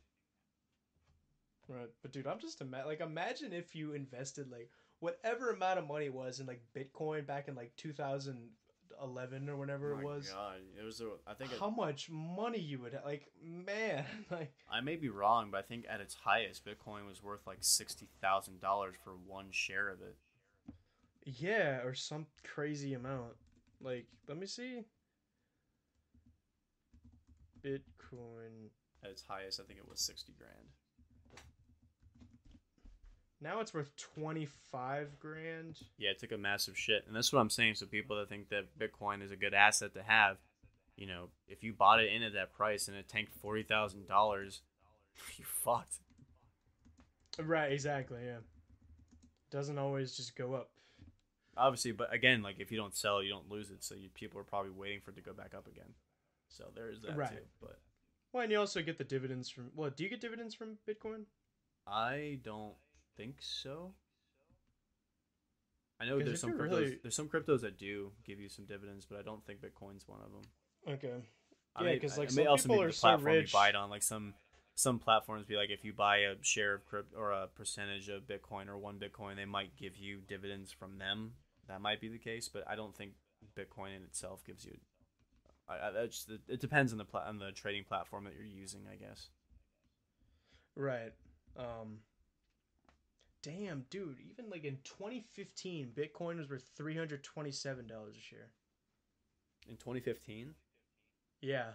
[1.68, 5.86] Right, but dude, I'm just ima- like imagine if you invested like whatever amount of
[5.86, 7.76] money was in like Bitcoin back in like
[8.90, 10.28] 2011 or whatever Oh it my was.
[10.28, 11.00] God, it was.
[11.00, 14.04] A, I think it, How much money you would ha- like, man?
[14.30, 17.58] Like, I may be wrong, but I think at its highest, Bitcoin was worth like
[17.60, 20.16] sixty thousand dollars for one share of it.
[21.24, 23.32] yeah, or some crazy amount.
[23.80, 24.84] Like, let me see.
[27.64, 28.70] Bitcoin.
[29.02, 30.68] At its highest, I think it was sixty grand.
[33.42, 35.78] Now it's worth 25 grand.
[35.98, 37.76] Yeah, it took a massive shit, and that's what I'm saying.
[37.76, 40.36] So people that think that Bitcoin is a good asset to have,
[40.96, 44.06] you know, if you bought it in at that price and it tanked forty thousand
[44.06, 44.60] dollars,
[45.38, 45.96] you fucked.
[47.38, 48.38] Right, exactly, yeah.
[49.50, 50.70] Doesn't always just go up.
[51.56, 53.82] Obviously, but again, like if you don't sell, you don't lose it.
[53.82, 55.94] So you, people are probably waiting for it to go back up again.
[56.48, 57.30] So there is that Right.
[57.30, 57.42] too.
[57.60, 57.78] But
[58.32, 59.70] Well, and you also get the dividends from.
[59.74, 61.24] Well, do you get dividends from Bitcoin?
[61.86, 62.74] I don't
[63.20, 63.92] think so.
[66.00, 66.70] I know there's some cryptos.
[66.70, 70.08] really- There's some cryptos that do give you some dividends, but I don't think Bitcoin's
[70.08, 70.94] one of them.
[70.94, 71.22] Okay.
[71.76, 73.68] I Yeah, because like, may some also people are the so platform rich- you buy
[73.68, 73.90] it on.
[73.90, 74.34] Like some
[74.74, 78.22] some platforms be like if you buy a share of crypto or a percentage of
[78.22, 81.34] Bitcoin or one Bitcoin, they might give you dividends from them.
[81.68, 83.12] That might be the case, but I don't think
[83.54, 84.78] Bitcoin in itself gives you.
[85.68, 88.42] I, I, that's just, it depends on the pla- on the trading platform that you're
[88.44, 89.28] using, I guess.
[90.74, 91.12] Right.
[91.58, 91.98] Um
[93.42, 98.50] Damn, dude, even like in 2015, Bitcoin was worth $327 a share.
[99.68, 100.54] In 2015,
[101.40, 101.72] Yeah.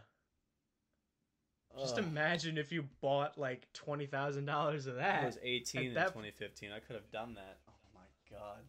[1.77, 5.25] Just imagine if you bought like $20,000 of I that.
[5.25, 6.71] was 18 in that- 2015.
[6.71, 7.57] I could have done that.
[7.67, 8.63] Oh my god.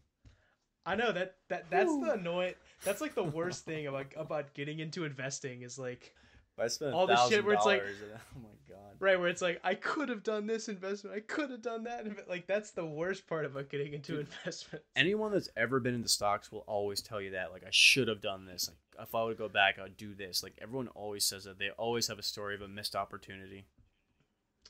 [0.84, 4.78] I know that that that's the annoying that's like the worst thing about about getting
[4.81, 6.25] into investing is like If
[6.59, 7.83] I spent All the shit where it's like-
[8.36, 8.97] oh my god.
[8.99, 12.28] right where it's like I could have done this investment, I could have done that
[12.28, 14.85] like that's the worst part about getting into Dude, investment.
[14.97, 18.20] anyone that's ever been into stocks will always tell you that like i should have
[18.20, 18.68] done this.
[18.68, 20.43] Like if i would go back i'd do this.
[20.43, 21.59] Like everyone always says that.
[21.59, 23.67] They always have a story of a missed opportunity.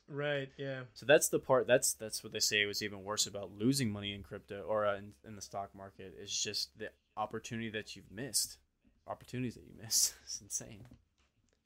[0.09, 0.83] Right, yeah.
[0.93, 4.13] so that's the part that's that's what they say was even worse about losing money
[4.13, 8.09] in crypto or uh, in, in the stock market is just the opportunity that you've
[8.11, 8.57] missed.
[9.05, 10.85] Opportunities that you missed it's insane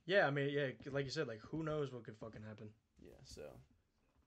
[0.05, 2.69] Yeah, I mean, yeah, like you said, like who knows what could fucking happen.
[3.01, 3.41] yeah so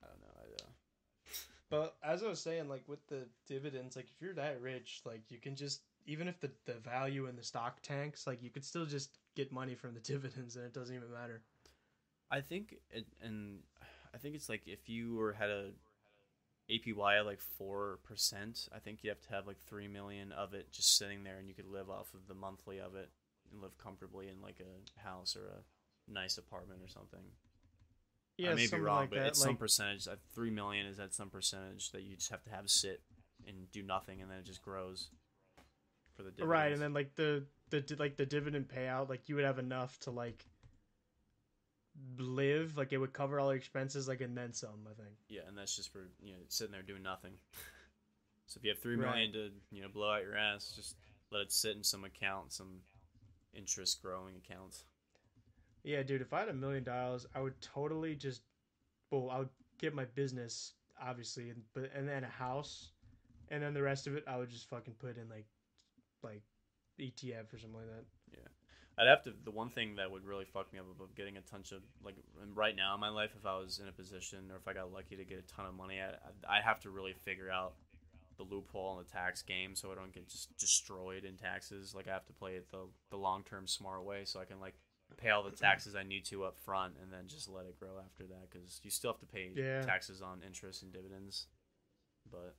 [0.02, 0.70] i don't know I, uh,
[1.70, 5.22] But as I was saying, like with the dividends, like if you're that rich, like
[5.30, 8.64] you can just even if the the value in the stock tanks, like you could
[8.64, 11.42] still just get money from the dividends, and it doesn't even matter.
[12.30, 13.60] I think it, and
[14.14, 15.70] I think it's like if you were had a
[16.70, 20.54] APY at like four percent, I think you have to have like three million of
[20.54, 23.10] it just sitting there, and you could live off of the monthly of it
[23.52, 27.20] and live comfortably in like a house or a nice apartment or something.
[28.36, 29.28] Yeah, I may be wrong, like but that.
[29.28, 30.08] it's some percentage.
[30.08, 33.00] uh, Three million is at some percentage that you just have to have sit
[33.46, 35.10] and do nothing, and then it just grows
[36.16, 36.48] for the dividends.
[36.50, 39.98] right, and then like the the like the dividend payout, like you would have enough
[40.00, 40.44] to like
[42.18, 44.86] live, like it would cover all your expenses, like and then some.
[44.90, 45.14] I think.
[45.28, 47.32] Yeah, and that's just for you know sitting there doing nothing.
[48.46, 49.32] so if you have three million Right.
[49.32, 50.96] to you know blow out your ass, just
[51.30, 52.80] let it sit in some account, some
[53.56, 54.84] interest growing accounts.
[55.82, 58.42] Yeah, dude, if I had a million dollars, I would totally just,
[59.10, 62.90] well, I would get my business obviously, and but and then a house,
[63.48, 65.46] and then the rest of it I would just fucking put in like,
[66.22, 66.42] like,
[67.00, 68.04] ETF or something like that.
[68.32, 68.48] Yeah.
[68.96, 69.32] I'd have to.
[69.44, 72.14] The one thing that would really fuck me up about getting a ton of like
[72.54, 74.92] right now in my life, if I was in a position or if I got
[74.92, 77.74] lucky to get a ton of money, I I have to really figure out
[78.36, 81.94] the loophole in the tax game so I don't get just destroyed in taxes.
[81.94, 84.60] Like I have to play it the the long term smart way so I can
[84.60, 84.74] like
[85.16, 87.98] pay all the taxes I need to up front and then just let it grow
[88.04, 89.82] after that because you still have to pay Yeah.
[89.82, 91.46] taxes on interest and dividends.
[92.30, 92.56] But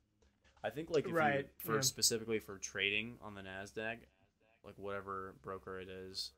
[0.64, 1.82] I think like if you, for yeah.
[1.82, 3.98] specifically for trading on the Nasdaq,
[4.64, 6.32] like whatever broker it is,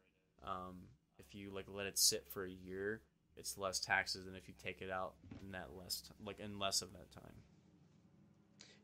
[0.44, 0.76] um,
[1.20, 3.02] if you like let it sit for a year,
[3.36, 6.58] it's less taxes than if you take it out in that less t- like in
[6.58, 7.34] less of that time.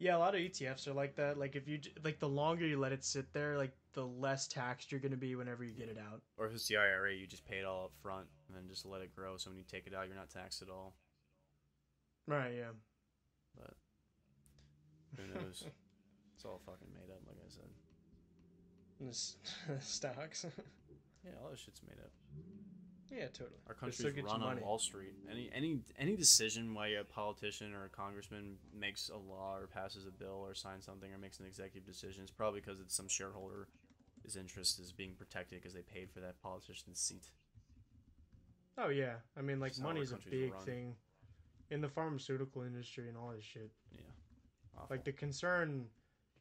[0.04, 1.40] Yeah, a lot of ETFs are like that.
[1.40, 4.92] Like if you like the longer you let it sit there, like the less taxed
[4.92, 6.22] you're gonna be whenever you get it out.
[6.38, 8.86] Or if it's the IRA, you just pay it all up front and then just
[8.86, 9.38] let it grow.
[9.38, 10.96] So when you take it out, you're not taxed at all.
[12.28, 12.52] Right.
[12.54, 12.74] Yeah.
[13.56, 13.76] But
[15.16, 15.64] who knows?
[16.36, 17.50] it's all fucking made up, like I
[19.10, 19.80] said.
[19.82, 20.46] Stocks.
[21.26, 22.12] Yeah, all this shit's made up.
[23.16, 23.60] Yeah, totally.
[23.68, 24.60] Our country's run on.
[24.62, 25.14] Wall Street.
[25.30, 30.08] Any any any decision why a politician or a congressman makes a law or passes
[30.08, 33.08] a bill or signs something or makes an executive decision is probably because it's some
[33.08, 33.68] shareholder
[34.24, 37.30] his interest is being protected because they paid for that politician's seat.
[38.78, 40.66] Oh yeah, I mean like Just how our money's a big run.
[40.66, 40.96] thing
[41.70, 43.70] in the pharmaceutical industry and all this shit.
[44.76, 44.88] Awful.
[44.90, 45.86] Like the concern,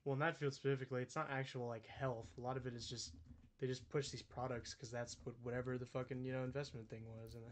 [0.05, 2.29] well, in that field specifically, it's not actual like health.
[2.39, 3.13] A lot of it is just
[3.63, 7.05] they just push these products because that's what whatever the fucking you know investment thing
[7.07, 7.45] was, and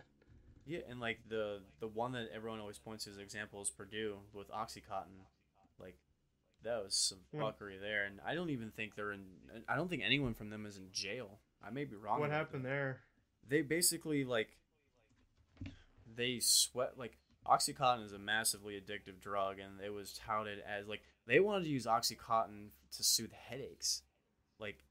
[0.67, 3.71] Yeah, and like the the one that everyone always points to as an example is
[3.71, 5.25] Purdue with OxyContin.
[5.79, 5.97] Like
[6.65, 7.41] that was some Yeah.
[7.41, 9.25] fuckery there, and I don't even think they're in.
[9.69, 11.39] I don't think anyone from them is in jail.
[11.65, 12.19] I may be wrong.
[12.21, 12.69] what happened that.
[12.71, 13.01] there?
[13.49, 14.59] They basically like
[16.17, 21.03] they sweat like OxyContin is a massively addictive drug, and it was touted as like
[21.27, 24.03] they wanted to use OxyContin to soothe headaches,
[24.59, 24.85] like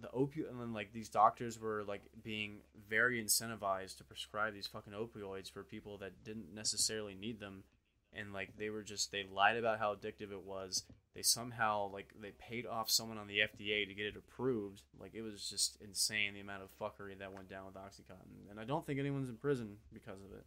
[0.00, 4.66] the opioid, and then like these doctors were like being very incentivized to prescribe these
[4.66, 7.64] fucking opioids for people that didn't necessarily need them,
[8.12, 10.84] and like they were just they lied about how addictive it was.
[11.14, 14.82] They somehow like they paid off someone on the FDA to get it approved.
[14.98, 18.60] Like it was just insane the amount of fuckery that went down with OxyContin, and
[18.60, 20.44] I don't think anyone's in prison because of it.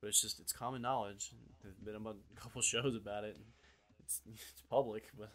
[0.00, 1.32] But it's just it's common knowledge.
[1.62, 3.38] There's been a couple shows about it.
[4.00, 5.30] It's it's public, but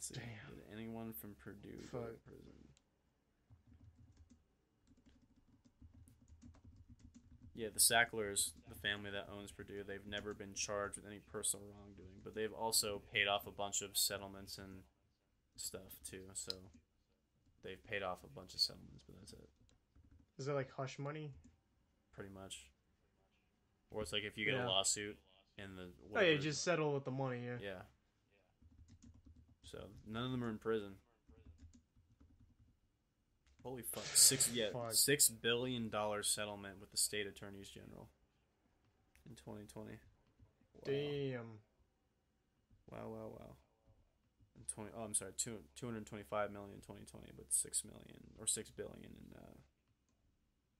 [0.00, 0.14] let's see.
[0.14, 0.54] Damn.
[0.56, 2.54] Did anyone from Purdue go to prison?
[7.54, 11.66] yeah, the Sacklers, the family that owns Purdue, they've never been charged with any personal
[11.66, 14.84] wrongdoing, but they've also paid off a bunch of settlements and
[15.56, 16.22] stuff too.
[16.32, 16.52] So
[17.62, 19.48] they've paid off a bunch of settlements, but that's it,
[20.38, 21.32] Is that like hush money?
[22.14, 22.70] pretty much.
[23.90, 24.66] Or it's like if you get Yeah.
[24.66, 25.18] a lawsuit
[25.58, 27.44] and the Oh yeah, just settle with the money.
[27.44, 27.58] Yeah.
[27.60, 27.82] yeah.
[29.70, 30.94] So none of them are in prison.
[33.62, 34.04] Holy fuck!
[34.14, 34.92] Six yeah, Fuck.
[34.92, 38.08] six billion dollar settlement with the state attorneys general
[39.28, 39.92] in 2020.
[39.92, 39.98] Wow.
[40.84, 41.60] Damn.
[42.90, 43.54] Wow, wow, wow.
[44.56, 48.70] In 20, oh, I'm sorry, two, 225 million in 2020, but 6 million or 6
[48.70, 49.54] billion in, uh,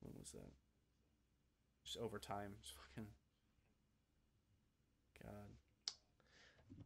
[0.01, 0.51] when was that?
[1.85, 2.51] Just over time.
[2.59, 3.09] It's fucking,
[5.23, 5.95] God.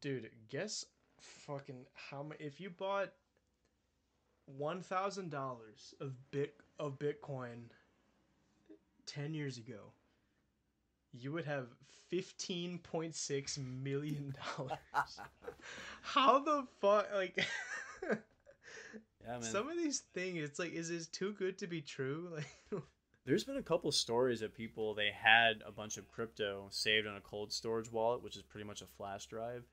[0.00, 0.84] Dude, guess
[1.20, 3.12] fucking how much if you bought
[4.46, 7.64] one thousand dollars of bit of Bitcoin
[9.06, 9.92] ten years ago,
[11.12, 11.66] you would have
[12.08, 14.78] fifteen point six million dollars.
[16.02, 17.44] how the fuck like
[19.24, 19.42] Yeah, man.
[19.42, 22.28] some of these things it's like is this too good to be true?
[22.72, 22.82] Like
[23.24, 27.16] There's been a couple stories of people they had a bunch of crypto saved on
[27.16, 29.64] a cold storage wallet, which is pretty much a flash drive.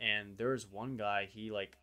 [0.00, 1.78] And there was one guy, he like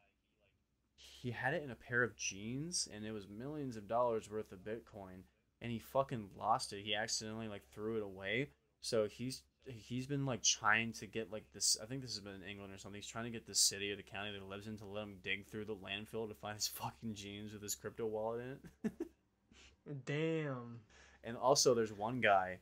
[0.96, 4.52] he had it in a pair of jeans and it was millions of dollars worth
[4.52, 5.24] of Bitcoin
[5.62, 6.84] and he fucking lost it.
[6.84, 8.50] He accidentally like threw it away.
[8.82, 12.36] So he's he's been like trying to get like this I think this has been
[12.36, 13.02] in England or something.
[13.02, 15.04] He's trying to get the city or the county that he lives in to let
[15.04, 18.92] him dig through the landfill to find his fucking jeans with his crypto wallet in
[18.92, 20.06] it.
[20.06, 20.80] damn.
[21.24, 22.60] And also, there's one guy,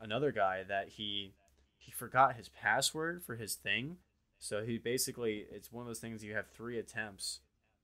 [0.00, 1.32] another guy that he
[1.76, 3.96] he forgot his password for his thing.
[4.38, 7.40] So he basically, it's one of those things you have three attempts,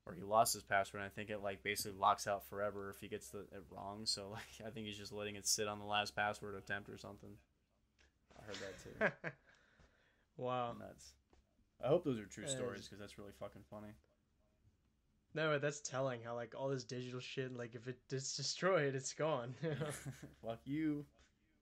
[0.07, 1.03] or he lost his password.
[1.03, 4.03] And I think it like basically locks out forever if he gets the, it wrong.
[4.05, 6.99] So like I think he's just letting it sit on the last password attempt or
[6.99, 7.31] something.
[8.39, 9.31] I heard that too.
[10.37, 10.75] wow.
[10.79, 11.13] Nuts.
[11.85, 13.93] I hope those are true stories because that's really fucking funny.
[15.35, 19.15] No, that's telling how like all this digital shit, like if it it's destroyed, it's
[19.15, 19.55] gone.
[20.45, 21.07] Fuck you.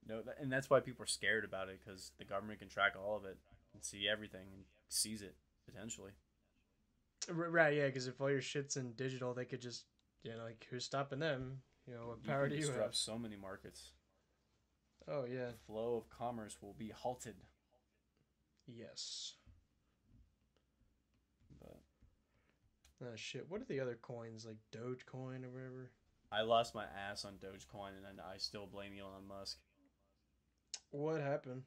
[0.07, 3.15] No, and that's why people are scared about it because the government can track all
[3.15, 3.37] of it
[3.73, 6.11] and see everything and seize it potentially.
[7.29, 9.85] Right, yeah, because if all your shit's in digital, they could just,
[10.23, 11.61] you know, like who's stopping them?
[11.87, 12.95] You know, what power can do you have?
[12.95, 13.91] so many markets.
[15.07, 17.35] Oh yeah, The flow of commerce will be halted.
[18.67, 19.33] yes.
[21.59, 21.77] But
[23.03, 25.91] Oh shit, what are the other coins like Dogecoin or whatever?
[26.31, 29.57] I lost my ass on Dogecoin, and I still blame Elon Musk.
[30.91, 31.63] What happened?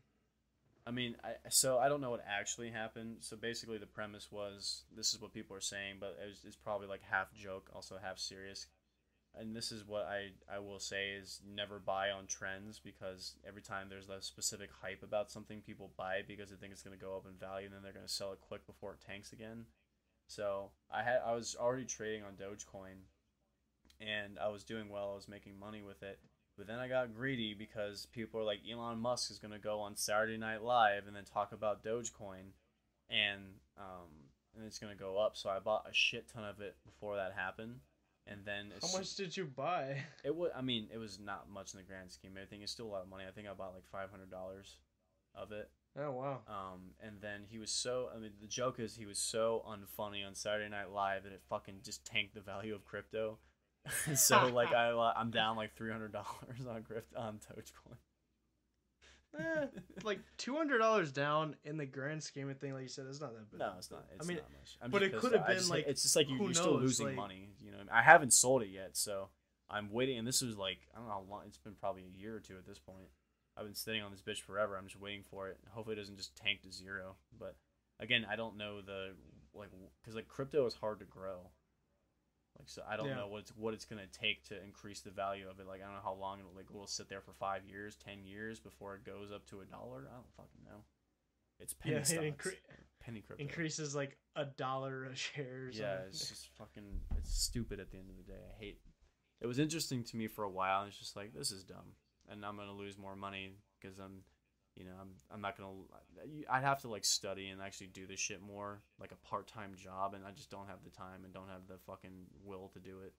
[0.87, 3.17] I mean, I so I don't know what actually happened.
[3.21, 6.57] So basically, the premise was this is what people are saying, but it was, it's
[6.57, 8.67] probably like half joke, also half serious.
[9.37, 13.63] And this is what I I will say is never buy on trends because every
[13.63, 16.97] time there's a specific hype about something, people buy it because they think it's going
[16.97, 19.01] to go up in value, and then they're going to sell it quick before it
[19.05, 19.65] tanks again.
[20.29, 23.09] So I had I was already trading on Dogecoin,
[24.01, 25.13] and I was doing well.
[25.13, 26.19] I was making money with it.
[26.57, 29.81] But then I got greedy because people are like, Elon Musk is going to go
[29.81, 32.53] on Saturday Night Live and then talk about Dogecoin,
[33.11, 33.43] and
[33.77, 34.09] um,
[34.57, 35.37] and it's going to go up.
[35.37, 37.81] So I bought a shit ton of it before that happened,
[38.27, 39.97] and then How much did you buy?
[40.25, 40.53] it was.
[40.57, 42.33] I mean, it was not much in the grand scheme.
[42.41, 43.25] I think it's still a lot of money.
[43.29, 44.77] I think I bought like five hundred dollars
[45.35, 45.71] of it.
[45.99, 46.41] Oh wow.
[46.49, 48.09] Um, and then he was so.
[48.15, 51.43] I mean, the joke is he was so unfunny on Saturday Night Live that it
[51.49, 53.39] fucking just tanked the value of crypto.
[54.15, 57.97] so like I I'm down like three hundred dollars on Grift on Dogecoin.
[59.39, 59.67] Eh,
[60.05, 63.21] like two hundred dollars down in the grand scheme of thing, like you said, it's
[63.21, 63.59] not that bad.
[63.59, 64.05] No, it's not.
[64.15, 64.79] It's mean, not much.
[64.81, 67.07] I'm but it could have been, just- like, it's just like you, you're still losing
[67.07, 67.49] like- money.
[67.61, 69.29] You know, I haven't sold it yet, so
[69.69, 70.19] I'm waiting.
[70.19, 71.43] And this was like I don't know how long.
[71.47, 73.09] It's been probably a year or two at this point.
[73.57, 74.77] I've been sitting on this bitch forever.
[74.77, 75.59] I'm just waiting for it.
[75.71, 77.17] Hopefully, it doesn't just tank to zero.
[77.39, 77.57] But
[78.01, 79.15] again, I don't know the
[79.53, 81.51] like because like crypto is hard to grow.
[82.59, 83.17] Like so, I don't Yeah.
[83.17, 85.67] know what it's what it's gonna take to increase the value of it.
[85.67, 88.25] Like I don't know how long it'll like will sit there for five years, ten
[88.25, 90.09] years before it goes up to a dollar.
[90.11, 90.85] I don't fucking know.
[91.59, 92.61] It's penny Yeah, it stocks, incre-
[93.01, 93.43] penny crypto.
[93.43, 95.67] Increases like a dollar a share.
[95.67, 97.01] Or Yeah, it's just fucking.
[97.17, 98.41] It's stupid at the end of the day.
[98.55, 98.81] I hate.
[99.41, 100.81] It was interesting to me for a while.
[100.83, 101.97] And it's just like this is dumb,
[102.29, 104.23] and I'm gonna lose more money because I'm,
[104.77, 105.71] you know, I'm I'm not gonna.
[106.51, 109.75] I'd have to like study and actually do this shit more, like a part time
[109.77, 112.79] job, and I just don't have the time and don't have the fucking will to
[112.81, 113.13] do it.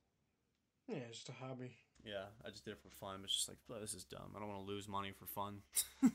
[0.87, 1.71] yeah, it's just a hobby.
[2.03, 3.17] Yeah, I just did it for fun.
[3.21, 4.33] But it's just like "Oh, this is dumb.
[4.35, 5.61] I don't want to lose money for fun.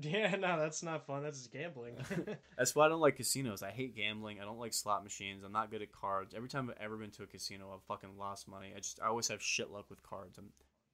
[0.00, 1.22] Yeah, no, that's not fun.
[1.22, 1.94] That's just gambling.
[2.58, 3.62] That's why I don't like casinos.
[3.62, 4.40] I hate gambling.
[4.40, 5.44] I don't like slot machines.
[5.44, 6.34] I'm not good at cards.
[6.34, 8.72] Every time I've ever been to a casino, I've fucking lost money.
[8.74, 10.36] I just I always have shit luck with cards.
[10.36, 10.46] I'm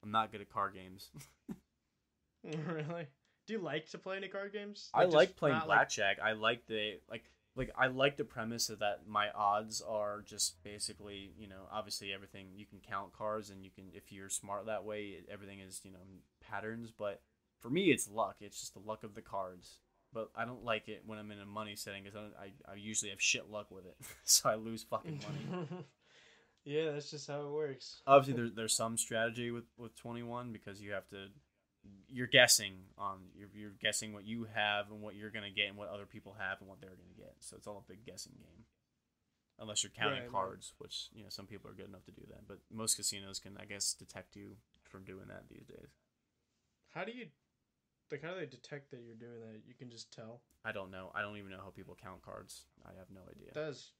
[0.02, 1.08] I'm not good at card games.
[2.66, 3.06] really?
[3.46, 4.90] Do you like to play any card games?
[4.94, 6.18] I like playing not, like- blackjack.
[6.22, 7.24] I like the like
[7.56, 12.12] like I like the premise of that my odds are just basically, you know, obviously
[12.12, 15.80] everything you can count cards and you can if you're smart that way, everything is,
[15.84, 15.98] you know,
[16.40, 17.22] patterns, but
[17.58, 18.36] for me it's luck.
[18.40, 19.78] It's just the luck of the cards.
[20.12, 22.74] But I don't like it when I'm in a money setting cuz I, I I
[22.76, 23.96] usually have shit luck with it.
[24.24, 25.20] so I lose fucking
[25.50, 25.66] money.
[26.64, 28.02] yeah, that's just how it works.
[28.06, 31.28] obviously there, there's some strategy with with 21 because you have to
[32.08, 35.68] you're guessing on you're, you're guessing what you have and what you're going to get
[35.68, 37.90] and what other people have and what they're going to get so it's all a
[37.90, 38.64] big guessing game
[39.58, 40.32] unless you're counting Right, right.
[40.32, 43.38] cards which you know some people are good enough to do that but most casinos
[43.38, 45.88] can i guess detect you from doing that these days
[46.90, 47.26] How do you,
[48.10, 49.60] like, how do they detect that you're doing that?
[49.66, 50.40] You can just tell.
[50.64, 53.50] i don't know i don't even know how people count cards i have no idea
[53.54, 53.92] That's,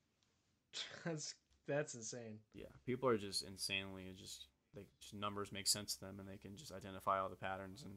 [1.04, 1.34] that's
[1.68, 2.38] that's insane.
[2.54, 6.36] yeah people are just insanely just they just numbers make sense to them and they
[6.36, 7.94] can just identify all the patterns and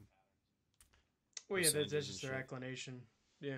[1.50, 2.42] Well, yeah, that's, that's just their shit.
[2.42, 3.02] inclination.
[3.42, 3.58] Yeah,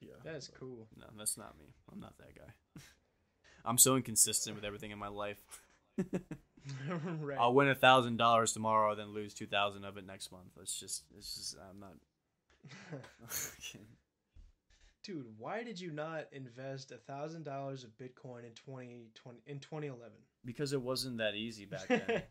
[0.00, 0.88] yeah that's cool.
[0.98, 1.66] No, that's not me.
[1.92, 2.52] I'm not that guy.
[3.64, 5.40] I'm so inconsistent with everything in my life.
[7.20, 7.38] right.
[7.38, 10.50] I'll win a thousand dollars tomorrow, then lose two thousand of it next month.
[10.60, 11.94] It's just, it's just, I'm not.
[15.04, 19.58] Dude, why did you not invest a thousand dollars of Bitcoin in twenty twenty in
[19.60, 20.18] twenty eleven?
[20.44, 22.22] Because it wasn't that easy back then.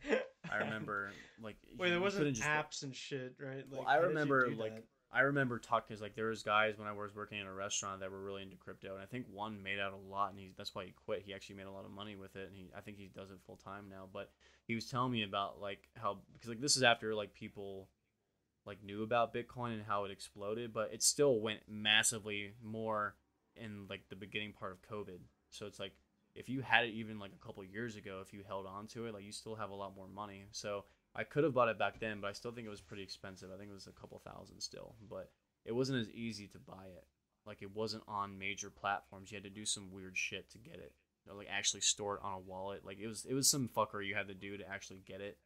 [0.52, 3.66] I remember, like, Wait, there wasn't just- apps and shit, right?
[3.70, 4.84] Well, I how did you remember, like, that?
[5.14, 8.00] I remember talking because like there was guys when I was working in a restaurant
[8.00, 10.54] that were really into crypto, and I think one made out a lot, and he
[10.58, 11.24] that's why he quit.
[11.26, 13.30] He actually made a lot of money with it, and he I think he does
[13.30, 14.08] it full time now.
[14.12, 14.32] But
[14.68, 17.90] he was telling me about like how because like this is after like people
[18.66, 23.16] like knew about Bitcoin and how it exploded, but it still went massively more
[23.58, 25.20] in like the beginning part of COVID.
[25.50, 25.94] So it's like
[26.36, 29.06] if you had it even like a couple years ago, if you held on to
[29.06, 30.46] it, like you still have a lot more money.
[30.52, 30.86] So
[31.16, 33.50] I could have bought it back then, but I still think it was pretty expensive.
[33.54, 35.30] I think it was a couple thousand still, but
[35.66, 37.06] it wasn't as easy to buy it.
[37.46, 39.32] Like it wasn't on major platforms.
[39.32, 40.94] You had to do some weird shit to get it.
[41.30, 42.86] Or like actually store it on a wallet.
[42.86, 45.38] Like it was it was some fucker you had to do to actually get it.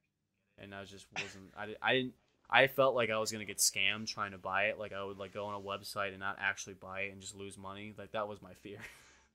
[0.57, 2.13] And I just wasn't I, I didn't
[2.49, 4.79] I felt like I was gonna get scammed trying to buy it.
[4.79, 7.35] Like I would like go on a website and not actually buy it and just
[7.35, 7.93] lose money.
[7.97, 8.79] Like that was my fear.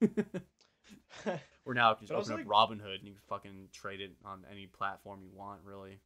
[1.66, 4.12] Or now I can just open up like- Robinhood and you can fucking trade it
[4.24, 6.00] on any platform you want, really.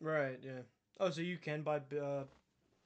[0.00, 0.62] right, yeah.
[0.98, 2.24] Oh, so you can buy uh,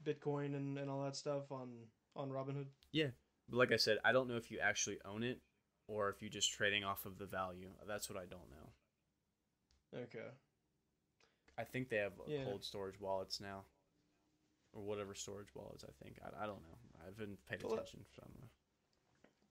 [0.05, 1.69] Bitcoin and, and all that stuff on
[2.17, 2.67] on Robinhood.
[2.91, 3.07] Yeah,
[3.49, 5.41] but like I said, I don't know if you actually own it
[5.89, 7.71] or if you're just trading off of the value.
[7.87, 10.01] That's what I don't know.
[10.03, 10.29] Okay.
[11.59, 12.45] I think they have uh, Yeah.
[12.45, 13.63] cold storage wallets now,
[14.73, 15.85] or whatever storage wallets.
[15.85, 16.79] I think I, I don't know.
[17.01, 18.01] I haven't paid attention.
[18.15, 18.49] So I don't know.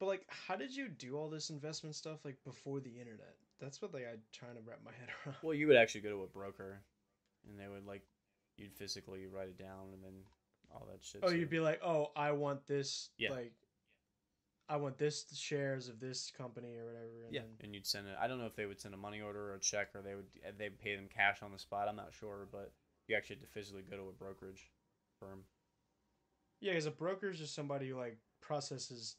[0.02, 3.36] But like, how did you do all this investment stuff like before the internet?
[3.60, 5.36] That's what like I'm trying to wrap my head around.
[5.44, 6.82] Well, you would actually go to a broker,
[7.48, 8.02] and they would like
[8.58, 10.14] you'd physically write it down and then
[10.74, 11.22] all that shit.
[11.24, 13.30] Oh, so- you'd be like, oh, I want this, Yeah.
[13.30, 13.54] like,
[14.70, 17.24] I want this shares of this company or whatever.
[17.26, 18.16] And yeah, then- and you'd send it.
[18.20, 20.16] I don't know if they would send a money order or a check, or they
[20.16, 20.26] would
[20.58, 21.88] they would pay them cash on the spot.
[21.88, 22.74] I'm not sure, but
[23.08, 24.72] you actually had to physically go to a brokerage
[25.20, 25.44] firm.
[26.60, 29.18] yeah, because a broker is just somebody who like processes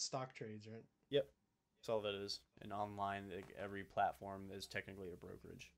[0.00, 0.84] stock trades, right?
[1.10, 1.26] Yep.
[1.80, 2.40] That's all that is.
[2.62, 5.72] And online, like, every platform is technically a brokerage.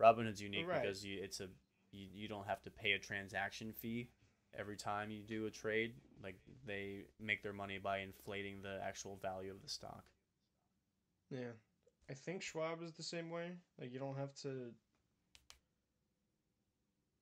[0.00, 0.82] Robinhood's unique Right.
[0.82, 1.48] because you, it's a
[1.90, 4.10] you, you don't have to pay a transaction fee
[4.56, 5.94] every time you do a trade.
[6.22, 10.04] Like they make their money by inflating the actual value of the stock.
[11.30, 11.52] Yeah,
[12.10, 13.52] I think Schwab is the same way.
[13.80, 14.72] Like, you don't have to.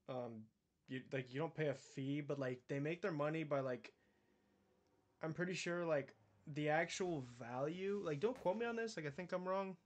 [0.08, 0.44] Um,
[0.88, 3.92] you like you don't pay a fee, but like they make their money by like.
[5.22, 6.14] I'm pretty sure like
[6.46, 8.00] the actual value.
[8.04, 8.96] Like, don't quote me on this.
[8.96, 9.76] Like, I think I'm wrong.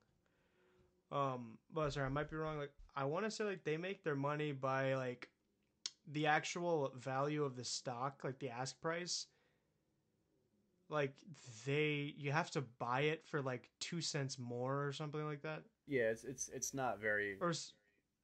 [1.12, 2.58] Um, but sorry, I might be wrong.
[2.58, 5.28] Like, I want to say like they make their money by like
[6.10, 9.26] the actual value of the stock, like the ask price.
[10.89, 11.14] Like
[11.66, 15.62] they, you have to buy it for like two cents more or something like that,
[15.86, 17.36] Yeah, it's it's it's not very.
[17.40, 17.52] or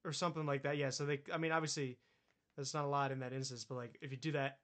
[0.05, 0.77] or something like that.
[0.77, 0.91] Yeah.
[0.91, 1.99] So they, I mean, obviously,
[2.57, 4.59] that's not a lot in that instance, but like if you do that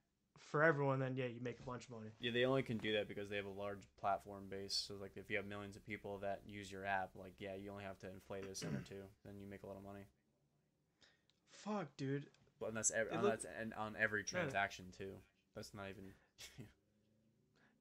[0.49, 2.09] for everyone, then yeah, you make a bunch of money.
[2.19, 4.73] Yeah, they only can do that because they have a large platform base.
[4.87, 7.71] So like, if you have millions of people that use your app, like yeah, you
[7.71, 10.05] only have to inflate a cent or two, then you make a lot of money.
[11.51, 12.27] Fuck, dude.
[12.59, 15.13] But and that's ev- It and look- that's and on every transaction too.
[15.55, 16.67] That's not even.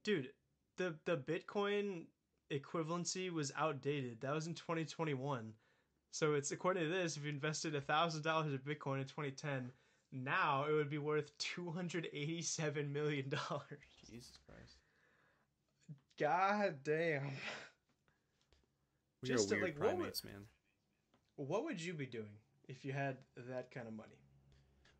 [0.05, 0.29] dude
[0.77, 2.05] the the bitcoin
[2.51, 5.53] equivalency was outdated that was in 2021
[6.11, 9.71] so it's according to this if you invested a thousand dollars in bitcoin in 2010
[10.13, 13.63] now it would be worth 287 million dollars
[14.11, 14.77] Jesus Christ.
[16.19, 17.31] god damn
[19.23, 20.45] We Just to, are weird like, what would- primates, man.
[21.37, 22.37] what would you be doing
[22.69, 24.17] if you had that kind of money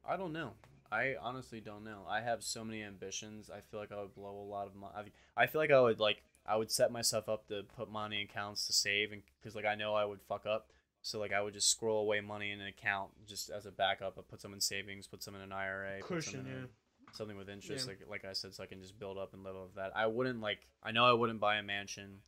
[0.05, 0.55] I don't know.
[0.91, 2.01] I honestly don't know.
[2.09, 3.49] I have so many ambitions.
[3.49, 5.13] I feel like I would blow a lot of money.
[5.37, 8.27] I feel like I would like I would set myself up to put money in
[8.27, 10.73] accounts to save, and because like I know I would fuck up.
[11.03, 14.17] So like I would just scroll away money in an account just as a backup.
[14.19, 16.57] I put some in savings, put some in an IRA, put some Cushion, in a-
[16.61, 16.67] yeah.
[17.13, 17.87] something with interest.
[17.87, 17.95] Yeah.
[18.09, 19.93] Like like I said, so I can just build up and live off that.
[19.97, 20.67] I wouldn't like.
[20.83, 22.21] I know I wouldn't buy a mansion.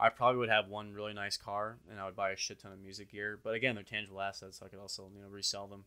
[0.00, 2.72] I probably would have one really nice car, and I would buy a shit ton
[2.72, 3.38] of music gear.
[3.42, 5.84] But again, they're tangible assets, so I could also you know resell them.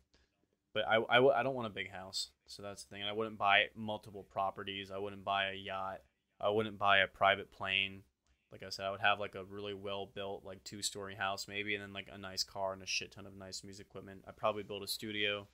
[0.74, 3.02] But I, I, w- I don't want a big house, so that's the thing.
[3.02, 4.92] And I wouldn't buy multiple properties.
[4.92, 6.02] I wouldn't buy a yacht.
[6.40, 8.04] I wouldn't buy a private plane.
[8.52, 11.48] Like I said, I would have like a really well built like two story house
[11.48, 14.24] maybe, and then like a nice car and a shit ton of nice music equipment.
[14.28, 15.48] I'd probably build a studio.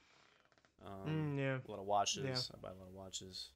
[0.85, 1.57] Um, Mm, yeah.
[1.67, 2.23] a lot of watches.
[2.25, 2.55] Yeah.
[2.55, 3.49] I buy a lot of watches.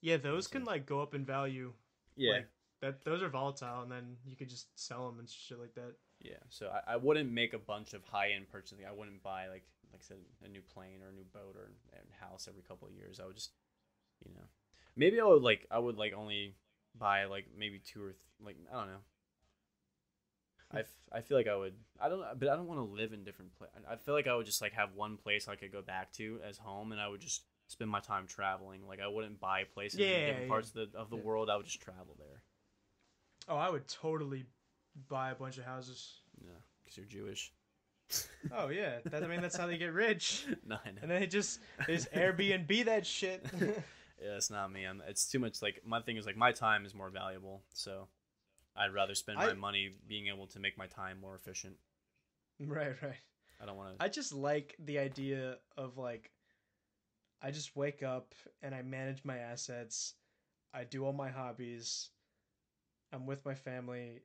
[0.00, 1.72] Yeah, those can like go up in value.
[2.16, 2.48] Yeah, Like,
[2.80, 5.94] that those are volatile, and then you could just sell them and shit like that.
[6.20, 6.34] yeah.
[6.50, 8.84] So I, I wouldn't make a bunch of high end purchasing.
[8.88, 11.70] I wouldn't buy like like I said a new plane or a new boat or
[11.92, 13.18] a house every couple of years.
[13.20, 13.50] I would just,
[14.24, 14.44] you know,
[14.96, 16.54] maybe I would like I would like only
[16.98, 19.02] buy like maybe two or th- like I don't know.
[20.70, 20.80] I, hmm.
[20.80, 23.24] f- I feel like I would I don't but I don't want to live in
[23.24, 23.76] different places.
[23.88, 26.38] I feel like I would just like have one place I could go back to
[26.48, 28.86] as home and I would just spend my time traveling.
[28.86, 30.48] Like I wouldn't buy places in different yeah.
[30.48, 31.22] parts of the of the Yeah.
[31.22, 31.50] world.
[31.50, 32.42] I would just travel there.
[33.48, 34.44] Oh, I would totally
[35.08, 36.20] buy a bunch of houses.
[36.40, 37.52] Yeah, because you're Jewish.
[38.52, 40.46] Oh yeah, that, I mean that's how they get rich.
[40.66, 40.98] no, I know.
[41.00, 43.44] And then they just they just Airbnb that shit.
[44.22, 44.84] Yeah, it's not me.
[44.84, 45.60] I'm, it's too much.
[45.62, 48.08] Like my thing is like my time is more valuable, so
[48.76, 51.76] I'd rather spend my money being able to make my time more efficient.
[52.60, 53.16] right, right.
[53.60, 54.04] I don't want to.
[54.04, 56.30] I just like the idea of like
[57.42, 60.14] I just wake up and I manage my assets.
[60.72, 62.10] I do all my hobbies.
[63.12, 64.22] I'm with my family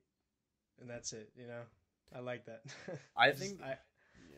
[0.80, 1.62] and that's it, you know.
[2.14, 2.62] I like that.
[3.16, 3.76] I just- think I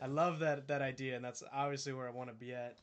[0.01, 2.79] I love that that idea and that's obviously where I want to be at.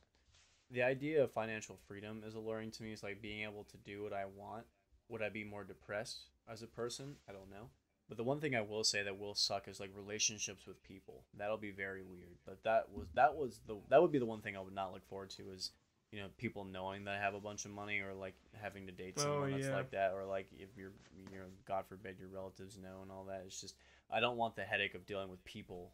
[0.70, 2.92] The idea of financial freedom is alluring to me.
[2.92, 4.64] It's like being able to do what I want.
[5.08, 7.16] Would I be more depressed as a person?
[7.28, 7.70] I don't know.
[8.08, 11.24] But the one thing I will say that will suck is like relationships with people.
[11.36, 12.38] That'll be very weird.
[12.44, 14.92] But that was that was the that would be the one thing I would not
[14.92, 15.70] look forward to is
[16.10, 18.92] you know people knowing that I have a bunch of money or like having to
[18.92, 19.74] date Oh, someone that's yeah.
[19.76, 23.24] like that or like if you're you know God forbid your relatives know and all
[23.26, 23.42] that.
[23.46, 23.74] It's just
[24.10, 25.92] I don't want the headache of dealing with people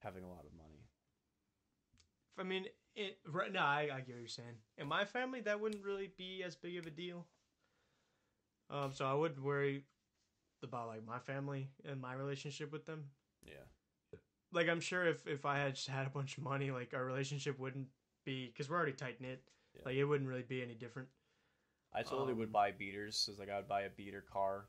[0.00, 0.82] having a lot of money.
[2.38, 4.56] I mean, it right now I, I get what you're saying.
[4.78, 7.26] In my family, that wouldn't really be as big of a deal.
[8.70, 9.84] Um, so I wouldn't worry
[10.62, 13.04] about like my family and my relationship with them.
[13.44, 14.18] Yeah.
[14.52, 17.04] Like I'm sure if if I had just had a bunch of money, like our
[17.04, 17.88] relationship wouldn't
[18.24, 19.42] be because we're already tight knit.
[19.74, 19.82] Yeah.
[19.84, 21.08] Like it wouldn't really be any different.
[21.92, 23.16] I totally would Um, buy beaters.
[23.16, 24.66] So it's like I would buy a beater car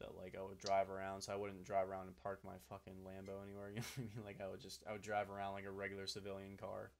[0.00, 1.22] that like I would drive around.
[1.22, 3.70] So I wouldn't drive around and park my fucking Lambo anywhere.
[3.74, 4.24] You know what I mean?
[4.24, 6.90] Like I would just I would drive around like a regular civilian car.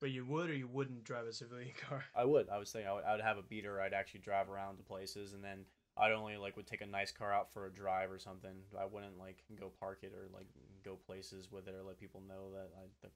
[0.00, 2.04] But you would or you wouldn't drive a civilian car.
[2.14, 2.48] I would.
[2.48, 3.80] I was saying I would, I would have a beater.
[3.80, 5.64] I'd actually drive around to places, and then
[5.96, 8.54] I'd only like would take a nice car out for a drive or something.
[8.78, 10.46] I wouldn't like go park it or like
[10.84, 13.08] go places with it or let people know that I the,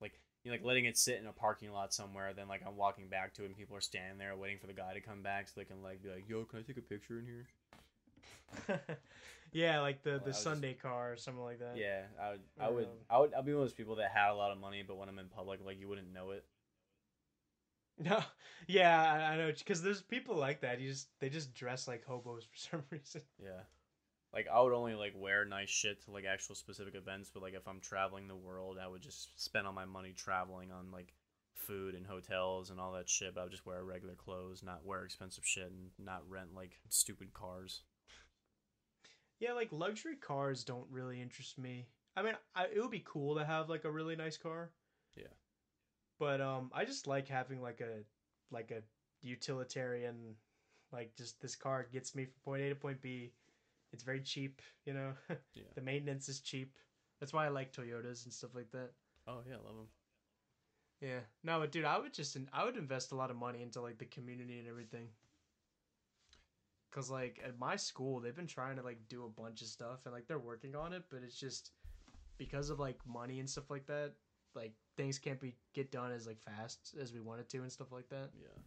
[0.00, 2.32] like you know, like letting it sit in a parking lot somewhere.
[2.34, 4.72] Then like I'm walking back to it, and people are standing there waiting for the
[4.72, 6.82] guy to come back so they can like be like, "Yo, can I take a
[6.82, 7.46] picture in here?"
[9.52, 11.76] yeah, like the Well, the was just- Sunday car or something like that.
[11.76, 12.40] Yeah, I would.
[12.60, 12.84] I would.
[12.84, 13.34] um, I would.
[13.34, 15.18] I'll be one of those people that had a lot of money, but when I'm
[15.18, 16.44] in public, like you wouldn't know it.
[18.00, 18.22] No,
[18.68, 20.80] yeah, I, I know because there's people like that.
[20.80, 23.22] You just they just dress like hobos for some reason.
[23.42, 23.62] Yeah.
[24.32, 27.54] Like I would only like wear nice shit to like actual specific events, but like
[27.54, 31.12] if I'm traveling the world, I would just spend all my money traveling on like
[31.54, 33.34] food and hotels and all that shit.
[33.34, 36.78] But I would just wear regular clothes, not wear expensive shit, and not rent like
[36.90, 37.82] stupid cars.
[39.40, 41.86] Yeah, like luxury cars don't really interest me.
[42.16, 44.70] I mean, I, it would be cool to have like a really nice car.
[45.16, 45.32] Yeah.
[46.18, 48.02] But um, I just like having like a
[48.50, 48.82] like a
[49.26, 50.34] utilitarian,
[50.92, 53.32] like just this car gets me from point A to point B.
[53.92, 55.12] It's very cheap, you know.
[55.54, 55.64] Yeah.
[55.74, 56.76] the maintenance is cheap.
[57.20, 58.90] That's why I like Toyotas and stuff like that.
[59.26, 59.88] Oh yeah, I love them.
[61.00, 61.20] Yeah.
[61.44, 63.98] No, but dude, I would just I would invest a lot of money into like
[63.98, 65.08] the community and everything.
[66.90, 70.00] Cause like at my school, they've been trying to like do a bunch of stuff
[70.04, 71.72] and like they're working on it, but it's just
[72.38, 74.12] because of like money and stuff like that,
[74.54, 77.92] like things can't be get done as like fast as we wanted to and stuff
[77.92, 78.30] like that.
[78.40, 78.62] Yeah.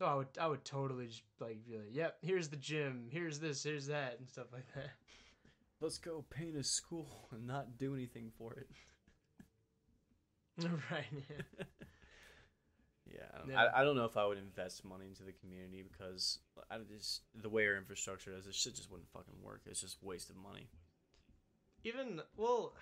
[0.00, 3.38] No, I would I would totally just like be like, yep, here's the gym, here's
[3.38, 4.90] this, here's that, and stuff like that.
[5.80, 8.68] Let's go paint a school and not do anything for it.
[10.90, 11.04] right.
[11.12, 11.64] Yeah.
[13.12, 13.62] Yeah, I don't, Yeah.
[13.62, 16.38] I, I don't know if I would invest money into the community because
[16.70, 19.62] I just the way our infrastructure is, it shit just wouldn't fucking work.
[19.66, 20.68] It's just waste of money.
[21.84, 22.74] even well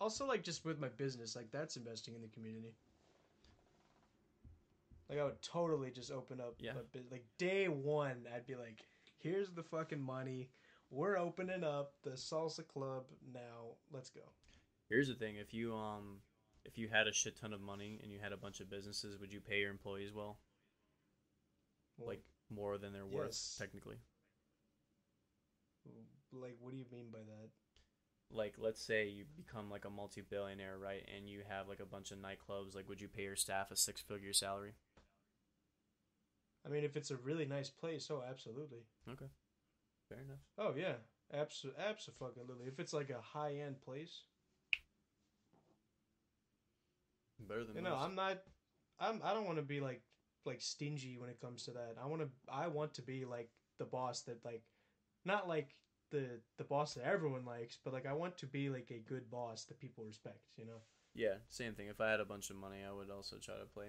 [0.00, 2.74] also like just with my business, like that's investing in the community.
[5.08, 6.56] Like I would totally just open up.
[6.58, 6.72] Yeah.
[7.10, 8.86] like day one, I'd be like,
[9.18, 10.50] "Here's the fucking money.
[10.90, 13.76] We're opening up the salsa club now.
[13.90, 14.20] Let's go."
[14.88, 16.18] Here's the thing: if you um,
[16.64, 19.18] if you had a shit ton of money and you had a bunch of businesses,
[19.18, 20.38] would you pay your employees well,
[21.96, 23.96] Well, like more than they're worth technically?
[26.32, 27.48] like what do you mean by that?
[28.30, 31.02] Like, let's say you become like a multi-billionaire, right?
[31.16, 32.74] And you have like a bunch of nightclubs.
[32.74, 34.74] Like, would you pay your staff a six-figure salary?
[36.66, 38.80] I mean, if it's a really nice place, oh, absolutely.
[39.10, 39.30] Okay,
[40.10, 40.40] fair enough.
[40.58, 40.96] Oh yeah,
[41.32, 42.66] absolutely, absolutely.
[42.66, 44.24] If it's like a high end place,
[47.46, 48.04] Better than you know, most.
[48.04, 48.38] I'm not,
[48.98, 50.02] I'm, I don't want to be like,
[50.44, 51.96] like stingy when it comes to that.
[52.02, 54.62] I want to, I want to be like the boss that like,
[55.24, 55.74] not like
[56.10, 59.30] the the boss that everyone likes, but like I want to be like a good
[59.30, 60.40] boss that people respect.
[60.56, 60.80] You know.
[61.14, 61.88] Yeah, same thing.
[61.88, 63.86] If I had a bunch of money, I would also try to play.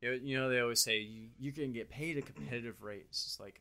[0.00, 3.06] You you know, they always say you, you can get paid a competitive rate.
[3.08, 3.60] It's just like,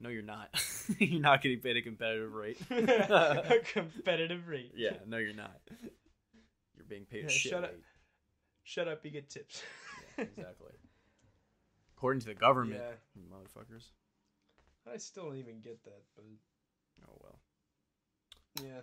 [0.00, 0.48] no, you're not.
[0.98, 2.58] you're not getting paid a competitive rate.
[2.70, 4.72] a competitive rate.
[4.76, 5.60] yeah, no, you're not.
[6.88, 7.70] You're being paid Yeah, shit shut up.
[7.72, 7.80] rate.
[8.64, 9.62] Shut up, you get tips.
[10.18, 10.72] Yeah, exactly.
[11.96, 13.26] According to the government, Yeah.
[13.32, 13.86] motherfuckers.
[14.92, 16.24] I still don't even get that, but
[17.08, 17.38] Oh well.
[18.62, 18.80] yeah.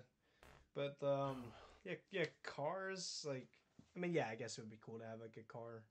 [0.76, 1.44] But um,
[1.86, 3.26] yeah, yeah, cars.
[3.28, 3.48] Like,
[3.96, 5.84] I mean, yeah, I guess it would be cool to have like a car.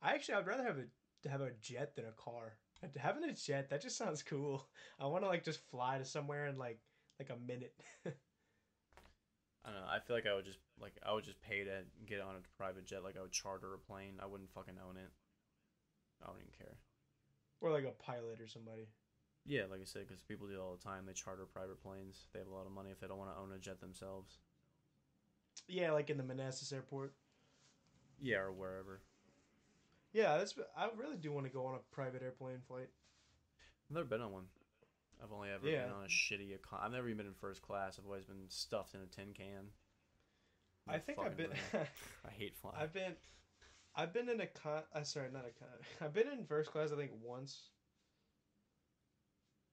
[0.00, 0.84] I actually, I'd rather have a
[1.22, 2.54] to have a jet than a car.
[2.96, 4.66] Having a jet that just sounds cool.
[5.00, 6.78] I want to like just fly to somewhere in like
[7.18, 7.74] like a minute.
[9.64, 9.86] I don't know.
[9.86, 12.42] I feel like I would just like I would just pay to get on a
[12.56, 13.04] private jet.
[13.04, 14.18] Like I would charter a plane.
[14.20, 15.10] I wouldn't fucking own it.
[16.22, 16.76] I don't even care.
[17.60, 18.88] or like a pilot or somebody.
[19.44, 21.04] Yeah, like I said, because people do it all the time.
[21.06, 22.26] They charter private planes.
[22.32, 24.38] They have a lot of money if they don't want to own a jet themselves.
[25.68, 27.14] Yeah, like in the Manassas airport.
[28.20, 29.00] Yeah, or wherever.
[30.12, 30.54] Yeah, that's.
[30.76, 32.88] I really do want to go on a private airplane flight.
[33.90, 34.44] I've never been on one.
[35.22, 35.84] I've only ever Yeah.
[35.84, 36.58] been on a shitty.
[36.58, 37.98] Econ- I've never even been in first class.
[37.98, 39.72] I've always been stuffed in a tin can.
[40.88, 41.52] I think I've been.
[42.26, 42.76] I hate flying.
[42.78, 43.14] I've been,
[43.94, 44.82] I've been in a con.
[44.92, 45.68] Uh, sorry, not a con.
[46.00, 46.90] I've been in first class.
[46.92, 47.70] I think once.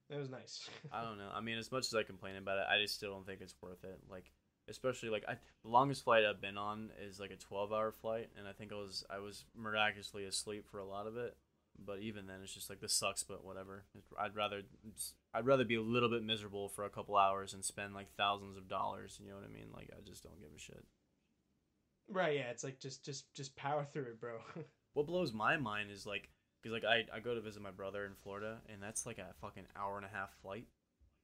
[0.10, 0.70] It was nice.
[0.92, 1.30] I don't know.
[1.34, 3.56] I mean, as much as I complain about it, I just still don't think it's
[3.62, 4.00] worth it.
[4.10, 4.32] Like,
[4.68, 8.48] especially like I, the longest flight I've been on is like a twelve-hour flight, and
[8.48, 11.36] I think I was I was miraculously asleep for a lot of it.
[11.86, 13.24] But even then, it's just like this sucks.
[13.24, 13.86] But whatever.
[14.20, 14.62] I'd rather
[15.34, 18.58] I'd rather be a little bit miserable for a couple hours and spend like thousands
[18.58, 19.18] of dollars.
[19.22, 19.68] You know what I mean?
[19.74, 20.84] Like, I just don't give a shit.
[22.10, 22.36] right?
[22.36, 24.40] Yeah, it's like just, just, just power through it, bro.
[24.94, 26.30] What blows my mind is like,
[26.62, 29.34] because like I, I go to visit my brother in Florida, and that's like a
[29.40, 30.66] fucking hour and a half flight,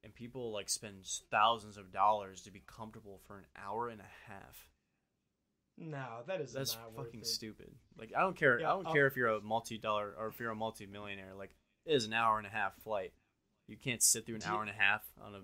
[0.04, 0.98] and people like spend
[1.32, 4.70] thousands of dollars to be comfortable for an hour and a half.
[5.78, 7.72] No, that is That's fucking stupid.
[7.98, 8.60] Like I don't care.
[8.60, 11.34] Yeah, I don't I'll- care if you're a multi-dollar or if you're a multi-millionaire.
[11.38, 11.56] Like
[11.86, 13.14] it is an hour and a half flight.
[13.68, 15.40] You can't sit through an hour and a half on a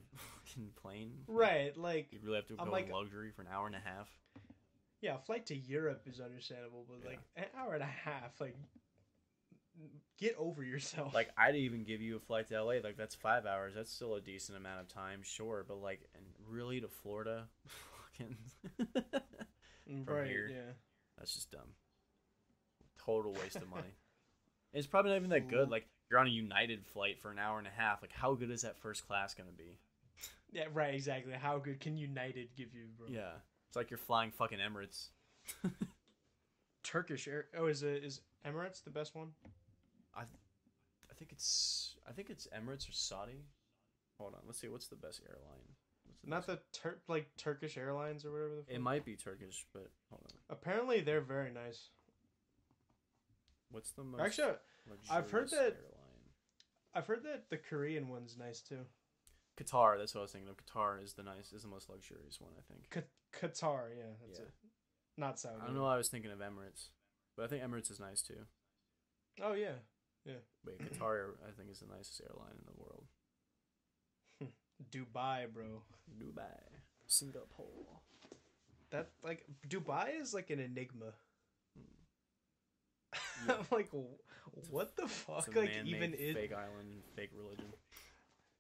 [0.46, 1.12] fucking plane.
[1.28, 4.08] Right, like You really have to go like- luxury for an hour and a half.
[5.02, 7.10] yeah, a flight to Europe is understandable, but Yeah.
[7.10, 8.56] like an hour and a half, like
[10.20, 11.14] get over yourself.
[11.16, 12.74] Like I'd even give you a flight to LA.
[12.84, 13.74] Like that's five hours.
[13.76, 15.66] That's still a decent amount of time, sure.
[15.68, 17.48] But like, and really to Florida,
[18.18, 18.38] fucking,
[19.86, 20.50] from right, here.
[20.50, 20.72] yeah.
[21.18, 21.76] that's just dumb.
[23.06, 23.94] Total waste of money.
[24.74, 25.70] it's probably not even that good.
[25.70, 28.02] Like you're on a United flight for an hour and a half.
[28.02, 29.80] Like how good is that first class gonna be?
[30.52, 31.34] Yeah, right, exactly.
[31.34, 33.08] How good can United give you, bro?
[33.10, 33.32] Yeah,
[33.68, 35.08] it's like you're flying fucking Emirates.
[36.84, 37.46] Turkish Air.
[37.58, 39.30] Oh, is it is Emirates the best one?
[40.16, 43.46] I, I think it's I think it's Emirates or Saudi.
[44.20, 44.68] Hold on, let's see.
[44.68, 45.64] What's the best airline?
[46.24, 48.62] Not the Tur- like Turkish Airlines or whatever.
[48.68, 50.38] The It might be Turkish, but hold on.
[50.50, 51.90] Apparently, they're very nice.
[53.72, 54.22] What's the most?
[54.22, 54.54] Actually,
[55.10, 55.98] I've heard that- airline?
[56.94, 58.86] I've heard that the Korean one's nice too.
[59.58, 59.98] Qatar.
[59.98, 60.58] That's what I was thinking of.
[60.58, 62.90] Qatar is the nice, is the most luxurious one, I think.
[62.92, 63.04] Q-
[63.50, 64.46] Qatar, yeah, that's Yeah.
[64.46, 64.54] it.
[65.18, 65.60] Not Saudi.
[65.62, 65.84] I don't know.
[65.84, 66.90] why I was thinking of Emirates,
[67.36, 68.46] but I think Emirates is nice too.
[69.42, 69.76] Oh yeah,
[70.64, 73.08] But Qatar, I think, is the nicest airline in the world.
[74.92, 75.84] Dubai, bro.
[76.20, 76.58] Dubai,
[77.08, 77.66] Singapore.
[78.92, 81.14] That like Dubai is like an enigma.
[81.76, 81.84] Yeah.
[83.46, 83.52] Hmm.
[83.62, 83.90] I'm like,
[84.70, 85.56] what the It's fuck?
[85.56, 87.74] a Like even it fake island, fake religion.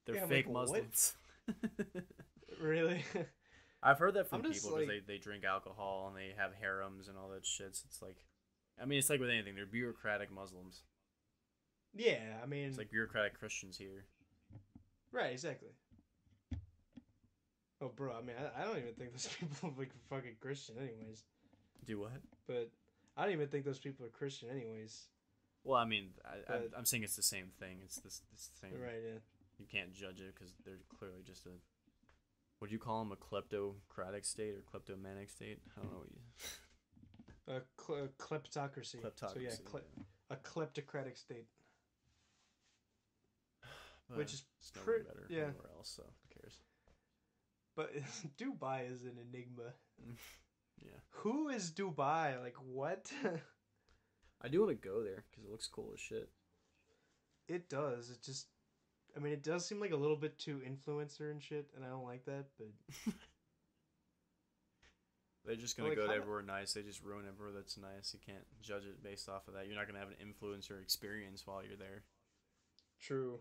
[0.05, 0.53] They're Yeah, fake like.
[0.53, 1.13] Muslims.
[2.61, 3.03] really?
[3.83, 7.07] I've heard that from people because like- they, they drink alcohol and they have harems
[7.07, 7.75] and all that shit.
[7.75, 8.17] So it's like,
[8.81, 9.55] I mean, it's like with anything.
[9.55, 10.83] They're bureaucratic Muslims.
[11.95, 14.05] yeah, I mean, It's like bureaucratic Christians here.
[15.11, 15.69] right, exactly.
[17.81, 18.13] Oh, bro.
[18.13, 21.23] I mean, I, I don't even think those people are like fucking Christian, anyways.
[21.85, 22.11] Do what?
[22.47, 22.69] But
[23.17, 25.07] I don't even think those people are Christian, anyways.
[25.63, 27.79] Well, I mean, I, I'm saying it's the same thing.
[27.83, 28.81] It's this, the same.
[28.81, 29.01] Right?
[29.03, 29.19] Yeah.
[29.59, 31.51] You can't judge it because they're clearly just a.
[32.59, 35.59] Would you call them a kleptocratic state or kleptomanic state?
[35.77, 35.97] I don't know.
[35.97, 36.19] What you,
[37.47, 38.97] A, a kleptocracy.
[39.01, 39.33] kleptocracy.
[39.33, 39.81] So yeah, cle-
[40.29, 41.47] a kleptocratic state.
[44.09, 45.51] But which is it's no pret- better yeah.
[45.77, 45.93] else.
[45.95, 46.03] So?
[47.81, 47.93] But
[48.37, 49.73] Dubai is an enigma.
[50.83, 52.41] Yeah, Who is Dubai?
[52.41, 53.11] Like what?
[54.41, 56.27] I do want to go there because it looks cool as shit.
[57.47, 58.09] it does.
[58.09, 58.47] It just.
[59.15, 61.89] I mean, it does seem like a little bit too influencer and shit, and I
[61.89, 62.45] don't like that.
[62.57, 63.13] But
[65.45, 66.73] They're just gonna Like, go to everywhere nice.
[66.73, 68.13] They just ruin everywhere that's nice.
[68.13, 69.67] You can't judge it based off of that.
[69.67, 72.03] You're not gonna have an influencer experience while you're there.
[72.99, 73.39] true.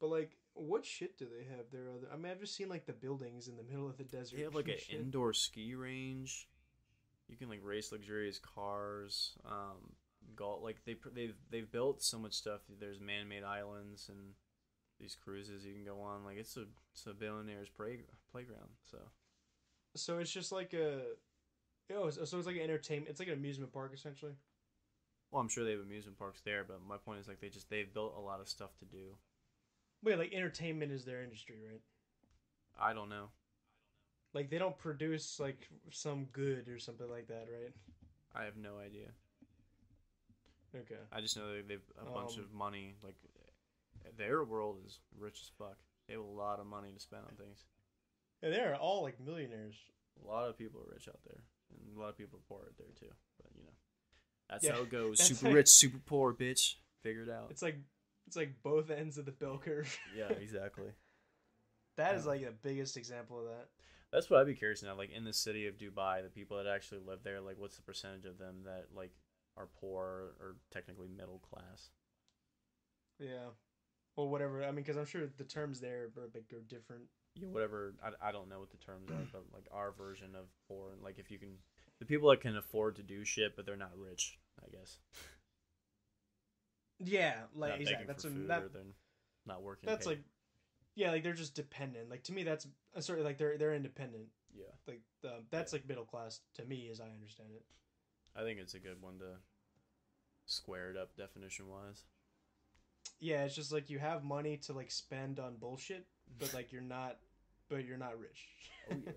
[0.00, 1.90] But like, what shit do they have there?
[1.94, 4.36] Other, I mean, I've just seen like the buildings in the middle of the desert.
[4.36, 5.00] They have like an shit.
[5.00, 6.48] indoor ski range.
[7.28, 9.36] You can like race luxurious cars.
[9.44, 9.94] Um,
[10.36, 12.60] golf like they they've they've built so much stuff.
[12.80, 14.34] There's man-made islands and
[15.00, 16.24] these cruises you can go on.
[16.24, 18.00] Like it's a it's a billionaire's play,
[18.30, 18.70] playground.
[18.90, 18.98] So
[19.96, 21.00] So it's just like a.
[21.94, 23.10] Oh, so so it's like an entertainment.
[23.10, 24.32] It's like an amusement park essentially.
[25.30, 27.68] well, I'm sure they have amusement parks there, but my point is like they just
[27.70, 29.16] they've built a lot of stuff to do.
[30.02, 31.80] Wait, like entertainment is their industry, right?
[32.78, 33.28] I don't know.
[34.34, 37.72] Like they don't produce like some good or something like that, right?
[38.34, 39.08] I have no idea.
[40.74, 41.00] Okay.
[41.12, 42.96] I just know they've a bunch Um, of money.
[43.02, 43.16] Like
[44.16, 45.76] their world is rich as fuck.
[46.08, 47.64] They have a lot of money to spend on things.
[48.42, 49.76] And they're all like millionaires.
[50.22, 52.62] A lot of people are rich out there, and a lot of people are poor
[52.66, 53.14] out there too.
[53.38, 53.72] But you know,
[54.48, 55.20] that's Yeah, how it goes.
[55.22, 56.76] Super like- rich, super poor, bitch.
[57.02, 57.50] Figure it out.
[57.50, 57.76] It's like
[58.32, 59.94] it's like both ends of the bell curve.
[60.16, 60.88] Yeah, exactly.
[61.98, 63.68] that is like the biggest example of that.
[64.10, 64.96] That's what I'd be curious now.
[64.96, 67.82] Like in the city of Dubai, the people that actually live there, like what's the
[67.82, 69.12] percentage of them that like
[69.58, 71.90] are poor or technically middle class?
[73.18, 73.52] Yeah.
[74.16, 74.62] Well, whatever.
[74.64, 77.04] I mean, because I'm sure the terms there are big are different.
[77.34, 77.94] Yeah, whatever.
[78.02, 81.02] I, I don't know what the terms are, but like our version of poor, and
[81.02, 81.56] like if you can,
[81.98, 84.96] the people that can afford to do shit, but they're not rich, I guess.
[87.04, 88.06] Yeah, like exactly.
[88.06, 88.82] That's food that, they're
[89.46, 89.88] not working.
[89.88, 90.12] that's paid.
[90.12, 90.24] like,
[90.94, 92.10] yeah, like they're just dependent.
[92.10, 92.66] Like to me, that's
[92.96, 94.26] uh, sort of like they're they're independent.
[94.54, 94.64] yeah.
[94.86, 97.64] Like um, that's like middle class to me, as I understand it.
[98.36, 99.36] I think it's a good one to
[100.46, 102.04] square it up definition wise.
[103.20, 106.06] Yeah, it's just like you have money to like spend on bullshit,
[106.38, 107.18] but like you're not,
[107.68, 108.48] but you're not rich.
[108.90, 109.12] Oh yeah.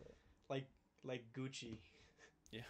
[0.48, 0.66] like
[1.04, 1.76] like Gucci.
[2.50, 2.60] Yeah.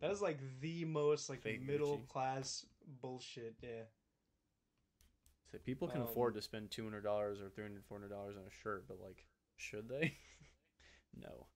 [0.00, 2.08] That is like the most like Fake middle Gucci.
[2.08, 2.66] class
[3.00, 3.56] bullshit.
[3.62, 3.84] Yeah.
[5.50, 8.10] So people can Um, afford to spend two hundred dollars or three hundred, four hundred
[8.14, 9.26] dollars on a shirt, but like,
[9.56, 10.16] should they?
[11.16, 11.46] no.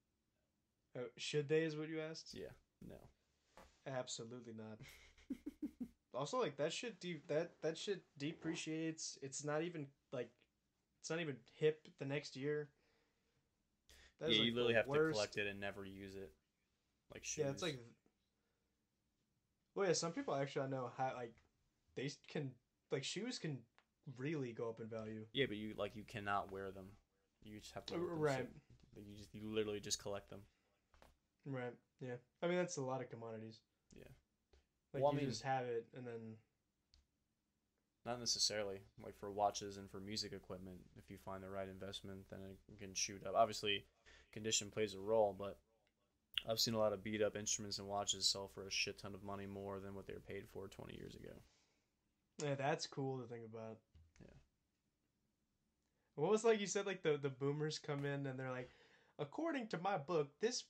[0.97, 2.35] Oh, should they is what you asked?
[2.35, 2.53] Yeah.
[2.87, 2.97] No.
[3.87, 4.79] Absolutely not.
[6.15, 9.19] also, like that shit, de- that that shit depreciates.
[9.23, 10.31] It's not even like,
[11.01, 12.69] it's not even hip the next year.
[14.21, 15.09] That is, yeah, like, you literally have worst.
[15.09, 16.33] to collect it and never use it.
[17.13, 17.45] Like shoes.
[17.45, 17.79] Yeah, it's like.
[19.75, 21.33] Well, yeah, some people actually I know how like,
[21.97, 22.51] they can
[22.91, 23.59] like shoes can
[24.17, 25.25] really go up in value.
[25.33, 26.87] Yeah, but you like you cannot wear them.
[27.43, 28.49] You just have to Right.
[28.95, 30.41] Like, you just you literally just collect them.
[31.47, 31.75] Right.
[32.01, 32.15] Yeah.
[32.43, 33.61] I mean that's a lot of commodities.
[33.97, 34.05] Yeah.
[34.93, 36.37] Like Well, I you mean- just have it and then
[38.05, 40.79] Not necessarily like for watches and for music equipment.
[40.97, 43.35] If you find the right investment, then it can shoot up.
[43.37, 43.87] Obviously,
[44.33, 45.59] condition plays a role, but
[46.49, 49.15] I've seen a lot of beat up instruments and watches sell for a shit ton
[49.15, 51.33] of money more than what they were paid for 20 years ago.
[52.43, 53.79] yeah, that's cool to think about.
[54.21, 54.35] Yeah.
[56.17, 58.71] What was like you said like the the boomers come in and they're like,
[59.19, 60.65] according to my book, this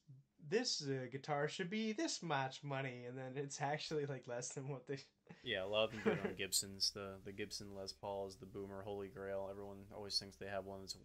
[0.49, 4.69] this uh, guitar should be this much money, and then it's actually like less than
[4.69, 4.99] what they.
[5.45, 6.93] Yeah, a lot of them get on Gibsons.
[6.95, 9.49] The the Gibson Les Paul is the boomer holy grail.
[9.51, 10.81] Everyone always thinks they have one.
[10.81, 10.97] That's,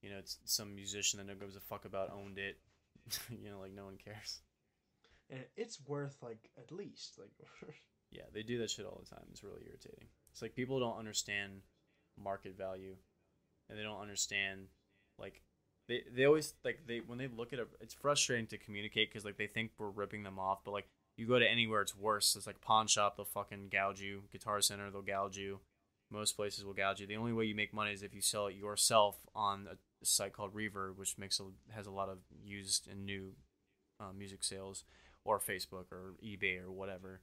[0.00, 2.58] you know, it's some musician that no gives a fuck about owned it.
[3.30, 4.40] you know, like no one cares.
[5.30, 7.30] And it's worth like at least like.
[8.14, 9.24] Yeah, they do that shit all the time.
[9.32, 10.06] It's really irritating.
[10.30, 11.62] It's like people don't understand
[12.16, 12.94] market value,
[13.68, 14.68] and they don't understand
[15.18, 15.42] like
[15.88, 17.68] they they always like they when they look at it.
[17.80, 21.26] It's frustrating to communicate because like they think we're ripping them off, but like you
[21.26, 22.36] go to anywhere, it's worse.
[22.36, 24.22] It's like pawn shop, they'll fucking gouge you.
[24.32, 25.60] Guitar Center, they'll gouge you.
[26.10, 27.06] Most places will gouge you.
[27.06, 30.32] The only way you make money is if you sell it yourself on a site
[30.32, 33.32] called Reverb, which makes a, has a lot of used and new
[34.00, 34.84] uh, music sales,
[35.24, 37.20] or Facebook or eBay or whatever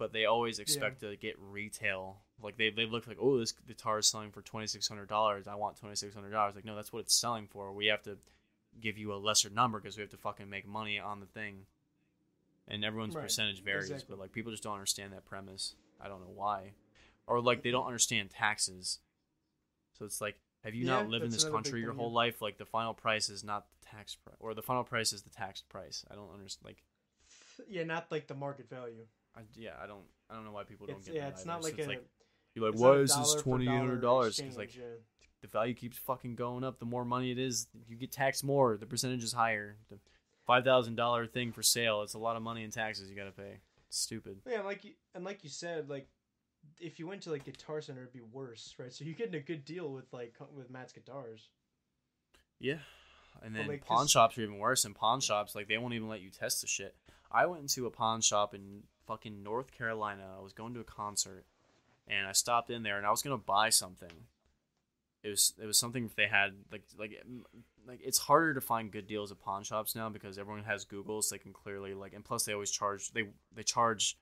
[0.00, 2.16] but they always expect to get retail.
[2.42, 5.46] Like they they look like, oh, this guitar is selling for twenty six hundred dollars.
[5.46, 6.54] I want twenty six hundred dollars.
[6.54, 7.70] Like no, that's what it's selling for.
[7.70, 8.16] We have to
[8.80, 11.66] give you a lesser number because we have to fucking make money on the thing.
[12.66, 14.06] And everyone's Right, percentage varies, exactly.
[14.16, 15.74] but like people just don't understand that premise.
[16.00, 16.72] I don't know why,
[17.26, 19.00] or like they don't understand taxes.
[19.98, 22.16] So it's like, have you Yeah, not lived in this country your thing, whole yeah.
[22.16, 22.42] life?
[22.42, 25.30] Like the final price is not the tax price, or the final price is the
[25.30, 26.04] taxed price.
[26.10, 26.66] I don't understand.
[26.66, 26.82] Like,
[27.68, 29.06] Yeah, not like the market value.
[29.36, 31.46] I, yeah, I don't, I don't know why people don't It's, get yeah, it's either.
[31.50, 31.90] not So like it's a.
[31.90, 32.04] like
[32.54, 34.36] you're like, it's why is this twenty eight hundred dollars?
[34.38, 34.82] Because like yeah.
[35.40, 36.78] the value keeps fucking going up.
[36.80, 38.76] The more money it is, you get taxed more.
[38.76, 39.76] The percentage is higher.
[39.88, 39.98] The
[40.46, 43.30] five thousand dollar thing for sale, it's a lot of money in taxes you gotta
[43.30, 43.60] pay.
[43.86, 44.38] It's stupid.
[44.48, 46.08] Yeah, like you, and like you said, like
[46.78, 48.92] if you went to like Guitar Center, it'd be worse, right?
[48.92, 51.48] So you're getting a good deal with like with Matt's guitars.
[52.58, 52.78] Yeah.
[53.42, 54.84] And then like, pawn shops are even worse.
[54.84, 56.94] In pawn shops, like they won't even let you test the shit.
[57.30, 60.24] I went into a pawn shop in fucking North Carolina.
[60.36, 61.46] I was going to a concert,
[62.08, 64.10] and I stopped in there, and I was gonna buy something.
[65.22, 67.22] It was it was something they had like like
[67.86, 71.22] like it's harder to find good deals at pawn shops now because everyone has Google,
[71.22, 74.18] so they can clearly like, and plus they always charge they they charge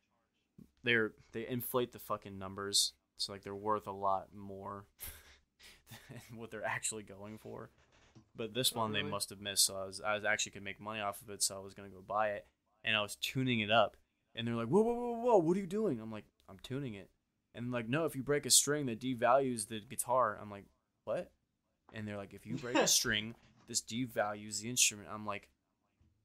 [0.84, 4.84] they're they inflate the fucking numbers, so like they're worth a lot more
[6.08, 7.70] than what they're actually going for.
[8.36, 9.10] But this Oh, one they really?
[9.10, 11.42] must have missed, so I was I was actually could make money off of it,
[11.42, 12.46] so I was gonna go buy it,
[12.84, 13.96] and I was tuning it up,
[14.34, 16.00] and they're like, whoa whoa whoa whoa, what are you doing?
[16.00, 17.10] I'm like, I'm tuning it,
[17.54, 20.38] and like, no, if you break a string, that devalues the guitar.
[20.40, 20.64] I'm like,
[21.04, 21.30] what?
[21.92, 23.34] And they're like, if you break a string,
[23.66, 25.08] this devalues the instrument.
[25.12, 25.48] I'm like,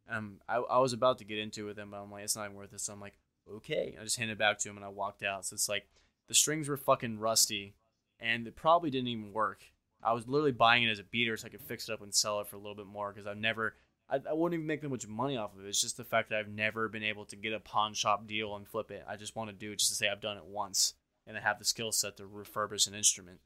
[0.09, 2.35] um, I, I was about to get into it with them, but I'm like, it's
[2.35, 2.81] not even worth it.
[2.81, 3.17] So I'm like,
[3.51, 3.95] okay.
[3.99, 5.45] I just handed it back to him and I walked out.
[5.45, 5.87] So it's like
[6.27, 7.75] the strings were fucking rusty,
[8.19, 9.63] and it probably didn't even work.
[10.01, 12.13] I was literally buying it as a beater so I could fix it up and
[12.13, 13.75] sell it for a little bit more because I've never,
[14.09, 15.69] I, I wouldn't even make that much money off of it.
[15.69, 18.55] It's just the fact that I've never been able to get a pawn shop deal
[18.55, 19.05] and flip it.
[19.07, 20.93] I just want to do it just to say I've done it once
[21.25, 23.39] and I have the skill set to refurbish an instrument.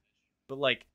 [0.48, 0.88] But like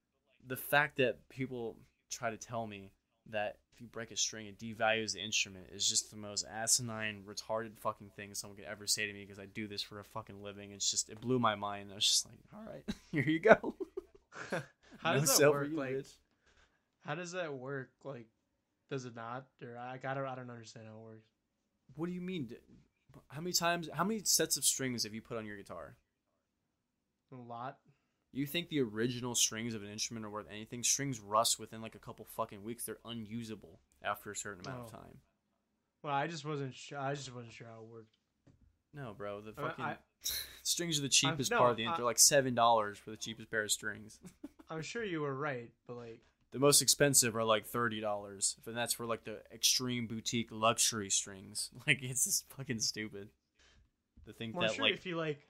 [0.44, 1.76] the fact that people
[2.10, 2.90] try to tell me
[3.30, 7.22] that if you break a string, it devalues the instrument It's just the most asinine,
[7.26, 10.04] retarded fucking thing someone could ever say to me because I do this for a
[10.04, 10.72] fucking living.
[10.72, 11.90] It's just, it blew my mind.
[11.90, 13.74] I was just like, all right, here you go.
[14.98, 15.70] How No does that work?
[15.74, 16.12] like, bitch.
[17.04, 17.90] how does that work?
[18.04, 18.26] Like,
[18.90, 19.46] does it not?
[19.62, 21.26] Or I, don't, I don't understand how it works.
[21.96, 22.50] What do you mean?
[23.28, 25.96] How many times, how many sets of strings have you put on your guitar?
[27.32, 27.78] A lot.
[28.32, 30.82] You think the original strings of an instrument are worth anything?
[30.82, 32.84] Strings rust within like a couple fucking weeks.
[32.86, 34.96] They're unusable after a certain amount of Oh.
[34.98, 35.18] time.
[36.02, 36.98] Well, I just wasn't sure.
[36.98, 38.08] I just wasn't sure how it worked.
[38.94, 39.40] No, bro.
[39.40, 39.98] The fucking I-
[40.62, 41.86] strings are the cheapest no, part of the.
[41.86, 44.18] I- They're like seven dollars for the cheapest pair of strings.
[44.70, 46.20] I'm sure you were right, but like,
[46.52, 51.10] the most expensive are like thirty dollars, and that's for like the extreme boutique luxury
[51.10, 51.70] strings.
[51.86, 53.28] Like it's just fucking stupid.
[54.26, 55.46] The thing well, that sure like if you like,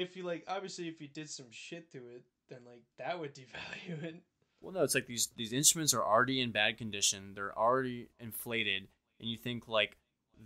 [0.00, 3.34] if you like, obviously, if you did some shit to it, then like that would
[3.34, 4.22] devalue it.
[4.60, 7.32] Well, no, it's like these these instruments are already in bad condition.
[7.34, 8.88] They're already inflated,
[9.20, 9.96] and you think like,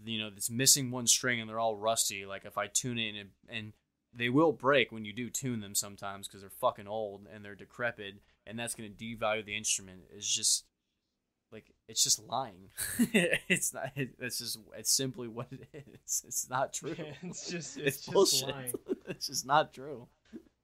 [0.04, 2.26] you know, it's missing one string and they're all rusty.
[2.26, 3.72] Like if I tune it and, and
[4.12, 7.54] they will break when you do tune them sometimes because they're fucking old and they're
[7.54, 10.00] decrepit, and that's gonna devalue the instrument.
[10.10, 10.64] It's just
[11.90, 12.70] it's just lying.
[12.98, 13.90] it's not.
[13.96, 14.58] It's just.
[14.76, 15.68] It's simply what it
[16.04, 16.22] is.
[16.26, 16.94] It's not true.
[16.96, 18.48] Yeah, it's just, it's, it's, just bullshit.
[18.48, 18.72] lying.
[19.08, 20.06] it's just not true.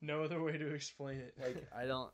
[0.00, 1.34] No other way to explain it.
[1.42, 2.10] Like I don't,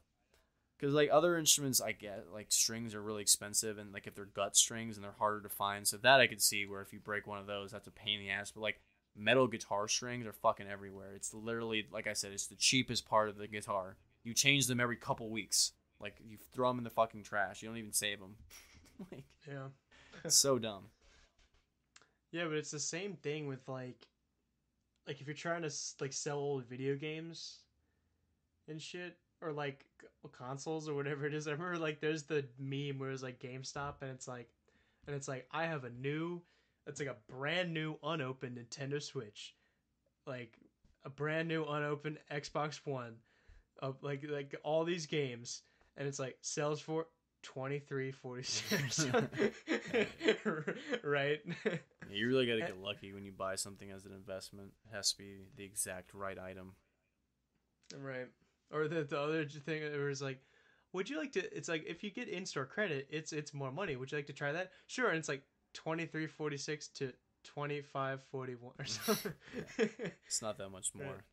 [0.79, 4.25] because like other instruments, I get like strings are really expensive, and like if they're
[4.25, 6.99] gut strings and they're harder to find, so that I could see where if you
[6.99, 8.51] break one of those, that's a pain in the ass.
[8.51, 8.81] But like
[9.15, 11.13] metal guitar strings are fucking everywhere.
[11.15, 13.97] It's literally like I said, it's the cheapest part of the guitar.
[14.25, 15.73] You change them every couple weeks.
[16.01, 17.63] Like you throw them in the fucking trash.
[17.63, 18.37] You don't even save them.
[19.13, 19.69] like yeah.
[20.29, 20.85] so dumb.
[22.31, 24.07] Yeah, but it's the same thing with like,
[25.07, 27.59] like if you're trying to like sell old video games,
[28.69, 29.85] and shit, or like
[30.33, 31.49] consoles or whatever it is.
[31.49, 34.49] I remember like there's the meme where it's like GameStop and it's like,
[35.07, 36.41] and it's like I have a new,
[36.87, 39.55] it's like a brand new unopened Nintendo Switch,
[40.27, 40.57] like
[41.05, 43.17] a brand new unopened Xbox One,
[43.81, 45.63] of like like all these games,
[45.97, 47.07] and it's like sells for.
[47.43, 49.07] 2346
[51.05, 51.77] right Yeah,
[52.11, 54.73] you really got to get lucky when you buy something as an investment.
[54.91, 56.75] It has to be the exact right item.
[57.97, 58.27] Right.
[58.73, 60.41] Or the the other thing it was like,
[60.93, 61.57] would you like to?
[61.57, 63.97] It's like if you get in store credit, it's it's more money.
[63.97, 64.71] Would you like to try that?
[64.87, 65.09] Sure.
[65.09, 65.43] And it's like
[65.75, 67.13] twenty three forty six to
[67.45, 69.33] twenty five forty one or something.
[70.27, 71.25] It's not that much more.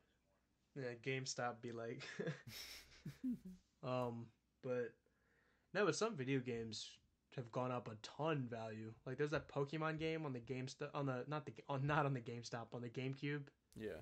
[0.76, 2.04] yeah, GameStop be like,
[3.84, 4.26] um,
[4.64, 4.92] but
[5.74, 6.90] no, but some video games
[7.36, 8.92] have gone up a ton value.
[9.06, 12.14] Like there's that Pokemon game on the GameStop on the not the on not on
[12.14, 13.44] the GameStop on the GameCube.
[13.76, 14.02] Yeah.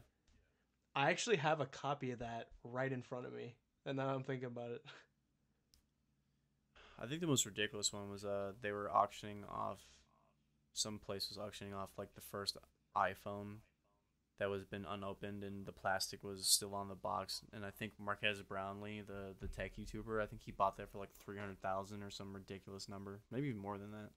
[0.96, 3.56] I actually have a copy of that right in front of me,
[3.86, 4.82] and now I'm thinking about it.
[7.00, 9.80] I think the most ridiculous one was uh they were auctioning off
[10.74, 12.58] some place was auctioning off like the first
[12.96, 13.58] iPhone
[14.40, 17.93] that was been unopened and the plastic was still on the box and I think
[17.99, 22.09] Marques Brownlee, the the tech YouTuber, I think he bought that for like 300,000 or
[22.09, 24.09] some ridiculous number, maybe more than that.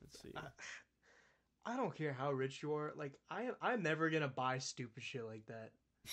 [0.00, 0.32] Let's see.
[0.36, 2.92] I, I don't care how rich you are.
[2.96, 5.70] Like I I'm never gonna buy stupid shit like that.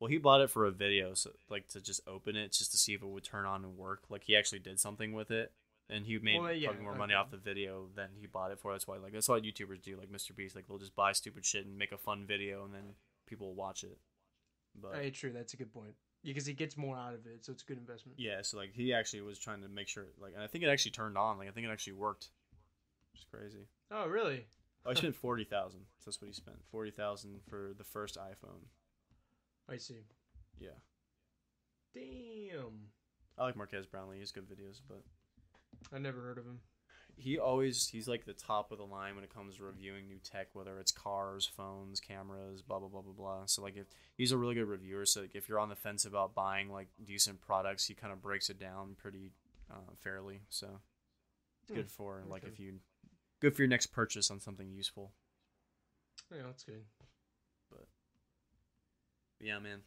[0.00, 2.78] Well, he bought it for a video, so like to just open it just to
[2.78, 4.04] see if it would turn on and work.
[4.08, 5.52] Like he actually did something with it,
[5.90, 8.58] and he made Well, yeah, probably more money off the video than he bought it
[8.60, 8.72] for.
[8.72, 9.96] That's why like that's what YouTubers do.
[9.96, 10.34] Like Mr.
[10.34, 12.94] Beast, like they'll just buy stupid shit and make a fun video, and then
[13.26, 13.98] people will watch it.
[14.80, 15.32] But Hey, true.
[15.32, 15.94] That's a good point.
[16.24, 18.18] Because he gets more out of it, so it's a good investment.
[18.18, 20.68] yeah, so like he actually was trying to make sure, like, and I think it
[20.68, 21.38] actually turned on.
[21.38, 22.30] Like I think it actually worked.
[23.14, 23.68] It's crazy.
[23.90, 24.46] Oh, really?
[24.84, 25.80] Oh, he spent forty thousand.
[26.04, 26.58] That's what he spent.
[26.70, 28.66] Forty thousand for the first iPhone.
[29.68, 30.06] I see.
[30.58, 30.70] Yeah,
[31.94, 32.90] Damn.
[33.36, 34.18] I like Marques Brownlee.
[34.18, 35.02] He's good videos, but
[35.92, 36.60] I never heard of him.
[37.16, 40.18] he always he's like the top of the line when it comes to reviewing new
[40.18, 43.46] tech, whether it's cars, phones, cameras, blah blah blah blah blah.
[43.46, 46.04] So like if he's a really good reviewer, so like, if you're on the fence
[46.04, 49.32] about buying like decent products, he kind of breaks it down pretty
[49.70, 50.42] uh, fairly.
[50.48, 50.80] So
[51.62, 52.74] it's good for like if you
[53.40, 55.12] good for your next purchase on something useful.
[56.30, 56.84] Yeah, that's good.
[57.70, 57.86] But
[59.40, 59.80] yeah, man.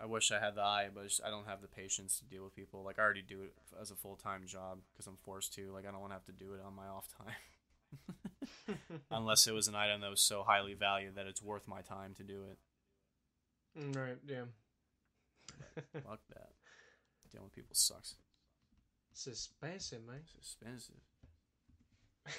[0.00, 2.54] I wish I had the eye, but I don't have the patience to deal with
[2.54, 2.82] people.
[2.84, 5.72] Like I already do it as a full time job because I'm forced to.
[5.72, 8.76] Like I don't want to have to do it on my off time.
[9.10, 12.14] unless it was an item that was so highly valued that it's worth my time
[12.14, 12.58] to do it.
[13.80, 14.18] Mm, right.
[14.26, 14.44] Yeah.
[15.92, 16.50] Fuck that.
[17.30, 18.14] Dealing with people sucks.
[19.12, 20.20] it's expensive, man.
[20.36, 20.96] It's expensive.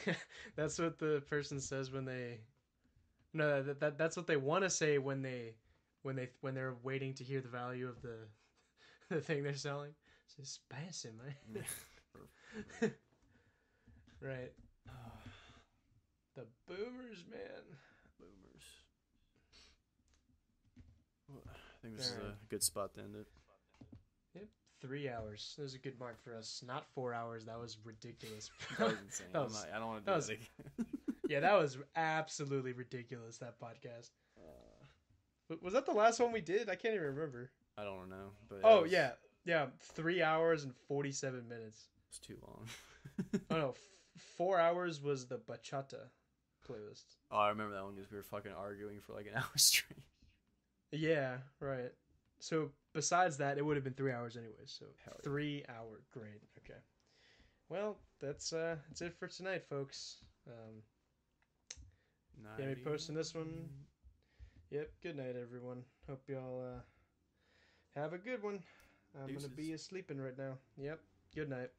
[0.55, 2.39] that's what the person says when they.
[3.33, 5.53] No, that, that that's what they want to say when they,
[6.03, 8.17] when they when they're waiting to hear the value of the,
[9.16, 9.92] the thing they're selling.
[10.40, 11.64] It's expensive, man.
[14.22, 14.51] right.
[16.35, 17.64] the boomers, man.
[18.19, 18.66] Boomers.
[21.30, 23.27] Well, I think this is a good spot to end it.
[24.35, 24.45] Yep,
[24.82, 25.53] three hours.
[25.58, 26.64] That was a good mark for us.
[26.66, 27.45] Not four hours.
[27.45, 28.50] That was ridiculous.
[28.77, 29.27] That was insane.
[29.34, 30.85] That was- not, I don't want to do was- that again.
[31.30, 33.38] yeah, that was absolutely ridiculous.
[33.38, 34.09] That podcast.
[35.61, 36.69] Was that the last one we did?
[36.69, 37.50] I can't even remember.
[37.77, 39.11] I don't know, but Oh was- yeah,
[39.45, 39.67] yeah.
[39.80, 41.85] Three hours and forty-seven minutes.
[42.09, 42.66] it's too long.
[43.50, 43.77] Oh no, f-
[44.35, 46.09] four hours was the bachata
[46.69, 47.06] playlist.
[47.32, 50.00] oh, I remember that one because we were fucking arguing for like an hour straight.
[50.92, 51.92] Yeah, right.
[52.40, 54.53] So besides that, it would have been three hours anyway.
[54.66, 55.14] So yeah.
[55.24, 56.01] three hour.
[56.11, 56.42] Great.
[56.59, 56.77] Okay.
[57.69, 60.17] Well, that's uh, that's it for tonight, folks.
[60.48, 60.84] Um,
[62.59, 63.67] Yeah, we posting this one.
[64.69, 64.89] Yep.
[65.01, 65.83] Good night, everyone.
[66.09, 66.79] Hope y'all uh,
[67.99, 68.59] have a good one.
[69.19, 69.47] I'm Deuces.
[69.47, 70.57] gonna be sleeping right now.
[70.77, 70.99] Yep.
[71.33, 71.69] Good night.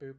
[0.00, 0.16] Boop.